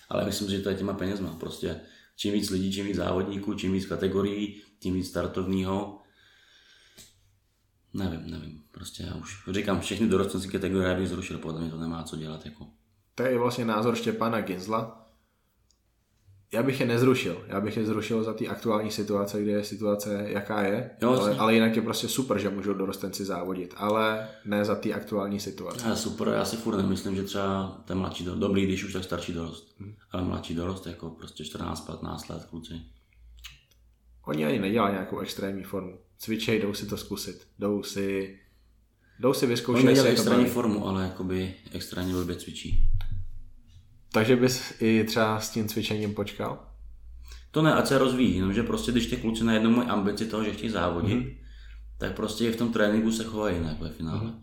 Ale 0.09 0.25
myslím, 0.25 0.49
že 0.49 0.59
to 0.59 0.69
je 0.69 0.75
těma 0.75 0.93
penězma. 0.93 1.35
Prostě 1.39 1.81
čím 2.15 2.33
víc 2.33 2.49
lidí, 2.49 2.73
čím 2.73 2.85
víc 2.85 2.95
závodníků, 2.95 3.53
čím 3.53 3.73
víc 3.73 3.85
kategorií, 3.85 4.61
tím 4.79 4.93
víc 4.93 5.07
startovního. 5.07 5.98
Nevím, 7.93 8.31
nevím. 8.31 8.63
Prostě 8.71 9.03
já 9.03 9.15
už 9.15 9.43
říkám, 9.51 9.79
všechny 9.79 10.07
dorostenské 10.07 10.51
kategorie 10.51 10.95
bych 10.95 11.09
zrušil, 11.09 11.37
podle 11.37 11.61
mě 11.61 11.69
to 11.69 11.77
nemá 11.77 12.03
co 12.03 12.17
dělat. 12.17 12.45
Jako. 12.45 12.67
To 13.15 13.23
je 13.23 13.37
vlastně 13.37 13.65
názor 13.65 13.95
Štěpána 13.95 14.41
Ginzla, 14.41 14.99
já 16.51 16.63
bych 16.63 16.79
je 16.79 16.85
nezrušil. 16.85 17.45
Já 17.47 17.61
bych 17.61 17.77
je 17.77 17.85
zrušil 17.85 18.23
za 18.23 18.33
ty 18.33 18.47
aktuální 18.47 18.91
situace, 18.91 19.41
kde 19.41 19.51
je 19.51 19.63
situace, 19.63 20.25
jaká 20.27 20.61
je. 20.61 20.91
Jo, 21.01 21.09
ale, 21.09 21.37
ale, 21.37 21.53
jinak 21.53 21.75
je 21.75 21.81
prostě 21.81 22.07
super, 22.07 22.39
že 22.39 22.49
můžou 22.49 22.73
dorostenci 22.73 23.25
závodit. 23.25 23.73
Ale 23.77 24.29
ne 24.45 24.65
za 24.65 24.75
ty 24.75 24.93
aktuální 24.93 25.39
situace. 25.39 25.89
Já 25.89 25.95
super, 25.95 26.27
já 26.27 26.45
si 26.45 26.57
furt 26.57 26.77
nemyslím, 26.77 27.15
že 27.15 27.23
třeba 27.23 27.81
ten 27.85 27.97
mladší 27.97 28.25
dorost, 28.25 28.39
dobrý, 28.39 28.65
když 28.65 28.83
už 28.83 28.93
tak 28.93 29.03
starší 29.03 29.33
dorost. 29.33 29.75
Hmm. 29.79 29.93
Ale 30.11 30.23
mladší 30.23 30.55
dorost, 30.55 30.87
jako 30.87 31.09
prostě 31.09 31.43
14-15 31.43 32.33
let 32.33 32.45
kluci. 32.49 32.73
Oni 34.25 34.45
ani 34.45 34.59
nedělají 34.59 34.93
nějakou 34.93 35.19
extrémní 35.19 35.63
formu. 35.63 35.99
Cvičej, 36.19 36.59
jdou 36.59 36.73
si 36.73 36.85
to 36.85 36.97
zkusit. 36.97 37.47
Jdou 37.59 37.83
si, 37.83 38.39
jdou 39.19 39.33
si 39.33 39.47
vyzkoušet. 39.47 39.79
Oni 39.79 39.87
nedělají 39.87 40.13
extrémní 40.13 40.45
formu, 40.45 40.87
ale 40.87 41.03
jakoby 41.03 41.53
extrémně 41.71 42.13
blbě 42.13 42.35
cvičí. 42.35 42.83
Takže 44.11 44.35
bys 44.35 44.73
i 44.81 45.03
třeba 45.03 45.39
s 45.39 45.49
tím 45.49 45.67
cvičením 45.67 46.13
počkal? 46.13 46.65
To 47.51 47.61
ne, 47.61 47.73
ať 47.73 47.87
se 47.87 47.97
rozvíjí, 47.97 48.35
jenomže 48.35 48.63
prostě 48.63 48.91
když 48.91 49.07
ty 49.07 49.17
kluci 49.17 49.43
najednou 49.43 49.69
mají 49.69 49.89
ambici 49.89 50.25
toho, 50.25 50.43
že 50.43 50.51
chtějí 50.51 50.69
závodit, 50.69 51.17
mm-hmm. 51.17 51.37
tak 51.97 52.15
prostě 52.15 52.45
i 52.45 52.51
v 52.51 52.55
tom 52.55 52.73
tréninku 52.73 53.11
se 53.11 53.23
chovají 53.23 53.55
jinak 53.55 53.79
ve 53.79 53.89
finále. 53.89 54.25
Mm-hmm. 54.25 54.39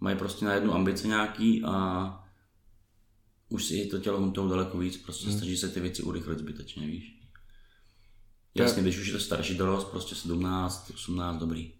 Mají 0.00 0.16
prostě 0.16 0.44
na 0.44 0.54
jednu 0.54 0.74
ambici 0.74 1.08
nějaký 1.08 1.62
a 1.64 2.26
už 3.48 3.64
si 3.64 3.86
to 3.86 3.98
tělo 3.98 4.20
huntou 4.20 4.48
daleko 4.48 4.78
víc, 4.78 4.96
prostě 4.96 5.26
mm. 5.26 5.32
snaží 5.32 5.56
se 5.56 5.68
ty 5.68 5.80
věci 5.80 6.02
urychlit 6.02 6.38
zbytečně, 6.38 6.86
víš. 6.86 7.15
Jasně, 8.62 8.82
když 8.82 8.98
už 8.98 9.06
je 9.06 9.12
to 9.12 9.20
starší 9.20 9.54
dorost, 9.54 9.90
prostě 9.90 10.14
17, 10.14 10.90
18, 10.94 11.36
dobrý. 11.36 11.72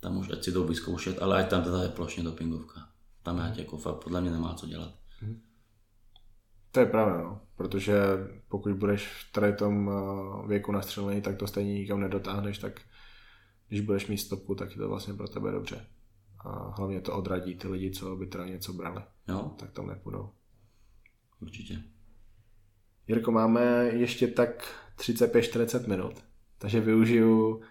Tam 0.00 0.16
už 0.16 0.30
ať 0.30 0.44
si 0.44 0.52
jdou 0.52 0.66
vyzkoušet, 0.66 1.22
ale 1.22 1.38
ať 1.38 1.50
tam 1.50 1.62
teda 1.62 1.82
je 1.82 1.88
plošně 1.88 2.22
dopingovka. 2.22 2.88
Tam 3.22 3.40
ať 3.40 3.58
jako 3.58 3.76
fakt 3.76 3.96
podle 3.96 4.20
mě 4.20 4.30
nemá 4.30 4.54
co 4.54 4.66
dělat. 4.66 4.94
Mm. 5.22 5.42
To 6.70 6.80
je 6.80 6.86
pravda, 6.86 7.22
no. 7.22 7.40
protože 7.56 7.94
pokud 8.48 8.72
budeš 8.72 9.06
v 9.06 9.32
tady 9.32 9.52
tom 9.52 9.90
eh, 9.90 10.48
věku 10.48 10.72
nastřelený, 10.72 11.22
tak 11.22 11.36
to 11.36 11.46
stejně 11.46 11.74
nikam 11.74 12.00
nedotáhneš, 12.00 12.58
tak 12.58 12.80
když 13.68 13.80
budeš 13.80 14.06
mít 14.06 14.18
stopku, 14.18 14.54
tak 14.54 14.70
je 14.70 14.76
to 14.76 14.88
vlastně 14.88 15.14
pro 15.14 15.28
tebe 15.28 15.52
dobře. 15.52 15.86
A 16.44 16.74
hlavně 16.76 17.00
to 17.00 17.16
odradí 17.16 17.54
ty 17.54 17.68
lidi, 17.68 17.90
co 17.90 18.16
by 18.16 18.26
teda 18.26 18.46
něco 18.46 18.72
brali. 18.72 19.02
Jo. 19.28 19.54
Tak 19.58 19.72
tam 19.72 19.86
nepůjdou. 19.86 20.30
Určitě. 21.40 21.82
Jirko, 23.08 23.32
máme 23.32 23.84
ještě 23.84 24.28
tak 24.28 24.64
35-40 25.02 25.88
minut, 25.88 26.14
takže 26.58 26.80
využiju 26.80 27.62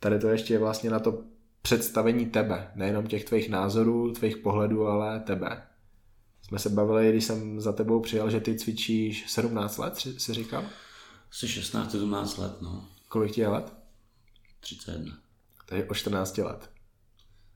tady 0.00 0.18
to 0.18 0.28
ještě 0.28 0.58
vlastně 0.58 0.90
na 0.90 0.98
to 0.98 1.22
představení 1.62 2.26
tebe, 2.26 2.70
nejenom 2.74 3.06
těch 3.06 3.24
tvých 3.24 3.48
názorů, 3.48 4.12
tvých 4.12 4.36
pohledů, 4.36 4.86
ale 4.86 5.20
tebe 5.20 5.62
jsme 6.46 6.58
se 6.58 6.68
bavili, 6.68 7.10
když 7.10 7.24
jsem 7.24 7.60
za 7.60 7.72
tebou 7.72 8.00
přijel, 8.00 8.30
že 8.30 8.40
ty 8.40 8.58
cvičíš 8.58 9.30
17 9.30 9.78
let, 9.78 9.96
si 10.18 10.34
říkal? 10.34 10.64
Asi 11.30 11.46
16-17 11.46 12.42
let, 12.42 12.62
no. 12.62 12.88
Kolik 13.08 13.32
ti 13.32 13.40
je 13.40 13.48
let? 13.48 13.72
31. 14.60 15.18
Takže 15.66 15.84
o 15.84 15.94
14 15.94 16.38
let. 16.38 16.70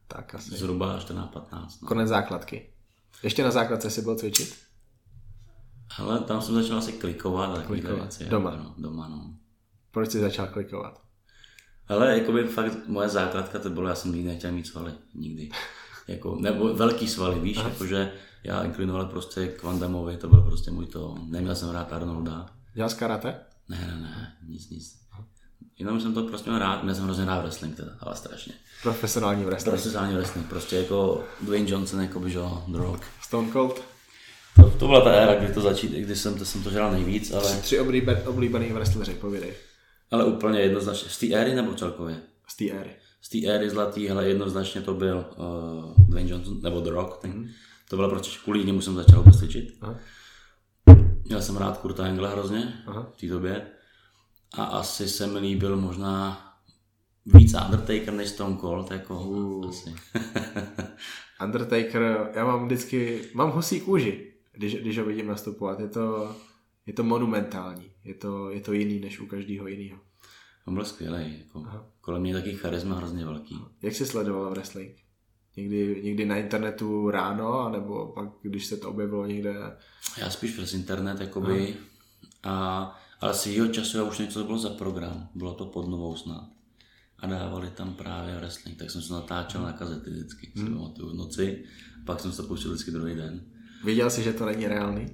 Tak 0.08 0.34
asi. 0.34 0.56
Zhruba 0.56 0.98
14-15. 0.98 1.42
No. 1.82 1.88
Konec 1.88 2.08
základky. 2.08 2.70
Ještě 3.22 3.44
na 3.44 3.50
základce 3.50 3.90
si 3.90 4.02
byl 4.02 4.16
cvičit? 4.16 4.56
Ale 5.98 6.20
tam 6.20 6.42
jsem 6.42 6.54
začal 6.54 6.78
asi 6.78 6.92
klikovat. 6.92 7.66
klikovat. 7.66 8.00
Věci, 8.00 8.24
doma? 8.24 8.50
No, 8.56 8.74
doma, 8.78 9.08
no. 9.08 9.34
Proč 9.90 10.10
jsi 10.10 10.20
začal 10.20 10.46
klikovat? 10.46 11.00
Ale 11.88 12.18
jakoby 12.18 12.44
fakt 12.44 12.88
moje 12.88 13.08
základka 13.08 13.58
to 13.58 13.70
bylo, 13.70 13.88
já 13.88 13.94
jsem 13.94 14.12
nikdy 14.12 14.28
nechtěl 14.28 14.52
mít 14.52 14.66
svaly. 14.66 14.92
Nikdy. 15.14 15.50
jako, 16.08 16.36
nebo 16.40 16.74
velký 16.74 17.08
svaly, 17.08 17.40
víš, 17.40 17.56
jakože 17.56 18.12
já 18.44 18.62
inklinoval 18.62 19.06
prostě 19.06 19.48
k 19.48 19.62
Van 19.62 19.80
Damovi, 19.80 20.16
to 20.16 20.28
byl 20.28 20.40
prostě 20.40 20.70
můj 20.70 20.86
to, 20.86 21.14
neměl 21.26 21.54
jsem 21.54 21.70
rád 21.70 21.92
Arnolda. 21.92 22.46
Dělal 22.74 22.90
karate? 22.90 23.40
Ne, 23.68 23.78
ne, 23.86 24.00
ne, 24.00 24.36
nic, 24.48 24.70
nic. 24.70 24.98
Jenom 25.78 26.00
jsem 26.00 26.14
to 26.14 26.22
prostě 26.22 26.50
měl 26.50 26.60
rád, 26.60 26.82
měl 26.82 26.94
jsem 26.94 27.04
hrozně 27.04 27.24
rád 27.24 27.40
wrestling 27.40 27.76
teda, 27.76 27.92
ale 28.00 28.16
strašně. 28.16 28.52
Profesionální 28.82 29.44
wrestling. 29.44 29.74
Profesionální 29.74 30.14
wrestling, 30.14 30.48
prostě 30.48 30.76
jako 30.76 31.24
Dwayne 31.40 31.70
Johnson, 31.70 32.00
jako 32.00 32.20
by, 32.20 32.30
že 32.30 32.38
The 32.68 32.78
Rock. 32.78 33.02
Stone 33.22 33.52
Cold. 33.52 33.82
To, 34.60 34.70
to 34.70 34.86
byla 34.86 35.00
ta 35.00 35.10
éra, 35.10 35.34
kdy 35.34 35.54
to 35.54 35.60
začít, 35.60 35.92
kdy 35.92 36.16
jsem 36.16 36.38
to, 36.38 36.44
jsem 36.44 36.62
to 36.62 36.70
žral 36.70 36.92
nejvíc, 36.92 37.32
ale... 37.32 37.56
Tři 37.56 37.80
oblíbený 37.80 38.20
oblíbený 38.20 38.72
wrestleri, 38.72 39.14
povědej. 39.14 39.52
Ale 40.10 40.24
úplně 40.24 40.60
jednoznačně. 40.60 41.10
Z 41.10 41.18
té 41.18 41.34
éry 41.34 41.54
nebo 41.54 41.74
celkově? 41.74 42.16
Z 42.48 42.56
té 42.56 42.70
éry. 42.70 42.90
Z 43.22 43.28
té 43.28 43.46
éry 43.46 43.70
zlatý, 43.70 44.08
hele, 44.08 44.28
jednoznačně 44.28 44.80
to 44.80 44.94
byl 44.94 45.24
uh, 45.36 46.06
Dwayne 46.08 46.30
Johnson, 46.30 46.62
nebo 46.62 46.80
The 46.80 46.90
Rock, 46.90 47.18
ten, 47.18 47.32
mm-hmm 47.32 47.48
to 47.88 47.96
bylo 47.96 48.08
prostě 48.08 48.38
kvůli 48.44 48.64
němu 48.64 48.80
jsem 48.80 48.94
začal 48.94 49.18
vůbec 49.18 49.38
cvičit. 49.38 49.84
Měl 51.24 51.42
jsem 51.42 51.56
rád 51.56 51.78
Kurta 51.78 52.06
Engla 52.06 52.28
hrozně 52.28 52.82
Aha. 52.86 53.12
v 53.12 53.20
té 53.20 53.26
době. 53.26 53.66
A 54.54 54.64
asi 54.64 55.08
se 55.08 55.26
mi 55.26 55.38
líbil 55.38 55.76
možná 55.76 56.44
víc 57.26 57.54
Undertaker 57.64 58.14
než 58.14 58.28
Stone 58.28 58.56
Cold, 58.56 58.90
jako 58.90 59.20
uh. 59.20 59.68
asi. 59.68 59.94
Undertaker, 61.44 62.30
já 62.34 62.44
mám 62.44 62.64
vždycky, 62.64 63.20
mám 63.34 63.50
husí 63.50 63.80
kůži, 63.80 64.32
když, 64.58 64.74
když 64.74 64.98
ho 64.98 65.04
vidím 65.04 65.26
nastupovat. 65.26 65.80
Je 65.80 65.88
to, 65.88 66.36
je 66.86 66.92
to 66.92 67.04
monumentální, 67.04 67.92
je 68.04 68.14
to, 68.14 68.50
je 68.50 68.60
to 68.60 68.72
jiný 68.72 69.00
než 69.00 69.20
u 69.20 69.26
každého 69.26 69.66
jiného. 69.66 70.00
On 70.66 70.74
byl 70.74 70.84
skvělý, 70.84 71.38
jako, 71.38 71.66
kolem 72.00 72.22
mě 72.22 72.34
taky 72.34 72.52
charisma 72.52 72.96
hrozně 72.96 73.24
velký. 73.24 73.58
Jak 73.82 73.94
jsi 73.94 74.06
sledoval 74.06 74.50
wrestling? 74.50 74.96
Někdy, 75.56 76.00
někdy 76.04 76.26
na 76.26 76.36
internetu 76.36 77.10
ráno, 77.10 77.60
anebo 77.60 78.12
pak, 78.14 78.28
když 78.42 78.66
se 78.66 78.76
to 78.76 78.90
objevilo 78.90 79.26
někde? 79.26 79.76
Já 80.18 80.30
spíš 80.30 80.52
přes 80.52 80.74
internet, 80.74 81.20
jakoby. 81.20 81.76
A, 82.42 83.00
Ale 83.20 83.34
svýho 83.34 83.68
času 83.68 83.98
já 83.98 84.04
už 84.04 84.18
něco 84.18 84.44
bylo 84.44 84.58
za 84.58 84.70
program, 84.70 85.28
bylo 85.34 85.54
to 85.54 85.66
pod 85.66 85.88
novou 85.88 86.16
snad. 86.16 86.48
A 87.18 87.26
dávali 87.26 87.70
tam 87.70 87.94
právě 87.94 88.36
wrestling, 88.36 88.78
tak 88.78 88.90
jsem 88.90 89.02
se 89.02 89.12
natáčel 89.12 89.62
na 89.62 89.72
kazety 89.72 90.10
vždycky, 90.10 90.52
hmm. 90.56 90.92
v 90.96 91.14
noci, 91.14 91.64
pak 92.06 92.20
jsem 92.20 92.32
se 92.32 92.42
to 92.42 92.48
pouštěl 92.48 92.70
vždycky 92.70 92.90
druhý 92.90 93.14
den. 93.14 93.57
Viděl 93.84 94.10
jsi, 94.10 94.22
že 94.22 94.32
to 94.32 94.46
není 94.46 94.66
reálný? 94.66 95.06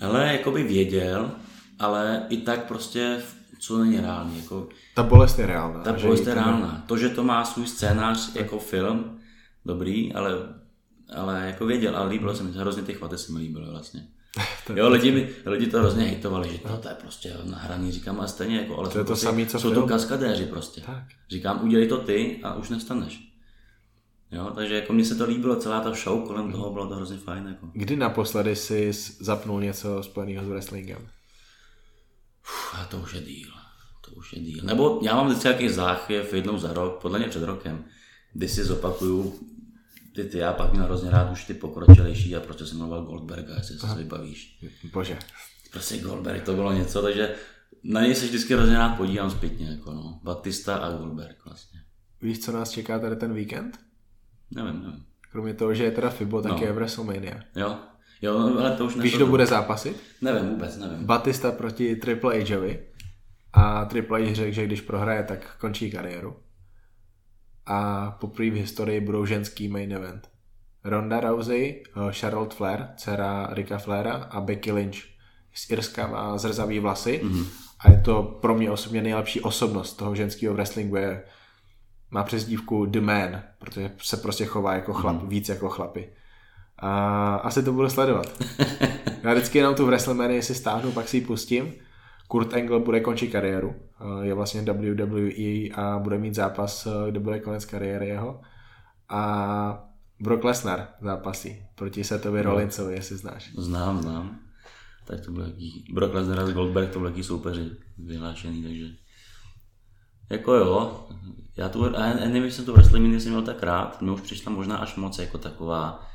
Ale 0.00 0.32
jako 0.32 0.50
by 0.50 0.62
věděl, 0.62 1.30
ale 1.78 2.26
i 2.28 2.36
tak 2.36 2.64
prostě, 2.64 3.22
co 3.58 3.78
není 3.78 4.00
reálný. 4.00 4.38
Jako, 4.38 4.68
ta 4.94 5.02
bolest 5.02 5.38
je 5.38 5.46
reálná. 5.46 5.82
Ta 5.82 5.92
bolest 5.92 6.26
je 6.26 6.34
reálná. 6.34 6.84
To, 6.86 6.98
že 6.98 7.08
to 7.08 7.24
má 7.24 7.44
svůj 7.44 7.66
scénář 7.66 8.34
jako 8.36 8.58
film, 8.58 9.18
dobrý, 9.64 10.14
ale, 10.14 10.32
ale 11.16 11.46
jako 11.46 11.66
věděl, 11.66 11.96
ale 11.96 12.10
líbilo 12.10 12.34
se 12.34 12.42
mi, 12.42 12.52
hrozně 12.52 12.82
ty 12.82 12.94
chvaty 12.94 13.18
se 13.18 13.32
mi 13.32 13.38
líbilo 13.38 13.70
vlastně. 13.70 14.06
jo, 14.74 14.88
lidi, 14.88 15.12
mi, 15.12 15.28
lidi 15.46 15.66
to 15.66 15.78
hrozně 15.78 16.04
hejtovali, 16.04 16.48
že 16.52 16.58
to, 16.58 16.76
to 16.76 16.88
je 16.88 16.94
prostě 16.94 17.36
nahraný, 17.44 17.92
říkám, 17.92 18.20
a 18.20 18.26
stejně 18.26 18.56
jako, 18.56 18.78
ale 18.78 18.88
to 18.88 18.98
je 18.98 19.04
to 19.04 19.06
prostě, 19.06 19.26
samý, 19.26 19.46
co 19.46 19.60
jsou 19.60 19.70
film. 19.70 19.82
to 19.82 19.88
kaskadéři 19.88 20.46
prostě. 20.46 20.80
Tak. 20.80 21.04
Říkám, 21.30 21.64
udělej 21.64 21.88
to 21.88 21.96
ty 21.96 22.40
a 22.42 22.54
už 22.54 22.68
nestaneš. 22.68 23.29
Jo, 24.32 24.52
takže 24.54 24.74
jako 24.74 24.92
mně 24.92 25.04
se 25.04 25.14
to 25.14 25.24
líbilo, 25.24 25.56
celá 25.56 25.80
ta 25.80 25.94
show 25.94 26.26
kolem 26.26 26.52
toho 26.52 26.72
bylo 26.72 26.88
to 26.88 26.94
hrozně 26.94 27.18
fajn. 27.18 27.46
Jako. 27.46 27.70
Kdy 27.72 27.96
naposledy 27.96 28.56
jsi 28.56 28.92
zapnul 29.20 29.60
něco 29.60 30.02
spojeného 30.02 30.44
s 30.44 30.48
wrestlingem? 30.48 31.08
Uf, 32.42 32.74
a 32.74 32.84
to 32.84 32.98
už 32.98 33.14
je 33.14 33.20
díl. 33.20 33.48
To 34.00 34.10
už 34.10 34.32
je 34.32 34.40
díl. 34.40 34.64
Nebo 34.64 35.00
já 35.02 35.16
mám 35.16 35.26
vždycky 35.26 35.48
nějaký 35.48 35.68
záchvěv 35.68 36.34
jednou 36.34 36.58
za 36.58 36.72
rok, 36.72 37.02
podle 37.02 37.18
mě 37.18 37.28
před 37.28 37.42
rokem, 37.42 37.84
kdy 38.32 38.48
si 38.48 38.64
zopakuju 38.64 39.40
ty, 40.14 40.24
ty 40.24 40.38
já 40.38 40.52
pak 40.52 40.72
měl 40.72 40.84
hrozně 40.84 41.10
rád 41.10 41.32
už 41.32 41.44
ty 41.44 41.54
pokročilejší 41.54 42.36
a 42.36 42.40
prostě 42.40 42.66
jsem 42.66 42.78
mluvil 42.78 43.02
Goldberga, 43.02 43.54
jestli 43.54 43.78
se 43.78 43.94
vybavíš. 43.96 44.64
Bože. 44.92 45.18
Prostě 45.72 45.98
Goldberg, 45.98 46.44
to 46.44 46.54
bylo 46.54 46.72
něco, 46.72 47.02
takže 47.02 47.34
na 47.84 48.00
něj 48.00 48.14
se 48.14 48.26
vždycky 48.26 48.54
hrozně 48.54 48.74
rád 48.74 48.96
podívám 48.96 49.30
zpětně, 49.30 49.66
jako 49.66 49.92
no. 49.92 50.20
Batista 50.22 50.76
a 50.76 50.96
Goldberg 50.96 51.44
vlastně. 51.44 51.80
Víš, 52.22 52.40
co 52.40 52.52
nás 52.52 52.70
čeká 52.70 52.98
tady 52.98 53.16
ten 53.16 53.34
víkend? 53.34 53.89
Nevím, 54.54 54.82
nevím. 54.82 55.04
Kromě 55.32 55.54
toho, 55.54 55.74
že 55.74 55.84
je 55.84 55.90
teda 55.90 56.10
FIBO, 56.10 56.42
tak 56.42 56.52
no. 56.52 56.58
je 56.62 56.72
WrestleMania. 56.72 57.40
Jo, 57.56 57.78
jo, 58.22 58.56
ale 58.58 58.70
to 58.76 58.84
už 58.84 58.96
Víš, 58.96 59.16
kdo 59.16 59.26
bude 59.26 59.46
zápasit? 59.46 60.02
Nevím, 60.22 60.50
vůbec 60.50 60.76
nevím. 60.76 61.06
Batista 61.06 61.52
proti 61.52 61.96
Triple 61.96 62.44
Hovi. 62.54 62.80
A 63.52 63.84
Triple 63.84 64.20
H 64.20 64.34
řekl, 64.34 64.52
že 64.52 64.66
když 64.66 64.80
prohraje, 64.80 65.22
tak 65.22 65.56
končí 65.60 65.90
kariéru. 65.90 66.36
A 67.66 68.10
poprvé 68.10 68.50
v 68.50 68.54
historii 68.54 69.00
budou 69.00 69.26
ženský 69.26 69.68
main 69.68 69.92
event. 69.92 70.28
Ronda 70.84 71.20
Rousey, 71.20 71.82
eh, 71.86 72.12
Charlotte 72.12 72.56
Flair, 72.56 72.86
dcera 72.96 73.48
Ricka 73.52 73.78
Flaira 73.78 74.12
a 74.12 74.40
Becky 74.40 74.72
Lynch 74.72 74.96
z 75.54 75.70
Irska 75.70 76.06
má 76.06 76.38
zrzavý 76.38 76.78
vlasy 76.78 77.20
mm-hmm. 77.24 77.46
a 77.78 77.90
je 77.90 78.00
to 78.00 78.22
pro 78.22 78.54
mě 78.54 78.70
osobně 78.70 79.02
nejlepší 79.02 79.40
osobnost 79.40 79.94
toho 79.94 80.14
ženského 80.14 80.54
wrestlingu 80.54 80.96
je 80.96 81.24
má 82.10 82.24
přezdívku 82.24 82.86
The 82.86 83.00
Man, 83.00 83.42
protože 83.58 83.90
se 83.98 84.16
prostě 84.16 84.44
chová 84.44 84.74
jako 84.74 84.92
chlap, 84.92 85.22
mm. 85.22 85.28
víc 85.28 85.48
jako 85.48 85.68
chlapy. 85.68 86.08
A 86.78 87.34
asi 87.34 87.62
to 87.62 87.72
budu 87.72 87.90
sledovat. 87.90 88.42
Já 89.22 89.32
vždycky 89.32 89.58
jenom 89.58 89.74
tu 89.74 89.86
WrestleMania 89.86 90.42
si 90.42 90.54
stáhnu, 90.54 90.92
pak 90.92 91.08
si 91.08 91.16
ji 91.16 91.20
pustím. 91.20 91.74
Kurt 92.28 92.54
Angle 92.54 92.80
bude 92.80 93.00
končit 93.00 93.28
kariéru. 93.28 93.74
Je 94.22 94.34
vlastně 94.34 94.62
WWE 94.62 95.68
a 95.74 95.98
bude 95.98 96.18
mít 96.18 96.34
zápas, 96.34 96.88
kde 97.10 97.20
bude 97.20 97.40
konec 97.40 97.64
kariéry 97.64 98.08
jeho. 98.08 98.40
A 99.08 99.84
Brock 100.20 100.44
Lesnar 100.44 100.88
zápasí 101.02 101.62
proti 101.74 102.04
Setovi. 102.04 102.42
Rollinsovi, 102.42 102.94
jestli 102.94 103.16
znáš. 103.16 103.52
Znám, 103.58 104.02
znám. 104.02 104.38
Tak 105.06 105.20
to 105.20 105.32
byl 105.32 105.46
jaký, 105.46 105.84
Brock 105.92 106.14
Lesnar 106.14 106.40
a 106.40 106.50
Goldberg 106.50 106.90
to 106.90 106.98
byl 106.98 107.08
jaký 107.08 107.22
soupeři 107.22 107.70
vyhlášený, 107.98 108.62
takže 108.62 108.86
jako 110.30 110.54
jo, 110.54 111.08
já 111.60 111.68
tu, 111.68 111.84
já 111.84 112.14
nevím, 112.14 112.44
jestli 112.44 112.56
jsem 112.56 112.64
tu 112.64 112.72
wrestling 112.72 113.20
jsem 113.20 113.32
měl 113.32 113.42
tak 113.42 113.62
rád, 113.62 114.02
mě 114.02 114.10
už 114.10 114.20
přišla 114.20 114.52
možná 114.52 114.76
až 114.76 114.96
moc 114.96 115.18
jako 115.18 115.38
taková, 115.38 116.06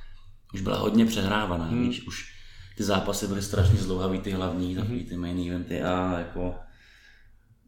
už 0.53 0.61
byla 0.61 0.77
hodně 0.77 1.05
přehrávaná, 1.05 1.65
hmm. 1.65 1.87
víš, 1.87 2.07
už 2.07 2.33
ty 2.77 2.83
zápasy 2.83 3.27
byly 3.27 3.41
strašně 3.41 3.77
zlouhavý, 3.77 4.19
ty 4.19 4.31
hlavní, 4.31 4.75
takový 4.75 5.05
ty 5.05 5.17
main 5.17 5.51
eventy 5.51 5.81
a 5.81 6.19
jako, 6.19 6.55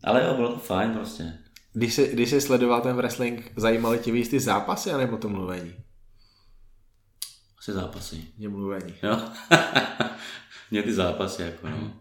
ale 0.04 0.24
jo, 0.24 0.34
bylo 0.34 0.54
to 0.54 0.60
fajn 0.60 0.94
prostě. 0.94 1.34
Když 1.74 1.94
jsi, 1.94 2.10
když 2.14 2.30
jsi 2.30 2.42
sledoval 2.42 2.82
ten 2.82 2.96
wrestling, 2.96 3.52
zajímaly 3.56 4.00
tě 4.00 4.12
víc 4.12 4.30
ty 4.30 4.40
zápasy, 4.40 4.92
anebo 4.92 5.18
to 5.18 5.30
mluvení? 5.30 5.74
Asi 7.60 7.74
zápasy. 7.74 8.26
Mě 8.38 8.50
mluvení. 8.50 8.94
Jo? 9.04 9.22
Mě 10.72 10.84
ty 10.84 10.94
zápasy, 10.94 11.42
jako 11.42 11.70
no. 11.70 11.94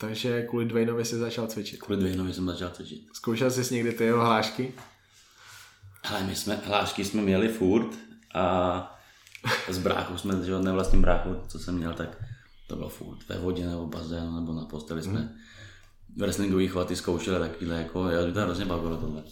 Takže 0.00 0.42
kvůli 0.42 0.64
Dwaynovi 0.64 1.04
jsi 1.04 1.16
začal 1.16 1.46
cvičit. 1.46 1.82
Kvůli 1.82 1.98
Dwaynovi 1.98 2.32
jsem 2.32 2.46
začal 2.46 2.70
cvičit. 2.70 3.08
Zkoušel 3.12 3.50
jsi 3.50 3.74
někdy 3.74 3.92
ty 3.92 4.04
jeho 4.04 4.24
hlášky? 4.24 4.74
Ale 6.10 6.22
my 6.22 6.36
jsme, 6.36 6.60
hlášky 6.64 7.04
jsme 7.04 7.22
měli 7.22 7.48
furt 7.48 7.88
a 8.34 9.00
s 9.68 9.78
bráchou 9.78 10.18
jsme, 10.18 10.44
že 10.44 10.58
nevlastním 10.58 11.02
bráchu, 11.02 11.36
co 11.48 11.58
jsem 11.58 11.74
měl, 11.74 11.94
tak 11.94 12.24
to 12.66 12.76
bylo 12.76 12.88
furt 12.88 13.28
ve 13.28 13.38
vodě 13.38 13.66
nebo 13.66 13.86
bazénu 13.86 14.40
nebo 14.40 14.52
na 14.52 14.64
posteli 14.64 15.02
jsme 15.02 15.20
mm. 15.20 15.28
wrestlingový 16.16 16.68
chvaty 16.68 16.96
zkoušeli 16.96 17.48
takovýhle, 17.48 17.76
jako, 17.76 18.08
já 18.08 18.26
by 18.26 18.32
to 18.32 18.40
hrozně 18.40 18.64
bavilo 18.64 18.96
tohle. 18.96 19.22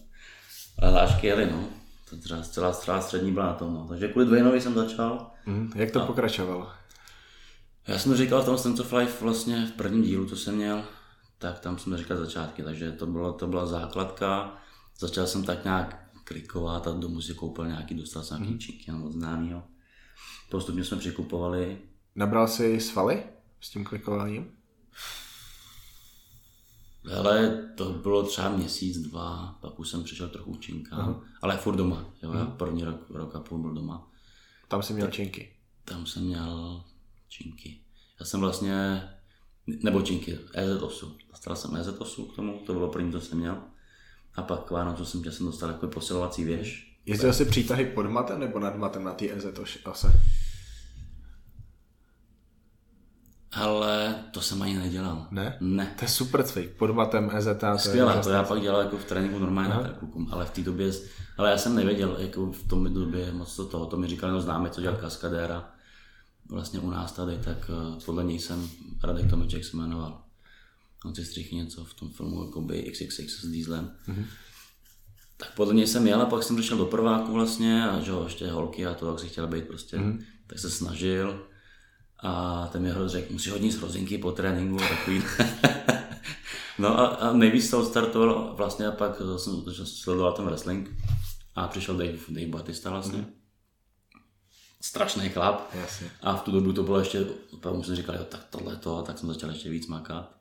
Ale 0.79 0.93
hlášky 0.93 1.27
jeli, 1.27 1.51
no. 1.51 1.69
To 2.11 2.17
třeba 2.17 2.43
celá, 2.43 2.73
celá 2.73 3.01
střední 3.01 3.33
byla 3.33 3.47
na 3.47 3.55
tom, 3.55 3.75
no. 3.75 3.87
Takže 3.89 4.09
kvůli 4.09 4.27
Dwaynovi 4.27 4.61
jsem 4.61 4.75
začal. 4.75 5.31
Mm. 5.47 5.73
Jak 5.75 5.91
to 5.91 6.03
a... 6.03 6.07
pokračovalo? 6.07 6.69
Já 7.87 7.99
jsem 7.99 8.17
říkal 8.17 8.43
v 8.43 8.45
tom 8.45 8.59
Sense 8.59 8.83
of 8.83 8.93
Life 8.93 9.25
vlastně 9.25 9.67
v 9.67 9.73
prvním 9.73 10.03
dílu, 10.03 10.29
co 10.29 10.37
jsem 10.37 10.55
měl, 10.55 10.85
tak 11.39 11.61
tam 11.61 11.79
jsme 11.79 11.99
říkali 11.99 12.21
začátky, 12.21 12.63
takže 12.63 12.93
to, 12.93 13.07
bylo, 13.07 13.33
to 13.33 13.47
byla 13.47 13.67
základka. 13.67 14.57
Začal 14.99 15.27
jsem 15.27 15.45
tak 15.45 15.65
nějak 15.65 16.11
klikovat 16.25 16.87
a 16.87 16.93
domů 16.93 17.21
si 17.21 17.35
koupil 17.35 17.67
nějaký, 17.67 17.95
dostal 17.95 18.23
jsem 18.23 18.37
nějaký 18.37 18.53
mm. 18.53 18.59
činky 18.59 18.93
od 19.05 19.13
známýho. 19.13 19.63
Postupně 20.51 20.85
jsme 20.85 20.97
přikupovali. 20.97 21.79
Nabral 22.15 22.49
jsi 22.49 22.81
svaly 22.81 23.23
s 23.61 23.71
tím 23.71 23.85
klikováním? 23.85 24.51
Ale 27.19 27.69
to 27.77 27.93
bylo 27.93 28.23
třeba 28.23 28.49
měsíc, 28.49 28.99
dva, 28.99 29.59
pak 29.61 29.79
už 29.79 29.89
jsem 29.89 30.05
přišel 30.05 30.29
trochu 30.29 30.57
činka, 30.57 30.97
uh-huh. 30.97 31.21
ale 31.43 31.57
furt 31.57 31.77
doma. 31.77 32.05
Jo, 32.23 32.31
uh-huh. 32.31 32.57
první 32.57 32.85
rok, 32.85 33.11
rok 33.11 33.37
a 33.37 33.41
půl 33.41 33.59
byl 33.59 33.75
doma. 33.75 34.11
Tam 34.69 34.83
jsem 34.83 34.97
měl 34.97 35.11
činky? 35.11 35.57
Tam 35.85 36.07
jsem 36.07 36.23
měl 36.23 36.85
činky. 37.43 37.81
Já 38.21 38.27
jsem 38.27 38.41
vlastně, 38.41 39.03
nebo 39.83 40.03
činky, 40.03 40.39
EZ8. 40.55 41.13
Dostal 41.31 41.57
jsem 41.57 41.71
EZ8 41.71 42.33
k 42.33 42.37
tomu, 42.37 42.59
to 42.67 42.73
bylo 42.73 42.89
první, 42.89 43.13
co 43.13 43.21
jsem 43.21 43.39
měl. 43.39 43.59
A 44.35 44.43
pak 44.43 44.65
k 44.65 44.71
Vánocu 44.71 45.05
jsem, 45.05 45.25
že 45.25 45.33
jsem 45.33 45.47
dostal 45.47 45.69
jako 45.69 45.89
posilovací 45.89 46.45
věž. 46.45 46.97
Jezdil 47.07 47.33
jsi 47.33 47.45
přítahy 47.45 47.85
pod 47.85 48.07
matem 48.07 48.41
nebo 48.41 48.59
nad 48.59 48.77
matem 48.77 49.05
na 49.05 49.13
té 49.13 49.25
EZ8? 49.25 50.13
Ale 53.53 54.25
to 54.31 54.41
jsem 54.41 54.63
ani 54.63 54.79
nedělal. 54.79 55.27
Ne? 55.31 55.57
Ne. 55.61 55.95
To 55.99 56.05
je 56.05 56.09
super 56.09 56.43
cvik, 56.43 56.77
pod 56.77 56.91
matem 56.91 57.31
EZ. 57.35 57.49
Skvělé, 57.77 58.15
to, 58.15 58.21
to 58.21 58.31
já 58.31 58.43
pak 58.43 58.61
dělal 58.61 58.81
jako 58.81 58.99
v 58.99 59.05
tréninku 59.05 59.39
normálně 59.39 59.69
na 59.69 59.89
klukům, 59.89 60.29
ale 60.31 60.45
v 60.45 60.51
té 60.51 60.63
době, 60.63 60.93
ale 61.39 61.51
já 61.51 61.59
jsem 61.59 61.75
nevěděl, 61.75 62.17
jako 62.19 62.53
v 62.53 62.69
tom 62.69 62.95
době 62.95 63.33
moc 63.33 63.57
to 63.57 63.67
toho, 63.67 63.87
to 63.87 63.97
mi 63.97 64.07
říkali, 64.07 64.33
no 64.33 64.41
známe, 64.41 64.71
co 64.71 64.81
dělal 64.81 64.97
kaskadéra 64.97 65.76
vlastně 66.49 66.81
u 66.81 66.91
nás 66.91 67.13
tady, 67.13 67.39
tak 67.39 67.71
uh, 67.71 68.03
podle 68.05 68.25
něj 68.25 68.39
jsem 68.39 68.71
Radek 69.03 69.31
Tomeček 69.31 69.65
se 69.65 69.77
jmenoval. 69.77 70.23
On 71.05 71.15
si 71.15 71.25
střihl 71.25 71.49
něco 71.53 71.85
v 71.85 71.95
tom 71.95 72.11
filmu 72.11 72.45
jako 72.45 72.61
by 72.61 72.83
XXX 72.83 73.41
s 73.41 73.47
Dieslem. 73.47 73.93
Mm-hmm. 74.09 74.25
Tak 75.37 75.55
podle 75.55 75.75
něj 75.75 75.87
jsem 75.87 76.07
jel 76.07 76.23
a 76.23 76.27
pak 76.27 76.43
jsem 76.43 76.57
přišel 76.57 76.79
do 76.79 76.87
prváku 76.87 77.33
vlastně 77.33 77.89
a 77.89 78.01
že 78.01 78.11
jo, 78.11 78.25
ještě 78.25 78.51
holky 78.51 78.87
a 78.87 78.95
to, 78.95 79.11
jak 79.11 79.21
si 79.21 79.29
chtěl 79.29 79.47
být 79.47 79.65
prostě, 79.67 79.97
mm-hmm. 79.97 80.19
tak 80.47 80.59
se 80.59 80.71
snažil. 80.71 81.47
A 82.23 82.67
ten 82.73 82.83
mi 82.83 82.91
řekl, 83.07 83.33
musí 83.33 83.51
hodně 83.51 83.73
z 83.73 83.77
hrozinky 83.77 84.19
po 84.19 84.33
tréninku 84.33 84.85
a 84.85 84.89
takový. 84.89 85.23
no 86.79 87.01
a, 87.01 87.07
a 87.07 87.33
nejvíc 87.33 87.71
to 87.71 87.81
odstartoval 87.81 88.55
vlastně 88.57 88.87
a 88.87 88.91
pak 88.91 89.23
jsem 89.37 89.87
sledoval 89.87 90.33
ten 90.33 90.45
wrestling 90.45 90.91
a 91.55 91.69
přišel 91.69 91.97
Dave, 91.97 92.19
Dave 92.29 92.47
Batista 92.47 92.91
vlastně. 92.91 93.19
Mm-hmm 93.19 93.36
strašný 94.87 95.29
chlap. 95.29 95.75
Jasně. 95.75 96.11
A 96.23 96.37
v 96.37 96.43
tu 96.43 96.51
dobu 96.51 96.73
to 96.73 96.83
bylo 96.83 96.99
ještě, 96.99 97.27
pak 97.61 97.85
jsem 97.85 97.97
říkal, 97.97 98.15
jo, 98.15 98.25
tak 98.25 98.45
tohle 98.51 98.77
to, 98.77 98.99
a 98.99 99.03
tak 99.03 99.19
jsem 99.19 99.29
začal 99.29 99.51
ještě 99.51 99.71
víc 99.71 99.87
makat. 99.87 100.37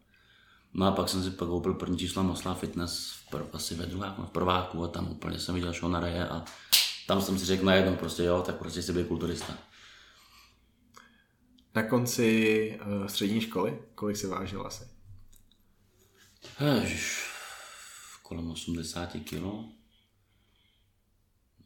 No 0.74 0.86
a 0.86 0.92
pak 0.92 1.10
jsem 1.10 1.24
si 1.24 1.32
pak 1.32 1.48
koupil 1.48 1.74
první 1.74 1.98
číslo 1.98 2.24
Mosla 2.24 2.54
Fitness 2.54 3.12
v 3.12 3.30
prv, 3.30 3.46
asi 3.54 3.76
ve 3.76 3.86
druháku, 3.86 4.22
v 4.22 4.30
prváku 4.30 4.84
a 4.84 4.88
tam 4.88 5.12
úplně 5.12 5.40
jsem 5.40 5.56
viděl 5.56 5.74
show 5.74 5.92
na 5.92 6.00
reje 6.00 6.28
a 6.30 6.46
tam 7.08 7.22
jsem 7.22 7.40
si 7.40 7.46
řekl 7.46 7.66
najednou 7.66 7.96
prostě 7.96 8.24
jo, 8.24 8.44
tak 8.46 8.56
prostě 8.56 8.82
si 8.82 8.94
byl 8.94 9.06
kulturista. 9.06 9.58
Na 11.76 11.84
konci 11.84 12.80
uh, 12.86 13.08
střední 13.08 13.42
školy, 13.42 13.80
kolik 13.96 14.18
si 14.18 14.28
vážil 14.28 14.68
asi? 14.68 14.84
Ježiš, 16.82 17.30
kolem 18.24 18.52
80 18.52 19.10
kilo 19.24 19.66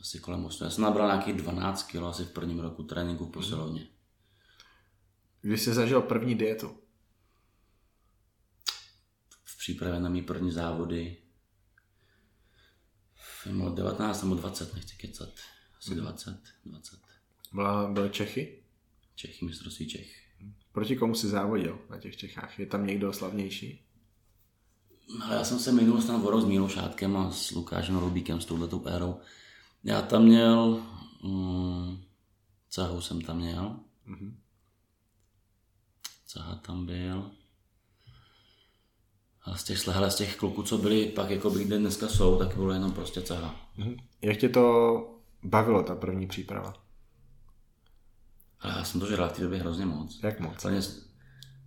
asi 0.02 0.20
kolem 0.20 0.46
8. 0.46 0.64
Já 0.64 0.70
jsem 0.70 0.84
nabral 0.84 1.08
nějakých 1.08 1.34
12 1.34 1.84
kg 1.84 1.96
asi 1.96 2.24
v 2.24 2.32
prvním 2.32 2.60
roku 2.60 2.84
tréninku 2.84 3.26
v 3.26 3.32
posilovně. 3.32 3.88
Když 5.42 5.62
jsi 5.62 5.74
zažil 5.74 6.02
první 6.02 6.36
dietu? 6.36 6.78
přípravě 9.70 10.00
na 10.00 10.10
mý 10.10 10.22
první 10.22 10.52
závody. 10.52 11.18
Bylo 13.46 13.70
19 13.70 14.24
nebo 14.24 14.36
20, 14.36 14.74
nechci 14.74 14.96
kecat. 14.96 15.30
Asi 15.78 15.96
20, 15.96 16.38
20. 16.66 17.00
Byla, 17.54 17.92
byly 17.92 18.10
Čechy? 18.10 18.64
Čechy, 19.16 19.46
mistrovství 19.46 19.88
Čech. 19.88 20.24
Proti 20.72 20.96
komu 20.96 21.16
si 21.16 21.28
závodil 21.28 21.80
na 21.90 21.98
těch 21.98 22.18
Čechách? 22.18 22.60
Je 22.60 22.66
tam 22.66 22.88
někdo 22.88 23.14
slavnější? 23.14 23.86
Ale 25.24 25.36
já 25.36 25.44
jsem 25.44 25.60
se 25.60 25.72
minul 25.72 26.02
snad 26.02 26.24
o 26.24 26.32
rok 26.32 26.42
s 26.42 26.46
Mílošátkem 26.46 27.18
a 27.18 27.32
s 27.32 27.52
Lukášem 27.52 27.98
Rubíkem, 27.98 28.42
s 28.42 28.46
touhletou 28.46 28.86
érou. 28.86 29.20
Já 29.84 30.02
tam 30.02 30.24
měl, 30.24 30.84
mm, 31.24 32.04
Cahu 32.70 33.02
jsem 33.02 33.22
tam 33.22 33.38
měl. 33.38 33.80
Mm-hmm. 34.08 34.34
Caha 36.28 36.56
tam 36.56 36.86
byl. 36.86 37.32
A 39.44 39.58
z 39.58 39.64
těch, 39.64 39.80
z 39.80 40.16
těch 40.16 40.36
kluků, 40.36 40.64
co 40.64 40.78
byli 40.78 41.06
pak, 41.06 41.30
jako 41.30 41.50
by 41.50 41.64
kde 41.64 41.78
dneska 41.78 42.08
jsou, 42.08 42.40
tak 42.40 42.56
bylo 42.56 42.74
jenom 42.74 42.92
prostě 42.92 43.22
Caha. 43.22 43.56
Mm-hmm. 43.78 43.98
Jak 44.22 44.38
tě 44.38 44.50
to 44.50 45.20
bavilo, 45.44 45.84
ta 45.84 45.96
první 45.96 46.28
příprava? 46.28 46.74
Ale 48.60 48.74
já 48.78 48.84
jsem 48.84 49.00
to 49.00 49.08
žral 49.08 49.30
v 49.30 49.34
té 49.34 49.42
době 49.42 49.60
hrozně 49.60 49.86
moc. 49.86 50.20
Jak 50.24 50.40
moc? 50.40 50.62
Plně, 50.62 50.82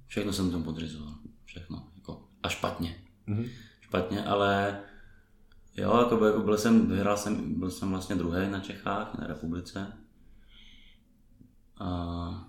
všechno 0.06 0.32
jsem 0.32 0.50
tomu 0.50 0.64
podřizoval. 0.64 1.14
Všechno. 1.44 1.88
Jako, 1.94 2.28
a 2.42 2.48
špatně. 2.48 3.04
Mm-hmm. 3.28 3.50
Špatně, 3.80 4.24
ale 4.24 4.80
jo, 5.76 5.98
jako, 5.98 6.16
byl, 6.16 6.26
jako 6.26 6.40
byl 6.40 6.58
jsem, 6.58 6.86
vyhrál 6.86 7.16
jsem, 7.16 7.60
byl 7.60 7.70
jsem 7.70 7.90
vlastně 7.90 8.16
druhý 8.16 8.50
na 8.50 8.60
Čechách, 8.60 9.18
na 9.18 9.26
republice. 9.26 9.92
A 11.78 12.48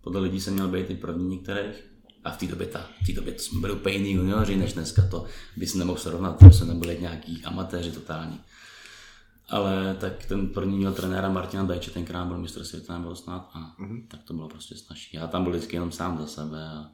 podle 0.00 0.20
lidí 0.20 0.40
jsem 0.40 0.54
měl 0.54 0.68
být 0.68 0.90
i 0.90 0.96
první 0.96 1.28
některých. 1.28 1.92
A 2.24 2.30
v 2.30 2.36
té 2.36 2.46
době, 2.46 2.66
ta, 2.66 2.86
v 3.02 3.06
té 3.06 3.12
době 3.12 3.32
to 3.32 3.38
jsme 3.38 3.60
byli 3.60 3.72
úplně 3.72 3.96
jiný 3.96 4.12
junioři 4.12 4.56
než 4.56 4.72
dneska, 4.72 5.02
to 5.10 5.24
bys 5.56 5.74
nemohl 5.74 5.98
srovnat, 5.98 6.38
to 6.38 6.50
jsme 6.50 6.66
nebyli 6.66 6.98
nějaký 7.00 7.44
amatéři 7.44 7.92
totální. 7.92 8.40
Ale 9.48 9.96
tak 10.00 10.26
ten 10.26 10.48
první 10.48 10.78
měl 10.78 10.92
trenéra 10.92 11.28
Martina 11.28 11.64
Dajče, 11.64 11.90
tenkrát 11.90 12.24
byl 12.24 12.38
mistr 12.38 12.64
světa, 12.64 12.98
nebo 12.98 13.14
snad, 13.14 13.50
a 13.54 13.74
mm-hmm. 13.78 14.06
tak 14.08 14.22
to 14.22 14.34
bylo 14.34 14.48
prostě 14.48 14.76
snažší. 14.76 15.16
Já 15.16 15.26
tam 15.26 15.42
byl 15.42 15.52
vždycky 15.52 15.76
jenom 15.76 15.92
sám 15.92 16.18
za 16.18 16.26
sebe 16.26 16.68
a, 16.68 16.90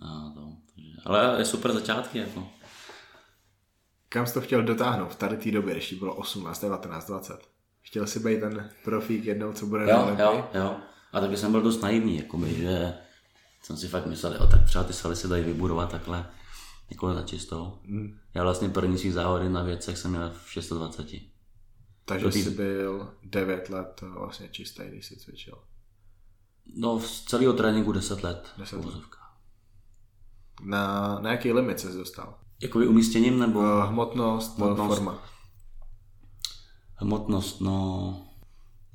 a 0.00 0.32
to. 0.34 0.52
Takže, 0.74 0.92
ale 1.04 1.34
je 1.38 1.44
super 1.44 1.72
začátky, 1.72 2.18
jako. 2.18 2.48
Kam 4.08 4.26
jsi 4.26 4.34
to 4.34 4.40
chtěl 4.40 4.62
dotáhnout 4.62 5.12
v 5.12 5.16
tady 5.16 5.36
té 5.36 5.50
době, 5.50 5.74
když 5.74 5.94
bylo 5.94 6.14
18, 6.14 6.60
19, 6.60 7.06
20? 7.06 7.48
Chtěl 7.80 8.06
jsi 8.06 8.20
být 8.20 8.40
ten 8.40 8.70
profík 8.84 9.24
jednou, 9.24 9.52
co 9.52 9.66
bude 9.66 9.90
jo, 9.90 10.16
jo, 10.18 10.48
jo. 10.54 10.76
A 11.12 11.20
taky 11.20 11.36
jsem 11.36 11.52
byl 11.52 11.62
dost 11.62 11.82
naivní, 11.82 12.16
jakoby, 12.16 12.54
že 12.54 12.94
jsem 13.62 13.76
si 13.76 13.88
fakt 13.88 14.06
myslel, 14.06 14.34
jo, 14.34 14.46
tak 14.46 14.64
třeba 14.64 14.84
ty 14.84 14.92
svaly 14.92 15.16
se 15.16 15.28
dají 15.28 15.44
vybudovat 15.44 15.90
takhle, 15.90 16.30
jako 16.90 17.14
za 17.14 17.22
čistou. 17.22 17.78
Mm. 17.82 18.18
Já 18.34 18.42
vlastně 18.42 18.68
první 18.68 18.98
svých 18.98 19.12
závody 19.12 19.48
na 19.48 19.62
věcech 19.62 19.98
jsem 19.98 20.10
měl 20.10 20.32
v 20.44 20.52
620. 20.52 21.06
Takže 22.04 22.28
tý... 22.28 22.42
jsi 22.42 22.50
byl 22.50 23.14
9 23.22 23.68
let 23.68 24.00
vlastně 24.00 24.48
čistý, 24.48 24.82
když 24.88 25.06
jsi 25.06 25.16
cvičil. 25.16 25.58
No, 26.76 27.00
z 27.00 27.24
celého 27.24 27.52
tréninku 27.52 27.92
10 27.92 28.22
let. 28.22 28.48
10 28.58 28.84
let. 28.84 28.94
Na, 30.62 31.18
na 31.18 31.30
jaký 31.30 31.52
limit 31.52 31.80
jsi 31.80 31.92
dostal? 31.92 32.38
Jakoby 32.62 32.86
umístěním 32.86 33.38
nebo? 33.38 33.58
Uh, 33.58 33.66
hmotnost, 33.66 34.56
hmotnost, 34.56 34.94
forma. 34.94 35.18
Hmotnost, 36.94 37.60
no... 37.60 38.24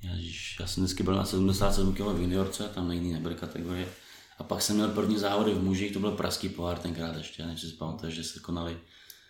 Ježiš, 0.02 0.58
já 0.60 0.68
jsem 0.68 0.84
vždycky 0.84 1.04
byl 1.04 1.16
na 1.16 1.26
77 1.26 1.94
kg 1.94 2.00
v 2.00 2.22
juniorce, 2.22 2.64
tam 2.64 2.88
na 2.88 2.94
jiný 2.94 3.14
nebyly 3.14 3.36
kategorie. 3.36 3.88
A 4.40 4.44
pak 4.44 4.62
jsem 4.62 4.76
měl 4.76 4.90
první 4.90 5.18
závody 5.18 5.54
v 5.54 5.64
mužích, 5.64 5.94
to 5.94 6.00
byl 6.00 6.12
pražský 6.12 6.50
pohár 6.50 6.78
tenkrát 6.78 7.18
ještě, 7.18 7.46
než 7.46 7.62
si 7.62 7.68
pamatuješ, 7.68 8.16
že 8.16 8.24
se 8.24 8.40
konali 8.40 8.78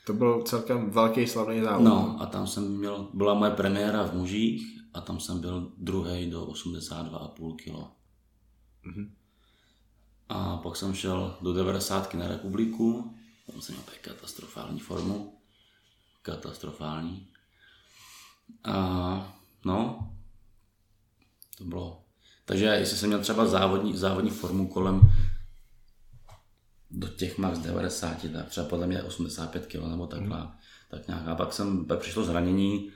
to 0.06 0.14
byl 0.14 0.42
celkem 0.42 0.90
velký 0.90 1.28
slavný 1.28 1.62
závod. 1.62 1.84
No 1.84 2.18
a 2.20 2.26
tam 2.26 2.48
jsem 2.48 2.78
měl, 2.78 3.08
byla 3.14 3.34
moje 3.34 3.52
premiéra 3.52 4.04
v 4.04 4.14
mužích 4.14 4.80
a 4.94 5.02
tam 5.02 5.20
jsem 5.20 5.42
byl 5.42 5.72
druhý 5.78 6.30
do 6.30 6.46
82,5 6.46 7.56
kg. 7.56 7.76
Mm-hmm. 8.86 9.10
A 10.30 10.58
pak 10.58 10.76
jsem 10.76 10.94
šel 10.94 11.38
do 11.42 11.54
90 11.54 12.14
na 12.14 12.28
republiku, 12.28 13.16
tam 13.52 13.62
jsem 13.62 13.76
měl 13.76 13.86
katastrofální 14.02 14.80
formu. 14.80 15.42
Katastrofální. 16.22 17.28
A 18.64 19.38
no, 19.66 20.10
to 21.58 21.64
bylo. 21.64 22.06
Takže 22.46 22.66
jestli 22.66 22.98
jsem 22.98 23.10
měl 23.10 23.20
třeba 23.20 23.46
závodní, 23.46 23.98
závodní 23.98 24.30
formu 24.30 24.68
kolem 24.68 25.02
do 26.92 27.08
těch 27.08 27.38
max 27.38 27.60
90, 27.60 28.26
tak 28.34 28.50
třeba 28.50 28.68
podle 28.68 28.88
mě 28.88 29.04
85 29.04 29.66
kg 29.66 29.76
nebo 29.76 30.08
takhle. 30.08 30.40
Hmm. 30.40 30.52
Tak 30.90 31.08
nějak. 31.08 31.28
A 31.28 31.36
pak 31.36 31.54
jsem, 31.54 31.86
pak 31.86 32.00
přišlo 32.00 32.24
zranění 32.24 32.92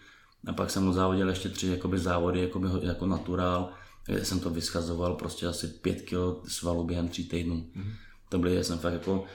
a 0.48 0.54
pak 0.54 0.70
jsem 0.70 0.84
mu 0.84 0.94
závodil 0.94 1.30
ještě 1.30 1.50
tři 1.50 1.68
jakoby 1.68 2.00
závody 2.00 2.42
jakoby, 2.42 2.68
jako 2.82 3.06
naturál, 3.06 3.74
kde 4.06 4.26
jsem 4.26 4.40
to 4.40 4.50
vyschazoval 4.50 5.16
prostě 5.16 5.48
asi 5.48 5.68
5 5.68 6.02
kg 6.02 6.50
svalu 6.50 6.84
během 6.84 7.08
tří 7.08 7.28
týdnů. 7.28 7.72
Hmm. 7.76 7.94
To 8.30 8.40
byly, 8.40 8.64
jsem 8.64 8.80
fakt 8.80 8.94
jako, 8.94 9.26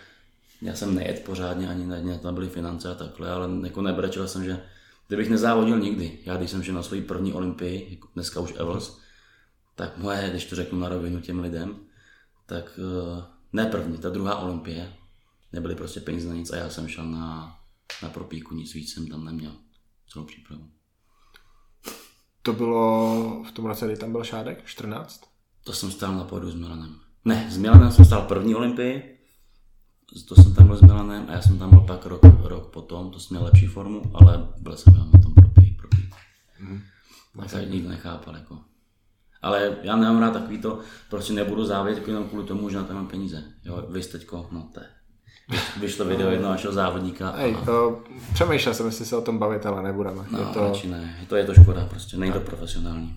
já 0.63 0.75
jsem 0.75 0.95
nejet 0.95 1.25
pořádně, 1.25 1.69
ani 1.69 1.87
na 1.87 2.19
tam 2.19 2.35
byly 2.35 2.49
finance 2.49 2.91
a 2.91 2.95
takhle, 2.95 3.31
ale 3.31 3.49
jako 3.63 3.83
nebrečel 3.83 4.29
jsem, 4.29 4.45
že 4.45 4.63
kdybych 5.09 5.31
nezávodil 5.31 5.79
nikdy, 5.79 6.19
já 6.25 6.37
když 6.37 6.51
jsem 6.51 6.63
šel 6.63 6.75
na 6.75 6.83
svoji 6.83 7.03
první 7.03 7.33
olympii, 7.33 7.87
jako 7.91 8.09
dneska 8.15 8.41
už 8.41 8.55
Evels, 8.57 8.99
tak 9.75 9.99
moje, 9.99 10.31
když 10.31 10.45
to 10.45 10.57
řeknu 10.57 10.79
na 10.79 10.89
rovinu 10.89 11.21
těm 11.21 11.41
lidem, 11.41 11.77
tak 12.47 12.79
uh, 12.79 13.25
ne 13.53 13.67
první, 13.67 13.99
ta 13.99 14.11
druhá 14.11 14.37
olympie, 14.37 14.93
nebyly 15.53 15.75
prostě 15.75 16.01
peníze 16.01 16.29
na 16.29 16.35
nic 16.35 16.51
a 16.51 16.57
já 16.57 16.71
jsem 16.71 16.89
šel 16.89 17.07
na, 17.07 17.57
na 18.03 18.09
propíku, 18.09 18.55
nic 18.55 18.75
víc 18.75 18.95
jsem 18.95 19.07
tam 19.07 19.25
neměl, 19.25 19.53
celou 20.09 20.25
přípravu. 20.25 20.69
To 22.43 22.53
bylo 22.53 23.45
v 23.49 23.53
tom 23.53 23.67
roce, 23.67 23.87
kdy 23.87 23.97
tam 23.97 24.13
byl 24.13 24.25
Šádek, 24.25 24.65
14? 24.65 25.25
To 25.65 25.73
jsem 25.73 25.91
stál 25.91 26.15
na 26.15 26.25
pódiu 26.25 26.51
s 26.51 26.55
Milanem. 26.55 27.01
Ne, 27.25 27.47
s 27.51 27.59
Milanem 27.59 27.91
jsem 27.91 28.05
stál 28.05 28.23
první 28.23 28.55
olympii, 28.55 29.22
to 30.29 30.35
jsem 30.35 30.55
tam 30.55 30.67
byl 30.67 30.77
s 30.77 30.83
Milanem 30.83 31.25
a 31.29 31.33
já 31.33 31.43
jsem 31.43 31.59
tam 31.59 31.71
byl 31.71 31.81
pak 31.81 32.07
rok, 32.07 32.21
rok 32.43 32.71
potom, 32.71 33.11
to 33.11 33.21
jsem 33.21 33.37
měl 33.37 33.45
lepší 33.45 33.67
formu, 33.67 34.03
ale 34.15 34.49
byl 34.59 34.77
jsem 34.77 34.95
na 34.95 35.21
tom 35.21 35.35
propí, 35.35 35.77
propí. 35.81 36.11
Mm. 36.61 36.81
Tak 37.51 37.71
nikdo 37.71 37.89
nechápal, 37.89 38.35
jako. 38.35 38.59
Ale 39.43 39.77
já 39.83 39.97
nemám 39.97 40.21
rád 40.21 40.33
takový 40.33 40.59
to, 40.59 40.79
prostě 41.11 41.33
nebudu 41.33 41.65
závět 41.65 41.99
jako 41.99 42.11
jenom 42.11 42.29
kvůli 42.29 42.47
tomu, 42.47 42.71
že 42.71 42.77
na 42.77 42.85
to 42.85 42.95
mám 42.95 43.07
peníze. 43.07 43.43
Jo, 43.65 43.87
vy 43.89 44.03
teďko, 44.03 44.49
no 44.53 44.69
to 44.75 44.81
Vyšlo 45.81 46.05
video 46.05 46.31
jednoho 46.31 46.53
našeho 46.53 46.73
závodníka. 46.73 47.31
A... 47.31 47.39
Ej, 47.39 47.57
to, 47.65 48.03
přemýšlel 48.33 48.75
jsem, 48.75 48.87
jestli 48.87 49.05
se 49.05 49.17
o 49.17 49.21
tom 49.21 49.39
bavit, 49.39 49.67
ale 49.67 49.83
nebudeme. 49.83 50.23
No, 50.31 50.39
je 50.39 50.45
to... 50.45 50.61
radši 50.61 50.89
ne. 50.89 51.27
To 51.29 51.37
je 51.37 51.45
to 51.45 51.55
škoda 51.55 51.87
prostě, 51.87 52.17
nejde 52.17 52.39
to 52.39 52.47
profesionální. 52.47 53.17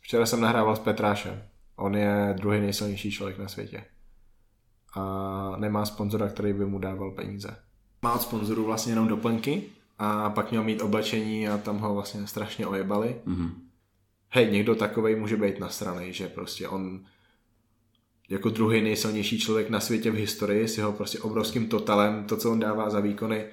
Včera 0.00 0.26
jsem 0.26 0.40
nahrával 0.40 0.76
s 0.76 0.78
Petrášem. 0.78 1.42
On 1.76 1.96
je 1.96 2.34
druhý 2.38 2.60
nejsilnější 2.60 3.10
člověk 3.10 3.38
na 3.38 3.48
světě. 3.48 3.84
A 4.94 5.56
nemá 5.58 5.84
sponzora, 5.86 6.28
který 6.28 6.52
by 6.52 6.66
mu 6.66 6.78
dával 6.78 7.10
peníze. 7.10 7.56
Má 8.02 8.14
od 8.14 8.22
sponzorů 8.22 8.64
vlastně 8.64 8.92
jenom 8.92 9.08
doplňky 9.08 9.62
a 9.98 10.30
pak 10.30 10.50
měl 10.50 10.64
mít 10.64 10.82
oblečení 10.82 11.48
a 11.48 11.58
tam 11.58 11.78
ho 11.78 11.94
vlastně 11.94 12.26
strašně 12.26 12.66
ojebali. 12.66 13.16
Mm-hmm 13.26 13.50
hej, 14.32 14.50
někdo 14.50 14.74
takovej 14.74 15.16
může 15.16 15.36
být 15.36 15.60
na 15.60 15.68
straně, 15.68 16.12
že 16.12 16.28
prostě 16.28 16.68
on 16.68 17.04
jako 18.28 18.48
druhý 18.48 18.82
nejsilnější 18.82 19.38
člověk 19.38 19.70
na 19.70 19.80
světě 19.80 20.10
v 20.10 20.14
historii 20.14 20.68
s 20.68 20.78
jeho 20.78 20.92
prostě 20.92 21.18
obrovským 21.18 21.68
totalem, 21.68 22.24
to, 22.24 22.36
co 22.36 22.52
on 22.52 22.60
dává 22.60 22.90
za 22.90 23.00
výkony, 23.00 23.44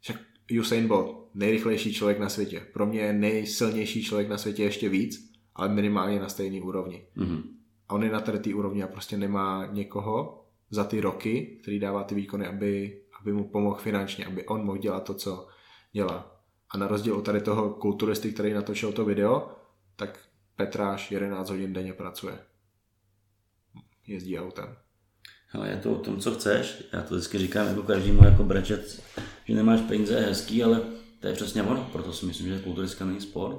však 0.00 0.16
Usain 0.60 0.88
Bolt, 0.88 1.28
nejrychlejší 1.34 1.94
člověk 1.94 2.18
na 2.18 2.28
světě. 2.28 2.62
Pro 2.72 2.86
mě 2.86 3.00
je 3.00 3.12
nejsilnější 3.12 4.02
člověk 4.02 4.28
na 4.28 4.38
světě 4.38 4.62
ještě 4.62 4.88
víc, 4.88 5.30
ale 5.54 5.68
minimálně 5.68 6.20
na 6.20 6.28
stejné 6.28 6.60
úrovni. 6.60 7.06
Mm-hmm. 7.16 7.42
A 7.88 7.94
on 7.94 8.04
je 8.04 8.10
na 8.10 8.20
tady 8.20 8.38
té 8.38 8.54
úrovni 8.54 8.82
a 8.82 8.86
prostě 8.86 9.16
nemá 9.16 9.68
někoho 9.72 10.45
za 10.70 10.84
ty 10.84 11.00
roky, 11.00 11.58
který 11.62 11.78
dává 11.78 12.04
ty 12.04 12.14
výkony, 12.14 12.46
aby, 12.46 13.00
aby 13.20 13.32
mu 13.32 13.50
pomohl 13.50 13.76
finančně, 13.76 14.26
aby 14.26 14.46
on 14.46 14.64
mohl 14.64 14.78
dělat 14.78 15.04
to, 15.04 15.14
co 15.14 15.48
dělá. 15.92 16.42
A 16.70 16.78
na 16.78 16.88
rozdíl 16.88 17.16
od 17.16 17.24
tady 17.24 17.40
toho 17.40 17.70
kulturisty, 17.70 18.32
který 18.32 18.52
natočil 18.52 18.92
to 18.92 19.04
video, 19.04 19.56
tak 19.96 20.18
Petráš 20.56 21.10
11 21.10 21.50
hodin 21.50 21.72
denně 21.72 21.92
pracuje. 21.92 22.38
Jezdí 24.06 24.38
autem. 24.38 24.76
Ale 25.52 25.68
je 25.68 25.76
to 25.76 25.92
o 25.92 25.98
tom, 25.98 26.20
co 26.20 26.34
chceš. 26.34 26.82
Já 26.92 27.02
to 27.02 27.14
vždycky 27.14 27.38
říkám 27.38 27.66
jako 27.66 27.82
každému 27.82 28.24
jako 28.24 28.44
brečet, 28.44 29.02
že 29.44 29.54
nemáš 29.54 29.80
peníze, 29.80 30.14
je 30.14 30.20
hezký, 30.20 30.64
ale 30.64 30.80
to 31.20 31.26
je 31.26 31.32
přesně 31.32 31.62
ono. 31.62 31.88
Proto 31.92 32.12
si 32.12 32.26
myslím, 32.26 32.48
že 32.48 32.62
kulturistka 32.62 33.04
není 33.04 33.20
sport. 33.20 33.58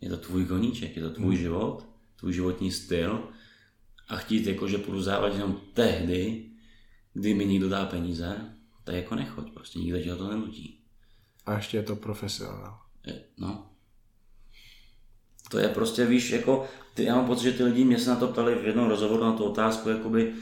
Je 0.00 0.08
to 0.08 0.16
tvůj 0.16 0.44
koníček, 0.44 0.96
je 0.96 1.02
to 1.02 1.10
tvůj 1.10 1.34
hmm. 1.34 1.42
život, 1.42 1.86
tvůj 2.18 2.32
životní 2.32 2.72
styl. 2.72 3.28
A 4.08 4.16
chtít 4.16 4.46
jako, 4.46 4.68
že 4.68 4.78
půjdu 4.78 5.02
závodit 5.02 5.38
jenom 5.38 5.60
tehdy, 5.74 6.50
kdy 7.12 7.34
mi 7.34 7.46
někdo 7.46 7.68
dá 7.68 7.86
peníze, 7.86 8.56
tak 8.84 8.94
jako 8.94 9.14
nechoď, 9.14 9.52
prostě 9.52 9.78
nikdo 9.78 10.02
tě 10.02 10.14
to 10.14 10.28
nenutí. 10.28 10.80
A 11.46 11.56
ještě 11.56 11.76
je 11.76 11.82
to 11.82 11.96
profesionál. 11.96 12.78
No, 13.38 13.66
to 15.50 15.58
je 15.58 15.68
prostě, 15.68 16.06
víš, 16.06 16.30
jako, 16.30 16.66
ty, 16.94 17.04
já 17.04 17.16
mám 17.16 17.26
pocit, 17.26 17.42
že 17.42 17.52
ty 17.52 17.64
lidi 17.64 17.84
mě 17.84 17.98
se 17.98 18.10
na 18.10 18.16
to 18.16 18.28
ptali 18.28 18.54
v 18.54 18.66
jednom 18.66 18.88
rozhovoru 18.88 19.24
na 19.24 19.32
tu 19.32 19.44
otázku, 19.44 19.88
jakoby, 19.88 20.32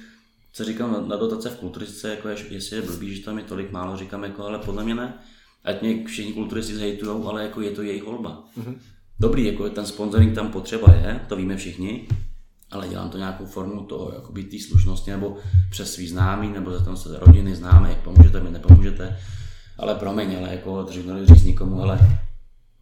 co 0.53 0.65
říkám 0.65 0.93
na, 0.93 1.01
na 1.01 1.17
dotace 1.17 1.51
v 1.51 1.57
kulturistice, 1.57 2.11
jako 2.11 2.29
je, 2.29 2.37
jestli 2.51 2.77
je 2.77 2.83
blbý, 2.83 3.17
že 3.17 3.23
tam 3.23 3.39
je 3.39 3.45
tolik 3.45 3.71
málo, 3.71 3.97
říkám 3.97 4.25
jako, 4.25 4.45
ale 4.45 4.59
podle 4.59 4.85
mě 4.85 4.95
ne. 4.95 5.19
Ať 5.65 5.83
mě 5.83 6.07
všichni 6.07 6.33
kulturisti 6.33 6.75
zhejtujou, 6.75 7.29
ale 7.29 7.43
jako 7.43 7.61
je 7.61 7.71
to 7.71 7.83
jejich 7.83 8.03
volba. 8.03 8.45
Mm-hmm. 8.59 8.77
Dobrý, 9.21 9.45
jako 9.45 9.71
ten 9.71 9.87
sponsoring 9.87 10.35
tam 10.35 10.53
potřeba 10.53 10.93
je, 10.93 11.21
to 11.29 11.37
víme 11.37 11.57
všichni, 11.57 12.09
ale 12.75 12.89
dělám 12.89 13.11
to 13.11 13.19
nějakou 13.19 13.47
formu 13.47 13.85
toho, 13.85 14.13
jako 14.15 14.33
být 14.33 14.51
té 14.51 14.59
slušnosti, 14.69 15.11
nebo 15.11 15.37
přes 15.71 15.95
svý 15.95 16.09
známý, 16.09 16.49
nebo 16.49 16.71
za 16.71 16.85
tom 16.85 16.97
se 16.97 17.19
rodiny 17.19 17.57
známe, 17.57 17.89
jak 17.89 17.99
pomůžete 17.99 18.41
mi, 18.41 18.51
nepomůžete. 18.51 19.19
Ale 19.79 19.95
promiň, 19.95 20.37
ale 20.37 20.49
jako 20.53 20.83
dřív 20.83 21.05
říct 21.23 21.45
nikomu, 21.45 21.83
ale 21.83 22.19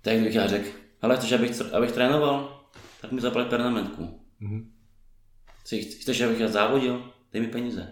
tak 0.01 0.19
bych 0.19 0.35
já 0.35 0.47
řekl, 0.47 0.69
ale 1.03 1.17
chceš, 1.17 1.33
abych, 1.33 1.63
abych 1.73 1.93
trénoval, 1.93 2.61
tak 3.01 3.13
mi 3.13 3.21
zaplať 3.21 3.47
pernamentku. 3.47 4.21
Mm-hmm. 4.43 4.65
Chceš, 6.01 6.21
abych 6.21 6.41
já 6.41 6.49
závodil? 6.49 7.03
Dej 7.33 7.43
mi 7.43 7.49
peníze. 7.49 7.89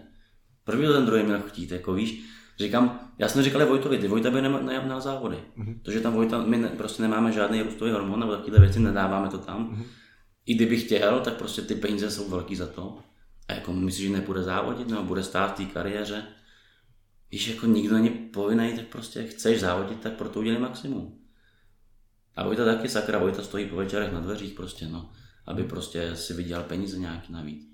Proč 0.63 0.79
by 0.79 0.85
to 0.85 0.93
ten 0.93 1.05
druhý 1.05 1.23
měl 1.23 1.39
chtít, 1.41 1.71
jako 1.71 1.93
víš? 1.93 2.23
Říkám, 2.59 2.99
já 3.17 3.27
jsem 3.27 3.43
říkal 3.43 3.65
Vojtovi, 3.65 3.97
ty 3.97 4.07
Vojta 4.07 4.31
by 4.31 4.41
nejel 4.41 4.87
na 4.87 4.99
závody. 4.99 5.37
Mm-hmm. 5.57 5.79
To, 5.81 5.91
že 5.91 5.99
tam 5.99 6.13
Vojta, 6.13 6.43
my 6.45 6.57
ne, 6.57 6.67
prostě 6.67 7.01
nemáme 7.01 7.31
žádný 7.31 7.61
růstový 7.61 7.91
hormon 7.91 8.19
nebo 8.19 8.35
takové 8.35 8.59
věci, 8.59 8.79
nedáváme 8.79 9.29
to 9.29 9.37
tam. 9.37 9.69
Mm-hmm. 9.69 9.83
I 10.45 10.53
kdyby 10.53 10.77
chtěl, 10.77 11.19
tak 11.19 11.33
prostě 11.33 11.61
ty 11.61 11.75
peníze 11.75 12.11
jsou 12.11 12.29
velký 12.29 12.55
za 12.55 12.67
to. 12.67 12.99
A 13.47 13.53
jako 13.53 13.73
myslíš, 13.73 14.07
že 14.07 14.13
nepůjde 14.13 14.43
závodit 14.43 14.87
nebo 14.87 15.03
bude 15.03 15.23
stát 15.23 15.53
v 15.53 15.65
té 15.65 15.73
kariéře? 15.73 16.23
Víš, 17.31 17.47
jako 17.47 17.65
nikdo 17.65 17.95
není 17.95 18.09
povinný, 18.09 18.73
tak 18.75 18.85
prostě 18.85 19.23
chceš 19.23 19.59
závodit, 19.59 19.99
tak 19.99 20.13
pro 20.13 20.29
to 20.29 20.39
udělej 20.39 20.59
maximum. 20.59 21.17
A 22.35 22.43
Vojta 22.43 22.65
taky 22.65 22.89
sakra, 22.89 23.19
Vojta 23.19 23.43
stojí 23.43 23.65
po 23.65 23.75
večerech 23.75 24.13
na 24.13 24.19
dveřích 24.19 24.53
prostě, 24.53 24.87
no. 24.87 25.09
Aby 25.45 25.63
prostě 25.63 26.15
si 26.15 26.33
vydělal 26.33 26.63
peníze 26.63 26.99
nějaký 26.99 27.33
navíc. 27.33 27.67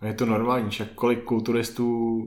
A 0.00 0.06
je 0.06 0.14
to 0.14 0.26
normální, 0.26 0.70
však 0.70 0.92
kolik 0.92 1.24
kulturistů 1.24 2.20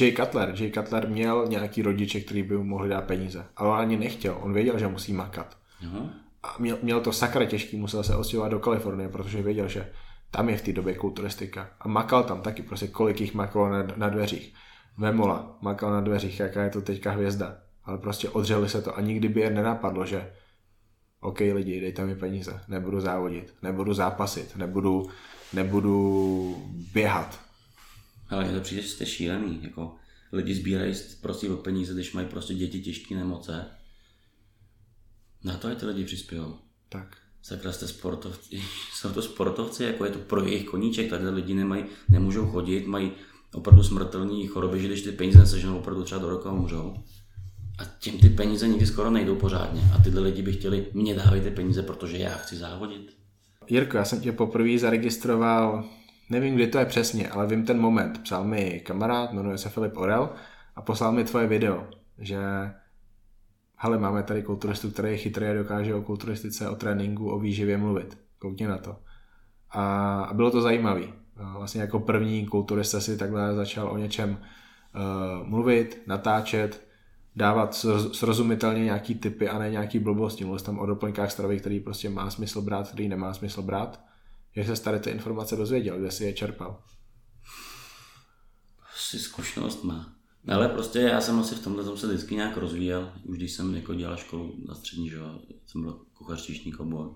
Jay 0.00 0.12
Cutler, 0.12 0.54
Jay 0.58 0.72
Cutler 0.72 1.08
měl 1.08 1.46
nějaký 1.48 1.82
rodiče, 1.82 2.20
který 2.20 2.42
by 2.42 2.56
mu 2.56 2.64
mohli 2.64 2.88
dát 2.88 3.04
peníze, 3.04 3.46
ale 3.56 3.70
on 3.70 3.76
ani 3.76 3.96
nechtěl, 3.96 4.38
on 4.42 4.52
věděl, 4.52 4.78
že 4.78 4.88
musí 4.88 5.12
makat. 5.12 5.58
Aha. 5.84 6.25
A 6.46 6.56
měl, 6.58 6.78
měl 6.82 7.00
to 7.00 7.12
sakra 7.12 7.44
těžký, 7.44 7.76
musel 7.76 8.02
se 8.02 8.16
ostěhovat 8.16 8.52
do 8.52 8.58
Kalifornie, 8.58 9.08
protože 9.08 9.42
věděl, 9.42 9.68
že 9.68 9.90
tam 10.30 10.48
je 10.48 10.56
v 10.56 10.62
té 10.62 10.72
době 10.72 10.94
kulturistika. 10.94 11.70
A 11.80 11.88
makal 11.88 12.24
tam 12.24 12.40
taky, 12.40 12.62
prostě 12.62 12.86
kolik 12.88 13.20
jich 13.20 13.34
makalo 13.34 13.68
na, 13.68 13.86
na 13.96 14.08
dveřích. 14.08 14.54
Vemola 14.98 15.58
makal 15.60 15.90
na 15.90 16.00
dveřích, 16.00 16.40
jaká 16.40 16.62
je 16.62 16.70
to 16.70 16.80
teďka 16.80 17.10
hvězda. 17.10 17.58
Ale 17.84 17.98
prostě 17.98 18.28
odřeli 18.28 18.68
se 18.68 18.82
to 18.82 18.96
a 18.96 19.00
nikdy 19.00 19.28
by 19.28 19.40
je 19.40 19.50
nenapadlo, 19.50 20.06
že 20.06 20.32
OK 21.20 21.40
lidi, 21.40 21.80
dejte 21.80 22.06
mi 22.06 22.16
peníze, 22.16 22.60
nebudu 22.68 23.00
závodit, 23.00 23.54
nebudu 23.62 23.94
zápasit, 23.94 24.56
nebudu, 24.56 25.06
nebudu 25.52 26.56
běhat. 26.92 27.40
Ale 28.30 28.46
je 28.46 28.52
to 28.52 28.60
přijde, 28.60 28.82
že 28.82 28.88
jste 28.88 29.06
šílený, 29.06 29.58
jako 29.62 29.94
lidi 30.32 30.54
sbírají 30.54 30.94
prostě 31.20 31.50
o 31.50 31.56
peníze, 31.56 31.94
když 31.94 32.12
mají 32.12 32.26
prostě 32.26 32.54
děti 32.54 32.80
těžké 32.80 33.14
nemoce. 33.14 33.66
Na 35.46 35.56
to 35.56 35.68
je 35.68 35.74
ty 35.74 35.86
lidi 35.86 36.04
přispějou. 36.04 36.54
Tak. 36.88 37.16
Sakra 37.42 37.72
jste 37.72 37.88
sportovci, 37.88 38.62
jsou 38.94 39.12
to 39.12 39.22
sportovci, 39.22 39.84
jako 39.84 40.04
je 40.04 40.10
to 40.10 40.18
pro 40.18 40.44
jejich 40.44 40.64
koníček, 40.64 41.10
tady 41.10 41.28
lidi 41.28 41.54
nemají, 41.54 41.84
nemůžou 42.08 42.46
chodit, 42.46 42.86
mají 42.86 43.12
opravdu 43.54 43.82
smrtelné 43.82 44.46
choroby, 44.46 44.80
že 44.80 44.86
když 44.86 45.02
ty 45.02 45.12
peníze 45.12 45.38
neseženou 45.38 45.78
opravdu 45.78 46.04
třeba 46.04 46.20
do 46.20 46.30
roka 46.30 46.52
umřou. 46.52 46.94
A 47.78 47.84
těm 47.84 48.18
ty 48.18 48.28
peníze 48.28 48.68
nikdy 48.68 48.86
skoro 48.86 49.10
nejdou 49.10 49.36
pořádně. 49.36 49.82
A 49.94 50.02
tyhle 50.02 50.20
lidi 50.20 50.42
by 50.42 50.52
chtěli, 50.52 50.86
mě 50.92 51.14
dávejte 51.14 51.50
peníze, 51.50 51.82
protože 51.82 52.18
já 52.18 52.34
chci 52.34 52.56
závodit. 52.56 53.16
Jirko, 53.68 53.96
já 53.96 54.04
jsem 54.04 54.20
tě 54.20 54.32
poprvé 54.32 54.78
zaregistroval, 54.78 55.84
nevím, 56.30 56.54
kdy 56.54 56.66
to 56.66 56.78
je 56.78 56.86
přesně, 56.86 57.28
ale 57.28 57.46
vím 57.46 57.66
ten 57.66 57.78
moment. 57.78 58.22
Psal 58.22 58.44
mi 58.44 58.82
kamarád, 58.86 59.32
jmenuje 59.32 59.58
se 59.58 59.68
Filip 59.68 59.96
Orel 59.96 60.30
a 60.76 60.82
poslal 60.82 61.12
mi 61.12 61.24
tvoje 61.24 61.46
video, 61.46 61.88
že 62.18 62.38
hele, 63.76 63.98
máme 63.98 64.22
tady 64.22 64.42
kulturistu, 64.42 64.90
který 64.90 65.08
je 65.08 65.16
chytrý 65.16 65.46
a 65.46 65.54
dokáže 65.54 65.94
o 65.94 66.02
kulturistice, 66.02 66.68
o 66.68 66.76
tréninku, 66.76 67.30
o 67.30 67.38
výživě 67.38 67.76
mluvit. 67.78 68.18
Koukni 68.38 68.66
na 68.66 68.78
to. 68.78 68.96
A, 69.70 70.30
bylo 70.32 70.50
to 70.50 70.60
zajímavé. 70.60 71.02
Vlastně 71.36 71.80
jako 71.80 72.00
první 72.00 72.46
kulturista 72.46 73.00
si 73.00 73.18
takhle 73.18 73.54
začal 73.54 73.90
o 73.90 73.96
něčem 73.96 74.30
uh, 74.30 75.48
mluvit, 75.48 76.02
natáčet, 76.06 76.86
dávat 77.36 77.74
srozumitelně 78.12 78.84
nějaký 78.84 79.14
typy 79.14 79.48
a 79.48 79.58
ne 79.58 79.70
nějaký 79.70 79.98
blbosti. 79.98 80.44
Mluvil 80.44 80.64
tam 80.64 80.78
o 80.78 80.86
doplňkách 80.86 81.32
stravy, 81.32 81.60
který 81.60 81.80
prostě 81.80 82.10
má 82.10 82.30
smysl 82.30 82.62
brát, 82.62 82.88
který 82.88 83.08
nemá 83.08 83.34
smysl 83.34 83.62
brát. 83.62 84.00
Jak 84.54 84.66
se 84.66 84.82
tady 84.82 85.00
ty 85.00 85.10
informace 85.10 85.56
dozvěděl, 85.56 85.98
kde 85.98 86.10
si 86.10 86.24
je 86.24 86.32
čerpal? 86.32 86.82
Asi 88.94 89.18
zkušenost 89.18 89.84
má. 89.84 90.15
Ale 90.48 90.68
prostě 90.68 90.98
já 90.98 91.20
jsem 91.20 91.38
asi 91.38 91.54
v 91.54 91.64
tomhle 91.64 91.84
tom 91.84 91.96
se 91.96 92.06
vždycky 92.06 92.34
nějak 92.34 92.56
rozvíjel, 92.56 93.12
už 93.24 93.36
když 93.36 93.52
jsem 93.52 93.74
jako 93.74 93.94
dělal 93.94 94.16
školu 94.16 94.54
na 94.68 94.74
střední, 94.74 95.08
že 95.08 95.16
jsem 95.66 95.82
byl 95.82 96.00
kuchař 96.14 96.42
číšník 96.42 96.80
obor, 96.80 97.14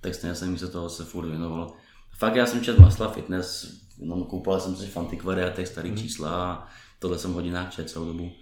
tak 0.00 0.14
stejně 0.14 0.34
jsem 0.34 0.58
se 0.58 0.68
toho 0.68 0.90
se 0.90 1.04
furt 1.04 1.26
věnoval. 1.26 1.72
Fakt 2.18 2.36
já 2.36 2.46
jsem 2.46 2.64
četl 2.64 2.82
masla 2.82 3.10
fitness, 3.10 3.80
no, 3.98 4.24
koupal 4.24 4.60
jsem 4.60 4.76
si 4.76 4.86
v 4.86 4.96
antikvariátech 4.96 5.68
starý 5.68 5.90
mm. 5.90 5.96
čísla 5.96 6.52
a 6.52 6.68
tohle 6.98 7.18
jsem 7.18 7.32
hodinách 7.32 7.74
četl 7.74 7.88
celou 7.88 8.06
dobu 8.06 8.32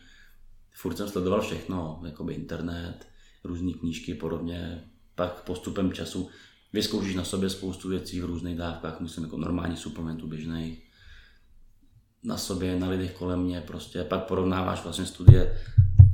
furt 0.81 0.97
jsem 0.97 1.09
sledoval 1.09 1.41
všechno, 1.41 2.03
jakoby 2.05 2.35
internet, 2.35 3.09
různé 3.45 3.73
knížky 3.73 4.15
podobně, 4.15 4.85
pak 5.15 5.45
postupem 5.45 5.93
času 5.93 6.29
vyzkoušíš 6.73 7.15
na 7.15 7.25
sobě 7.25 7.51
spoustu 7.51 7.89
věcí 7.89 8.21
v 8.21 8.25
různých 8.25 8.57
dávkách, 8.57 9.01
myslím 9.01 9.25
jako 9.25 9.37
normální 9.37 9.77
suplementů 9.77 10.27
běžných, 10.27 10.90
na 12.25 12.37
sobě, 12.37 12.81
na 12.81 12.89
lidech 12.89 13.13
kolem 13.13 13.43
mě, 13.43 13.61
prostě. 13.67 14.05
Pak 14.05 14.25
porovnáváš 14.25 14.85
vlastně 14.85 15.07
studie 15.07 15.57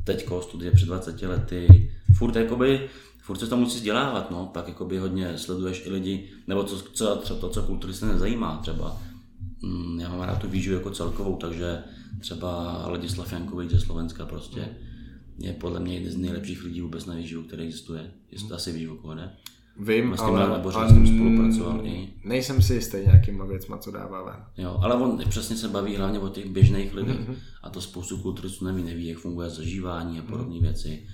teďko, 0.05 0.43
studie 0.43 0.71
před 0.71 0.87
20 0.87 1.23
lety, 1.23 1.93
furt 2.17 2.37
jakoby, 2.37 2.89
furt 3.23 3.39
se 3.39 3.47
to 3.47 3.57
musí 3.57 3.77
vzdělávat, 3.77 4.31
no, 4.31 4.47
pak 4.47 4.69
jakoby 4.69 4.99
hodně 4.99 5.39
sleduješ 5.39 5.87
i 5.87 5.91
lidi, 5.91 6.31
nebo 6.47 6.65
co, 6.65 6.79
co, 6.79 7.17
třeba 7.17 7.41
to, 7.41 7.49
co 7.49 7.63
kulturisty 7.63 8.07
nezajímá, 8.07 8.59
třeba 8.63 9.03
mm, 9.63 10.01
já 10.01 10.09
mám 10.09 10.21
rád 10.21 10.39
tu 10.39 10.49
výživu 10.49 10.77
jako 10.77 10.91
celkovou, 10.91 11.37
takže 11.37 11.83
třeba 12.21 12.83
Ladislav 12.89 13.33
Jankovič 13.33 13.71
ze 13.71 13.81
Slovenska 13.81 14.27
prostě 14.27 14.69
je 15.39 15.53
podle 15.53 15.81
mě 15.81 15.95
jeden 15.95 16.13
z 16.13 16.17
nejlepších 16.17 16.65
lidí 16.65 16.81
vůbec 16.81 17.07
na 17.07 17.15
výživu, 17.15 17.43
který 17.43 17.65
existuje. 17.65 18.11
Je 18.31 18.49
to 18.49 18.55
asi 18.55 18.73
víš, 18.73 18.87
o 18.87 18.97
Vím, 19.79 20.17
s 20.17 20.21
ale 20.21 20.59
on... 20.59 21.07
spolupracoval 21.07 21.87
i. 21.87 22.09
Nejsem 22.25 22.63
si 22.63 22.75
jistý 22.75 22.97
nějakýma 22.97 23.45
věcma, 23.45 23.79
co 23.79 23.91
dává 23.91 24.23
ven. 24.23 24.45
Jo, 24.57 24.79
ale 24.83 24.95
on 24.95 25.21
přesně 25.29 25.57
se 25.57 25.69
baví 25.69 25.97
hlavně 25.97 26.19
o 26.19 26.29
těch 26.29 26.51
běžných 26.51 26.95
lidech 26.95 27.29
mm-hmm. 27.29 27.37
a 27.63 27.71
to 27.71 27.81
spoustu 27.81 28.19
kulturistů 28.19 28.65
neví, 28.65 28.83
neví, 28.83 29.07
jak 29.07 29.19
funguje 29.19 29.51
zažívání 29.51 30.19
a 30.19 30.23
podobné 30.23 30.55
mm-hmm. 30.55 30.63
věci. 30.63 31.07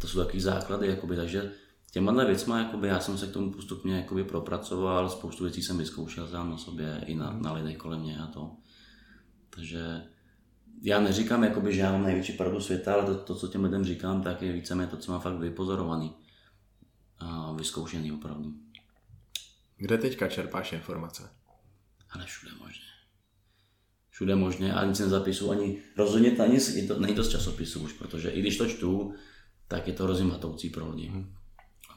To 0.00 0.08
jsou 0.08 0.18
takové 0.18 0.40
základy, 0.40 0.86
jakoby, 0.86 1.16
takže 1.16 1.50
těma 1.90 2.24
věcma 2.24 2.58
jakoby, 2.58 2.88
já 2.88 3.00
jsem 3.00 3.18
se 3.18 3.26
k 3.26 3.32
tomu 3.32 3.52
postupně 3.52 3.96
jakoby, 3.96 4.24
propracoval, 4.24 5.08
spoustu 5.08 5.44
věcí 5.44 5.62
jsem 5.62 5.78
vyzkoušel 5.78 6.28
sám 6.28 6.50
na 6.50 6.56
sobě 6.56 7.04
i 7.06 7.14
na, 7.14 7.38
na 7.40 7.52
lidech 7.52 7.76
kolem 7.76 8.00
mě 8.00 8.18
a 8.18 8.26
to. 8.26 8.50
Takže 9.54 10.02
já 10.82 11.00
neříkám, 11.00 11.44
jakoby, 11.44 11.74
že 11.74 11.80
já 11.80 11.92
mám 11.92 12.04
největší 12.04 12.32
pravdu 12.32 12.60
světa, 12.60 12.94
ale 12.94 13.04
to, 13.04 13.14
to, 13.14 13.34
co 13.34 13.48
těm 13.48 13.64
lidem 13.64 13.84
říkám, 13.84 14.22
tak 14.22 14.42
je 14.42 14.52
víceméně 14.52 14.90
to, 14.90 14.96
co 14.96 15.12
mám 15.12 15.20
fakt 15.20 15.38
vypozorovaný 15.38 16.12
a 17.20 17.52
vyzkoušený 17.52 18.12
opravdu. 18.12 18.54
Kde 19.76 19.98
teďka 19.98 20.28
čerpáš 20.28 20.72
informace? 20.72 21.30
Ale 22.10 22.26
všude 22.26 22.52
možně. 22.58 22.84
Všude 24.10 24.36
možně 24.36 24.74
a 24.74 24.84
nic 24.84 24.98
nezapisu, 24.98 25.50
ani 25.50 25.82
rozhodně 25.96 26.30
to, 26.30 26.42
ani, 26.42 26.86
to, 26.88 27.00
není 27.00 27.14
to 27.14 27.24
z 27.24 27.28
časopisu 27.28 27.80
už, 27.80 27.92
protože 27.92 28.30
i 28.30 28.40
když 28.40 28.58
to 28.58 28.68
čtu, 28.68 29.14
tak 29.68 29.86
je 29.86 29.92
to 29.92 30.04
hrozně 30.04 30.24
matoucí 30.24 30.70
pro 30.70 30.90
lidi. 30.90 31.06
Hmm. 31.06 31.34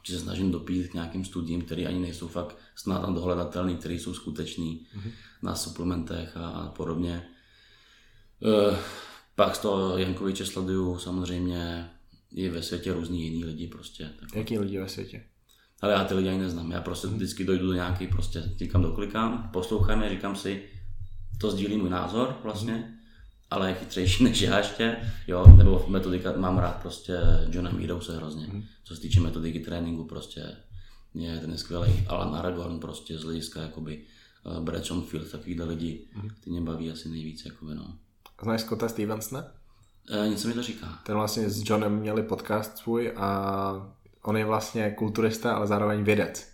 se 0.05 0.19
snažím 0.19 0.51
dopít 0.51 0.87
k 0.87 0.93
nějakým 0.93 1.25
studiím, 1.25 1.61
které 1.61 1.85
ani 1.85 1.99
nejsou 1.99 2.27
fakt 2.27 2.57
snad 2.75 3.09
dohledatelné, 3.09 3.75
které 3.75 3.93
jsou 3.93 4.13
skutečné 4.13 4.75
hmm. 4.91 5.11
na 5.41 5.55
suplementech 5.55 6.37
a 6.37 6.73
podobně. 6.77 7.27
Uh, 8.39 8.77
pak 9.35 9.55
z 9.55 9.59
toho 9.59 9.97
Jankoviče 9.97 10.45
sleduju 10.45 10.99
samozřejmě 10.99 11.91
i 12.33 12.49
ve 12.49 12.63
světě 12.63 12.93
různý 12.93 13.23
jiný 13.23 13.45
lidi 13.45 13.67
prostě. 13.67 14.09
Tak. 14.19 14.35
Jaký 14.35 14.59
lidi 14.59 14.79
ve 14.79 14.89
světě? 14.89 15.23
Ale 15.81 15.93
já 15.93 16.03
ty 16.03 16.13
lidi 16.13 16.29
ani 16.29 16.39
neznám. 16.39 16.71
Já 16.71 16.81
prostě 16.81 17.07
hmm. 17.07 17.15
vždycky 17.15 17.43
dojdu 17.43 17.67
do 17.67 17.73
nějaký, 17.73 18.07
prostě 18.07 18.43
někam 18.59 18.81
doklikám, 18.81 19.49
poslouchám 19.53 20.03
je, 20.03 20.09
říkám 20.09 20.35
si, 20.35 20.63
to 21.37 21.51
sdílí 21.51 21.77
můj 21.77 21.89
názor 21.89 22.39
vlastně, 22.43 22.73
hmm. 22.73 22.95
ale 23.49 23.69
je 23.69 23.75
chytřejší 23.75 24.23
než 24.23 24.41
já 24.41 24.57
ještě, 24.57 24.97
jo, 25.27 25.45
nebo 25.57 25.85
metodika, 25.87 26.33
mám 26.37 26.57
rád 26.57 26.81
prostě 26.81 27.19
Johna 27.49 27.71
Meadowse 27.71 28.15
hrozně, 28.15 28.45
hmm. 28.45 28.63
co 28.83 28.95
se 28.95 29.01
týče 29.01 29.19
metodiky 29.19 29.59
tréninku 29.59 30.03
prostě, 30.03 30.57
je 31.15 31.39
ten 31.39 31.51
je 31.51 31.57
skvělý, 31.57 31.91
Alan 32.07 32.35
Aragorn 32.35 32.79
prostě 32.79 33.17
z 33.17 33.23
hlediska 33.23 33.61
jakoby 33.61 34.03
uh, 34.45 34.63
Brad 34.63 34.87
Field, 35.07 35.31
takovýhle 35.31 35.65
lidi, 35.65 36.07
hmm. 36.11 36.29
ty 36.43 36.49
mě 36.49 36.61
baví 36.61 36.91
asi 36.91 37.09
nejvíc, 37.09 37.45
jakoby 37.45 37.75
no. 37.75 37.97
Znáš 38.43 38.61
Scotta 38.61 38.89
Stevensona? 38.89 39.62
E, 40.09 40.29
něco 40.29 40.47
mi 40.47 40.53
to 40.53 40.63
říká. 40.63 40.87
Ten 41.03 41.15
vlastně 41.15 41.49
s 41.49 41.69
Johnem 41.69 41.95
měli 41.95 42.23
podcast 42.23 42.77
svůj 42.77 43.13
a 43.15 43.93
on 44.23 44.37
je 44.37 44.45
vlastně 44.45 44.91
kulturista, 44.91 45.55
ale 45.55 45.67
zároveň 45.67 46.03
vědec. 46.03 46.53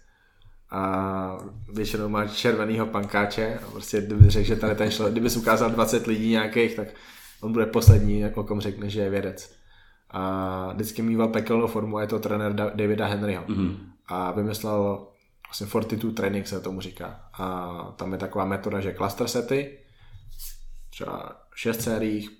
a 0.71 1.37
většinou 1.73 2.09
má 2.09 2.27
červenýho 2.27 2.85
pankáče 2.85 3.59
a 3.67 3.71
prostě 3.71 4.01
kdyby 4.01 4.29
řekl, 4.29 4.47
že 4.47 4.55
tady 4.55 4.75
ten 4.75 4.91
člověk, 4.91 5.13
kdyby 5.13 5.29
ukázal 5.35 5.69
20 5.69 6.07
lidí 6.07 6.29
nějakých, 6.29 6.75
tak 6.75 6.87
on 7.41 7.53
bude 7.53 7.65
poslední, 7.65 8.19
jako 8.19 8.43
kom 8.43 8.61
řekne, 8.61 8.89
že 8.89 9.01
je 9.01 9.09
vědec. 9.09 9.55
A 10.09 10.73
vždycky 10.73 11.01
mýval 11.01 11.27
pekelnou 11.27 11.67
formu 11.67 11.97
a 11.97 12.01
je 12.01 12.07
to 12.07 12.19
trenér 12.19 12.53
Davida 12.53 13.07
Henryho. 13.07 13.43
Mm-hmm. 13.43 13.77
A 14.07 14.31
vymyslel 14.31 15.07
vlastně 15.47 15.67
Fortitude 15.67 16.13
Training 16.13 16.47
se 16.47 16.59
tomu 16.59 16.81
říká. 16.81 17.29
A 17.33 17.93
tam 17.97 18.11
je 18.11 18.17
taková 18.17 18.45
metoda, 18.45 18.79
že 18.79 18.93
cluster 18.93 19.27
sety, 19.27 19.77
třeba 20.89 21.35
6 21.55 21.81
sériích, 21.81 22.38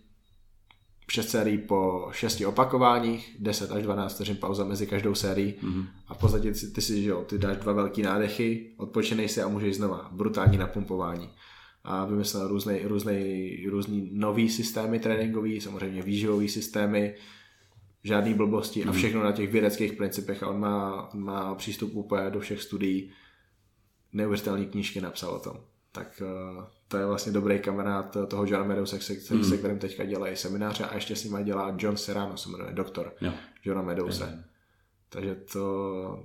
6 1.10 1.30
sérií 1.30 1.58
po 1.58 2.10
6 2.12 2.42
opakováních, 2.42 3.36
10 3.40 3.72
až 3.72 3.84
12 3.84 4.16
vteřin 4.16 4.38
pauza 4.38 4.64
mezi 4.64 4.88
každou 4.88 5.16
sérií 5.16 5.54
mm-hmm. 5.64 5.86
a 6.08 6.14
v 6.14 6.18
podstatě 6.18 6.52
ty, 6.52 6.68
ty 6.68 6.82
si, 6.82 7.04
že 7.04 7.10
jo, 7.10 7.22
ty 7.22 7.38
dáš 7.38 7.58
dva 7.58 7.74
velký 7.74 8.02
nádechy, 8.02 8.74
odpočinej 8.78 9.30
si 9.30 9.42
a 9.42 9.48
můžeš 9.48 9.76
znova, 9.76 10.10
brutální 10.12 10.58
napumpování. 10.58 11.30
A 11.84 12.06
vymyslel 12.06 12.48
různý, 12.48 12.80
různý, 12.84 13.58
různý 13.70 14.10
nový 14.14 14.50
systémy 14.50 15.00
tréninkový, 15.00 15.62
samozřejmě 15.62 16.02
výživový 16.02 16.50
systémy, 16.50 17.16
žádný 18.04 18.34
blbosti 18.34 18.84
mm. 18.84 18.90
a 18.90 18.92
mhm. 18.92 19.00
všechno 19.00 19.24
na 19.24 19.32
těch 19.32 19.52
vědeckých 19.52 19.94
principech 19.94 20.44
a 20.44 20.48
on 20.48 20.60
má, 20.60 21.10
on 21.14 21.24
má 21.24 21.56
přístup 21.56 21.96
úplně 21.96 22.30
do 22.30 22.40
všech 22.40 22.62
studií. 22.62 23.12
Neuvěřitelné 24.14 24.66
knížky 24.66 25.02
napsal 25.02 25.30
o 25.30 25.40
tom. 25.40 25.58
Tak 25.92 26.22
uh, 26.22 26.64
to 26.90 26.98
je 26.98 27.06
vlastně 27.06 27.32
dobrý 27.32 27.60
kamarád 27.60 28.18
toho 28.28 28.46
Johna 28.46 28.64
Meadowse, 28.64 29.02
se, 29.02 29.16
se, 29.16 29.34
mm. 29.34 29.44
se 29.44 29.58
kterým 29.58 29.80
teďka 29.80 30.06
dělají 30.06 30.36
semináře 30.36 30.86
a 30.86 30.96
ještě 30.96 31.16
s 31.16 31.24
ním 31.24 31.44
dělá 31.44 31.76
John 31.78 31.98
Serrano, 31.98 32.38
se 32.38 32.50
jmenuje 32.50 32.74
doktor 32.74 33.14
jo. 33.22 33.34
Johna 33.66 33.82
Meadowse. 33.82 34.26
Mm. 34.26 34.44
Takže 35.10 35.36
to, 35.36 36.24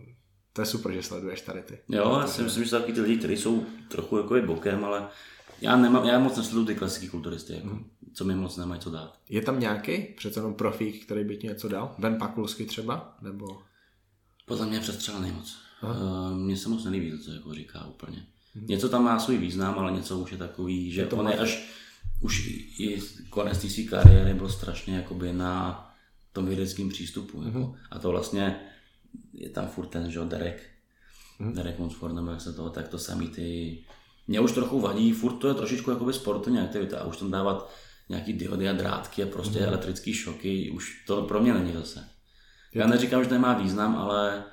to 0.52 0.62
je 0.62 0.66
super, 0.66 0.92
že 0.92 1.02
sleduješ 1.02 1.40
tady 1.40 1.62
ty. 1.62 1.78
Jo, 1.88 2.18
já 2.20 2.26
si 2.26 2.42
myslím, 2.42 2.64
že 2.64 2.70
jsou 2.70 2.82
ty 2.82 3.00
lidi, 3.00 3.16
kteří 3.16 3.36
jsou 3.36 3.64
trochu 3.88 4.16
jako 4.16 4.34
bokem, 4.46 4.84
ale 4.84 5.08
já, 5.60 5.76
nemám, 5.76 6.04
já 6.04 6.18
moc 6.18 6.36
nesleduju 6.36 6.66
ty 6.66 6.74
klasické 6.74 7.08
kulturisty. 7.08 7.54
Jako. 7.54 7.66
Mm 7.66 7.84
co 8.14 8.24
mi 8.24 8.34
moc 8.34 8.56
nemají 8.56 8.80
co 8.80 8.90
dát. 8.90 9.18
Je 9.28 9.42
tam 9.42 9.60
nějaký 9.60 10.02
přece 10.02 10.40
jenom 10.40 10.54
profík, 10.54 11.04
který 11.04 11.24
by 11.24 11.36
ti 11.36 11.46
něco 11.46 11.68
dal? 11.68 11.94
Ben 11.98 12.18
Pakulsky 12.18 12.64
třeba? 12.64 13.16
Nebo... 13.22 13.62
Podle 14.46 14.66
mě 14.66 14.80
přestřelený 14.80 15.32
moc. 15.32 15.56
Uh, 15.82 16.36
mně 16.36 16.56
se 16.56 16.68
moc 16.68 16.84
nelíbí 16.84 17.10
to, 17.10 17.18
co 17.18 17.30
jako 17.30 17.54
říká 17.54 17.86
úplně. 17.86 18.26
Něco 18.54 18.88
tam 18.88 19.04
má 19.04 19.18
svůj 19.18 19.38
význam, 19.38 19.78
ale 19.78 19.92
něco 19.92 20.18
už 20.18 20.32
je 20.32 20.38
takový, 20.38 20.92
že 20.92 21.00
je 21.00 21.06
to 21.06 21.16
on 21.16 21.28
je 21.28 21.38
až 21.38 21.74
už 22.20 22.46
i 22.78 23.00
konec 23.30 23.62
té 23.62 23.68
své 23.70 23.82
kariéry 23.82 24.34
byl 24.34 24.48
strašně 24.48 24.96
jakoby 24.96 25.32
na 25.32 25.84
tom 26.32 26.46
vědeckém 26.46 26.88
přístupu. 26.88 27.42
Jako. 27.42 27.58
Hmm. 27.58 27.74
A 27.90 27.98
to 27.98 28.10
vlastně 28.10 28.60
je 29.32 29.50
tam 29.50 29.68
furt 29.68 29.86
ten, 29.86 30.10
že 30.10 30.20
Derek, 30.20 30.62
hmm. 31.38 31.52
Derek 31.52 31.78
Monsford, 31.78 32.14
nebo 32.14 32.30
jak 32.30 32.40
se 32.40 32.52
toho, 32.52 32.70
tak 32.70 32.88
to 32.88 32.98
samý 32.98 33.28
ty 33.28 33.78
mě 34.26 34.40
už 34.40 34.52
trochu 34.52 34.80
vadí, 34.80 35.12
furt 35.12 35.32
to 35.32 35.48
je 35.48 35.54
trošičku 35.54 35.90
jakoby 35.90 36.12
sportovní 36.12 36.58
aktivita 36.58 36.98
a 36.98 37.04
už 37.04 37.16
tam 37.16 37.30
dávat 37.30 37.70
nějaký 38.08 38.32
diody 38.32 38.68
a 38.68 38.72
drátky 38.72 39.22
a 39.22 39.26
prostě 39.26 39.58
mm. 39.58 39.64
elektrické 39.64 40.12
šoky, 40.12 40.70
už 40.70 41.04
to 41.06 41.22
pro 41.22 41.40
mě 41.40 41.54
není 41.54 41.72
zase. 41.72 42.08
Já 42.74 42.86
neříkám, 42.86 43.22
že 43.22 43.28
to 43.28 43.34
nemá 43.34 43.54
význam, 43.54 43.96
ale 43.96 44.44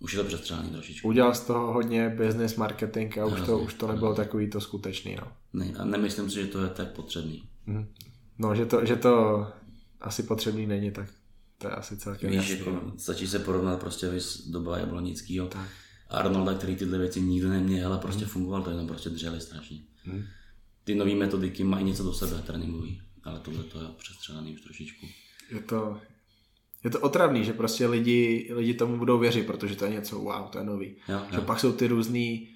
už 0.00 0.12
je 0.12 0.18
to 0.18 0.24
přestřelený 0.24 0.70
trošičku. 0.70 1.08
Udělal 1.08 1.34
z 1.34 1.40
toho 1.40 1.72
hodně 1.72 2.08
business 2.08 2.56
marketing 2.56 3.18
a 3.18 3.26
už 3.26 3.40
to, 3.40 3.58
už 3.58 3.74
to 3.74 3.86
nebylo 3.86 4.14
takový 4.14 4.50
to 4.50 4.60
skutečný. 4.60 5.16
No. 5.16 5.32
Ne, 5.52 5.72
a 5.78 5.84
nemyslím 5.84 6.30
si, 6.30 6.40
že 6.40 6.46
to 6.46 6.62
je 6.62 6.70
tak 6.70 6.92
potřebný. 6.92 7.42
Mm. 7.66 7.86
No, 8.38 8.54
že 8.54 8.66
to, 8.66 8.84
že 8.84 8.96
to 8.96 9.46
asi 10.00 10.22
potřebný 10.22 10.66
není, 10.66 10.90
tak 10.90 11.08
to 11.58 11.68
je 11.68 11.72
asi 11.72 11.96
celkem 11.96 12.30
Víš, 12.30 12.50
jasný. 12.50 12.58
Jako, 12.58 12.70
no. 12.70 12.92
stačí 12.98 13.26
se 13.28 13.38
porovnat 13.38 13.80
prostě 13.80 14.08
vys 14.08 14.48
doba 14.48 14.78
Jablonickýho. 14.78 15.46
Tak. 15.46 15.68
Arnolda, 16.08 16.54
který 16.54 16.76
tyhle 16.76 16.98
věci 16.98 17.20
nikdy 17.20 17.48
neměl 17.48 17.94
a 17.94 17.98
prostě 17.98 18.24
mm. 18.24 18.30
fungoval, 18.30 18.62
to 18.62 18.70
jenom 18.70 18.86
prostě 18.86 19.10
dřeli 19.10 19.40
strašně. 19.40 19.78
Mm 20.06 20.22
ty 20.86 20.94
nové 20.94 21.14
metodiky 21.14 21.64
mají 21.64 21.84
něco 21.84 22.02
do 22.02 22.12
sebe 22.12 22.42
tréninkový, 22.42 23.02
ale 23.24 23.40
tohle 23.40 23.62
to 23.64 23.82
je 23.82 23.88
přestřelený 23.98 24.54
už 24.54 24.60
trošičku. 24.60 25.06
Je 25.50 25.60
to, 25.60 26.00
je 26.86 26.90
to 26.90 27.00
otravný, 27.00 27.44
že 27.44 27.52
prostě 27.52 27.86
lidi, 27.86 28.50
lidi 28.54 28.74
tomu 28.74 28.98
budou 28.98 29.18
věřit, 29.18 29.46
protože 29.46 29.76
to 29.76 29.84
je 29.84 29.90
něco 29.90 30.18
wow, 30.18 30.48
to 30.50 30.58
je 30.58 30.64
nový. 30.64 30.96
Jo, 31.08 31.14
jo. 31.18 31.26
Že 31.34 31.40
pak 31.40 31.60
jsou 31.60 31.72
ty 31.72 31.86
různý 31.86 32.48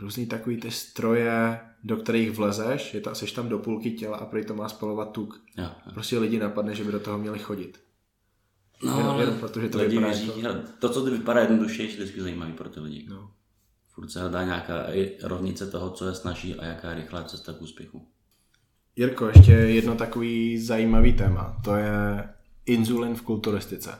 různý 0.00 0.26
takový 0.26 0.56
ty 0.56 0.70
stroje, 0.70 1.60
do 1.84 1.96
kterých 1.96 2.30
vlezeš, 2.30 2.94
je 2.94 3.00
to, 3.00 3.14
jsi 3.14 3.34
tam 3.34 3.48
do 3.48 3.58
půlky 3.58 3.90
těla 3.90 4.16
a 4.16 4.26
prý 4.26 4.44
to 4.44 4.54
má 4.54 4.68
spalovat 4.68 5.12
tuk. 5.12 5.42
Jo, 5.58 5.64
jo. 5.64 5.92
Prostě 5.94 6.18
lidi 6.18 6.38
napadne, 6.38 6.74
že 6.74 6.84
by 6.84 6.92
do 6.92 7.00
toho 7.00 7.18
měli 7.18 7.38
chodit. 7.38 7.80
No, 8.82 8.98
jenom, 8.98 9.20
jenom 9.20 9.38
protože 9.38 9.68
to 9.68 9.78
lidi 9.78 9.98
věří, 9.98 10.30
to... 10.42 10.54
to, 10.78 10.88
co 10.88 11.04
ty 11.04 11.10
vypadá 11.10 11.40
jednoduše, 11.40 11.82
je 11.82 11.88
vždycky 11.88 12.20
zajímavý 12.20 12.52
pro 12.52 12.68
ty 12.68 12.80
lidi. 12.80 13.06
No 13.08 13.30
furt 13.88 14.10
se 14.10 14.20
hledá 14.20 14.44
nějaká 14.44 14.86
rovnice 15.22 15.66
toho, 15.66 15.90
co 15.90 16.06
je 16.06 16.14
snaží 16.14 16.54
a 16.54 16.64
jaká 16.64 16.90
je 16.90 16.96
rychlá 16.96 17.24
cesta 17.24 17.52
k 17.52 17.62
úspěchu. 17.62 18.08
Jirko, 18.96 19.26
ještě 19.26 19.52
jedno 19.52 19.94
takový 19.94 20.58
zajímavý 20.58 21.12
téma. 21.12 21.56
To 21.64 21.76
je 21.76 22.28
inzulin 22.66 23.14
v 23.14 23.22
kulturistice. 23.22 23.98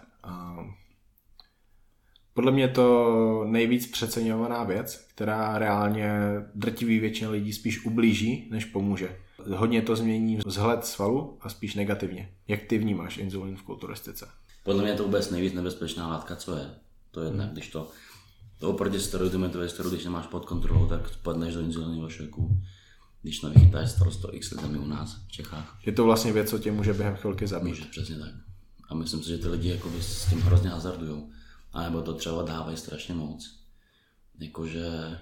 Podle 2.34 2.52
mě 2.52 2.68
to 2.68 3.44
nejvíc 3.46 3.86
přeceňovaná 3.86 4.64
věc, 4.64 5.06
která 5.14 5.58
reálně 5.58 6.12
drtivý 6.54 6.98
většině 6.98 7.30
lidí 7.30 7.52
spíš 7.52 7.84
ublíží, 7.84 8.48
než 8.50 8.64
pomůže. 8.64 9.16
Hodně 9.56 9.82
to 9.82 9.96
změní 9.96 10.36
vzhled 10.36 10.84
svalu 10.84 11.38
a 11.40 11.48
spíš 11.48 11.74
negativně. 11.74 12.32
Jak 12.48 12.62
ty 12.62 12.78
vnímáš 12.78 13.18
inzulin 13.18 13.56
v 13.56 13.62
kulturistice? 13.62 14.28
Podle 14.64 14.82
mě 14.82 14.90
je 14.90 14.96
to 14.96 15.04
vůbec 15.04 15.30
nejvíc 15.30 15.52
nebezpečná 15.52 16.08
látka, 16.08 16.36
co 16.36 16.56
je. 16.56 16.70
To 17.10 17.20
je 17.20 17.30
hmm. 17.30 17.48
když 17.52 17.68
to 17.68 17.90
to 18.62 18.70
oproti 18.70 19.00
steroidům 19.00 19.42
je 19.42 19.48
to 19.48 19.68
steroid, 19.68 19.94
když 19.94 20.04
nemáš 20.04 20.26
pod 20.26 20.44
kontrolou, 20.44 20.86
tak 20.86 21.08
spadneš 21.08 21.54
do 21.54 21.60
inzulinového 21.60 22.08
šoku. 22.08 22.62
Když 23.22 23.40
to 23.40 23.50
vychytáš 23.50 23.90
starost 23.90 24.16
to 24.16 24.34
x 24.34 24.50
lidem 24.50 24.82
u 24.82 24.86
nás 24.86 25.16
v 25.26 25.32
Čechách. 25.32 25.78
Je 25.86 25.92
to 25.92 26.04
vlastně 26.04 26.32
věc, 26.32 26.50
co 26.50 26.58
tě 26.58 26.72
může 26.72 26.94
během 26.94 27.16
chvilky 27.16 27.46
zabít. 27.46 27.68
Může, 27.68 27.84
přesně 27.84 28.18
tak. 28.18 28.51
A 28.92 28.94
myslím 28.94 29.22
si, 29.22 29.28
že 29.28 29.38
ty 29.38 29.48
lidi 29.48 29.68
jako 29.68 29.90
s 30.00 30.30
tím 30.30 30.40
hrozně 30.40 30.70
hazardují. 30.70 31.22
A 31.72 31.82
nebo 31.82 32.02
to 32.02 32.14
třeba 32.14 32.42
dávají 32.42 32.76
strašně 32.76 33.14
moc. 33.14 33.58
Jakože 34.38 35.18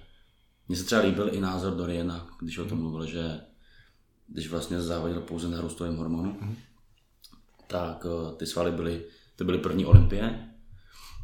mně 0.68 0.76
se 0.76 0.84
třeba 0.84 1.01
líbil 1.01 1.34
i 1.34 1.40
názor 1.40 1.76
Doriana, 1.76 2.28
když 2.40 2.59
o 2.59 2.64
tom 2.64 2.78
mhm. 2.78 2.80
mluvil, 2.80 3.06
že 3.06 3.40
když 4.26 4.48
vlastně 4.48 4.80
závodil 4.80 5.20
pouze 5.20 5.48
na 5.48 5.60
růstovém 5.60 5.97
hormonu, 5.97 6.38
mm. 6.40 6.56
tak 7.66 8.05
uh, 8.05 8.36
ty 8.36 8.47
svaly 8.47 8.72
byly, 8.72 9.05
ty 9.36 9.44
byly 9.44 9.59
první 9.59 9.86
olympie 9.86 10.51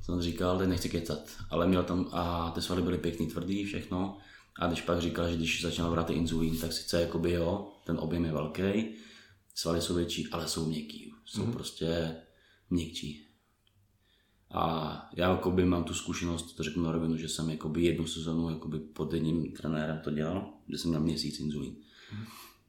jsem 0.03 0.23
říkal, 0.23 0.59
teď 0.59 0.69
nechci 0.69 0.89
kecat, 0.89 1.31
ale 1.51 1.67
měl 1.67 1.83
tam 1.83 2.09
a 2.13 2.51
ty 2.51 2.63
svaly 2.63 2.83
byly 2.83 2.99
pěkný, 2.99 3.27
tvrdý, 3.27 3.65
všechno. 3.65 4.19
A 4.59 4.67
když 4.67 4.81
pak 4.81 5.01
říkal, 5.01 5.31
že 5.31 5.37
když 5.37 5.63
začal 5.63 5.91
vrát 5.91 6.11
inzulín, 6.11 6.59
tak 6.59 6.73
sice 6.73 7.01
jakoby 7.01 7.33
jo, 7.33 7.73
ten 7.85 7.99
objem 8.01 8.25
je 8.25 8.33
velký, 8.33 8.95
svaly 9.55 9.81
jsou 9.81 9.95
větší, 9.95 10.29
ale 10.33 10.49
jsou 10.49 10.67
měkký, 10.67 11.13
jsou 11.25 11.43
mm-hmm. 11.43 11.53
prostě 11.53 12.17
měkčí. 12.71 13.27
A 14.51 15.09
já 15.17 15.31
jakoby 15.31 15.65
mám 15.65 15.85
tu 15.85 15.95
zkušenost, 15.95 16.57
to 16.57 16.63
řeknu 16.63 16.83
na 16.83 16.93
rovinu, 16.93 17.17
že 17.17 17.29
jsem 17.29 17.51
jakoby 17.51 17.85
jednu 17.85 18.07
sezonu 18.07 18.51
jakoby 18.51 18.79
pod 18.79 19.13
jedním 19.13 19.53
trenérem 19.53 20.01
to 20.05 20.11
dělal, 20.11 20.53
kde 20.67 20.79
jsem 20.79 20.91
měl 20.91 21.01
měsíc 21.01 21.41
inzulín. 21.41 21.77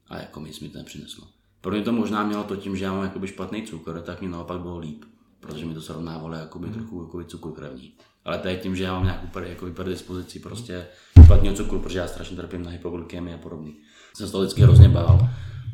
A 0.08 0.18
jako 0.18 0.40
mi 0.40 0.52
to 0.52 0.78
nepřineslo. 0.78 1.28
Pro 1.62 1.72
mě 1.72 1.82
to 1.82 1.92
možná 1.92 2.24
mělo 2.24 2.44
to 2.44 2.56
tím, 2.56 2.78
že 2.78 2.86
já 2.86 2.94
mám 2.94 3.04
jakoby 3.04 3.28
špatný 3.28 3.64
cukr, 3.64 4.02
tak 4.02 4.22
mi 4.22 4.28
naopak 4.28 4.62
bylo 4.62 4.78
líp 4.78 5.04
protože 5.40 5.66
mi 5.66 5.74
to 5.74 5.82
srovnávalo 5.82 6.36
jako 6.36 6.60
by 6.60 6.70
trochu 6.70 7.02
jako 7.02 7.24
cukru 7.24 7.52
krevní. 7.52 7.94
Ale 8.26 8.38
to 8.38 8.48
je 8.48 8.58
tím, 8.58 8.76
že 8.76 8.84
já 8.84 8.94
mám 8.94 9.04
nějakou 9.04 9.40
jako 9.40 9.66
predispozici 9.66 10.40
prostě 10.40 10.88
špatného 11.26 11.56
cukru, 11.56 11.80
protože 11.80 12.00
já 12.00 12.08
strašně 12.08 12.38
trpím 12.38 12.64
na 12.64 12.70
hypoglykemii 12.70 13.34
a 13.34 13.38
podobně. 13.38 13.72
Jsem 14.14 14.26
se 14.26 14.32
to 14.32 14.40
vždycky 14.40 14.62
hrozně 14.62 14.90
bál, 14.90 15.30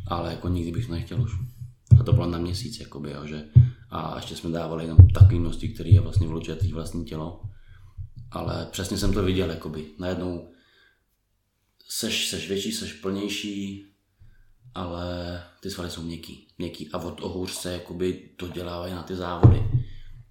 ale 0.08 0.32
jako 0.32 0.50
nikdy 0.50 0.72
bych 0.72 0.86
to 0.86 0.92
nechtěl 0.92 1.22
už. 1.22 1.32
A 2.00 2.04
to 2.04 2.14
bylo 2.14 2.28
na 2.28 2.38
měsíc, 2.38 2.80
jakoby, 2.80 3.12
jo, 3.12 3.26
že 3.26 3.46
a 3.94 4.16
ještě 4.16 4.36
jsme 4.36 4.50
dávali 4.50 4.84
jenom 4.84 5.08
takové 5.08 5.40
množství, 5.40 5.74
které 5.74 5.90
je 5.90 6.02
vlastně 6.02 6.28
vlučuje 6.28 6.58
tvý 6.58 6.74
vlastní 6.74 7.06
tělo. 7.06 7.42
Ale 8.32 8.68
přesně 8.72 8.98
jsem 8.98 9.14
to 9.14 9.24
viděl, 9.24 9.50
jakoby. 9.50 9.86
Najednou 10.00 10.52
seš, 11.88 12.28
seš 12.28 12.48
větší, 12.50 12.72
seš 12.72 12.94
plnější, 12.94 13.86
ale 14.76 15.06
ty 15.62 15.70
svaly 15.70 15.90
jsou 15.90 16.02
měkký, 16.02 16.48
měkký 16.58 16.90
a 16.92 16.98
od 16.98 17.12
toho 17.12 17.48
se 17.48 17.74
jakoby 17.74 18.30
to 18.38 18.48
dělávají 18.48 18.94
na 18.94 19.04
ty 19.04 19.16
závody. 19.16 19.64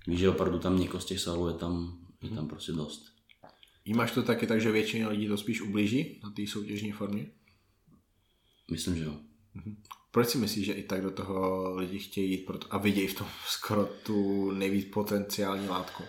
Víš, 0.06 0.20
že 0.20 0.28
opravdu 0.28 0.58
tam 0.58 0.74
měkkost 0.74 1.08
těch 1.08 1.20
svalů 1.20 1.48
je 1.48 1.54
tam, 1.54 1.98
je 2.22 2.30
tam 2.30 2.48
prostě 2.48 2.72
dost. 2.72 3.12
Vnímáš 3.84 4.12
to 4.12 4.22
taky 4.22 4.46
tak, 4.46 4.60
že 4.60 4.72
většina 4.72 5.08
lidí 5.08 5.28
to 5.28 5.36
spíš 5.36 5.60
ublíží 5.60 6.20
na 6.22 6.30
té 6.30 6.46
soutěžní 6.46 6.92
formě? 6.92 7.26
Myslím, 8.70 8.96
že 8.96 9.04
jo. 9.04 9.16
Proč 10.12 10.28
si 10.28 10.38
myslíš, 10.38 10.66
že 10.66 10.72
i 10.72 10.82
tak 10.82 11.02
do 11.02 11.10
toho 11.10 11.74
lidi 11.74 11.98
chtějí 11.98 12.30
jít 12.30 12.46
proto, 12.46 12.66
a 12.70 12.78
vidějí 12.78 13.06
v 13.06 13.18
tom 13.18 13.26
skoro 13.46 13.88
tu 14.02 14.50
nejvíc 14.50 14.86
potenciální 14.94 15.68
látku? 15.68 16.02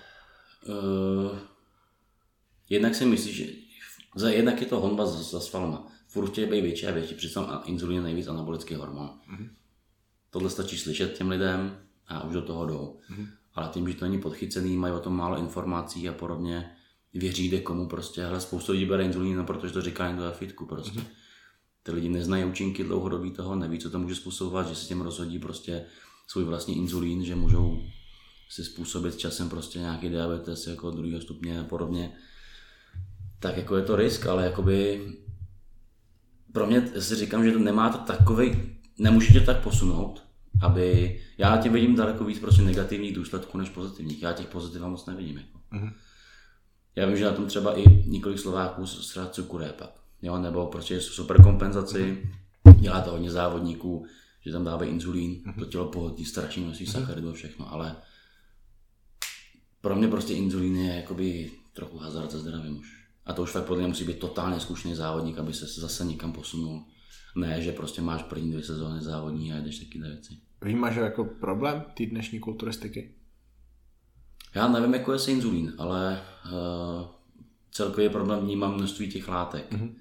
Uh, 0.68 1.38
jednak 2.70 2.96
si 2.96 3.06
myslíš, 3.06 3.36
že 3.36 3.48
za 4.16 4.30
jednak 4.30 4.62
je 4.62 4.68
to 4.68 4.80
honba 4.80 5.06
za, 5.06 5.24
za 5.24 5.40
svalama 5.40 5.94
furt 6.14 6.32
chtějí 6.32 6.50
být 6.50 6.62
větší 6.62 6.88
a 6.88 6.92
větší, 6.92 7.16
přitom 7.16 7.48
inzulin 7.66 7.98
je 7.98 8.04
nejvíc 8.04 8.28
anabolický 8.28 8.76
hormon. 8.76 9.06
Mm-hmm. 9.08 9.50
Tohle 10.30 10.50
stačí 10.50 10.78
slyšet 10.78 11.18
těm 11.18 11.30
lidem 11.30 11.78
a 12.08 12.24
už 12.24 12.34
do 12.34 12.42
toho 12.42 12.66
jdou. 12.66 13.00
Mm-hmm. 13.12 13.28
Ale 13.54 13.70
tím, 13.74 13.90
že 13.90 13.96
to 13.96 14.06
není 14.06 14.22
podchycený, 14.22 14.78
mají 14.78 14.94
o 14.94 15.00
tom 15.00 15.16
málo 15.16 15.38
informací 15.38 16.10
a 16.10 16.14
podobně, 16.14 16.76
věří 17.14 17.48
kde 17.48 17.62
komu 17.62 17.88
prostě, 17.88 18.26
ale 18.26 18.42
spoustu 18.42 18.72
lidí 18.72 18.86
bere 18.86 19.06
inzulín, 19.06 19.38
no, 19.38 19.44
protože 19.44 19.74
to 19.74 19.82
říká 19.82 20.08
někdo 20.08 20.32
fitku 20.32 20.66
prostě. 20.66 21.00
Mm-hmm. 21.00 21.23
Ty 21.84 21.92
lidi 21.92 22.10
neznají 22.10 22.46
účinky 22.46 22.84
dlouhodobí 22.84 23.32
toho, 23.32 23.56
neví, 23.56 23.80
co 23.80 23.90
to 23.90 24.00
může 24.00 24.16
způsobovat, 24.16 24.68
že 24.68 24.76
se 24.76 24.88
těm 24.88 25.02
rozhodí 25.02 25.40
prostě 25.40 25.86
svůj 26.28 26.44
vlastní 26.44 26.78
inzulín, 26.78 27.26
že 27.26 27.36
můžou 27.36 27.84
si 28.50 28.64
způsobit 28.64 29.18
časem 29.18 29.50
prostě 29.50 29.80
nějaký 29.80 30.10
diabetes 30.10 30.68
jako 30.68 30.92
druhého 30.92 31.22
stupně 31.22 31.60
a 31.60 31.64
podobně. 31.64 32.12
Tak 33.40 33.58
jako 33.58 33.76
je 33.76 33.84
to 33.84 33.96
risk, 33.96 34.26
ale 34.26 34.46
jakoby 34.46 35.08
pro 36.52 36.68
mě 36.68 37.02
si 37.02 37.16
říkám, 37.16 37.46
že 37.46 37.52
to 37.52 37.60
nemá 37.60 37.90
to 37.90 37.98
takový, 37.98 38.80
nemůžete 38.98 39.40
tak 39.40 39.64
posunout, 39.64 40.24
aby, 40.62 41.20
já 41.38 41.58
tím 41.58 41.74
vidím 41.74 41.96
daleko 41.96 42.24
víc 42.24 42.40
prostě 42.40 42.62
negativních 42.62 43.16
důsledků 43.16 43.58
než 43.58 43.70
pozitivních, 43.70 44.24
já 44.24 44.34
těch 44.34 44.48
pozitiv 44.48 44.82
moc 44.82 45.06
nevidím. 45.06 45.38
Jako. 45.38 45.60
Mm-hmm. 45.72 45.94
Já 46.96 47.08
vím, 47.08 47.18
že 47.18 47.26
na 47.26 47.32
tom 47.32 47.48
třeba 47.48 47.80
i 47.80 48.04
několik 48.06 48.40
Slováků 48.40 48.88
ztrácí 48.88 49.32
cukurépak, 49.32 50.03
jo, 50.24 50.38
nebo 50.38 50.66
prostě 50.66 51.02
super 51.02 51.44
kompenzaci, 51.44 52.24
mm-hmm. 52.66 52.80
dělá 52.80 53.02
to 53.02 53.12
hodně 53.12 53.32
závodníků, 53.32 54.06
že 54.42 54.52
tam 54.52 54.64
dávají 54.64 54.92
inzulín, 54.92 55.32
mm-hmm. 55.32 55.60
to 55.60 55.66
tělo 55.66 55.86
pohodí 55.86 56.26
strašně 56.26 56.64
množství 56.64 56.86
mm-hmm. 56.86 56.92
sacharidů 56.92 57.30
a 57.30 57.34
všechno, 57.34 57.74
ale 57.74 57.96
pro 59.82 59.96
mě 59.96 60.08
prostě 60.08 60.34
inzulín 60.34 60.78
je 60.78 60.96
jakoby 60.96 61.52
trochu 61.74 61.98
hazard 61.98 62.32
se 62.32 62.40
zdravím 62.40 62.78
už. 62.78 63.04
A 63.26 63.34
to 63.34 63.44
už 63.44 63.52
fakt 63.52 63.66
podle 63.66 63.82
mě 63.84 63.88
musí 63.88 64.06
být 64.06 64.20
totálně 64.20 64.60
zkušený 64.60 64.96
závodník, 64.96 65.38
aby 65.38 65.54
se 65.54 65.82
zase 65.82 66.06
někam 66.06 66.34
posunul. 66.34 66.84
Ne, 67.36 67.62
že 67.62 67.72
prostě 67.72 68.02
máš 68.02 68.24
první 68.24 68.52
dvě 68.52 68.64
sezóny 68.64 69.02
závodní 69.02 69.54
a 69.54 69.56
jedeš 69.56 69.80
taky 69.80 70.00
věci. 70.00 70.38
Vnímáš 70.62 70.96
jako 70.96 71.26
problém 71.26 71.84
té 71.98 72.06
dnešní 72.06 72.40
kulturistiky? 72.40 73.16
Já 74.56 74.68
nevím, 74.68 74.94
jako 74.94 75.14
je 75.14 75.20
se 75.20 75.32
inzulín, 75.32 75.74
ale 75.78 76.22
uh, 76.46 77.08
celkově 77.72 78.10
problém 78.10 78.40
vnímám 78.40 78.76
množství 78.76 79.12
těch 79.12 79.28
látek. 79.28 79.72
Mm-hmm. 79.72 79.94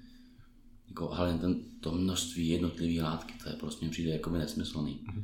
Jako, 0.93 1.13
ale 1.13 1.37
ten, 1.37 1.55
to 1.79 1.91
množství 1.91 2.47
jednotlivých 2.47 3.01
látky, 3.01 3.33
to 3.43 3.49
je 3.49 3.55
prostě 3.55 3.89
přijde 3.89 4.11
jako 4.11 4.29
by 4.29 4.37
nesmyslný. 4.37 4.99
Mm-hmm. 5.07 5.23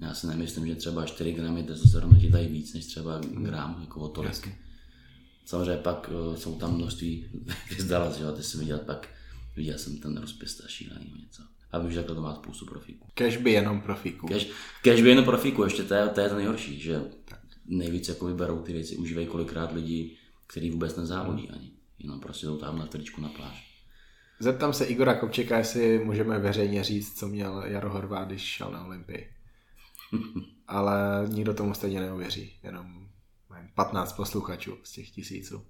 Já 0.00 0.14
si 0.14 0.26
nemyslím, 0.26 0.66
že 0.66 0.74
třeba 0.74 1.06
4 1.06 1.32
gramy 1.32 1.62
testosteronu 1.62 2.20
ti 2.20 2.30
dají 2.30 2.48
víc 2.48 2.74
než 2.74 2.86
třeba 2.86 3.20
mm-hmm. 3.20 3.42
gram, 3.42 3.78
jako 3.80 4.00
o 4.00 4.08
tolik. 4.08 4.30
Jasně. 4.30 4.58
Samozřejmě 5.44 5.82
pak 5.82 6.10
uh, 6.10 6.36
jsou 6.36 6.54
tam 6.54 6.74
množství 6.74 7.24
vyzdala, 7.76 8.12
že 8.12 8.24
jo, 8.24 8.32
ty 8.32 8.42
si 8.42 8.58
viděl 8.58 8.78
pak, 8.78 9.08
viděl 9.56 9.78
jsem 9.78 9.98
ten 9.98 10.16
rozpis 10.16 10.62
šílený 10.66 11.14
něco. 11.20 11.42
A 11.72 11.78
vím, 11.78 11.90
že 11.92 11.98
takhle 11.98 12.14
to 12.14 12.22
má 12.22 12.34
spoustu 12.34 12.66
profíků. 12.66 13.08
Kež 13.14 13.36
by 13.36 13.52
jenom 13.52 13.80
profíků. 13.80 14.26
Kež, 14.26 14.48
kež 14.82 15.02
by 15.02 15.08
jenom 15.08 15.24
profíků, 15.24 15.64
ještě 15.64 15.82
to 15.82 15.94
je, 15.94 16.08
to 16.08 16.20
je 16.20 16.28
to 16.28 16.36
nejhorší, 16.36 16.80
že 16.80 17.02
tak. 17.24 17.40
nejvíc 17.66 18.08
jako 18.08 18.26
vyberou 18.26 18.62
ty 18.62 18.72
věci, 18.72 18.96
užívají 18.96 19.26
kolikrát 19.26 19.72
lidi, 19.72 20.16
kteří 20.46 20.70
vůbec 20.70 20.96
nezávodí 20.96 21.50
ani. 21.50 21.70
Jenom 21.98 22.20
prostě 22.20 22.46
jdou 22.46 22.56
tam 22.56 22.78
na 22.78 22.86
tričku 22.86 23.20
na 23.20 23.28
pláž. 23.28 23.69
Zeptám 24.42 24.72
se 24.72 24.84
Igora 24.84 25.14
Kopčeka, 25.14 25.58
jestli 25.58 26.04
můžeme 26.04 26.38
veřejně 26.38 26.84
říct, 26.84 27.18
co 27.18 27.28
měl 27.28 27.62
Jaro 27.66 27.90
Horváth, 27.90 28.26
když 28.26 28.42
šel 28.42 28.70
na 28.70 28.84
Olympii. 28.84 29.32
Ale 30.66 31.24
nikdo 31.28 31.54
tomu 31.54 31.74
stejně 31.74 32.00
neuvěří, 32.00 32.58
jenom 32.62 33.08
15 33.74 34.12
posluchačů 34.12 34.78
z 34.82 34.92
těch 34.92 35.10
tisíců. 35.10 35.66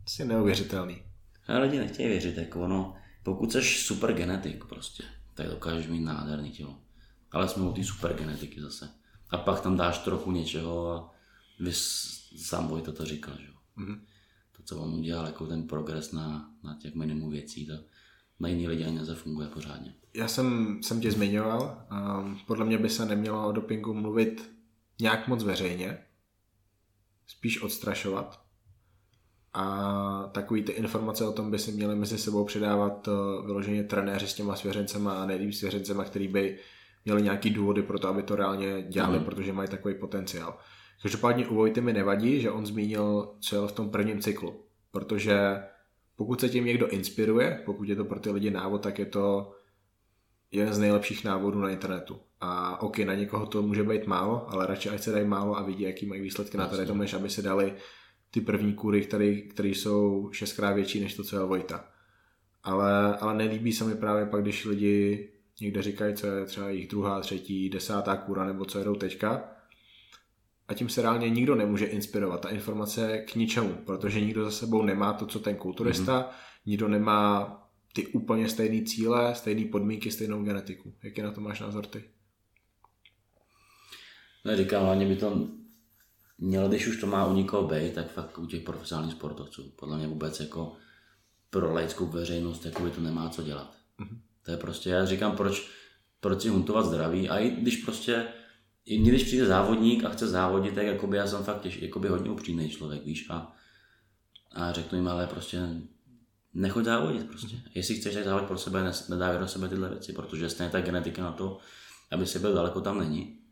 Prostě 0.00 0.24
neuvěřitelný. 0.24 1.02
A 1.46 1.58
lidi 1.58 1.78
nechtějí 1.78 2.08
věřit, 2.08 2.36
jako 2.36 2.60
ono, 2.60 2.96
pokud 3.22 3.52
jsi 3.52 3.62
super 3.62 4.12
genetik 4.12 4.64
prostě, 4.64 5.04
tak 5.34 5.46
dokážeš 5.46 5.86
mít 5.86 6.00
nádherný 6.00 6.50
tělo. 6.50 6.78
Ale 7.30 7.48
jsme 7.48 7.62
u 7.62 7.72
té 7.72 7.84
super 7.84 8.14
genetiky 8.14 8.60
zase. 8.60 8.88
A 9.30 9.38
pak 9.38 9.60
tam 9.60 9.76
dáš 9.76 9.98
trochu 9.98 10.32
něčeho 10.32 10.90
a 10.90 11.14
vy 11.60 11.72
sám 12.36 12.68
Vojta 12.68 12.92
to 12.92 13.04
říkal, 13.04 13.34
že 13.40 13.46
jo. 13.46 13.54
Mm-hmm. 13.78 14.00
To, 14.56 14.62
co 14.62 14.78
on 14.78 14.94
udělal, 14.94 15.26
jako 15.26 15.46
ten 15.46 15.66
progres 15.66 16.12
na, 16.12 16.50
na 16.62 16.74
těch 16.74 16.94
minimum 16.94 17.30
věcí, 17.30 17.66
to 17.66 17.72
na 18.40 18.48
jiný 18.48 18.68
lidi 18.68 18.84
ani 18.84 18.98
nezafunguje 18.98 19.48
pořádně. 19.48 19.94
Já 20.14 20.28
jsem, 20.28 20.78
jsem 20.82 21.00
tě 21.00 21.12
zmiňoval, 21.12 21.86
um, 22.20 22.38
podle 22.46 22.64
mě 22.64 22.78
by 22.78 22.88
se 22.88 23.06
nemělo 23.06 23.48
o 23.48 23.52
dopingu 23.52 23.94
mluvit 23.94 24.50
nějak 25.00 25.28
moc 25.28 25.44
veřejně, 25.44 25.98
spíš 27.26 27.62
odstrašovat. 27.62 28.40
A 29.52 30.30
takový 30.32 30.62
ty 30.62 30.72
informace 30.72 31.26
o 31.26 31.32
tom 31.32 31.50
by 31.50 31.58
si 31.58 31.72
měli 31.72 31.96
mezi 31.96 32.18
sebou 32.18 32.44
předávat 32.44 33.08
uh, 33.08 33.46
vyloženě 33.46 33.84
trenéři 33.84 34.26
s 34.26 34.34
těma 34.34 34.56
svěřencema 34.56 35.22
a 35.22 35.26
nejlíp 35.26 35.54
svěřencema, 35.54 36.04
který 36.04 36.28
by 36.28 36.58
měli 37.04 37.22
nějaký 37.22 37.50
důvody 37.50 37.82
pro 37.82 37.98
to, 37.98 38.08
aby 38.08 38.22
to 38.22 38.36
reálně 38.36 38.82
dělali, 38.82 39.18
mm. 39.18 39.24
protože 39.24 39.52
mají 39.52 39.68
takový 39.68 39.94
potenciál. 39.94 40.58
Každopádně 41.02 41.46
u 41.46 41.54
Vojty 41.54 41.80
mi 41.80 41.92
nevadí, 41.92 42.40
že 42.40 42.50
on 42.50 42.66
zmínil, 42.66 43.34
co 43.40 43.62
je 43.62 43.68
v 43.68 43.72
tom 43.72 43.90
prvním 43.90 44.20
cyklu, 44.20 44.64
protože 44.90 45.62
pokud 46.16 46.40
se 46.40 46.48
tím 46.48 46.64
někdo 46.64 46.88
inspiruje, 46.88 47.62
pokud 47.64 47.88
je 47.88 47.96
to 47.96 48.04
pro 48.04 48.20
ty 48.20 48.30
lidi 48.30 48.50
návod, 48.50 48.82
tak 48.82 48.98
je 48.98 49.06
to 49.06 49.54
jeden 50.50 50.74
z 50.74 50.78
nejlepších 50.78 51.24
návodů 51.24 51.60
na 51.60 51.70
internetu. 51.70 52.20
A 52.40 52.82
ok, 52.82 52.98
na 52.98 53.14
někoho 53.14 53.46
to 53.46 53.62
může 53.62 53.82
být 53.82 54.06
málo, 54.06 54.50
ale 54.52 54.66
radši 54.66 54.88
ať 54.88 55.02
se 55.02 55.12
dají 55.12 55.26
málo 55.26 55.58
a 55.58 55.62
vidí, 55.62 55.82
jaký 55.82 56.06
mají 56.06 56.20
výsledky 56.20 56.56
na 56.56 56.66
tady 56.66 56.86
tomu, 56.86 57.00
než 57.00 57.14
aby 57.14 57.30
se 57.30 57.42
dali 57.42 57.74
ty 58.30 58.40
první 58.40 58.72
kůry, 58.72 59.02
které 59.50 59.68
jsou 59.68 60.28
šestkrát 60.32 60.72
větší 60.72 61.00
než 61.00 61.14
to, 61.14 61.24
co 61.24 61.36
je 61.36 61.44
Vojta. 61.44 61.84
Ale, 62.62 63.16
ale 63.16 63.34
nelíbí 63.34 63.72
se 63.72 63.84
mi 63.84 63.94
právě 63.94 64.26
pak, 64.26 64.42
když 64.42 64.64
lidi 64.64 65.28
někde 65.60 65.82
říkají, 65.82 66.14
co 66.14 66.26
je 66.26 66.44
třeba 66.44 66.68
jejich 66.68 66.88
druhá, 66.88 67.20
třetí, 67.20 67.70
desátá 67.70 68.16
kůra, 68.16 68.46
nebo 68.46 68.64
co 68.64 68.78
jedou 68.78 68.94
teďka. 68.94 69.44
A 70.68 70.74
tím 70.74 70.88
se 70.88 71.02
reálně 71.02 71.30
nikdo 71.30 71.54
nemůže 71.54 71.86
inspirovat. 71.86 72.40
Ta 72.40 72.48
informace 72.48 73.10
je 73.10 73.22
k 73.22 73.34
ničemu, 73.34 73.74
protože 73.74 74.20
nikdo 74.20 74.44
za 74.44 74.50
sebou 74.50 74.82
nemá 74.82 75.12
to, 75.12 75.26
co 75.26 75.38
ten 75.38 75.56
kulturista, 75.56 76.20
mm-hmm. 76.20 76.66
nikdo 76.66 76.88
nemá 76.88 77.50
ty 77.92 78.06
úplně 78.06 78.48
stejné 78.48 78.84
cíle, 78.84 79.34
stejné 79.34 79.64
podmínky, 79.64 80.10
stejnou 80.10 80.44
genetiku. 80.44 80.94
Jaký 81.02 81.22
na 81.22 81.32
to 81.32 81.40
máš 81.40 81.60
názor 81.60 81.86
ty? 81.86 82.04
No, 84.44 84.56
říkám, 84.56 84.84
hlavně 84.84 85.06
by 85.06 85.16
to 85.16 85.48
mělo, 86.38 86.68
když 86.68 86.86
už 86.86 87.00
to 87.00 87.06
má 87.06 87.26
u 87.26 87.34
někoho 87.34 87.68
být, 87.68 87.94
tak 87.94 88.12
fakt 88.12 88.38
u 88.38 88.46
těch 88.46 88.62
profesionálních 88.62 89.14
sportovců. 89.14 89.72
Podle 89.76 89.98
mě 89.98 90.06
vůbec 90.06 90.40
jako 90.40 90.76
pro 91.50 91.72
laickou 91.72 92.06
veřejnost 92.06 92.64
jako 92.64 92.82
by 92.82 92.90
to 92.90 93.00
nemá 93.00 93.28
co 93.28 93.42
dělat. 93.42 93.74
Mm-hmm. 94.00 94.18
To 94.44 94.50
je 94.50 94.56
prostě, 94.56 94.90
já 94.90 95.04
říkám, 95.04 95.36
proč, 95.36 95.70
proč 96.20 96.42
si 96.42 96.48
huntovat 96.48 96.86
zdraví 96.86 97.28
a 97.28 97.38
i 97.38 97.50
když 97.50 97.76
prostě, 97.76 98.28
i 98.86 98.98
když 98.98 99.24
přijde 99.24 99.46
závodník 99.46 100.04
a 100.04 100.08
chce 100.08 100.26
závodit, 100.28 100.74
tak 100.74 100.86
jakoby 100.86 101.16
já 101.16 101.26
jsem 101.26 101.44
fakt 101.44 101.60
těž, 101.60 101.76
jakoby 101.76 102.08
hodně 102.08 102.30
upřímný 102.30 102.70
člověk, 102.70 103.04
víš, 103.04 103.26
a, 103.30 103.52
a 104.52 104.72
řeknu 104.72 104.98
jim, 104.98 105.08
ale 105.08 105.26
prostě 105.26 105.68
nechoď 106.54 106.84
závodit 106.84 107.26
prostě. 107.28 107.56
Mm-hmm. 107.56 107.70
Jestli 107.74 107.94
chceš 107.94 108.14
tak 108.14 108.24
závodit 108.24 108.48
pro 108.48 108.58
sebe, 108.58 108.92
nedávej 109.08 109.38
do 109.38 109.48
sebe 109.48 109.68
tyhle 109.68 109.88
věci, 109.88 110.12
protože 110.12 110.50
stejně 110.50 110.70
ta 110.70 110.80
genetika 110.80 111.22
na 111.22 111.32
to, 111.32 111.58
aby 112.12 112.26
se 112.26 112.38
byl 112.38 112.54
daleko 112.54 112.80
tam 112.80 112.98
není 112.98 113.44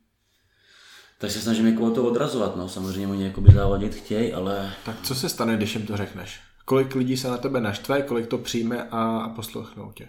tak 1.22 1.30
se 1.30 1.40
snažím 1.40 1.66
jako 1.66 1.90
to 1.90 2.04
odrazovat, 2.04 2.56
no. 2.56 2.68
Samozřejmě 2.68 3.06
oni 3.06 3.24
jakoby 3.24 3.52
závodit 3.52 3.94
chtějí, 3.94 4.32
ale... 4.32 4.72
Tak 4.84 5.02
co 5.02 5.14
se 5.14 5.28
stane, 5.28 5.56
když 5.56 5.74
jim 5.74 5.86
to 5.86 5.96
řekneš? 5.96 6.40
Kolik 6.64 6.94
lidí 6.94 7.16
se 7.16 7.28
na 7.28 7.38
tebe 7.38 7.60
naštve, 7.60 8.02
kolik 8.02 8.26
to 8.26 8.38
přijme 8.38 8.88
a, 8.90 9.18
a 9.18 9.28
poslouchnou 9.28 9.92
tě? 9.92 10.09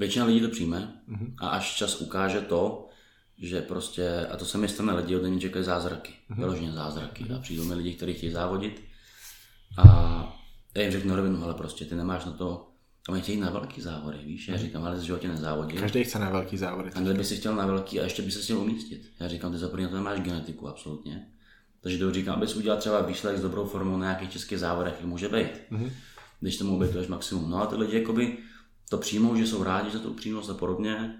Většina 0.00 0.24
lidí 0.24 0.40
to 0.40 0.48
přijme 0.48 1.02
mm-hmm. 1.08 1.34
a 1.38 1.48
až 1.48 1.74
čas 1.76 2.00
ukáže 2.00 2.40
to, 2.40 2.88
že 3.38 3.62
prostě, 3.62 4.26
a 4.30 4.36
to 4.36 4.44
se 4.44 4.58
mi 4.58 4.68
stane, 4.68 4.94
lidi 4.94 5.16
ode 5.16 5.30
mě 5.30 5.40
čekají 5.40 5.64
zázraky, 5.64 6.12
mm-hmm. 6.12 6.36
vyloženě 6.36 6.72
zázraky. 6.72 7.24
Mm-hmm. 7.24 7.36
A 7.36 7.38
přijdou 7.38 7.64
mi 7.64 7.74
lidi, 7.74 7.94
kteří 7.94 8.14
chtějí 8.14 8.32
závodit 8.32 8.84
a 9.78 9.84
já 10.76 10.82
jim 10.82 10.92
řeknu 10.92 11.16
rovinu, 11.16 11.44
ale 11.44 11.54
prostě 11.54 11.84
ty 11.84 11.94
nemáš 11.94 12.24
na 12.24 12.32
to 12.32 12.68
a 13.08 13.12
oni 13.12 13.22
chtějí 13.22 13.40
na 13.40 13.50
velký 13.50 13.80
závody, 13.80 14.18
víš? 14.24 14.48
Já 14.48 14.56
říkám, 14.56 14.84
ale 14.84 14.96
v 14.96 15.00
životě 15.00 15.28
nezávodí. 15.28 15.76
Každý 15.76 16.04
chce 16.04 16.18
na 16.18 16.30
velký 16.30 16.56
závody. 16.56 16.90
A 16.94 17.00
by 17.00 17.24
si 17.24 17.36
chtěl 17.36 17.56
na 17.56 17.66
velký 17.66 18.00
a 18.00 18.04
ještě 18.04 18.22
by 18.22 18.30
se 18.30 18.42
chtěl 18.42 18.58
umístit. 18.58 19.12
Já 19.20 19.28
říkám, 19.28 19.52
ty 19.52 19.58
za 19.58 19.68
to 19.68 19.76
nemáš 19.76 20.20
genetiku, 20.20 20.68
absolutně. 20.68 21.26
Takže 21.80 21.98
to 21.98 22.12
říkám, 22.12 22.34
abys 22.34 22.56
udělal 22.56 22.78
třeba 22.78 23.02
výsledek 23.02 23.38
s 23.38 23.42
dobrou 23.42 23.66
formou 23.66 23.96
na 23.96 24.06
nějakých 24.06 24.30
českých 24.30 24.58
závodech, 24.58 24.94
jak 24.96 25.04
může 25.04 25.28
být. 25.28 25.50
Mm-hmm. 25.70 25.90
Když 26.40 26.56
tomu 26.56 26.76
obětuješ 26.76 27.08
maximum. 27.08 27.50
No 27.50 27.62
a 27.62 27.66
ty 27.66 27.76
lidi 27.76 27.98
jakoby 27.98 28.38
to 28.90 28.98
přijmou, 28.98 29.36
že 29.36 29.46
jsou 29.46 29.62
rádi 29.62 29.90
za 29.90 29.98
tu 29.98 30.10
upřímnost 30.10 30.50
a 30.50 30.54
podobně. 30.54 31.16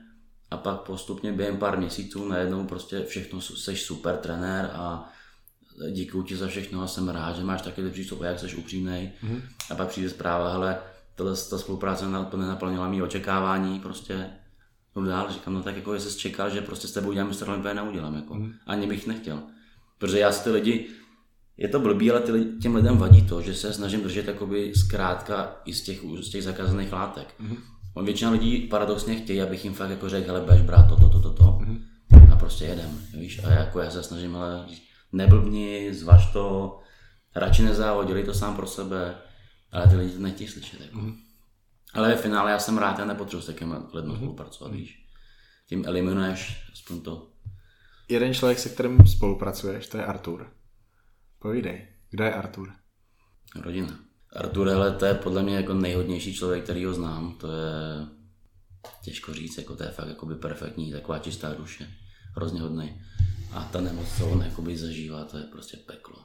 A 0.51 0.57
pak 0.57 0.81
postupně 0.81 1.33
během 1.33 1.57
pár 1.57 1.79
měsíců 1.79 2.29
najednou 2.29 2.67
prostě 2.67 3.05
všechno 3.05 3.41
seš 3.41 3.83
super 3.83 4.17
trenér 4.17 4.71
a 4.73 5.13
děkuji 5.93 6.23
ti 6.23 6.37
za 6.37 6.47
všechno 6.47 6.83
a 6.83 6.87
jsem 6.87 7.09
rád, 7.09 7.37
že 7.37 7.45
máš 7.45 7.63
takový 7.63 7.91
přístup, 7.91 8.21
jak 8.21 8.39
jsi 8.39 8.57
upřímný. 8.57 9.13
Mm-hmm. 9.23 9.43
A 9.71 9.75
pak 9.75 9.89
přijde 9.89 10.11
zpráva, 10.11 10.53
hele, 10.53 10.79
tohle, 11.15 11.37
ta 11.51 11.59
spolupráce 11.59 12.05
nenaplnila 12.37 12.89
mý 12.89 13.03
očekávání, 13.03 13.81
prostě 13.81 14.31
jdu 14.97 15.05
dál, 15.05 15.33
říkám, 15.33 15.55
no 15.55 15.63
tak 15.63 15.77
jako 15.77 15.95
jsi 15.95 16.19
čekal, 16.19 16.51
že 16.51 16.61
prostě 16.61 16.89
s 16.89 16.93
tebou 16.93 17.09
udělám 17.09 17.31
Mr. 17.31 17.49
Olympia 17.49 17.75
neudělám, 17.75 18.15
jako. 18.15 18.35
Mm. 18.35 18.53
Ani 18.67 18.87
bych 18.87 19.07
nechtěl. 19.07 19.43
Protože 19.99 20.19
já 20.19 20.33
si 20.33 20.45
ty 20.45 20.51
lidi, 20.51 20.89
je 21.61 21.69
to 21.69 21.81
blbý, 21.81 22.11
ale 22.11 22.21
ty, 22.21 22.33
těm 22.63 22.75
lidem 22.75 22.97
vadí 22.97 23.23
to, 23.23 23.43
že 23.43 23.55
se 23.55 23.73
snažím 23.73 24.03
držet 24.03 24.27
jakoby 24.27 24.73
zkrátka 24.75 25.61
i 25.65 25.75
z 25.75 25.83
těch, 25.83 26.01
z 26.21 26.31
těch 26.31 26.45
zakázaných 26.45 26.93
látek. 26.93 27.35
Mm. 27.39 27.57
On 27.95 28.05
většina 28.05 28.31
lidí 28.31 28.59
paradoxně 28.59 29.17
chtějí, 29.17 29.43
abych 29.43 29.65
jim 29.65 29.75
fakt 29.75 29.91
jako 29.91 30.09
řekl, 30.09 30.27
hele, 30.27 30.41
budeš 30.41 30.63
brát 30.63 30.89
toto, 30.89 31.09
toto, 31.09 31.21
toto. 31.21 31.45
To. 31.45 31.59
Mm. 31.61 31.85
A 32.33 32.37
prostě 32.37 32.65
jedem, 32.65 32.99
víš, 33.19 33.45
a 33.45 33.51
jako 33.51 33.81
já 33.81 33.91
se 33.91 34.03
snažím, 34.03 34.37
ale 34.37 34.67
neblbni, 35.13 35.95
zvaž 35.95 36.33
to, 36.33 36.79
radši 37.37 37.63
nezávodili 37.63 38.25
to 38.25 38.35
sám 38.35 38.57
pro 38.57 38.67
sebe, 38.67 39.15
ale 39.73 39.89
ty 39.89 39.97
lidi 39.97 40.13
to 40.13 40.21
nechtějí 40.21 40.49
slyšet. 40.49 40.81
Jako. 40.81 40.99
Mm. 40.99 41.17
Ale 41.95 42.09
ve 42.09 42.17
finále 42.17 42.51
já 42.51 42.59
jsem 42.59 42.79
rád, 42.79 42.99
já 42.99 43.05
nepotřebuji 43.05 43.43
s 43.43 43.47
takým 43.47 43.77
lidmi 43.95 44.13
mm. 44.13 44.17
spolupracovat, 44.17 44.73
víš. 44.73 45.07
Tím 45.69 45.85
eliminuješ 45.87 46.65
aspoň 46.73 47.01
to. 47.01 47.29
Jeden 48.09 48.35
člověk, 48.35 48.59
se 48.59 48.69
kterým 48.69 49.07
spolupracuješ, 49.07 49.89
to 49.89 49.97
je 49.99 50.05
Artur. 50.05 50.60
Povídej, 51.43 51.89
kdo 52.11 52.25
je 52.25 52.35
Artur? 52.35 52.73
Rodina. 53.57 53.99
Artur, 54.33 54.69
ale 54.69 54.93
to 54.93 55.05
je 55.05 55.15
podle 55.15 55.43
mě 55.43 55.57
jako 55.57 55.75
nejhodnější 55.75 56.35
člověk, 56.35 56.65
který 56.65 56.85
ho 56.85 56.95
znám. 56.95 57.39
To 57.41 57.53
je 57.53 58.07
těžko 59.05 59.35
říct, 59.35 59.59
jako 59.59 59.77
to 59.77 59.83
je 59.83 59.91
fakt 59.91 60.09
jakoby 60.09 60.35
perfektní, 60.35 60.93
taková 60.93 61.19
čistá 61.19 61.55
duše. 61.55 61.91
Hrozně 62.37 62.61
hodný. 62.61 63.03
A 63.53 63.65
ta 63.65 63.81
nemoc, 63.81 64.09
co 64.19 64.27
on 64.27 64.43
jakoby 64.43 64.77
zažívá, 64.77 65.25
to 65.25 65.39
je 65.39 65.45
prostě 65.45 65.77
peklo. 65.77 66.25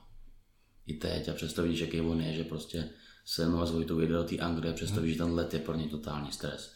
I 0.86 0.94
teď 0.94 1.30
a 1.30 1.34
přesto 1.34 1.64
vidíš, 1.64 1.80
jaký 1.80 2.02
on 2.02 2.22
je, 2.22 2.34
že 2.34 2.44
prostě 2.44 2.90
se 3.26 3.48
mnou 3.48 3.62
a 3.62 3.66
Vojtou 3.66 4.06
do 4.06 4.24
té 4.24 4.38
Anglie, 4.38 4.74
přesto 4.74 5.02
víš, 5.02 5.14
že 5.14 5.24
ten 5.24 5.34
let 5.34 5.54
je 5.54 5.60
pro 5.60 5.76
ně 5.76 5.88
totální 5.88 6.32
stres. 6.32 6.74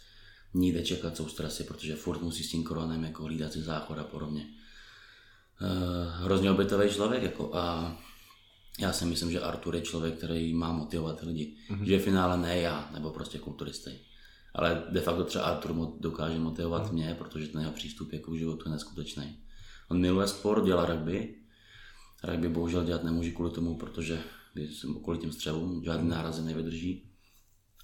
Nikde 0.54 0.84
čekat 0.84 1.18
jsou 1.18 1.28
stresy, 1.28 1.64
protože 1.64 1.96
furt 1.96 2.22
musí 2.22 2.44
s 2.44 2.52
tím 2.52 2.64
koronem 2.64 3.04
jako 3.04 3.24
hlídat 3.24 3.54
si 3.54 3.62
záchod 3.62 4.00
a 4.00 4.04
podobně. 4.04 4.46
Uh, 5.62 6.24
hrozně 6.24 6.52
obětový 6.52 6.90
člověk 6.90 7.24
jako 7.24 7.56
a 7.56 7.98
já 8.80 8.94
si 8.94 9.06
myslím, 9.06 9.32
že 9.32 9.40
Artur 9.40 9.76
je 9.76 9.82
člověk, 9.82 10.18
který 10.18 10.54
má 10.54 10.72
motivovat 10.72 11.22
lidi. 11.22 11.56
Mm-hmm. 11.70 11.84
Že 11.84 12.00
v 12.00 12.04
finále 12.04 12.38
ne 12.38 12.60
já, 12.60 12.90
nebo 12.94 13.12
prostě 13.12 13.40
kulturisty. 13.40 14.00
Ale 14.54 14.84
de 14.90 15.02
facto 15.02 15.24
třeba 15.24 15.44
Artur 15.44 15.76
dokáže 16.00 16.40
motivovat 16.40 16.86
mm-hmm. 16.86 16.94
mě, 16.94 17.16
protože 17.18 17.48
ten 17.48 17.62
jeho 17.62 17.74
přístup 17.74 18.14
jako 18.14 18.32
k 18.32 18.38
životu 18.38 18.70
je 18.70 18.72
neskutečný. 18.72 19.38
On 19.90 20.00
miluje 20.00 20.28
sport, 20.28 20.66
dělá 20.66 20.86
rugby. 20.86 21.36
Rugby 22.24 22.50
bohužel 22.50 22.84
dělat 22.84 23.04
nemůže 23.04 23.32
kvůli 23.32 23.52
tomu, 23.52 23.78
protože 23.78 24.24
kvůli 25.04 25.18
těm 25.18 25.32
střelům 25.32 25.84
žádný 25.84 26.10
nárazy 26.10 26.42
nevydrží. 26.42 27.04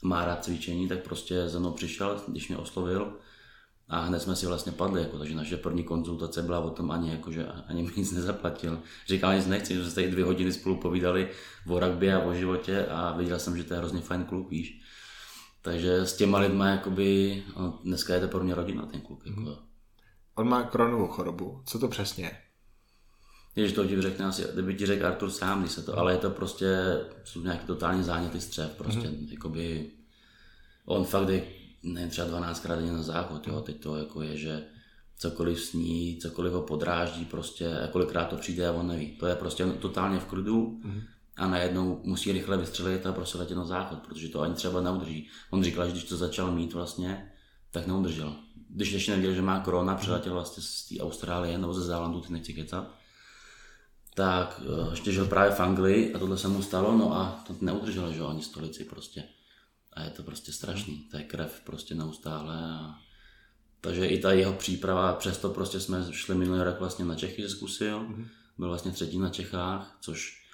Má 0.03 0.25
rád 0.25 0.43
cvičení, 0.43 0.87
tak 0.87 1.03
prostě 1.03 1.49
za 1.49 1.59
mnou 1.59 1.71
přišel, 1.71 2.21
když 2.27 2.47
mě 2.47 2.57
oslovil 2.57 3.17
a 3.89 3.99
hned 3.99 4.19
jsme 4.19 4.35
si 4.35 4.45
vlastně 4.45 4.71
padli, 4.71 5.01
jako, 5.01 5.17
takže 5.17 5.35
naše 5.35 5.57
první 5.57 5.83
konzultace 5.83 6.41
byla 6.41 6.59
o 6.59 6.69
tom 6.69 6.91
ani, 6.91 7.11
jako, 7.11 7.31
že 7.31 7.45
ani 7.45 7.83
mi 7.83 7.91
nic 7.95 8.11
nezaplatil. 8.11 8.79
Říkal, 9.07 9.35
nic 9.35 9.47
nechci, 9.47 9.73
že 9.73 9.83
jsme 9.83 9.91
tady 9.91 10.11
dvě 10.11 10.25
hodiny 10.25 10.53
spolu 10.53 10.77
povídali 10.77 11.29
o 11.67 11.79
rugby 11.79 12.13
a 12.13 12.19
o 12.19 12.33
životě 12.33 12.85
a 12.85 13.17
viděl 13.17 13.39
jsem, 13.39 13.57
že 13.57 13.63
to 13.63 13.73
je 13.73 13.79
hrozně 13.79 14.01
fajn 14.01 14.23
kluk, 14.23 14.49
víš. 14.49 14.81
Takže 15.61 15.95
s 16.05 16.15
těma 16.15 16.39
lidma, 16.39 16.67
jakoby, 16.67 17.43
no, 17.57 17.79
dneska 17.83 18.13
je 18.13 18.19
to 18.19 18.27
pro 18.27 18.43
mě 18.43 18.55
rodina, 18.55 18.85
ten 18.85 19.01
kluk. 19.01 19.25
Jako. 19.25 19.39
Mm. 19.39 19.55
On 20.35 20.49
má 20.49 20.63
kronovou 20.63 21.07
chorobu. 21.07 21.61
Co 21.65 21.79
to 21.79 21.87
přesně 21.87 22.23
je? 22.23 22.37
Když 23.53 23.73
to 23.73 23.87
ti 23.87 24.01
řekne 24.01 24.25
asi, 24.25 24.45
kdyby 24.53 24.75
ti 24.75 24.85
řekl 24.85 25.05
Artur 25.05 25.29
sám, 25.29 25.59
když 25.59 25.71
se 25.71 25.81
to, 25.81 25.99
ale 25.99 26.13
je 26.13 26.17
to 26.17 26.29
prostě, 26.29 26.99
jsou 27.23 27.41
nějaký 27.41 27.65
totální 27.65 28.03
záněty 28.03 28.41
střev, 28.41 28.71
prostě, 28.71 29.07
mm-hmm. 29.07 29.31
jakoby, 29.31 29.91
on 30.85 31.05
fakt 31.05 31.29
je, 31.29 31.47
ne 31.85 32.07
třeba 32.07 32.27
12 32.27 32.59
krát 32.59 32.75
denně 32.75 32.91
na 32.91 33.03
záchod, 33.03 33.47
jo, 33.47 33.61
teď 33.61 33.79
to 33.79 33.95
jako 33.95 34.21
je, 34.21 34.37
že 34.37 34.63
cokoliv 35.17 35.59
sní, 35.59 36.17
cokoliv 36.21 36.53
ho 36.53 36.61
podráždí, 36.61 37.25
prostě, 37.25 37.89
kolikrát 37.91 38.25
to 38.25 38.35
přijde 38.35 38.67
a 38.67 38.71
on 38.71 38.87
neví. 38.87 39.17
To 39.19 39.27
je 39.27 39.35
prostě 39.35 39.65
totálně 39.65 40.19
v 40.19 40.25
klidu 40.25 40.79
mm-hmm. 40.85 41.01
a 41.37 41.47
najednou 41.47 42.01
musí 42.03 42.31
rychle 42.31 42.57
vystřelit 42.57 43.05
a 43.05 43.13
prostě 43.13 43.37
letět 43.37 43.57
na 43.57 43.65
záchod, 43.65 43.99
protože 43.99 44.29
to 44.29 44.41
ani 44.41 44.53
třeba 44.53 44.81
neudrží. 44.81 45.27
On 45.49 45.63
říkal, 45.63 45.85
že 45.85 45.91
když 45.91 46.03
to 46.03 46.17
začal 46.17 46.51
mít 46.51 46.73
vlastně, 46.73 47.31
tak 47.71 47.87
neudržel. 47.87 48.35
Když 48.69 48.91
ještě 48.91 49.11
nevěděl, 49.11 49.35
že 49.35 49.41
má 49.41 49.59
korona, 49.59 49.95
přiletěl 49.95 50.33
vlastně 50.33 50.63
z 50.63 50.87
té 50.87 51.03
Austrálie 51.03 51.57
nebo 51.57 51.73
ze 51.73 51.81
Zélandu, 51.81 52.21
ty 52.21 52.33
nechci 52.33 52.53
kecat, 52.53 52.95
tak 54.15 54.61
eh, 54.63 54.89
ještě 54.91 55.11
žil 55.11 55.25
právě 55.25 55.51
v 55.51 55.59
Anglii 55.59 56.13
a 56.13 56.19
tohle 56.19 56.37
se 56.37 56.47
mu 56.47 56.61
stalo, 56.61 56.97
no 56.97 57.15
a 57.15 57.43
to 57.47 57.55
neudrželo, 57.61 58.13
že 58.13 58.21
ani 58.21 58.41
stolici 58.41 58.83
prostě. 58.83 59.23
A 59.95 60.03
je 60.03 60.09
to 60.09 60.23
prostě 60.23 60.51
strašný, 60.51 61.07
to 61.11 61.17
je 61.17 61.23
krev 61.23 61.61
prostě 61.65 61.95
neustále. 61.95 62.55
A... 62.55 62.95
Takže 63.81 64.05
i 64.05 64.19
ta 64.19 64.31
jeho 64.31 64.53
příprava, 64.53 65.13
přesto 65.13 65.49
prostě 65.49 65.79
jsme 65.79 66.05
šli 66.11 66.35
minulý 66.35 66.61
rok 66.61 66.79
vlastně 66.79 67.05
na 67.05 67.15
Čechy 67.15 67.49
zkusil, 67.49 67.99
mm-hmm. 67.99 68.27
byl 68.57 68.67
vlastně 68.67 68.91
třetí 68.91 69.19
na 69.19 69.29
Čechách, 69.29 69.97
což 70.01 70.45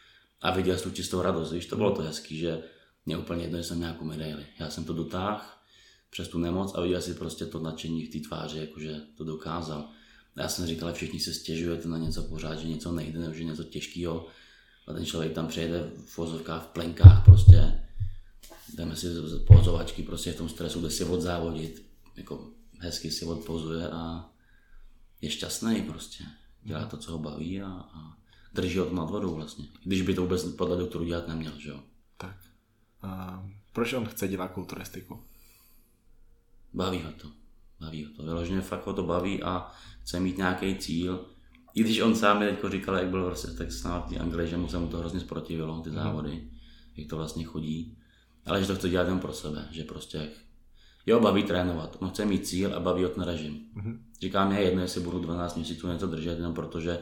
a 0.42 0.52
viděl 0.52 0.78
jsem 0.78 0.92
tu 0.92 0.96
čistou 0.96 1.22
radost, 1.22 1.52
víš, 1.52 1.66
to 1.66 1.76
bylo 1.76 1.96
to 1.96 2.02
hezký, 2.02 2.38
že 2.38 2.64
mě 3.06 3.18
úplně 3.18 3.44
jedno, 3.44 3.58
že 3.58 3.64
jsem 3.64 3.80
nějakou 3.80 4.06
medaili. 4.06 4.46
Já 4.60 4.70
jsem 4.70 4.84
to 4.84 4.94
dotáhl 4.94 5.42
přes 6.10 6.28
tu 6.28 6.40
nemoc 6.40 6.72
a 6.76 6.82
viděl 6.82 7.02
si 7.02 7.14
prostě 7.14 7.46
to 7.46 7.60
nadšení 7.60 8.06
v 8.06 8.12
té 8.12 8.28
tváři, 8.28 8.60
jakože 8.60 9.02
to 9.18 9.24
dokázal. 9.24 9.90
Já 10.38 10.48
jsem 10.48 10.68
říkal, 10.68 10.90
že 10.90 10.96
všichni 10.96 11.20
se 11.20 11.34
stěžujete 11.34 11.88
na 11.88 11.98
něco 11.98 12.24
pořád, 12.24 12.56
že 12.56 12.68
něco 12.68 12.92
nejde, 12.92 13.20
nebo 13.20 13.34
že 13.34 13.44
něco 13.44 13.64
těžkého. 13.64 14.28
A 14.88 14.94
ten 14.94 15.06
člověk 15.06 15.34
tam 15.34 15.48
přejede 15.48 15.92
v 16.06 16.18
vozovkách, 16.18 16.64
v 16.64 16.68
plenkách 16.68 17.26
prostě. 17.26 17.88
Jdeme 18.76 18.96
si 18.96 19.08
pozovačky 19.48 20.04
prostě 20.04 20.32
v 20.32 20.38
tom 20.38 20.50
stresu, 20.50 20.82
jde 20.82 20.90
si 20.90 21.04
odzávodit. 21.04 21.86
Jako 22.16 22.52
hezky 22.80 23.12
si 23.12 23.26
odpozuje 23.26 23.90
a 23.90 24.30
je 25.22 25.30
šťastný 25.30 25.82
prostě. 25.82 26.24
Dělá 26.64 26.86
to, 26.86 26.98
co 26.98 27.12
ho 27.12 27.20
baví 27.20 27.62
a, 27.62 27.68
a 27.70 28.18
drží 28.54 28.78
ho 28.78 28.94
nad 28.94 29.10
vodou 29.10 29.36
vlastně. 29.36 29.66
Když 29.84 30.02
by 30.02 30.14
to 30.14 30.22
vůbec 30.22 30.44
podle 30.44 30.78
doktoru 30.78 31.06
dělat 31.06 31.28
neměl, 31.28 31.60
že 31.60 31.70
jo. 31.70 31.84
Tak. 32.18 32.38
A 33.02 33.44
proč 33.74 33.94
on 33.94 34.06
chce 34.06 34.28
dělat 34.28 34.52
kulturistiku? 34.52 35.20
Baví 36.74 37.02
ho 37.02 37.12
to 37.12 37.42
baví 37.82 38.06
ho 38.06 38.12
to. 38.12 38.24
Vyloženě 38.24 38.62
fakt 38.62 38.86
ho 38.86 38.94
to 38.94 39.04
baví 39.04 39.44
a 39.44 39.72
chce 40.02 40.20
mít 40.20 40.38
nějaký 40.38 40.76
cíl. 40.76 41.26
I 41.74 41.84
když 41.84 42.00
on 42.00 42.16
sám 42.16 42.40
mi 42.40 42.46
teď 42.46 42.72
říkal, 42.72 42.96
jak 42.96 43.10
byl 43.10 43.26
vlastně 43.26 43.54
tak 43.54 43.72
snad 43.72 44.12
v 44.12 44.22
Anglii, 44.22 44.48
že 44.48 44.58
mu 44.58 44.68
se 44.68 44.80
mu 44.80 44.88
to 44.88 44.98
hrozně 44.98 45.20
zprotivilo, 45.20 45.82
ty 45.82 45.90
mhm. 45.90 46.00
závody, 46.00 46.32
mm. 46.32 46.50
jak 46.96 47.10
to 47.10 47.18
vlastně 47.18 47.44
chodí. 47.44 47.98
Ale 48.46 48.62
že 48.62 48.68
to 48.68 48.76
chce 48.76 48.90
dělat 48.90 49.08
jen 49.08 49.20
pro 49.20 49.34
sebe, 49.34 49.68
že 49.72 49.84
prostě 49.84 50.30
Jo, 51.06 51.20
baví 51.20 51.44
trénovat, 51.44 51.98
on 52.00 52.10
chce 52.10 52.26
mít 52.26 52.48
cíl 52.48 52.76
a 52.76 52.80
baví 52.80 53.04
ho 53.04 53.10
ten 53.10 53.24
režim. 53.24 53.60
Mm-hmm. 53.76 54.00
Říkám, 54.22 54.52
je 54.52 54.62
jedno, 54.62 54.82
jestli 54.82 55.02
budu 55.02 55.20
12 55.20 55.56
měsíců 55.56 55.88
něco 55.88 56.08
držet, 56.08 56.38
jenom 56.38 56.54
protože 56.54 57.00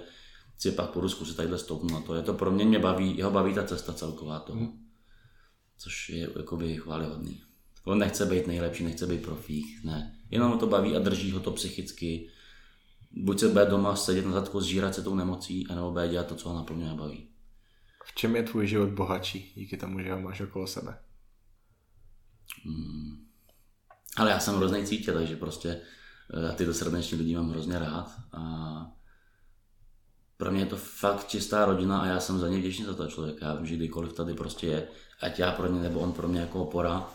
si 0.58 0.72
pak 0.72 0.94
budu 0.94 1.10
zkusit 1.10 1.38
takhle 1.38 1.58
stoupnout 1.58 1.92
na 1.92 2.02
to. 2.02 2.16
Je 2.16 2.22
to 2.22 2.34
pro 2.34 2.52
mě, 2.52 2.66
mě 2.66 2.80
baví, 2.80 3.18
jeho 3.18 3.32
baví 3.32 3.54
ta 3.54 3.64
cesta 3.64 3.94
celková 3.94 4.40
toho. 4.40 4.60
Mm. 4.60 4.86
Což 5.78 6.10
je 6.10 6.30
jakoby 6.38 6.76
chválihodný. 6.76 7.42
On 7.86 8.00
nechce 8.00 8.26
být 8.26 8.48
nejlepší, 8.48 8.84
nechce 8.84 9.08
být 9.08 9.22
profík, 9.22 9.84
ne. 9.84 10.20
Jenom 10.32 10.52
ho 10.52 10.58
to 10.58 10.68
baví 10.68 10.96
a 10.96 11.00
drží 11.00 11.32
ho 11.32 11.40
to 11.40 11.52
psychicky. 11.52 12.30
Buď 13.12 13.40
se 13.40 13.48
bude 13.48 13.66
doma 13.66 13.96
sedět 13.96 14.26
na 14.26 14.32
zadku, 14.32 14.62
zžírat 14.62 14.96
se 14.96 15.04
tou 15.04 15.16
nemocí, 15.16 15.68
anebo 15.68 15.92
bude 15.92 16.08
dělat 16.08 16.28
to, 16.28 16.36
co 16.36 16.50
ho 16.50 16.56
naplňuje 16.56 16.92
a 16.92 16.96
baví. 16.96 17.28
V 18.06 18.16
čem 18.16 18.36
je 18.36 18.44
tvůj 18.44 18.68
život 18.68 18.90
bohatší 18.90 19.52
díky 19.56 19.78
tomu, 19.78 20.00
že 20.00 20.14
ho 20.14 20.22
máš 20.22 20.42
okolo 20.42 20.68
sebe? 20.68 20.98
Hmm. 22.66 23.26
Ale 24.18 24.30
já 24.30 24.40
jsem 24.40 24.56
hrozný 24.56 24.86
cítě, 24.86 25.12
takže 25.12 25.36
prostě 25.36 25.82
já 26.34 26.52
eh, 26.52 26.56
tyto 26.56 26.74
srdeční 26.74 27.18
lidi 27.18 27.36
mám 27.36 27.50
hrozně 27.50 27.80
rád 27.80 28.12
a 28.34 28.42
pro 30.38 30.52
mě 30.52 30.62
je 30.62 30.66
to 30.66 30.78
fakt 30.78 31.28
čistá 31.28 31.66
rodina 31.66 32.00
a 32.00 32.06
já 32.06 32.20
jsem 32.20 32.40
za 32.40 32.48
ně 32.48 32.58
vděčný 32.58 32.86
za 32.86 32.94
toho 32.94 33.10
člověka. 33.10 33.46
Já 33.46 33.56
vím, 33.56 33.66
že 33.66 33.76
kdykoliv 33.76 34.14
tady 34.14 34.34
prostě 34.34 34.68
je, 34.68 34.88
ať 35.22 35.40
já 35.40 35.52
pro 35.52 35.68
ně 35.68 35.82
nebo 35.82 36.00
on 36.00 36.12
pro 36.12 36.28
mě 36.28 36.40
jako 36.40 36.64
opora, 36.64 37.10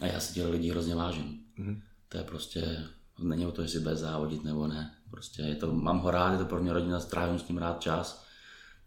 a 0.00 0.06
já 0.06 0.20
si 0.20 0.34
těch 0.34 0.46
lidí 0.46 0.70
hrozně 0.70 0.94
vážím. 0.94 1.40
Mm-hmm. 1.58 1.82
To 2.08 2.18
je 2.18 2.24
prostě, 2.24 2.86
není 3.18 3.46
o 3.46 3.52
to, 3.52 3.62
jestli 3.62 3.80
bude 3.80 3.96
závodit 3.96 4.44
nebo 4.44 4.66
ne. 4.66 4.94
Prostě 5.10 5.42
je 5.42 5.56
to, 5.56 5.72
mám 5.72 5.98
ho 5.98 6.10
rád, 6.10 6.32
je 6.32 6.38
to 6.38 6.44
pro 6.44 6.62
mě 6.62 6.72
rodina, 6.72 7.00
strávím 7.00 7.38
s 7.38 7.48
ním 7.48 7.58
rád 7.58 7.80
čas. 7.80 8.24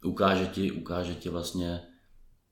Ukáže 0.04 0.48
ti, 0.48 0.72
ukáže 0.72 1.16
ti 1.16 1.30
vlastně 1.30 1.82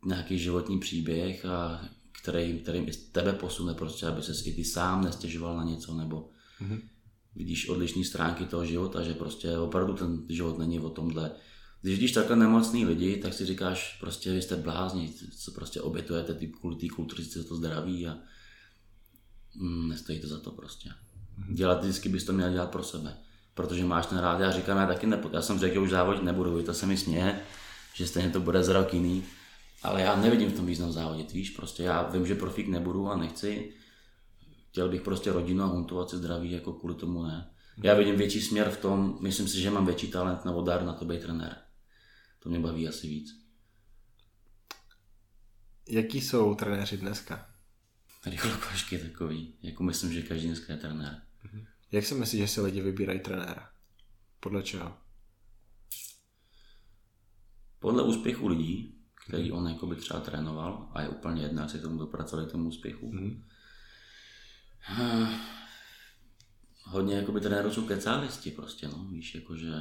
nějaký 0.06 0.40
životní 0.40 0.80
příběh, 0.80 1.46
a 1.46 1.82
který, 2.22 2.60
kterým 2.60 2.88
i 2.88 2.92
tebe 2.92 3.34
posune 3.34 3.74
prostě, 3.74 4.08
aby 4.08 4.22
ses 4.22 4.48
i 4.48 4.54
ty 4.54 4.66
sám 4.66 5.04
nestěžoval 5.04 5.58
na 5.58 5.64
něco, 5.64 5.94
nebo 5.94 6.30
mm-hmm. 6.62 6.82
vidíš 7.36 7.70
odlišné 7.70 8.04
stránky 8.04 8.46
toho 8.46 8.66
života, 8.66 9.02
že 9.02 9.14
prostě 9.14 9.58
opravdu 9.58 9.94
ten 9.94 10.26
život 10.30 10.58
není 10.58 10.80
o 10.80 10.90
tomhle. 10.90 11.32
Když 11.82 11.96
vidíš 11.96 12.12
takhle 12.12 12.36
nemocný 12.36 12.86
lidi, 12.86 13.18
tak 13.18 13.34
si 13.34 13.46
říkáš, 13.46 13.98
prostě 14.00 14.34
vy 14.34 14.42
jste 14.42 14.56
blázni, 14.56 15.14
co 15.38 15.52
prostě 15.52 15.82
obětujete 15.82 16.34
ty, 16.34 16.48
kvůli 16.48 16.76
té 16.76 16.88
kulturistice 16.96 17.44
to 17.44 17.56
zdraví 17.56 18.08
a 18.08 18.18
mm, 19.56 19.90
nestojí 19.90 20.20
to 20.20 20.28
za 20.28 20.40
to 20.40 20.52
prostě. 20.52 20.90
Dělat 21.54 21.84
vždycky 21.84 22.10
bys 22.10 22.24
to 22.24 22.34
měl 22.34 22.52
dělat 22.52 22.72
pro 22.72 22.84
sebe, 22.84 23.18
protože 23.54 23.86
máš 23.86 24.06
ten 24.06 24.18
rád. 24.18 24.40
Já 24.40 24.52
říkám, 24.52 24.78
já 24.78 24.88
taky 24.88 25.08
nepo, 25.08 25.30
já 25.34 25.42
jsem 25.42 25.60
řekl, 25.60 25.74
že 25.74 25.80
už 25.80 25.90
závodit 25.90 26.24
nebudu, 26.24 26.64
to 26.64 26.74
se 26.74 26.86
mi 26.86 26.98
směje, 26.98 27.42
že 27.94 28.08
stejně 28.08 28.30
to 28.30 28.40
bude 28.40 28.64
za 28.64 28.74
rok 28.74 28.94
jiný, 28.94 29.24
ale 29.84 30.02
já 30.02 30.16
nevidím 30.16 30.50
v 30.50 30.56
tom 30.56 30.66
význam 30.66 30.92
závodit, 30.92 31.32
víš, 31.32 31.50
prostě 31.50 31.84
já 31.84 32.10
vím, 32.10 32.28
že 32.28 32.36
profík 32.36 32.68
nebudu 32.68 33.08
a 33.08 33.18
nechci, 33.18 33.74
chtěl 34.70 34.90
bych 34.90 35.02
prostě 35.02 35.32
rodinu 35.32 35.64
a 35.64 35.68
huntovat 35.68 36.10
si 36.10 36.18
zdraví, 36.18 36.52
jako 36.52 36.74
kvůli 36.74 36.96
tomu 36.96 37.24
ne. 37.24 37.52
Já 37.84 37.94
vidím 37.94 38.16
větší 38.16 38.42
směr 38.42 38.70
v 38.70 38.78
tom, 38.78 39.18
myslím 39.22 39.48
si, 39.48 39.62
že 39.62 39.72
mám 39.72 39.86
větší 39.86 40.12
talent 40.12 40.46
nebo 40.46 40.62
dar 40.62 40.84
na 40.84 40.94
to 40.94 41.06
být 41.06 41.22
trenér. 41.22 41.56
To 42.40 42.50
mě 42.50 42.60
baví 42.60 42.88
asi 42.88 43.08
víc. 43.08 43.30
Jaký 45.90 46.22
jsou 46.22 46.56
trenéři 46.56 46.98
dneska? 46.98 47.52
rychlokošky 48.26 48.98
takový. 48.98 49.54
Jako 49.62 49.84
myslím, 49.84 50.14
že 50.14 50.22
každý 50.22 50.48
dneska 50.48 50.74
je 50.74 50.80
trenér. 50.80 51.22
Mhm. 51.44 51.66
Jak 51.92 52.06
si 52.06 52.16
myslíš, 52.16 52.42
že 52.42 52.48
si 52.48 52.62
lidi 52.62 52.82
vybírají 52.82 53.20
trenéra? 53.20 53.70
Podle 54.40 54.64
čeho? 54.64 54.98
Podle 57.80 58.04
úspěchu 58.04 58.48
lidí, 58.48 59.01
který 59.32 59.52
on 59.52 59.68
jakoby 59.68 59.96
třeba 59.96 60.20
trénoval 60.20 60.90
a 60.94 61.02
je 61.02 61.10
úplně 61.10 61.42
jedno, 61.42 61.68
k 61.68 61.82
tomu 61.82 61.98
dopracovali 61.98 62.50
tomu 62.50 62.70
úspěchu. 62.70 63.12
Mm. 63.12 63.44
Hodně 66.84 67.16
jakoby 67.16 67.42
trenérů 67.42 67.72
jsou 67.72 67.88
kecálisti 67.88 68.52
prostě, 68.52 68.88
no, 68.88 69.06
víš, 69.12 69.36
jakože 69.36 69.72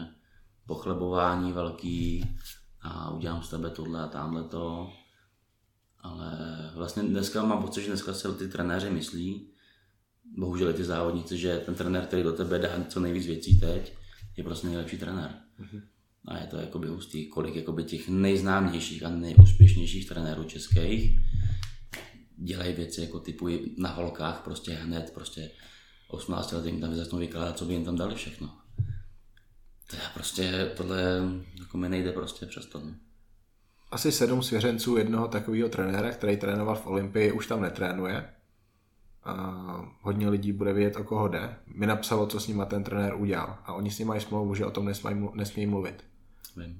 pochlebování 0.66 1.52
velký 1.52 2.36
a 2.80 3.10
udělám 3.10 3.42
z 3.42 3.48
tebe 3.48 3.70
tohle 3.70 4.02
a 4.02 4.06
tamhle 4.06 4.44
to. 4.44 4.92
Ale 5.98 6.38
vlastně 6.74 7.02
dneska 7.02 7.42
mám 7.42 7.62
pocit, 7.62 7.82
že 7.82 7.88
dneska 7.88 8.14
se 8.14 8.34
ty 8.34 8.48
trenéři 8.48 8.90
myslí, 8.90 9.50
bohužel 10.24 10.70
i 10.70 10.74
ty 10.74 10.84
závodníci, 10.84 11.38
že 11.38 11.58
ten 11.58 11.74
trenér, 11.74 12.06
který 12.06 12.22
do 12.22 12.32
tebe 12.32 12.58
dá 12.58 12.84
co 12.88 13.00
nejvíc 13.00 13.26
věcí 13.26 13.60
teď, 13.60 13.96
je 14.36 14.44
prostě 14.44 14.66
nejlepší 14.66 14.98
trenér. 14.98 15.34
Mm-hmm. 15.60 15.82
A 16.24 16.38
je 16.38 16.46
to 16.46 16.56
jakoby 16.56 16.88
hustý, 16.88 17.26
kolik 17.26 17.54
jakoby 17.54 17.84
těch 17.84 18.08
nejznámějších 18.08 19.02
a 19.02 19.08
nejúspěšnějších 19.08 20.08
trenérů 20.08 20.44
českých 20.44 21.20
dělají 22.40 22.74
věci 22.74 23.00
jako 23.00 23.20
typu 23.20 23.48
na 23.78 23.88
holkách 23.88 24.40
prostě 24.44 24.72
hned, 24.72 25.10
prostě 25.14 25.50
18 26.08 26.52
let 26.52 26.66
jim 26.66 26.80
tam 26.80 26.94
začnou 26.94 27.18
vykládat, 27.18 27.58
co 27.58 27.64
by 27.64 27.72
jim 27.72 27.84
tam 27.84 27.96
dali 27.96 28.14
všechno. 28.14 28.54
To 29.90 29.96
je 29.96 30.02
prostě, 30.14 30.72
tohle 30.76 31.22
jako 31.58 31.78
mi 31.78 31.88
nejde 31.88 32.12
prostě 32.12 32.46
přes 32.46 32.66
to. 32.66 32.80
No. 32.80 32.94
Asi 33.90 34.12
sedm 34.12 34.42
svěřenců 34.42 34.96
jednoho 34.96 35.28
takového 35.28 35.68
trenéra, 35.68 36.10
který 36.10 36.36
trénoval 36.36 36.76
v 36.76 36.86
Olympii, 36.86 37.32
už 37.32 37.46
tam 37.46 37.62
netrénuje. 37.62 38.30
A 39.24 39.34
hodně 40.00 40.28
lidí 40.28 40.52
bude 40.52 40.72
vědět, 40.72 40.96
o 40.96 41.04
koho 41.04 41.28
jde. 41.28 41.56
Mi 41.66 41.86
napsalo, 41.86 42.26
co 42.26 42.40
s 42.40 42.48
nima 42.48 42.64
ten 42.64 42.84
trenér 42.84 43.14
udělal. 43.14 43.58
A 43.64 43.72
oni 43.72 43.90
s 43.90 43.98
ním 43.98 44.08
mají 44.08 44.20
smlouvu, 44.20 44.54
že 44.54 44.66
o 44.66 44.70
tom 44.70 44.84
nesmají, 44.84 45.28
nesmí 45.34 45.66
mluvit. 45.66 46.04
Vím. 46.56 46.78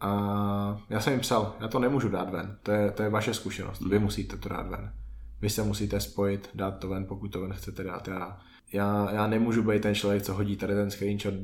A 0.00 0.80
já 0.90 1.00
jsem 1.00 1.12
jim 1.12 1.20
psal, 1.20 1.56
já 1.60 1.68
to 1.68 1.78
nemůžu 1.78 2.08
dát 2.08 2.30
ven, 2.30 2.58
to 2.62 2.70
je, 2.70 2.90
to 2.90 3.02
je 3.02 3.08
vaše 3.08 3.34
zkušenost, 3.34 3.80
vy 3.80 3.98
musíte 3.98 4.36
to 4.36 4.48
dát 4.48 4.66
ven. 4.68 4.92
Vy 5.40 5.50
se 5.50 5.62
musíte 5.62 6.00
spojit, 6.00 6.50
dát 6.54 6.70
to 6.70 6.88
ven, 6.88 7.04
pokud 7.04 7.28
to 7.28 7.40
ven 7.40 7.52
chcete 7.52 7.84
dát. 7.84 8.08
Já, 8.08 8.38
já, 8.72 9.10
já 9.12 9.26
nemůžu 9.26 9.62
být 9.62 9.82
ten 9.82 9.94
člověk, 9.94 10.22
co 10.22 10.34
hodí 10.34 10.56
tady 10.56 10.74
ten 10.74 10.90
screenshot, 10.90 11.34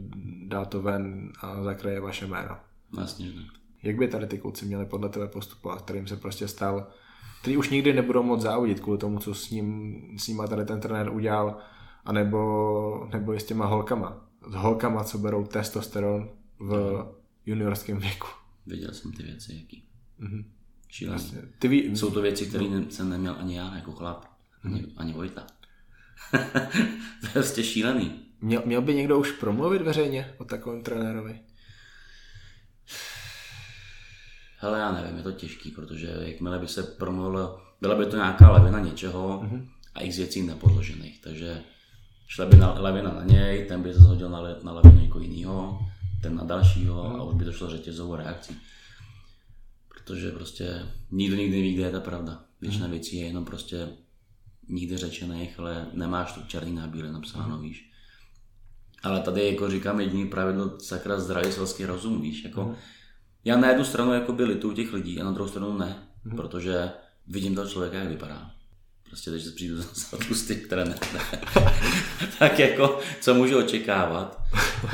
dá 0.46 0.64
to 0.64 0.82
ven 0.82 1.32
a 1.40 1.62
zakraje 1.62 2.00
vaše 2.00 2.26
jméno. 2.26 2.56
Vlastně, 2.92 3.26
ne. 3.26 3.42
Jak 3.82 3.96
by 3.96 4.08
tady 4.08 4.26
ty 4.26 4.38
kluci 4.38 4.66
měli 4.66 4.86
podle 4.86 5.08
tebe 5.08 5.28
postupovat, 5.28 5.82
kterým 5.82 6.06
se 6.06 6.16
prostě 6.16 6.48
stal, 6.48 6.86
který 7.40 7.56
už 7.56 7.70
nikdy 7.70 7.92
nebudou 7.92 8.22
moc 8.22 8.40
závodit 8.40 8.80
kvůli 8.80 8.98
tomu, 8.98 9.18
co 9.18 9.34
s 9.34 9.50
ním, 9.50 10.00
s 10.18 10.28
ním 10.28 10.42
tady 10.48 10.64
ten 10.64 10.80
trenér 10.80 11.10
udělal, 11.10 11.56
anebo, 12.04 13.08
nebo 13.12 13.34
i 13.34 13.40
s 13.40 13.44
těma 13.44 13.66
holkama. 13.66 14.26
S 14.50 14.54
holkama, 14.54 15.04
co 15.04 15.18
berou 15.18 15.44
testosteron 15.44 16.28
v 16.58 17.04
juniorském 17.46 17.98
věku. 17.98 18.26
Viděl 18.66 18.92
jsem 18.92 19.12
ty 19.12 19.22
věci, 19.22 19.54
jaký. 19.54 19.84
Mm-hmm. 20.20 20.44
Šílený. 20.88 21.22
Vlastně, 21.22 21.42
ty 21.58 21.68
ví... 21.68 21.96
Jsou 21.96 22.10
to 22.10 22.22
věci, 22.22 22.46
které 22.46 22.64
no. 22.64 22.90
jsem 22.90 23.10
neměl 23.10 23.36
ani 23.38 23.56
já 23.56 23.74
jako 23.74 23.92
chlap, 23.92 24.24
ani, 24.64 24.82
mm-hmm. 24.82 24.92
ani 24.96 25.12
Vojta. 25.12 25.46
to 27.20 27.26
je 27.26 27.32
prostě 27.32 27.64
šílený. 27.64 28.20
Měl, 28.40 28.62
měl 28.64 28.82
by 28.82 28.94
někdo 28.94 29.18
už 29.18 29.32
promluvit 29.32 29.82
veřejně 29.82 30.34
o 30.38 30.44
takovém 30.44 30.82
trenérovi? 30.82 31.40
Hele, 34.58 34.78
já 34.78 34.92
nevím, 34.92 35.16
je 35.16 35.22
to 35.22 35.32
těžký, 35.32 35.70
protože 35.70 36.16
jakmile 36.20 36.58
by 36.58 36.68
se 36.68 36.82
promluvilo, 36.82 37.62
byla 37.80 37.94
by 37.94 38.06
to 38.06 38.16
nějaká 38.16 38.50
lavina 38.50 38.80
něčeho 38.80 39.40
mm-hmm. 39.42 39.68
a 39.94 40.00
x 40.00 40.16
věcí 40.16 40.42
nepodložených, 40.42 41.20
takže 41.20 41.62
šla 42.26 42.46
by 42.46 42.56
na, 42.56 42.80
lavina 42.80 43.12
na 43.12 43.24
něj, 43.24 43.66
ten 43.66 43.82
by 43.82 43.92
se 43.92 43.98
zhodil 43.98 44.30
na, 44.30 44.40
na 44.62 44.72
lavinu 44.72 45.00
někoho 45.00 45.20
jiného, 45.20 45.78
ten 46.26 46.36
na 46.36 46.44
dalšího 46.44 47.04
a 47.04 47.22
už 47.22 47.34
by 47.34 47.44
to 47.44 47.52
šlo 47.52 47.70
řetězovou 47.70 48.16
reakcí. 48.16 48.56
Protože 49.88 50.30
prostě 50.30 50.82
nikdo 51.10 51.36
nikdy 51.36 51.56
neví, 51.56 51.74
kde 51.74 51.84
je 51.84 51.90
ta 51.90 52.00
pravda. 52.00 52.44
Většina 52.60 52.86
mm. 52.86 52.92
věcí 52.92 53.16
je 53.16 53.26
jenom 53.26 53.44
prostě 53.44 53.88
nikdy 54.68 54.96
řečených, 54.96 55.58
ale 55.58 55.86
nemáš 55.92 56.32
to 56.32 56.40
černý 56.40 56.74
na 56.74 56.86
bílé 56.86 57.12
napsáno, 57.12 57.56
mm. 57.56 57.62
víš. 57.62 57.90
Ale 59.02 59.20
tady 59.20 59.46
jako 59.46 59.70
říkám 59.70 60.00
jediný 60.00 60.28
pravidlo 60.28 60.80
sakra 60.80 61.20
zdravý 61.20 61.52
selský 61.52 61.86
rozum, 61.86 62.22
víš, 62.22 62.44
jako 62.44 62.74
já 63.44 63.56
na 63.56 63.68
jednu 63.68 63.84
stranu 63.84 64.12
jako 64.12 64.32
by 64.32 64.44
litu 64.44 64.72
těch 64.72 64.92
lidí 64.92 65.20
a 65.20 65.24
na 65.24 65.32
druhou 65.32 65.48
stranu 65.48 65.78
ne, 65.78 65.96
protože 66.36 66.90
vidím 67.26 67.54
toho 67.54 67.68
člověka, 67.68 67.98
jak 67.98 68.08
vypadá. 68.08 68.50
Prostě 69.02 69.30
když 69.30 69.42
se 69.42 69.50
přijdu 69.50 69.76
za 69.76 70.18
tlustý 70.26 70.56
trenér, 70.56 70.98
tak 72.38 72.58
jako, 72.58 73.00
co 73.20 73.34
můžu 73.34 73.58
očekávat. 73.58 74.42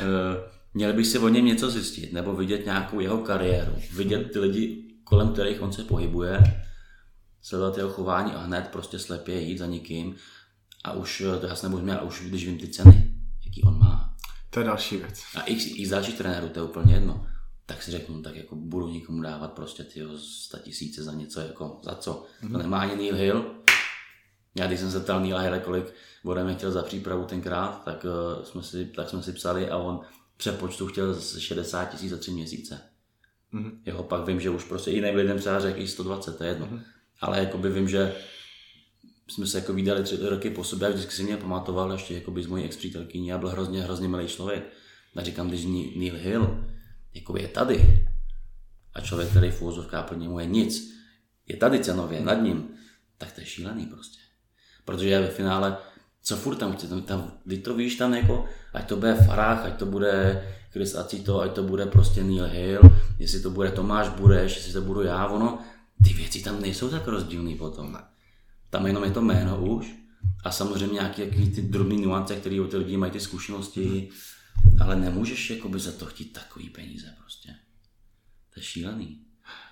Měli 0.73 0.93
bych 0.93 1.07
si 1.07 1.19
o 1.19 1.29
něm 1.29 1.45
něco 1.45 1.69
zjistit, 1.69 2.13
nebo 2.13 2.35
vidět 2.35 2.65
nějakou 2.65 2.99
jeho 2.99 3.17
kariéru, 3.17 3.75
vidět 3.93 4.31
ty 4.33 4.39
lidi, 4.39 4.83
kolem 5.03 5.33
kterých 5.33 5.61
on 5.61 5.73
se 5.73 5.83
pohybuje, 5.83 6.63
sledovat 7.41 7.77
jeho 7.77 7.89
chování 7.89 8.31
a 8.31 8.39
hned 8.39 8.67
prostě 8.71 8.99
slepě 8.99 9.41
jít 9.41 9.57
za 9.57 9.65
někým 9.65 10.15
a 10.83 10.93
už 10.93 11.23
to 11.41 11.47
já 11.47 11.55
se 11.55 11.65
nebudu 11.65 11.83
měl, 11.83 11.99
už 12.03 12.21
když 12.21 12.45
vím 12.45 12.57
ty 12.57 12.67
ceny, 12.67 13.13
jaký 13.45 13.63
on 13.63 13.79
má. 13.79 14.13
To 14.49 14.59
je 14.59 14.65
další 14.65 14.97
věc. 14.97 15.23
A 15.35 15.41
i, 15.41 15.53
i 15.53 15.89
další 15.89 16.13
trenérů, 16.13 16.49
to 16.49 16.59
je 16.59 16.63
úplně 16.63 16.93
jedno. 16.93 17.27
Tak 17.65 17.83
si 17.83 17.91
řeknu, 17.91 18.21
tak 18.21 18.35
jako 18.35 18.55
budu 18.55 18.89
někomu 18.89 19.21
dávat 19.21 19.53
prostě 19.53 19.83
ty 19.83 20.01
100 20.17 20.57
tisíce 20.57 21.03
za 21.03 21.13
něco, 21.13 21.39
jako 21.39 21.79
za 21.83 21.95
co. 21.95 22.25
Mm-hmm. 22.43 22.51
To 22.51 22.57
nemá 22.57 22.79
ani 22.79 22.95
Neil 22.95 23.15
Hill. 23.15 23.55
Já 24.55 24.67
když 24.67 24.79
jsem 24.79 24.91
se 24.91 24.99
ptal 24.99 25.19
Neil 25.19 25.37
Hill, 25.37 25.59
kolik 25.59 25.93
ode 26.23 26.53
chtěl 26.53 26.71
za 26.71 26.83
přípravu 26.83 27.25
tenkrát, 27.25 27.83
tak, 27.85 28.05
uh, 28.05 28.43
jsme 28.43 28.63
si, 28.63 28.85
tak 28.85 29.09
jsme 29.09 29.23
si 29.23 29.33
psali 29.33 29.69
a 29.69 29.77
on 29.77 30.01
přepočtu 30.37 30.87
chtěl 30.87 31.21
60 31.21 31.85
tisíc 31.85 32.09
za 32.09 32.17
tři 32.17 32.31
měsíce. 32.31 32.81
Mm-hmm. 33.53 33.71
Jeho 33.85 34.03
pak 34.03 34.27
vím, 34.27 34.39
že 34.39 34.49
už 34.49 34.63
prostě 34.63 34.91
i 34.91 34.99
lidem 34.99 35.39
třeba 35.39 35.59
řekl 35.59 35.81
i 35.81 35.87
120, 35.87 36.37
to 36.37 36.43
je 36.43 36.49
jedno. 36.49 36.65
Mm-hmm. 36.65 36.81
Ale 37.21 37.39
jakoby 37.39 37.69
vím, 37.69 37.89
že 37.89 38.15
jsme 39.27 39.47
se 39.47 39.57
jako 39.57 39.73
vydali 39.73 40.03
tři 40.03 40.17
roky 40.21 40.49
po 40.49 40.63
sobě 40.63 40.87
a 40.87 40.91
vždycky 40.91 41.11
si 41.11 41.23
mě 41.23 41.37
pamatoval 41.37 41.91
ještě 41.91 42.13
jakoby 42.13 42.43
z 42.43 42.47
mojí 42.47 42.63
ex 42.63 42.77
přítelkyní 42.77 43.33
a 43.33 43.37
byl 43.37 43.49
hrozně, 43.49 43.81
hrozně 43.81 44.07
milý 44.07 44.27
člověk. 44.27 44.63
A 45.15 45.23
říkám, 45.23 45.47
když 45.47 45.65
Neil 45.95 46.15
Hill 46.15 46.65
jakoby 47.13 47.41
je 47.41 47.47
tady 47.47 48.07
a 48.93 49.01
člověk, 49.01 49.29
který 49.29 49.51
v 49.51 49.61
úvozovkách 49.61 50.07
plně 50.07 50.29
mu 50.29 50.39
je 50.39 50.45
nic, 50.45 50.93
je 51.47 51.57
tady 51.57 51.79
cenově 51.79 52.21
nad 52.21 52.33
ním, 52.33 52.69
tak 53.17 53.31
to 53.31 53.41
je 53.41 53.47
šílený 53.47 53.85
prostě. 53.85 54.19
Protože 54.85 55.09
já 55.09 55.21
ve 55.21 55.27
finále 55.27 55.77
co 56.23 56.37
furt 56.37 56.55
tam 56.55 56.73
chci, 56.73 56.87
tam, 56.87 57.01
tam, 57.01 57.31
když 57.45 57.59
to 57.59 57.75
víš 57.75 57.95
tam 57.95 58.13
jako, 58.13 58.45
ať 58.73 58.87
to 58.87 58.95
bude 58.95 59.15
Farah, 59.15 59.65
ať 59.65 59.79
to 59.79 59.85
bude 59.85 60.43
Chris 60.71 60.95
Acito, 60.95 61.41
ať 61.41 61.55
to 61.55 61.63
bude 61.63 61.85
prostě 61.85 62.23
Neil 62.23 62.45
Hill, 62.45 62.81
jestli 63.19 63.41
to 63.41 63.49
bude 63.49 63.71
Tomáš 63.71 64.09
Bureš, 64.09 64.55
jestli 64.55 64.73
to 64.73 64.81
budu 64.81 65.01
já, 65.01 65.27
ono, 65.27 65.59
ty 66.03 66.13
věci 66.13 66.43
tam 66.43 66.61
nejsou 66.61 66.89
tak 66.89 67.07
rozdílný 67.07 67.55
potom. 67.55 67.97
Tam 68.69 68.87
jenom 68.87 69.03
je 69.03 69.11
to 69.11 69.21
jméno 69.21 69.65
už 69.65 69.95
a 70.43 70.51
samozřejmě 70.51 70.93
nějaké 70.93 71.25
ty 71.25 71.61
drobné 71.61 71.95
nuance, 71.95 72.35
které 72.35 72.61
od 72.61 72.71
těch 72.71 72.79
lidí 72.79 72.97
mají 72.97 73.11
ty 73.11 73.19
zkušenosti, 73.19 74.09
ale 74.79 74.95
nemůžeš 74.95 75.49
jakoby 75.49 75.79
za 75.79 75.91
to 75.91 76.05
chtít 76.05 76.33
takový 76.33 76.69
peníze 76.69 77.15
prostě. 77.19 77.49
To 78.53 78.59
je 78.59 78.63
šílený. 78.63 79.19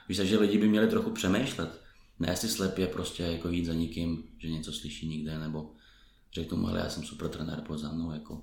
Víš, 0.10 0.18
že 0.18 0.40
lidi 0.40 0.58
by 0.58 0.68
měli 0.68 0.88
trochu 0.88 1.12
přemýšlet. 1.12 1.82
Ne 2.20 2.36
si 2.36 2.50
slepě 2.50 2.88
prostě 2.88 3.24
jako 3.24 3.50
jít 3.50 3.66
za 3.66 3.74
někým, 3.74 4.24
že 4.38 4.50
něco 4.50 4.74
slyší 4.74 5.08
nikde, 5.08 5.40
nebo 5.40 5.72
řekl 6.34 6.56
mu, 6.56 6.68
ale 6.68 6.80
já 6.80 6.90
jsem 6.90 7.04
super 7.04 7.30
trenér, 7.30 7.62
pojď 7.62 7.80
za 7.80 7.92
mnou. 7.92 8.12
Jako. 8.12 8.42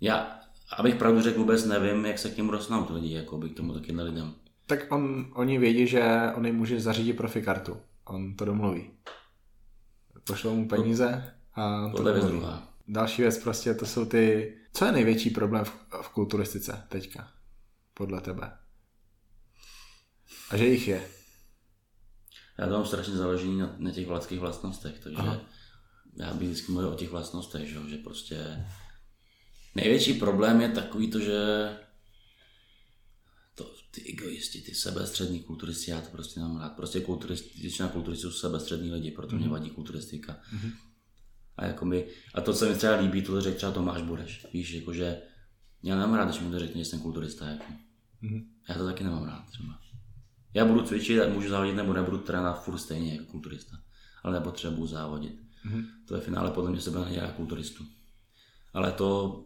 Já, 0.00 0.40
abych 0.76 0.94
pravdu 0.94 1.22
řekl, 1.22 1.38
vůbec 1.38 1.64
nevím, 1.64 2.06
jak 2.06 2.18
se 2.18 2.30
k 2.30 2.36
němu 2.36 2.50
rostnou 2.50 2.86
lidi, 2.90 3.14
jako 3.14 3.38
by 3.38 3.48
k 3.48 3.56
tomu 3.56 3.74
taky 3.74 3.92
lidem. 3.92 4.34
Tak 4.66 4.92
on, 4.92 5.32
oni 5.34 5.58
vědí, 5.58 5.86
že 5.86 6.02
on 6.34 6.46
jim 6.46 6.56
může 6.56 6.80
zařídit 6.80 7.12
profikartu. 7.12 7.76
On 8.04 8.36
to 8.36 8.44
domluví. 8.44 8.90
Pošlou 10.24 10.54
mu 10.54 10.68
peníze 10.68 11.34
a 11.54 11.92
to 11.96 12.08
je 12.08 12.20
druhá. 12.20 12.68
Další 12.88 13.22
věc 13.22 13.38
prostě, 13.38 13.74
to 13.74 13.86
jsou 13.86 14.04
ty... 14.04 14.54
Co 14.72 14.84
je 14.84 14.92
největší 14.92 15.30
problém 15.30 15.64
v, 15.64 15.72
v 16.02 16.08
kulturistice 16.08 16.84
teďka? 16.88 17.28
Podle 17.94 18.20
tebe. 18.20 18.56
A 20.50 20.56
že 20.56 20.66
jich 20.66 20.88
je. 20.88 21.08
Já 22.58 22.66
to 22.66 22.72
mám 22.72 22.86
strašně 22.86 23.14
založení 23.14 23.58
na, 23.58 23.74
na 23.78 23.90
těch 23.90 24.06
vládských 24.06 24.40
vlastnostech, 24.40 25.00
takže 25.02 25.18
Aha 25.18 25.40
já 26.16 26.34
bych 26.34 26.48
vždycky 26.48 26.72
mluvil 26.72 26.90
o 26.90 26.94
těch 26.94 27.10
vlastnostech, 27.10 27.68
že, 27.68 27.78
že 27.88 27.96
prostě 27.96 28.66
největší 29.74 30.14
problém 30.14 30.60
je 30.60 30.68
takový 30.68 31.10
to, 31.10 31.20
že 31.20 31.70
to, 33.54 33.74
ty 33.90 34.12
egoisti, 34.12 34.60
ty 34.60 34.74
sebestřední 34.74 35.40
kulturisti, 35.40 35.90
já 35.90 36.00
to 36.00 36.10
prostě 36.10 36.40
nemám 36.40 36.60
rád. 36.60 36.76
Prostě 36.76 37.00
kulturisti, 37.00 37.60
většina 37.60 37.88
kulturistů 37.88 38.30
jsou 38.30 38.38
sebestřední 38.38 38.92
lidi, 38.92 39.10
proto 39.10 39.32
mm-hmm. 39.32 39.38
mě 39.38 39.46
mhm. 39.46 39.52
vadí 39.52 39.70
kulturistika. 39.70 40.32
Mm-hmm. 40.32 40.72
A, 41.56 41.66
jako 41.66 41.84
my, 41.84 42.06
a 42.34 42.40
to, 42.40 42.54
co 42.54 42.68
mi 42.68 42.74
třeba 42.74 42.96
líbí, 42.96 43.22
to 43.22 43.40
řekl 43.40 43.56
třeba 43.56 43.72
Tomáš 43.72 44.02
Bureš. 44.02 44.46
Víš, 44.52 44.72
jakože 44.72 45.22
já 45.82 45.96
nemám 45.96 46.14
rád, 46.14 46.24
když 46.28 46.40
mi 46.40 46.50
to 46.50 46.58
řekne, 46.58 46.78
že 46.78 46.84
jsem 46.84 47.00
kulturista. 47.00 47.48
Jako. 47.48 47.64
Mm-hmm. 48.22 48.46
Já 48.68 48.74
to 48.74 48.84
taky 48.84 49.04
nemám 49.04 49.24
rád 49.24 49.46
třeba. 49.50 49.78
Já 50.54 50.64
budu 50.64 50.82
cvičit 50.82 51.28
můžu 51.34 51.48
závodit 51.48 51.76
nebo 51.76 51.92
nebudu 51.92 52.18
trénovat 52.18 52.64
furt 52.64 52.78
stejně 52.78 53.12
jako 53.12 53.24
kulturista. 53.24 53.76
Ale 54.22 54.34
nepotřebuji 54.34 54.86
závodit. 54.86 55.45
Mm-hmm. 55.66 55.84
To 56.08 56.14
je 56.14 56.20
finále 56.20 56.50
podle 56.50 56.70
mě 56.70 56.80
sebe 56.80 57.04
nedělá 57.04 57.28
kulturistu. 57.28 57.84
Ale 58.72 58.92
to 58.92 59.40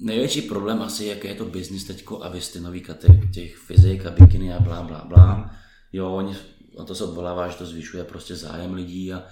největší 0.00 0.42
problém 0.42 0.82
asi, 0.82 1.04
jaký 1.04 1.28
je 1.28 1.34
to 1.34 1.44
business 1.44 1.84
teďko 1.84 2.24
a 2.24 2.28
vy 2.28 2.40
jste 2.40 2.60
nový 2.60 2.80
katek 2.80 3.30
těch 3.30 3.56
fyzik 3.56 4.06
a 4.06 4.10
bikiny 4.10 4.54
a 4.54 4.60
blá, 4.60 4.82
blá, 4.82 5.04
blá. 5.04 5.56
Jo, 5.92 6.12
oni, 6.12 6.36
a 6.78 6.84
to 6.84 6.94
se 6.94 7.04
odvolává, 7.04 7.48
že 7.48 7.56
to 7.56 7.66
zvyšuje 7.66 8.04
prostě 8.04 8.36
zájem 8.36 8.74
lidí 8.74 9.12
a 9.12 9.24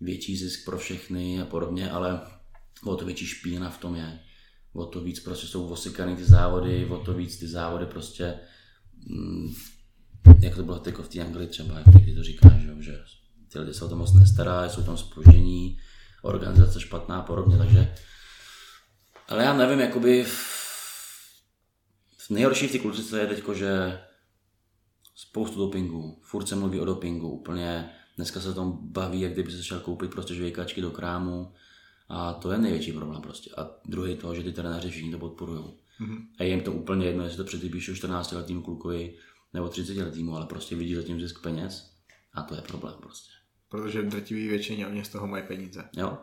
větší 0.00 0.36
zisk 0.36 0.64
pro 0.64 0.78
všechny 0.78 1.40
a 1.40 1.44
podobně, 1.44 1.90
ale 1.90 2.20
o 2.84 2.96
to 2.96 3.04
větší 3.04 3.26
špína 3.26 3.70
v 3.70 3.78
tom 3.78 3.96
je. 3.96 4.20
O 4.72 4.86
to 4.86 5.00
víc 5.00 5.20
prostě 5.20 5.46
jsou 5.46 5.68
osekaný 5.68 6.16
ty 6.16 6.24
závody, 6.24 6.86
o 6.86 6.98
to 6.98 7.14
víc 7.14 7.38
ty 7.38 7.48
závody 7.48 7.86
prostě, 7.86 8.34
mm, 9.06 9.54
jak 10.40 10.56
to 10.56 10.62
bylo 10.62 10.78
teď 10.78 10.94
v 10.94 11.08
té 11.08 11.20
Anglii 11.20 11.48
třeba, 11.48 11.78
jak 11.78 12.04
ty 12.04 12.14
to 12.14 12.22
říkáš, 12.22 12.62
že, 12.62 12.74
že 12.80 12.98
ty 13.52 13.58
lidi 13.58 13.74
se 13.74 13.84
o 13.84 13.88
to 13.88 13.96
moc 13.96 14.14
nestarají, 14.14 14.70
jsou 14.70 14.82
tam 14.82 14.96
spoždění, 14.96 15.78
organizace 16.22 16.80
špatná 16.80 17.18
a 17.18 17.22
podobně, 17.22 17.58
takže 17.58 17.94
ale 19.28 19.44
já 19.44 19.56
nevím, 19.56 19.80
jakoby 19.80 20.24
v 22.18 22.30
nejhorší 22.30 22.68
v 22.68 22.72
té 22.72 22.78
klucice 22.78 23.20
je 23.20 23.26
teďko, 23.26 23.54
že 23.54 24.00
spoustu 25.14 25.58
dopingu, 25.58 26.20
furt 26.22 26.46
se 26.46 26.56
mluví 26.56 26.80
o 26.80 26.84
dopingu, 26.84 27.28
úplně 27.28 27.90
dneska 28.16 28.40
se 28.40 28.54
tom 28.54 28.78
baví, 28.82 29.20
jak 29.20 29.32
kdyby 29.32 29.52
se 29.52 29.64
šel 29.64 29.80
koupit 29.80 30.10
prostě 30.10 30.34
žvejkačky 30.34 30.80
do 30.80 30.90
krámu 30.90 31.52
a 32.08 32.32
to 32.32 32.52
je 32.52 32.58
největší 32.58 32.92
problém 32.92 33.22
prostě. 33.22 33.50
A 33.56 33.70
druhý 33.84 34.16
to, 34.16 34.34
že 34.34 34.42
ty 34.42 34.52
trenéři 34.52 34.90
všichni 34.90 35.10
to 35.10 35.18
podporují. 35.18 35.64
Mm-hmm. 36.00 36.26
A 36.38 36.42
je 36.42 36.48
jim 36.48 36.60
to 36.60 36.72
úplně 36.72 37.06
jedno, 37.06 37.24
jestli 37.24 37.36
to 37.36 37.44
předpíšu 37.44 37.94
14 37.94 38.32
letým 38.32 38.62
klukovi 38.62 39.16
nebo 39.52 39.68
30 39.68 39.96
letýmu, 39.96 40.36
ale 40.36 40.46
prostě 40.46 40.76
vidí 40.76 40.94
zatím 40.94 41.20
zisk 41.20 41.42
peněz 41.42 41.92
a 42.32 42.42
to 42.42 42.54
je 42.54 42.62
problém 42.62 42.94
prostě. 43.00 43.39
Protože 43.70 44.02
drtivý 44.02 44.48
většině 44.48 44.86
oni 44.86 45.04
z 45.04 45.08
toho 45.08 45.26
mají 45.26 45.44
peníze. 45.46 45.84
Jo. 45.96 46.18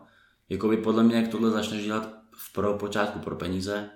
Jakoby 0.50 0.78
podle 0.78 1.04
mě, 1.04 1.16
jak 1.16 1.28
tohle 1.28 1.52
začneš 1.52 1.84
dělat 1.84 2.10
v 2.32 2.54
pro 2.54 2.74
počátku 2.74 3.20
pro 3.20 3.36
peníze, 3.36 3.90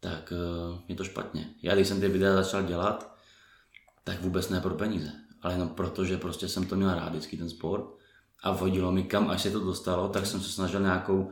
tak 0.00 0.32
uh, 0.32 0.78
je 0.88 0.94
to 0.94 1.04
špatně. 1.04 1.54
Já 1.62 1.74
když 1.74 1.88
jsem 1.88 2.00
ty 2.00 2.08
videa 2.08 2.34
začal 2.34 2.62
dělat, 2.62 3.16
tak 4.04 4.22
vůbec 4.22 4.48
ne 4.48 4.60
pro 4.60 4.74
peníze, 4.74 5.12
ale 5.42 5.54
jenom 5.54 5.68
proto, 5.68 6.04
že 6.04 6.16
prostě 6.16 6.48
jsem 6.48 6.66
to 6.66 6.76
měl 6.76 6.94
rád 6.94 7.08
vždycky 7.08 7.36
ten 7.36 7.50
sport 7.50 7.84
a 8.42 8.52
vodilo 8.52 8.92
mi 8.92 9.02
kam, 9.02 9.30
až 9.30 9.42
se 9.42 9.50
to 9.50 9.60
dostalo, 9.60 10.08
tak 10.08 10.26
jsem 10.26 10.40
se 10.40 10.48
snažil 10.48 10.80
nějakou 10.80 11.30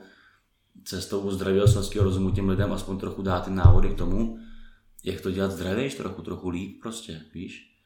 cestou 0.84 1.30
zdravého 1.30 1.68
selského 1.68 2.04
rozumu 2.04 2.30
těm 2.30 2.48
lidem 2.48 2.72
aspoň 2.72 2.98
trochu 2.98 3.22
dát 3.22 3.44
ty 3.44 3.50
návody 3.50 3.88
k 3.88 3.98
tomu, 3.98 4.38
jak 5.04 5.20
to 5.20 5.30
dělat 5.30 5.52
zdravějš, 5.52 5.94
trochu, 5.94 6.22
trochu 6.22 6.48
líp 6.48 6.80
prostě, 6.82 7.22
víš. 7.34 7.77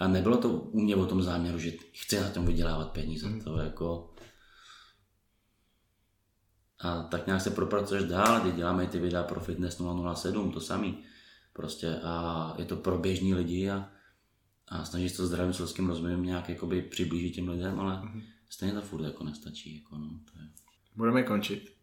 A 0.00 0.08
nebylo 0.08 0.36
to 0.36 0.48
u 0.48 0.80
mě 0.80 0.96
o 0.96 1.06
tom 1.06 1.22
záměru, 1.22 1.58
že 1.58 1.72
chci 1.92 2.20
na 2.20 2.30
tom 2.30 2.46
vydělávat 2.46 2.92
peníze. 2.92 3.28
Mm. 3.28 3.40
To 3.40 3.56
jako, 3.56 4.14
a 6.80 7.02
tak 7.02 7.26
nějak 7.26 7.42
se 7.42 7.50
propracuješ 7.50 8.04
dál, 8.04 8.40
teď 8.40 8.54
děláme 8.54 8.86
ty 8.86 8.98
videa 8.98 9.22
pro 9.22 9.40
Fitness 9.40 9.82
007, 10.14 10.52
to 10.52 10.60
samý. 10.60 11.04
Prostě 11.52 12.00
a 12.02 12.54
je 12.58 12.64
to 12.64 12.76
pro 12.76 12.98
běžní 12.98 13.34
lidi 13.34 13.70
a, 13.70 13.88
a 14.68 14.84
snažíš 14.84 15.12
to 15.12 15.26
zdravým 15.26 15.52
selským 15.52 15.88
rozumem 15.88 16.22
nějak 16.22 16.48
jakoby 16.48 16.82
přiblížit 16.82 17.34
těm 17.34 17.48
lidem, 17.48 17.80
ale 17.80 17.94
mm-hmm. 17.94 18.22
stejně 18.48 18.74
to 18.74 18.82
furt 18.82 19.04
jako 19.04 19.24
nestačí. 19.24 19.76
Jako 19.76 19.98
no, 19.98 20.08
to 20.32 20.38
je... 20.38 20.48
Budeme 20.96 21.22
končit. 21.22 21.76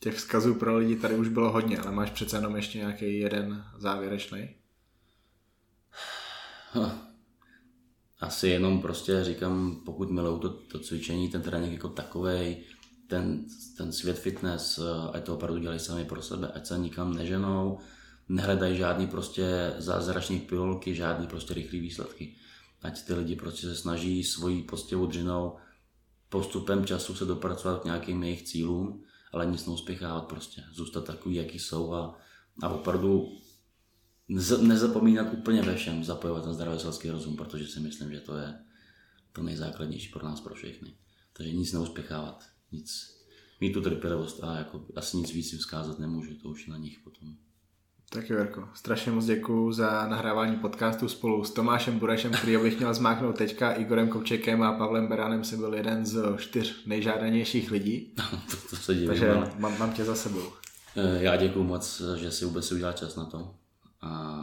Těch 0.00 0.14
vzkazů 0.14 0.54
pro 0.54 0.78
lidi 0.78 0.96
tady 0.96 1.14
už 1.16 1.28
bylo 1.28 1.52
hodně, 1.52 1.78
ale 1.78 1.92
máš 1.92 2.10
přece 2.10 2.36
jenom 2.36 2.56
ještě 2.56 2.78
nějaký 2.78 3.18
jeden 3.18 3.64
závěrečný? 3.78 4.61
Asi 8.20 8.48
jenom 8.48 8.82
prostě 8.82 9.24
říkám, 9.24 9.82
pokud 9.84 10.10
milují 10.10 10.40
to, 10.40 10.48
to 10.48 10.78
cvičení, 10.78 11.28
ten 11.28 11.42
trénink 11.42 11.72
jako 11.72 11.88
takovej, 11.88 12.64
ten, 13.06 13.44
ten 13.76 13.92
svět 13.92 14.18
fitness, 14.18 14.78
eh, 14.78 15.10
ať 15.12 15.24
to 15.24 15.34
opravdu 15.34 15.60
dělají 15.60 15.80
sami 15.80 16.04
pro 16.04 16.22
sebe, 16.22 16.48
ať 16.48 16.66
se 16.66 16.78
nikam 16.78 17.14
neženou, 17.14 17.78
nehledají 18.28 18.76
žádný 18.76 19.06
prostě 19.06 19.74
zázračný 19.78 20.40
pilulky, 20.40 20.94
žádný 20.94 21.26
prostě 21.26 21.54
rychlý 21.54 21.80
výsledky. 21.80 22.36
Ať 22.82 23.04
ty 23.04 23.14
lidi 23.14 23.36
prostě 23.36 23.66
se 23.66 23.76
snaží 23.76 24.24
svojí 24.24 24.62
prostě 24.62 24.96
udřinou 24.96 25.56
postupem 26.28 26.86
času 26.86 27.14
se 27.14 27.24
dopracovat 27.24 27.80
k 27.80 27.84
nějakým 27.84 28.22
jejich 28.22 28.42
cílům, 28.42 29.04
ale 29.32 29.46
nic 29.46 29.66
neuspěchávat 29.66 30.24
prostě. 30.24 30.62
Zůstat 30.72 31.04
takový, 31.04 31.34
jaký 31.34 31.58
jsou 31.58 31.94
a, 31.94 32.18
a 32.62 32.68
opravdu 32.68 33.28
nezapomínat 34.62 35.32
úplně 35.32 35.62
ve 35.62 35.74
všem, 35.74 36.04
zapojovat 36.04 36.44
ten 36.44 36.54
zdravý 36.54 36.80
selský 36.80 37.10
rozum, 37.10 37.36
protože 37.36 37.66
si 37.66 37.80
myslím, 37.80 38.12
že 38.12 38.20
to 38.20 38.36
je 38.36 38.54
to 39.32 39.42
nejzákladnější 39.42 40.08
pro 40.12 40.24
nás, 40.24 40.40
pro 40.40 40.54
všechny. 40.54 40.94
Takže 41.32 41.52
nic 41.52 41.72
neuspěchávat 41.72 42.44
nic, 42.72 43.18
mít 43.60 43.72
tu 43.72 43.80
trpělivost 43.80 44.44
a 44.44 44.58
jako 44.58 44.84
asi 44.96 45.16
nic 45.16 45.32
víc 45.32 45.52
jim 45.52 45.58
vzkázat 45.58 45.98
nemůžu, 45.98 46.34
to 46.34 46.48
už 46.48 46.66
na 46.66 46.76
nich 46.76 46.98
potom. 47.04 47.34
Tak 48.10 48.30
jo, 48.30 48.38
Jirko, 48.38 48.68
strašně 48.74 49.12
moc 49.12 49.24
děkuji 49.24 49.72
za 49.72 50.06
nahrávání 50.08 50.56
podcastu 50.56 51.08
spolu 51.08 51.44
s 51.44 51.50
Tomášem 51.50 51.98
Burešem, 51.98 52.32
který 52.32 52.56
bych 52.56 52.78
měl 52.78 52.94
zmáknout 52.94 53.38
teďka, 53.38 53.72
Igorem 53.72 54.08
Kovčekem 54.08 54.62
a 54.62 54.72
Pavlem 54.72 55.08
Beránem 55.08 55.44
si 55.44 55.56
byl 55.56 55.74
jeden 55.74 56.06
z 56.06 56.36
čtyř 56.36 56.86
nejžádanějších 56.86 57.70
lidí. 57.70 58.14
to, 58.50 58.56
to 58.70 58.76
se 58.76 58.94
divím, 58.94 59.08
Takže 59.08 59.30
ale... 59.30 59.52
mám, 59.58 59.78
mám 59.78 59.92
tě 59.92 60.04
za 60.04 60.14
sebou. 60.14 60.52
Eh, 60.96 61.22
já 61.22 61.36
děkuji 61.36 61.64
moc, 61.64 62.02
že 62.16 62.30
si 62.30 62.44
vůbec 62.44 62.72
udělal 62.72 62.92
čas 62.92 63.16
na 63.16 63.24
to. 63.24 63.54
A 64.02 64.42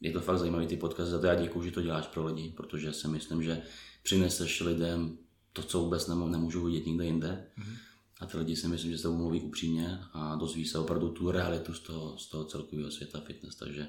je 0.00 0.12
to 0.12 0.20
fakt 0.20 0.38
zajímavý 0.38 0.66
ty 0.66 0.76
podcast, 0.76 1.10
za 1.10 1.20
to 1.20 1.26
já 1.26 1.34
děkuji, 1.34 1.62
že 1.62 1.70
to 1.70 1.82
děláš 1.82 2.06
pro 2.06 2.26
lidi, 2.26 2.54
protože 2.56 2.92
si 2.92 3.08
myslím, 3.08 3.42
že 3.42 3.62
přineseš 4.02 4.60
lidem 4.60 5.18
to, 5.52 5.62
co 5.62 5.80
vůbec 5.80 6.06
nemůžu 6.06 6.64
vidět 6.64 6.86
nikde 6.86 7.04
jinde. 7.04 7.46
Mm-hmm. 7.58 7.76
A 8.20 8.26
ty 8.26 8.38
lidi 8.38 8.56
si 8.56 8.68
myslím, 8.68 8.92
že 8.92 8.98
se 8.98 9.08
mluví 9.08 9.40
upřímně 9.40 9.98
a 10.12 10.36
dozví 10.36 10.64
se 10.64 10.78
opravdu 10.78 11.08
tu 11.08 11.30
realitu 11.30 11.74
z 11.74 11.80
toho, 11.80 12.18
z 12.18 12.26
toho 12.28 12.44
celkového 12.44 12.90
světa 12.90 13.20
fitness. 13.20 13.56
Takže 13.56 13.88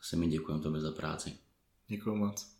asi 0.00 0.16
mi 0.16 0.28
děkujeme 0.28 0.62
tobě 0.62 0.80
za 0.80 0.92
práci. 0.92 1.38
Děkuji 1.88 2.16
moc. 2.16 2.51